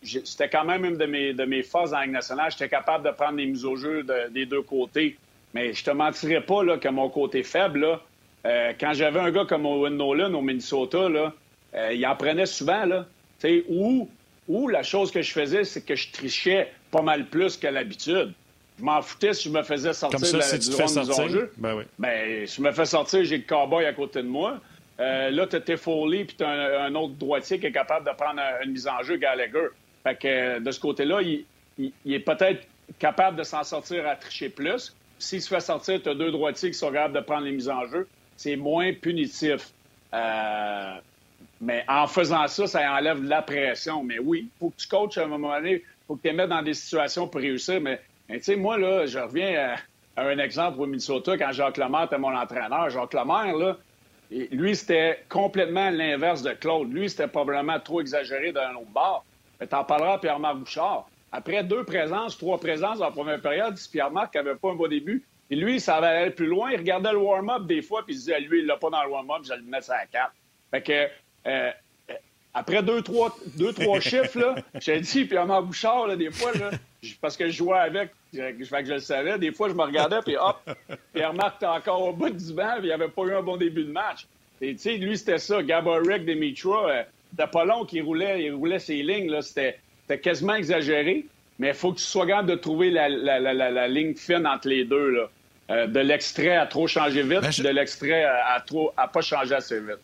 C'était 0.03 0.48
quand 0.48 0.64
même 0.64 0.84
une 0.84 0.96
de 0.96 1.07
mes, 1.07 1.32
de 1.32 1.44
mes 1.44 1.62
forces 1.62 1.92
en 1.92 2.00
Ligue 2.00 2.11
nationale. 2.11 2.50
J'étais 2.50 2.68
capable 2.68 3.05
de 3.05 3.11
prendre 3.12 3.36
des 3.36 3.46
mises 3.46 3.64
au 3.64 3.76
jeu 3.76 4.05
des 4.30 4.46
deux 4.46 4.62
côtés. 4.62 5.16
Mais 5.55 5.72
je 5.72 5.84
te 5.84 5.90
mentirais 5.90 6.40
pas 6.40 6.64
là, 6.64 6.78
que 6.78 6.88
mon 6.88 7.09
côté 7.09 7.42
faible, 7.42 7.80
là, 7.80 8.00
euh, 8.46 8.72
quand 8.78 8.92
j'avais 8.94 9.20
un 9.20 9.30
gars 9.30 9.44
comme 9.44 9.66
Owen 9.66 9.96
Nolan 9.96 10.32
au 10.34 10.42
Minnesota, 10.42 11.09
là, 11.09 11.32
euh, 11.74 11.92
il 11.92 12.05
en 12.07 12.16
prenait 12.16 12.46
souvent. 12.46 12.84
Là, 12.84 13.07
ou, 13.68 14.09
ou 14.48 14.68
la 14.68 14.82
chose 14.82 15.11
que 15.11 15.22
je 15.22 15.32
faisais, 15.32 15.64
c'est 15.64 15.84
que 15.84 15.94
je 15.94 16.11
trichais 16.11 16.72
pas 16.90 17.03
mal 17.03 17.26
plus 17.26 17.57
que 17.57 17.66
l'habitude. 17.66 18.32
Je 18.78 18.84
m'en 18.84 19.03
foutais 19.03 19.34
si 19.34 19.48
je 19.48 19.55
me 19.55 19.62
faisais 19.62 19.92
sortir 19.92 20.18
Comme 20.18 20.26
ça, 20.26 20.32
de 20.32 20.38
la, 20.38 20.44
si 20.44 20.59
tu 20.59 20.72
fais 20.72 20.88
sortir, 20.88 21.48
Ben 21.59 21.76
oui. 21.76 21.84
Ben, 21.98 22.46
si 22.46 22.57
je 22.57 22.62
me 22.62 22.72
fais 22.72 22.86
sortir, 22.86 23.24
j'ai 23.24 23.36
le 23.36 23.44
cowboy 23.44 23.84
à 23.84 23.92
côté 23.92 24.22
de 24.22 24.28
moi. 24.28 24.59
Euh, 25.00 25.30
là, 25.30 25.46
tu 25.46 25.76
Foley, 25.76 26.24
puis 26.24 26.36
tu 26.36 26.44
as 26.44 26.84
un, 26.84 26.94
autre 26.94 27.14
droitier 27.14 27.59
qui 27.59 27.66
est 27.66 27.72
capable 27.72 28.07
de 28.09 28.14
prendre 28.14 28.40
une 28.64 28.72
mise 28.72 28.86
en 28.86 29.03
jeu, 29.03 29.16
Gallagher. 29.16 29.68
Fait 30.03 30.16
que 30.16 30.59
de 30.59 30.70
ce 30.70 30.80
côté-là, 30.80 31.20
il, 31.22 31.44
est 32.07 32.18
peut-être 32.20 32.66
capable 32.98 33.36
de 33.36 33.42
s'en 33.42 33.62
sortir 33.62 34.07
à 34.07 34.16
tricher 34.16 34.48
plus. 34.48 34.94
S'il 35.18 35.40
se 35.40 35.48
fait 35.48 35.61
sortir, 35.61 36.03
tu 36.03 36.09
as 36.09 36.14
deux 36.14 36.32
droitiers 36.32 36.70
qui 36.70 36.78
sont 36.78 36.90
capables 36.90 37.14
de 37.14 37.20
prendre 37.20 37.44
les 37.44 37.53
mises 37.53 37.68
en 37.68 37.86
jeu 37.86 38.09
c'est 38.42 38.57
moins 38.57 38.92
punitif. 38.92 39.70
Euh, 40.12 40.94
mais 41.61 41.84
en 41.88 42.07
faisant 42.07 42.46
ça, 42.48 42.66
ça 42.66 42.92
enlève 42.92 43.22
de 43.22 43.28
la 43.28 43.42
pression. 43.42 44.03
Mais 44.03 44.18
oui, 44.18 44.48
il 44.53 44.59
faut 44.59 44.70
que 44.70 44.76
tu 44.76 44.88
coaches 44.88 45.18
à 45.18 45.24
un 45.24 45.28
moment 45.28 45.55
donné, 45.55 45.74
il 45.74 46.07
faut 46.07 46.16
que 46.16 46.22
tu 46.22 46.28
les 46.28 46.34
mettes 46.34 46.48
dans 46.48 46.62
des 46.62 46.74
situations 46.74 47.28
pour 47.28 47.40
réussir. 47.40 47.80
Mais, 47.80 48.00
tu 48.28 48.42
sais, 48.42 48.57
moi, 48.57 48.78
là, 48.78 49.07
je 49.07 49.18
reviens 49.18 49.76
à, 50.16 50.22
un 50.22 50.38
exemple 50.38 50.80
au 50.80 50.86
Minnesota, 50.86 51.38
quand 51.38 51.53
Jacques 51.53 51.78
Lemaire 51.78 52.05
était 52.05 52.18
mon 52.18 52.36
entraîneur. 52.36 52.90
Jacques 52.90 53.14
Lemaire, 53.14 53.57
là, 53.57 53.78
lui, 54.30 54.74
c'était 54.74 55.24
complètement 55.28 55.90
l'inverse 55.90 56.42
de 56.42 56.53
Claude. 56.53 56.92
Lui, 56.92 57.09
c'était 57.09 57.28
probablement 57.28 57.78
trop 57.78 58.00
exagéré 58.00 58.53
d'un 58.53 58.74
autre 58.74 58.90
bord. 58.92 59.24
T'en 59.68 59.84
parleras 59.84 60.14
à 60.14 60.18
Pierre-Marc 60.18 60.58
Bouchard. 60.58 61.08
Après 61.30 61.64
deux 61.64 61.84
présences, 61.84 62.36
trois 62.36 62.58
présences 62.58 63.00
en 63.00 63.10
première 63.10 63.40
période, 63.40 63.76
si 63.76 63.90
Pierre-Marc 63.90 64.34
n'avait 64.34 64.54
pas 64.54 64.70
un 64.70 64.74
bon 64.74 64.88
début, 64.88 65.24
et 65.50 65.56
lui, 65.56 65.80
ça 65.80 66.00
va 66.00 66.08
aller 66.08 66.30
plus 66.30 66.46
loin. 66.46 66.70
Il 66.70 66.78
regardait 66.78 67.12
le 67.12 67.18
warm-up 67.18 67.66
des 67.66 67.82
fois, 67.82 68.04
puis 68.04 68.14
il 68.14 68.18
disait, 68.18 68.40
lui, 68.40 68.60
il 68.60 68.66
l'a 68.66 68.76
pas 68.76 68.90
dans 68.90 69.02
le 69.02 69.10
warm-up, 69.10 69.42
je 69.44 69.50
vais 69.50 69.56
le 69.56 69.62
mettre 69.62 69.90
à 69.90 69.98
la 69.98 70.06
carte. 70.06 70.32
Fait 70.70 70.82
que, 70.82 70.92
euh, 70.92 71.08
euh, 72.10 72.14
après 72.54 72.82
deux, 72.82 73.02
trois, 73.02 73.36
deux, 73.58 73.72
trois 73.72 74.00
chiffres, 74.00 74.38
là, 74.38 74.54
j'ai 74.80 75.00
dit, 75.00 75.24
puis 75.24 75.36
Amand 75.36 75.62
Bouchard, 75.62 76.06
là, 76.06 76.16
des 76.16 76.30
fois, 76.30 76.52
là, 76.52 76.70
parce 77.20 77.36
que 77.36 77.48
je 77.48 77.56
jouais 77.56 77.78
avec, 77.78 78.10
fait 78.32 78.54
que 78.54 78.64
je 78.64 78.92
le 78.92 79.00
savais, 79.00 79.38
des 79.38 79.52
fois, 79.52 79.68
je 79.68 79.74
me 79.74 79.82
regardais, 79.82 80.20
puis 80.24 80.36
hop, 80.36 80.58
Pierre-Marc 81.12 81.56
était 81.56 81.66
encore 81.66 82.02
au 82.02 82.12
bout 82.12 82.30
du 82.30 82.52
banc, 82.54 82.76
puis 82.78 82.88
il 82.88 82.92
avait 82.92 83.08
pas 83.08 83.22
eu 83.24 83.34
un 83.34 83.42
bon 83.42 83.56
début 83.56 83.84
de 83.84 83.92
match. 83.92 84.26
Et 84.62 84.72
tu 84.74 84.78
sais, 84.78 84.96
lui, 84.96 85.18
c'était 85.18 85.38
ça. 85.38 85.62
Gaborik, 85.62 86.24
Demitra, 86.24 87.04
c'était 87.33 87.51
pas 87.51 87.64
long 87.64 87.85
qu'il 87.85 88.03
roulait, 88.03 88.45
il 88.45 88.53
roulait 88.53 88.78
ses 88.78 89.03
lignes, 89.03 89.30
là, 89.30 89.43
c'était 89.43 89.78
quasiment 90.20 90.55
exagéré. 90.55 91.26
Mais 91.59 91.68
il 91.68 91.74
faut 91.74 91.93
que 91.93 91.99
tu 91.99 92.05
sois 92.05 92.26
capable 92.26 92.49
de 92.49 92.55
trouver 92.57 92.91
la, 92.91 93.09
la, 93.09 93.39
la, 93.39 93.53
la, 93.53 93.89
ligne 93.89 94.14
fine 94.14 94.47
entre 94.47 94.68
les 94.68 94.85
deux. 94.85 95.11
Là. 95.11 95.28
Euh, 95.70 95.87
de 95.87 96.01
l'extrait 96.01 96.57
à 96.57 96.66
trop 96.66 96.87
changer 96.87 97.22
vite, 97.22 97.41
ben, 97.41 97.51
de 97.51 97.68
l'extrait 97.68 98.24
à, 98.24 98.61
trop 98.66 98.93
à 98.97 99.07
pas 99.07 99.20
changer 99.20 99.55
assez 99.55 99.78
vite. 99.78 100.01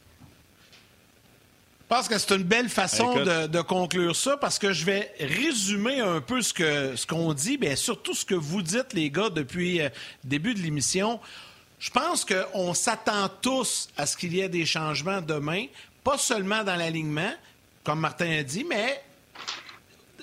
Je 1.80 1.96
pense 1.96 2.06
que 2.06 2.16
c'est 2.16 2.34
une 2.36 2.44
belle 2.44 2.68
façon 2.68 3.16
de, 3.16 3.60
conclure 3.62 4.14
ça 4.14 4.36
parce 4.36 4.58
que 4.58 4.72
je 4.72 4.84
vais 4.84 5.10
résumer 5.18 6.00
un 6.00 6.20
peu 6.20 6.42
ce 6.42 6.52
que 6.52 6.94
ce 6.94 7.06
qu'on 7.06 7.32
dit, 7.32 7.56
bien 7.56 7.76
surtout 7.76 8.14
ce 8.14 8.24
que 8.24 8.34
vous 8.34 8.62
dites 8.62 8.92
les 8.92 9.10
gars 9.10 9.30
depuis 9.30 9.78
le 9.78 9.84
euh, 9.84 9.88
début 10.22 10.54
de 10.54 10.60
l'émission. 10.60 11.18
Je 11.80 11.90
pense 11.90 12.24
qu'on 12.24 12.74
s'attend 12.74 13.28
tous 13.40 13.88
à 13.96 14.06
ce 14.06 14.16
qu'il 14.16 14.34
y 14.34 14.40
ait 14.40 14.48
des 14.48 14.66
changements 14.66 15.20
demain, 15.20 15.64
pas 16.08 16.16
seulement 16.16 16.64
dans 16.64 16.76
l'alignement, 16.76 17.34
comme 17.84 18.00
Martin 18.00 18.30
a 18.38 18.42
dit, 18.42 18.64
mais 18.66 19.02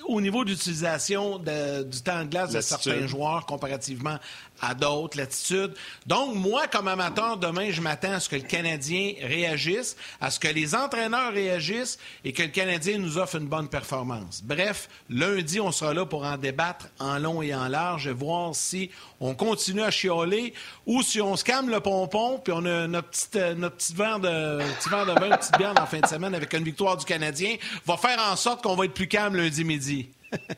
au 0.08 0.20
niveau 0.20 0.44
d'utilisation 0.44 1.38
du 1.38 2.02
temps 2.02 2.24
de 2.24 2.30
glace 2.30 2.52
de 2.52 2.60
certains 2.60 3.06
joueurs 3.06 3.46
comparativement 3.46 4.18
à 4.60 4.74
d'autres 4.74 5.18
latitudes. 5.18 5.74
Donc, 6.06 6.34
moi, 6.34 6.66
comme 6.66 6.88
amateur, 6.88 7.36
demain, 7.36 7.70
je 7.70 7.80
m'attends 7.80 8.12
à 8.12 8.20
ce 8.20 8.28
que 8.28 8.36
le 8.36 8.42
Canadien 8.42 9.12
réagisse, 9.22 9.96
à 10.20 10.30
ce 10.30 10.40
que 10.40 10.48
les 10.48 10.74
entraîneurs 10.74 11.32
réagissent 11.32 11.98
et 12.24 12.32
que 12.32 12.42
le 12.42 12.48
Canadien 12.48 12.98
nous 12.98 13.18
offre 13.18 13.36
une 13.36 13.48
bonne 13.48 13.68
performance. 13.68 14.42
Bref, 14.42 14.88
lundi, 15.10 15.60
on 15.60 15.72
sera 15.72 15.92
là 15.92 16.06
pour 16.06 16.24
en 16.24 16.36
débattre 16.36 16.88
en 16.98 17.18
long 17.18 17.42
et 17.42 17.54
en 17.54 17.68
large 17.68 18.06
et 18.06 18.12
voir 18.12 18.54
si 18.54 18.90
on 19.20 19.34
continue 19.34 19.82
à 19.82 19.90
chioler 19.90 20.54
ou 20.86 21.02
si 21.02 21.20
on 21.20 21.36
se 21.36 21.44
calme 21.44 21.70
le 21.70 21.80
pompon 21.80 22.38
puis 22.42 22.52
on 22.54 22.64
a 22.64 22.86
notre 22.86 23.08
petit, 23.08 23.28
euh, 23.36 23.54
notre 23.54 23.76
petit 23.76 23.94
verre 23.94 24.20
de, 24.20 24.58
petit 24.78 24.88
verre 24.88 25.06
de 25.06 25.12
vin, 25.12 25.26
une 25.26 25.36
petite 25.36 25.58
bière 25.58 25.74
en 25.80 25.86
fin 25.86 26.00
de 26.00 26.06
semaine 26.06 26.34
avec 26.34 26.52
une 26.52 26.64
victoire 26.64 26.96
du 26.96 27.04
Canadien, 27.04 27.56
va 27.86 27.96
faire 27.96 28.18
en 28.30 28.36
sorte 28.36 28.62
qu'on 28.62 28.74
va 28.74 28.84
être 28.84 28.94
plus 28.94 29.08
calme 29.08 29.36
lundi 29.36 29.64
midi. 29.64 29.95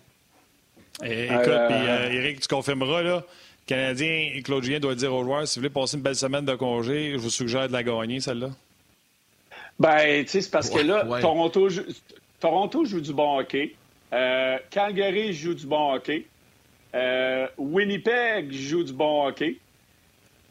Eh, 1.05 1.27
écoute, 1.27 1.47
euh, 1.47 1.69
puis 1.69 1.77
euh, 1.77 2.11
Eric, 2.11 2.41
tu 2.41 2.49
confirmeras, 2.49 3.03
là, 3.03 3.23
Canadien 3.67 4.31
Claude 4.43 4.65
Julien 4.65 4.81
doit 4.81 4.97
dire 4.97 5.15
aux 5.15 5.23
joueurs 5.23 5.47
si 5.47 5.57
vous 5.57 5.63
voulez 5.63 5.73
passer 5.73 5.97
une 5.97 6.03
belle 6.03 6.17
semaine 6.17 6.45
de 6.45 6.57
congé, 6.57 7.13
je 7.13 7.19
vous 7.19 7.31
suggère 7.31 7.69
de 7.69 7.73
la 7.73 7.85
gagner, 7.85 8.19
celle-là. 8.19 8.51
Ben, 9.79 10.25
tu 10.25 10.31
sais, 10.31 10.41
c'est 10.41 10.51
parce 10.51 10.71
que 10.71 10.81
là, 10.81 11.05
Toronto, 11.21 11.69
Toronto 12.41 12.85
joue 12.85 13.01
du 13.01 13.13
bon 13.13 13.39
hockey. 13.39 13.75
Euh, 14.13 14.59
Calgary 14.71 15.33
joue 15.33 15.55
du 15.55 15.67
bon 15.67 15.95
hockey. 15.95 16.27
Euh, 16.95 17.47
Winnipeg 17.59 18.53
joue 18.53 18.83
du 18.83 18.93
bon 18.93 19.27
hockey. 19.27 19.57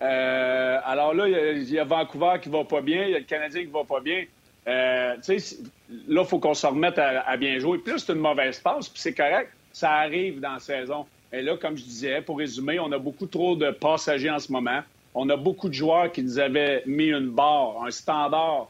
Euh, 0.01 0.79
alors 0.85 1.13
là, 1.13 1.27
il 1.27 1.69
y, 1.69 1.79
a 1.79 1.83
Vancouver 1.83 2.35
qui 2.41 2.49
va 2.49 2.63
pas 2.63 2.81
bien, 2.81 3.05
il 3.05 3.11
y 3.11 3.15
a 3.15 3.19
le 3.19 3.25
Canadien 3.25 3.61
qui 3.61 3.71
va 3.71 3.83
pas 3.83 3.99
bien. 3.99 4.25
Là, 4.67 5.15
il 5.27 6.25
faut 6.25 6.39
qu'on 6.39 6.53
se 6.53 6.67
remette 6.67 6.99
à, 6.99 7.37
bien 7.37 7.59
jouer. 7.59 7.77
Puis 7.79 7.93
c'est 7.97 8.13
une 8.13 8.19
mauvaise 8.19 8.59
passe, 8.59 8.89
puis 8.89 9.01
c'est 9.01 9.13
correct. 9.13 9.51
Ça 9.71 9.91
arrive 9.91 10.39
dans 10.39 10.53
la 10.53 10.59
saison. 10.59 11.05
Et 11.31 11.41
là, 11.41 11.57
comme 11.57 11.77
je 11.77 11.83
disais, 11.83 12.21
pour 12.21 12.37
résumer, 12.37 12.79
on 12.79 12.91
a 12.91 12.97
beaucoup 12.97 13.27
trop 13.27 13.55
de 13.55 13.71
passagers 13.71 14.29
en 14.29 14.39
ce 14.39 14.51
moment. 14.51 14.81
On 15.13 15.29
a 15.29 15.37
beaucoup 15.37 15.69
de 15.69 15.73
joueurs 15.73 16.11
qui 16.11 16.23
nous 16.23 16.39
avaient 16.39 16.83
mis 16.85 17.07
une 17.07 17.29
barre, 17.29 17.83
un 17.85 17.91
standard 17.91 18.69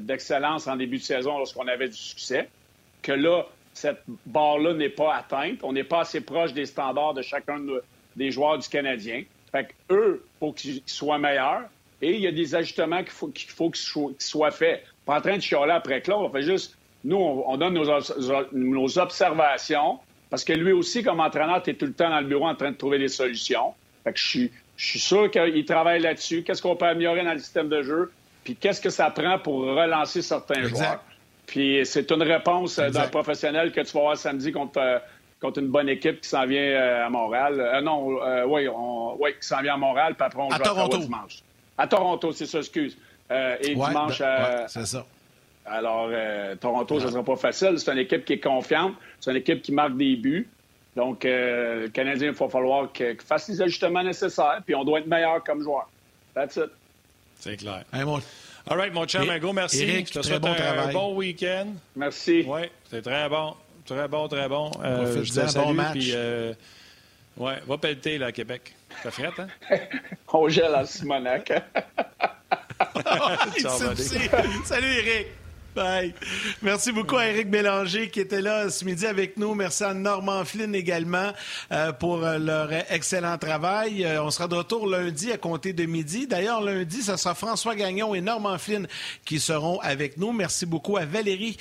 d'excellence 0.00 0.66
en 0.66 0.76
début 0.76 0.98
de 0.98 1.02
saison 1.02 1.38
lorsqu'on 1.38 1.66
avait 1.66 1.88
du 1.88 1.96
succès. 1.96 2.48
Que 3.02 3.12
là, 3.12 3.46
cette 3.72 4.02
barre-là 4.26 4.74
n'est 4.74 4.88
pas 4.88 5.16
atteinte. 5.16 5.58
On 5.62 5.72
n'est 5.72 5.84
pas 5.84 6.00
assez 6.00 6.20
proche 6.20 6.52
des 6.52 6.66
standards 6.66 7.14
de 7.14 7.22
chacun 7.22 7.60
des 8.16 8.30
joueurs 8.30 8.58
du 8.58 8.68
Canadien. 8.68 9.24
Fait 9.50 9.68
eux, 9.90 10.24
il 10.24 10.38
faut 10.38 10.52
qu'ils 10.52 10.82
soient 10.86 11.18
meilleurs. 11.18 11.68
Et 12.02 12.14
il 12.14 12.20
y 12.20 12.26
a 12.26 12.32
des 12.32 12.54
ajustements 12.54 13.02
qu'il 13.02 13.12
faut 13.12 13.28
qu'il 13.28 13.50
faut 13.50 13.70
qu'ils 13.70 14.14
soient, 14.18 14.50
faits. 14.50 14.84
Pas 15.06 15.18
en 15.18 15.20
train 15.20 15.36
de 15.36 15.42
chialer 15.42 15.72
après 15.72 16.00
Claude. 16.00 16.22
On 16.22 16.30
fait 16.30 16.42
juste, 16.42 16.76
nous, 17.04 17.16
on, 17.16 17.56
donne 17.56 17.74
nos, 17.74 18.98
observations. 18.98 19.98
Parce 20.30 20.44
que 20.44 20.52
lui 20.52 20.72
aussi, 20.72 21.02
comme 21.02 21.20
entraîneur, 21.20 21.62
tu 21.62 21.70
es 21.70 21.74
tout 21.74 21.86
le 21.86 21.92
temps 21.92 22.10
dans 22.10 22.20
le 22.20 22.26
bureau 22.26 22.46
en 22.46 22.54
train 22.54 22.72
de 22.72 22.76
trouver 22.76 22.98
des 22.98 23.08
solutions. 23.08 23.74
Fait 24.02 24.12
que 24.12 24.18
je 24.18 24.26
suis, 24.26 24.52
je 24.76 24.86
suis 24.86 24.98
sûr 24.98 25.30
qu'il 25.30 25.64
travaille 25.64 26.00
là-dessus. 26.00 26.42
Qu'est-ce 26.42 26.60
qu'on 26.60 26.76
peut 26.76 26.86
améliorer 26.86 27.24
dans 27.24 27.32
le 27.32 27.38
système 27.38 27.68
de 27.68 27.82
jeu? 27.82 28.10
Puis 28.42 28.56
qu'est-ce 28.56 28.80
que 28.80 28.90
ça 28.90 29.10
prend 29.10 29.38
pour 29.38 29.60
relancer 29.60 30.20
certains 30.22 30.64
joueurs? 30.64 31.02
Puis 31.46 31.80
c'est 31.84 32.10
une 32.10 32.22
réponse 32.22 32.78
euh, 32.78 32.90
d'un 32.90 33.08
professionnel 33.08 33.72
que 33.72 33.80
tu 33.80 33.92
vas 33.92 34.00
voir 34.00 34.16
samedi 34.16 34.52
contre, 34.52 34.78
euh, 34.78 34.98
contre 35.40 35.60
une 35.60 35.68
bonne 35.68 35.88
équipe 35.88 36.20
qui 36.20 36.28
s'en 36.28 36.46
vient 36.46 36.60
euh, 36.60 37.06
à 37.06 37.10
Montréal. 37.10 37.80
non, 37.82 38.18
oui, 38.46 38.66
qui 39.40 39.46
s'en 39.46 39.60
vient 39.60 39.74
à 39.74 39.78
Montréal, 39.78 40.14
puis 40.14 40.26
après 40.26 40.42
on 40.42 40.50
à 40.50 40.56
joue 40.56 40.62
Toronto. 40.62 40.96
à 40.96 41.00
dimanche. 41.00 41.42
À 41.76 41.86
Toronto, 41.86 42.32
c'est 42.32 42.46
ça, 42.46 42.58
excuse. 42.58 42.96
et 43.30 43.74
dimanche 43.74 44.20
à... 44.20 44.68
c'est 44.68 44.86
ça. 44.86 45.04
Alors, 45.66 46.10
Toronto, 46.60 47.00
ça 47.00 47.06
ne 47.06 47.10
sera 47.12 47.24
pas 47.24 47.36
facile. 47.36 47.78
C'est 47.78 47.90
une 47.90 47.98
équipe 47.98 48.24
qui 48.24 48.34
est 48.34 48.40
confiante. 48.40 48.94
C'est 49.20 49.30
une 49.30 49.38
équipe 49.38 49.62
qui 49.62 49.72
marque 49.72 49.96
des 49.96 50.16
buts. 50.16 50.48
Donc, 50.94 51.24
le 51.24 51.88
Canadien, 51.88 52.28
il 52.28 52.34
va 52.34 52.48
falloir 52.48 52.92
qu'il 52.92 53.16
fasse 53.26 53.48
les 53.48 53.62
ajustements 53.62 54.02
nécessaires, 54.02 54.60
puis 54.64 54.74
on 54.74 54.84
doit 54.84 55.00
être 55.00 55.06
meilleur 55.06 55.42
comme 55.42 55.62
joueur. 55.62 55.88
That's 56.34 56.56
it. 56.56 56.70
C'est 57.40 57.56
clair. 57.56 57.84
All 58.66 58.78
right, 58.78 58.94
mon 58.94 59.02
un 59.02 59.38
gros 59.38 59.52
merci. 59.52 59.82
Eric, 59.82 60.08
je 60.08 60.20
te 60.20 60.22
souhaite 60.22 60.44
un, 60.44 60.54
travail. 60.54 60.94
bon 60.94 61.14
week-end. 61.14 61.66
Merci. 61.96 62.44
Oui, 62.48 62.62
c'est 62.90 63.02
très 63.02 63.28
bon. 63.28 63.54
Très 63.84 64.08
bon, 64.08 64.26
très 64.26 64.48
bon. 64.48 64.70
Euh, 64.82 65.22
je 65.22 65.30
te 65.30 65.46
salue, 65.46 65.66
bon 65.66 65.74
match. 65.74 65.92
Puis, 65.92 66.14
ouais, 67.36 67.58
va 67.66 67.78
pelleter, 67.78 68.18
là, 68.18 68.26
à 68.26 68.32
Québec. 68.32 68.74
Ça 69.02 69.10
frette, 69.10 69.38
hein? 69.38 69.48
On 70.32 70.48
gèle 70.48 70.74
à 70.74 70.84
Simonac. 70.86 71.52
Salut, 74.64 74.92
Eric. 74.92 75.26
Merci 76.62 76.92
beaucoup 76.92 77.16
à 77.16 77.26
Eric 77.26 77.50
Bélanger 77.50 78.08
qui 78.08 78.20
était 78.20 78.40
là 78.40 78.70
ce 78.70 78.84
midi 78.84 79.06
avec 79.06 79.36
nous. 79.36 79.54
Merci 79.54 79.82
à 79.82 79.92
Normand 79.92 80.44
Flynn 80.44 80.74
également 80.74 81.32
euh, 81.72 81.92
pour 81.92 82.24
euh, 82.24 82.38
leur 82.38 82.70
excellent 82.92 83.36
travail. 83.38 84.04
Euh, 84.04 84.22
on 84.22 84.30
sera 84.30 84.46
de 84.46 84.54
retour 84.54 84.86
lundi 84.86 85.32
à 85.32 85.38
compter 85.38 85.72
de 85.72 85.84
midi. 85.84 86.28
D'ailleurs, 86.28 86.60
lundi, 86.60 87.02
ce 87.02 87.16
sera 87.16 87.34
François 87.34 87.74
Gagnon 87.74 88.14
et 88.14 88.20
Normand 88.20 88.56
Flynn 88.58 88.86
qui 89.24 89.40
seront 89.40 89.80
avec 89.80 90.16
nous. 90.16 90.32
Merci 90.32 90.64
beaucoup 90.64 90.96
à 90.96 91.04
Valérie 91.04 91.56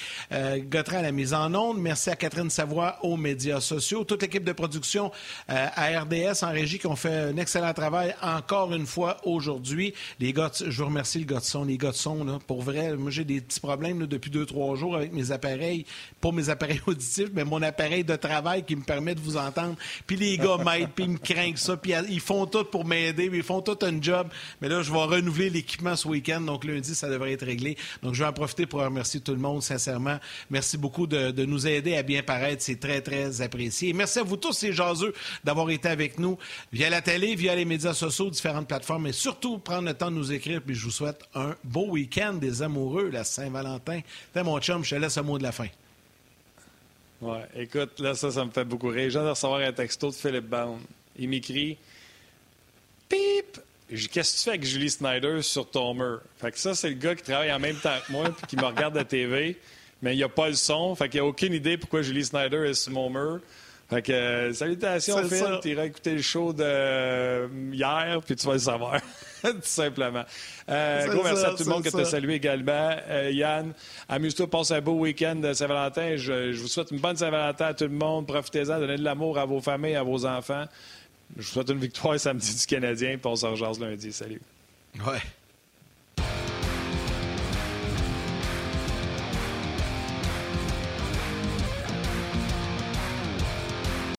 Gautran 0.70 0.98
à 0.98 1.02
la 1.02 1.12
mise 1.12 1.34
en 1.34 1.54
onde. 1.56 1.80
Merci 1.80 2.10
à 2.10 2.16
Catherine 2.16 2.50
Savoie 2.50 3.00
aux 3.02 3.18
médias 3.18 3.62
sociaux. 3.62 4.04
Toute 4.04 4.22
l'équipe 4.22 4.44
de 4.44 4.54
production 4.54 5.12
à 5.48 6.02
RDS 6.02 6.44
en 6.44 6.52
régie 6.52 6.78
qui 6.78 6.88
ont 6.88 6.96
fait 6.96 7.32
un 7.32 7.38
excellent 7.38 7.74
travail 7.74 8.16
encore 8.22 8.74
une 8.74 8.86
fois 8.86 9.18
aujourd'hui. 9.24 9.94
Les 10.20 10.34
gars, 10.34 10.52
je 10.54 10.78
vous 10.82 10.88
remercie 10.88 11.20
le 11.20 11.26
gars 11.26 11.40
les 11.66 11.78
gars 11.78 11.92
de 11.92 12.26
là, 12.26 12.40
pour 12.46 12.62
vrai. 12.62 12.96
Moi, 12.96 13.12
j'ai 13.12 13.24
des 13.24 13.42
petits 13.42 13.60
problèmes 13.60 14.03
depuis 14.06 14.32
deux, 14.32 14.46
trois 14.46 14.76
jours 14.76 14.96
avec 14.96 15.14
mes 15.14 15.32
appareils, 15.32 15.86
pas 16.22 16.32
mes 16.32 16.50
appareils 16.50 16.82
auditifs, 16.88 17.30
mais 17.34 17.44
mon 17.44 17.62
appareil 17.62 18.04
de 18.04 18.16
travail 18.16 18.64
qui 18.64 18.76
me 18.76 18.84
permet 18.84 19.16
de 19.16 19.20
vous 19.20 19.38
entendre. 19.38 19.76
Puis 20.08 20.16
les 20.16 20.38
gars 20.38 20.58
m'aident, 20.58 20.90
puis 20.94 21.06
ils 21.06 21.12
me 21.12 21.18
craignent 21.18 21.56
ça, 21.56 21.78
puis 21.78 21.94
ils 22.10 22.20
font 22.20 22.46
tout 22.46 22.64
pour 22.66 22.86
m'aider, 22.86 23.30
ils 23.32 23.44
font 23.44 23.62
tout 23.62 23.78
un 23.82 24.02
job. 24.02 24.28
Mais 24.62 24.70
là, 24.70 24.82
je 24.82 24.92
vais 24.92 25.04
renouveler 25.04 25.50
l'équipement 25.50 25.96
ce 25.96 26.08
week-end, 26.08 26.42
donc 26.42 26.64
lundi, 26.64 26.96
ça 26.96 27.10
devrait 27.10 27.34
être 27.34 27.46
réglé. 27.46 27.78
Donc, 28.02 28.14
je 28.14 28.24
vais 28.24 28.30
en 28.30 28.34
profiter 28.34 28.66
pour 28.66 28.82
remercier 28.82 29.20
tout 29.20 29.34
le 29.34 29.40
monde, 29.40 29.62
sincèrement. 29.62 30.20
Merci 30.50 30.78
beaucoup 30.78 31.08
de, 31.08 31.44
nous 31.46 31.68
aider 31.68 31.96
à 31.96 32.04
bien 32.04 32.24
paraître. 32.24 32.64
C'est 32.64 32.80
très, 32.80 33.02
très 33.02 33.42
apprécié. 33.42 33.94
merci 33.94 34.20
à 34.20 34.24
vous 34.24 34.38
tous, 34.38 34.54
ces 34.54 34.72
jaseux, 34.72 35.14
d'avoir 35.44 35.70
été 35.70 35.90
avec 35.90 36.20
nous 36.20 36.38
via 36.72 36.90
la 36.90 37.02
télé, 37.02 37.36
via 37.36 37.56
les 37.56 37.66
médias 37.66 37.94
sociaux, 37.94 38.30
différentes 38.30 38.68
plateformes, 38.68 39.08
et 39.08 39.14
surtout 39.14 39.58
prendre 39.58 39.88
le 39.88 39.94
temps 39.94 40.12
de 40.12 40.16
nous 40.16 40.32
écrire. 40.32 40.62
Puis 40.62 40.76
je 40.76 40.86
vous 40.86 40.92
souhaite 40.92 41.22
un 41.36 41.56
beau 41.64 41.88
week-end 41.88 42.34
des 42.34 42.62
amoureux, 42.62 43.10
la 43.12 43.24
Saint-Valentin. 43.24 43.93
T'es 44.34 44.44
mon 44.44 44.60
chum, 44.60 44.84
je 44.84 44.96
te 44.96 44.96
laisse 44.96 45.18
un 45.18 45.24
mot 45.24 45.38
de 45.38 45.44
la 45.44 45.52
fin. 45.52 45.68
Ouais, 47.22 47.44
écoute, 47.56 48.00
là, 48.00 48.16
ça, 48.16 48.32
ça 48.32 48.44
me 48.44 48.52
fait 48.52 48.66
beaucoup 48.66 48.90
rire. 48.90 49.10
Viens 49.10 49.24
de 49.24 49.30
recevoir 49.30 49.62
un 49.62 49.72
texto 49.72 50.10
de 50.10 50.16
Philippe 50.16 50.46
Bound. 50.46 50.80
Il 51.18 51.30
m'écrit 51.30 51.78
Pip! 53.08 53.60
Qu'est-ce 53.90 54.34
que 54.34 54.38
tu 54.38 54.44
fais 54.44 54.50
avec 54.50 54.66
Julie 54.66 54.90
Snyder 54.90 55.42
sur 55.42 55.70
ton 55.70 55.94
mur? 55.94 56.22
Fait 56.40 56.52
que 56.52 56.60
ça, 56.60 56.74
c'est 56.74 56.90
le 56.90 56.96
gars 56.96 57.16
qui 57.16 57.24
travaille 57.24 57.52
en 57.52 57.60
même 57.60 57.76
temps 57.76 57.98
que 58.06 58.12
moi 58.12 58.30
puis 58.30 58.48
qui 58.48 58.56
me 58.56 58.66
regarde 58.66 58.96
à 58.98 59.02
la 59.02 59.06
TV, 59.06 59.58
mais 60.02 60.14
il 60.14 60.18
n'y 60.18 60.24
a 60.24 60.30
pas 60.30 60.50
le 60.50 60.56
son. 60.56 60.96
Fait 60.96 61.10
qu'il 61.10 61.22
n'y 61.22 61.26
a 61.26 61.30
aucune 61.30 61.54
idée 61.54 61.78
pourquoi 61.78 62.02
Julie 62.02 62.26
Snyder 62.26 62.70
est 62.70 62.74
sur 62.74 62.92
mon 62.92 63.10
mur. 63.10 63.40
Fait 63.94 64.02
que, 64.02 64.12
euh, 64.12 64.54
salutations, 64.54 65.24
Phil. 65.28 65.60
Tu 65.62 65.70
iras 65.70 65.86
écouter 65.86 66.16
le 66.16 66.22
show 66.22 66.52
de 66.52 66.64
euh, 66.64 67.48
hier, 67.72 68.20
puis 68.26 68.36
tu 68.36 68.48
vas 68.48 68.54
le 68.54 68.60
savoir. 68.60 69.00
Tout 69.44 69.58
simplement. 69.62 70.24
Euh, 70.70 71.08
gros 71.08 71.24
merci 71.24 71.46
à 71.46 71.50
tout 71.50 71.64
le 71.64 71.70
monde 71.70 71.84
qui 71.84 71.92
t'a 71.92 72.06
salué 72.06 72.36
également. 72.36 72.96
Euh, 73.10 73.30
Yann, 73.32 73.74
amuse-toi, 74.08 74.50
passe 74.50 74.72
un 74.72 74.80
beau 74.80 74.94
week-end 74.94 75.36
de 75.36 75.54
Saint-Valentin. 75.54 76.16
Je, 76.16 76.54
vous 76.54 76.68
souhaite 76.68 76.92
une 76.92 77.00
bonne 77.00 77.18
Saint-Valentin 77.18 77.66
à 77.66 77.74
tout 77.74 77.84
le 77.84 77.90
monde. 77.90 78.26
Profitez-en, 78.26 78.80
donnez 78.80 78.98
de 78.98 79.04
l'amour 79.04 79.38
à 79.38 79.46
vos 79.46 79.60
familles, 79.60 79.96
à 79.96 80.04
vos 80.04 80.26
enfants. 80.26 80.66
Je 81.36 81.42
vous 81.42 81.48
souhaite 81.48 81.70
une 81.70 81.80
victoire 81.80 82.18
samedi 82.20 82.56
du 82.56 82.66
Canadien, 82.66 83.18
puis 83.18 83.28
on 83.28 83.36
se 83.36 83.46
rejoint 83.46 83.74
lundi. 83.80 84.14
Salut. 84.14 84.42
Ouais. 85.06 85.20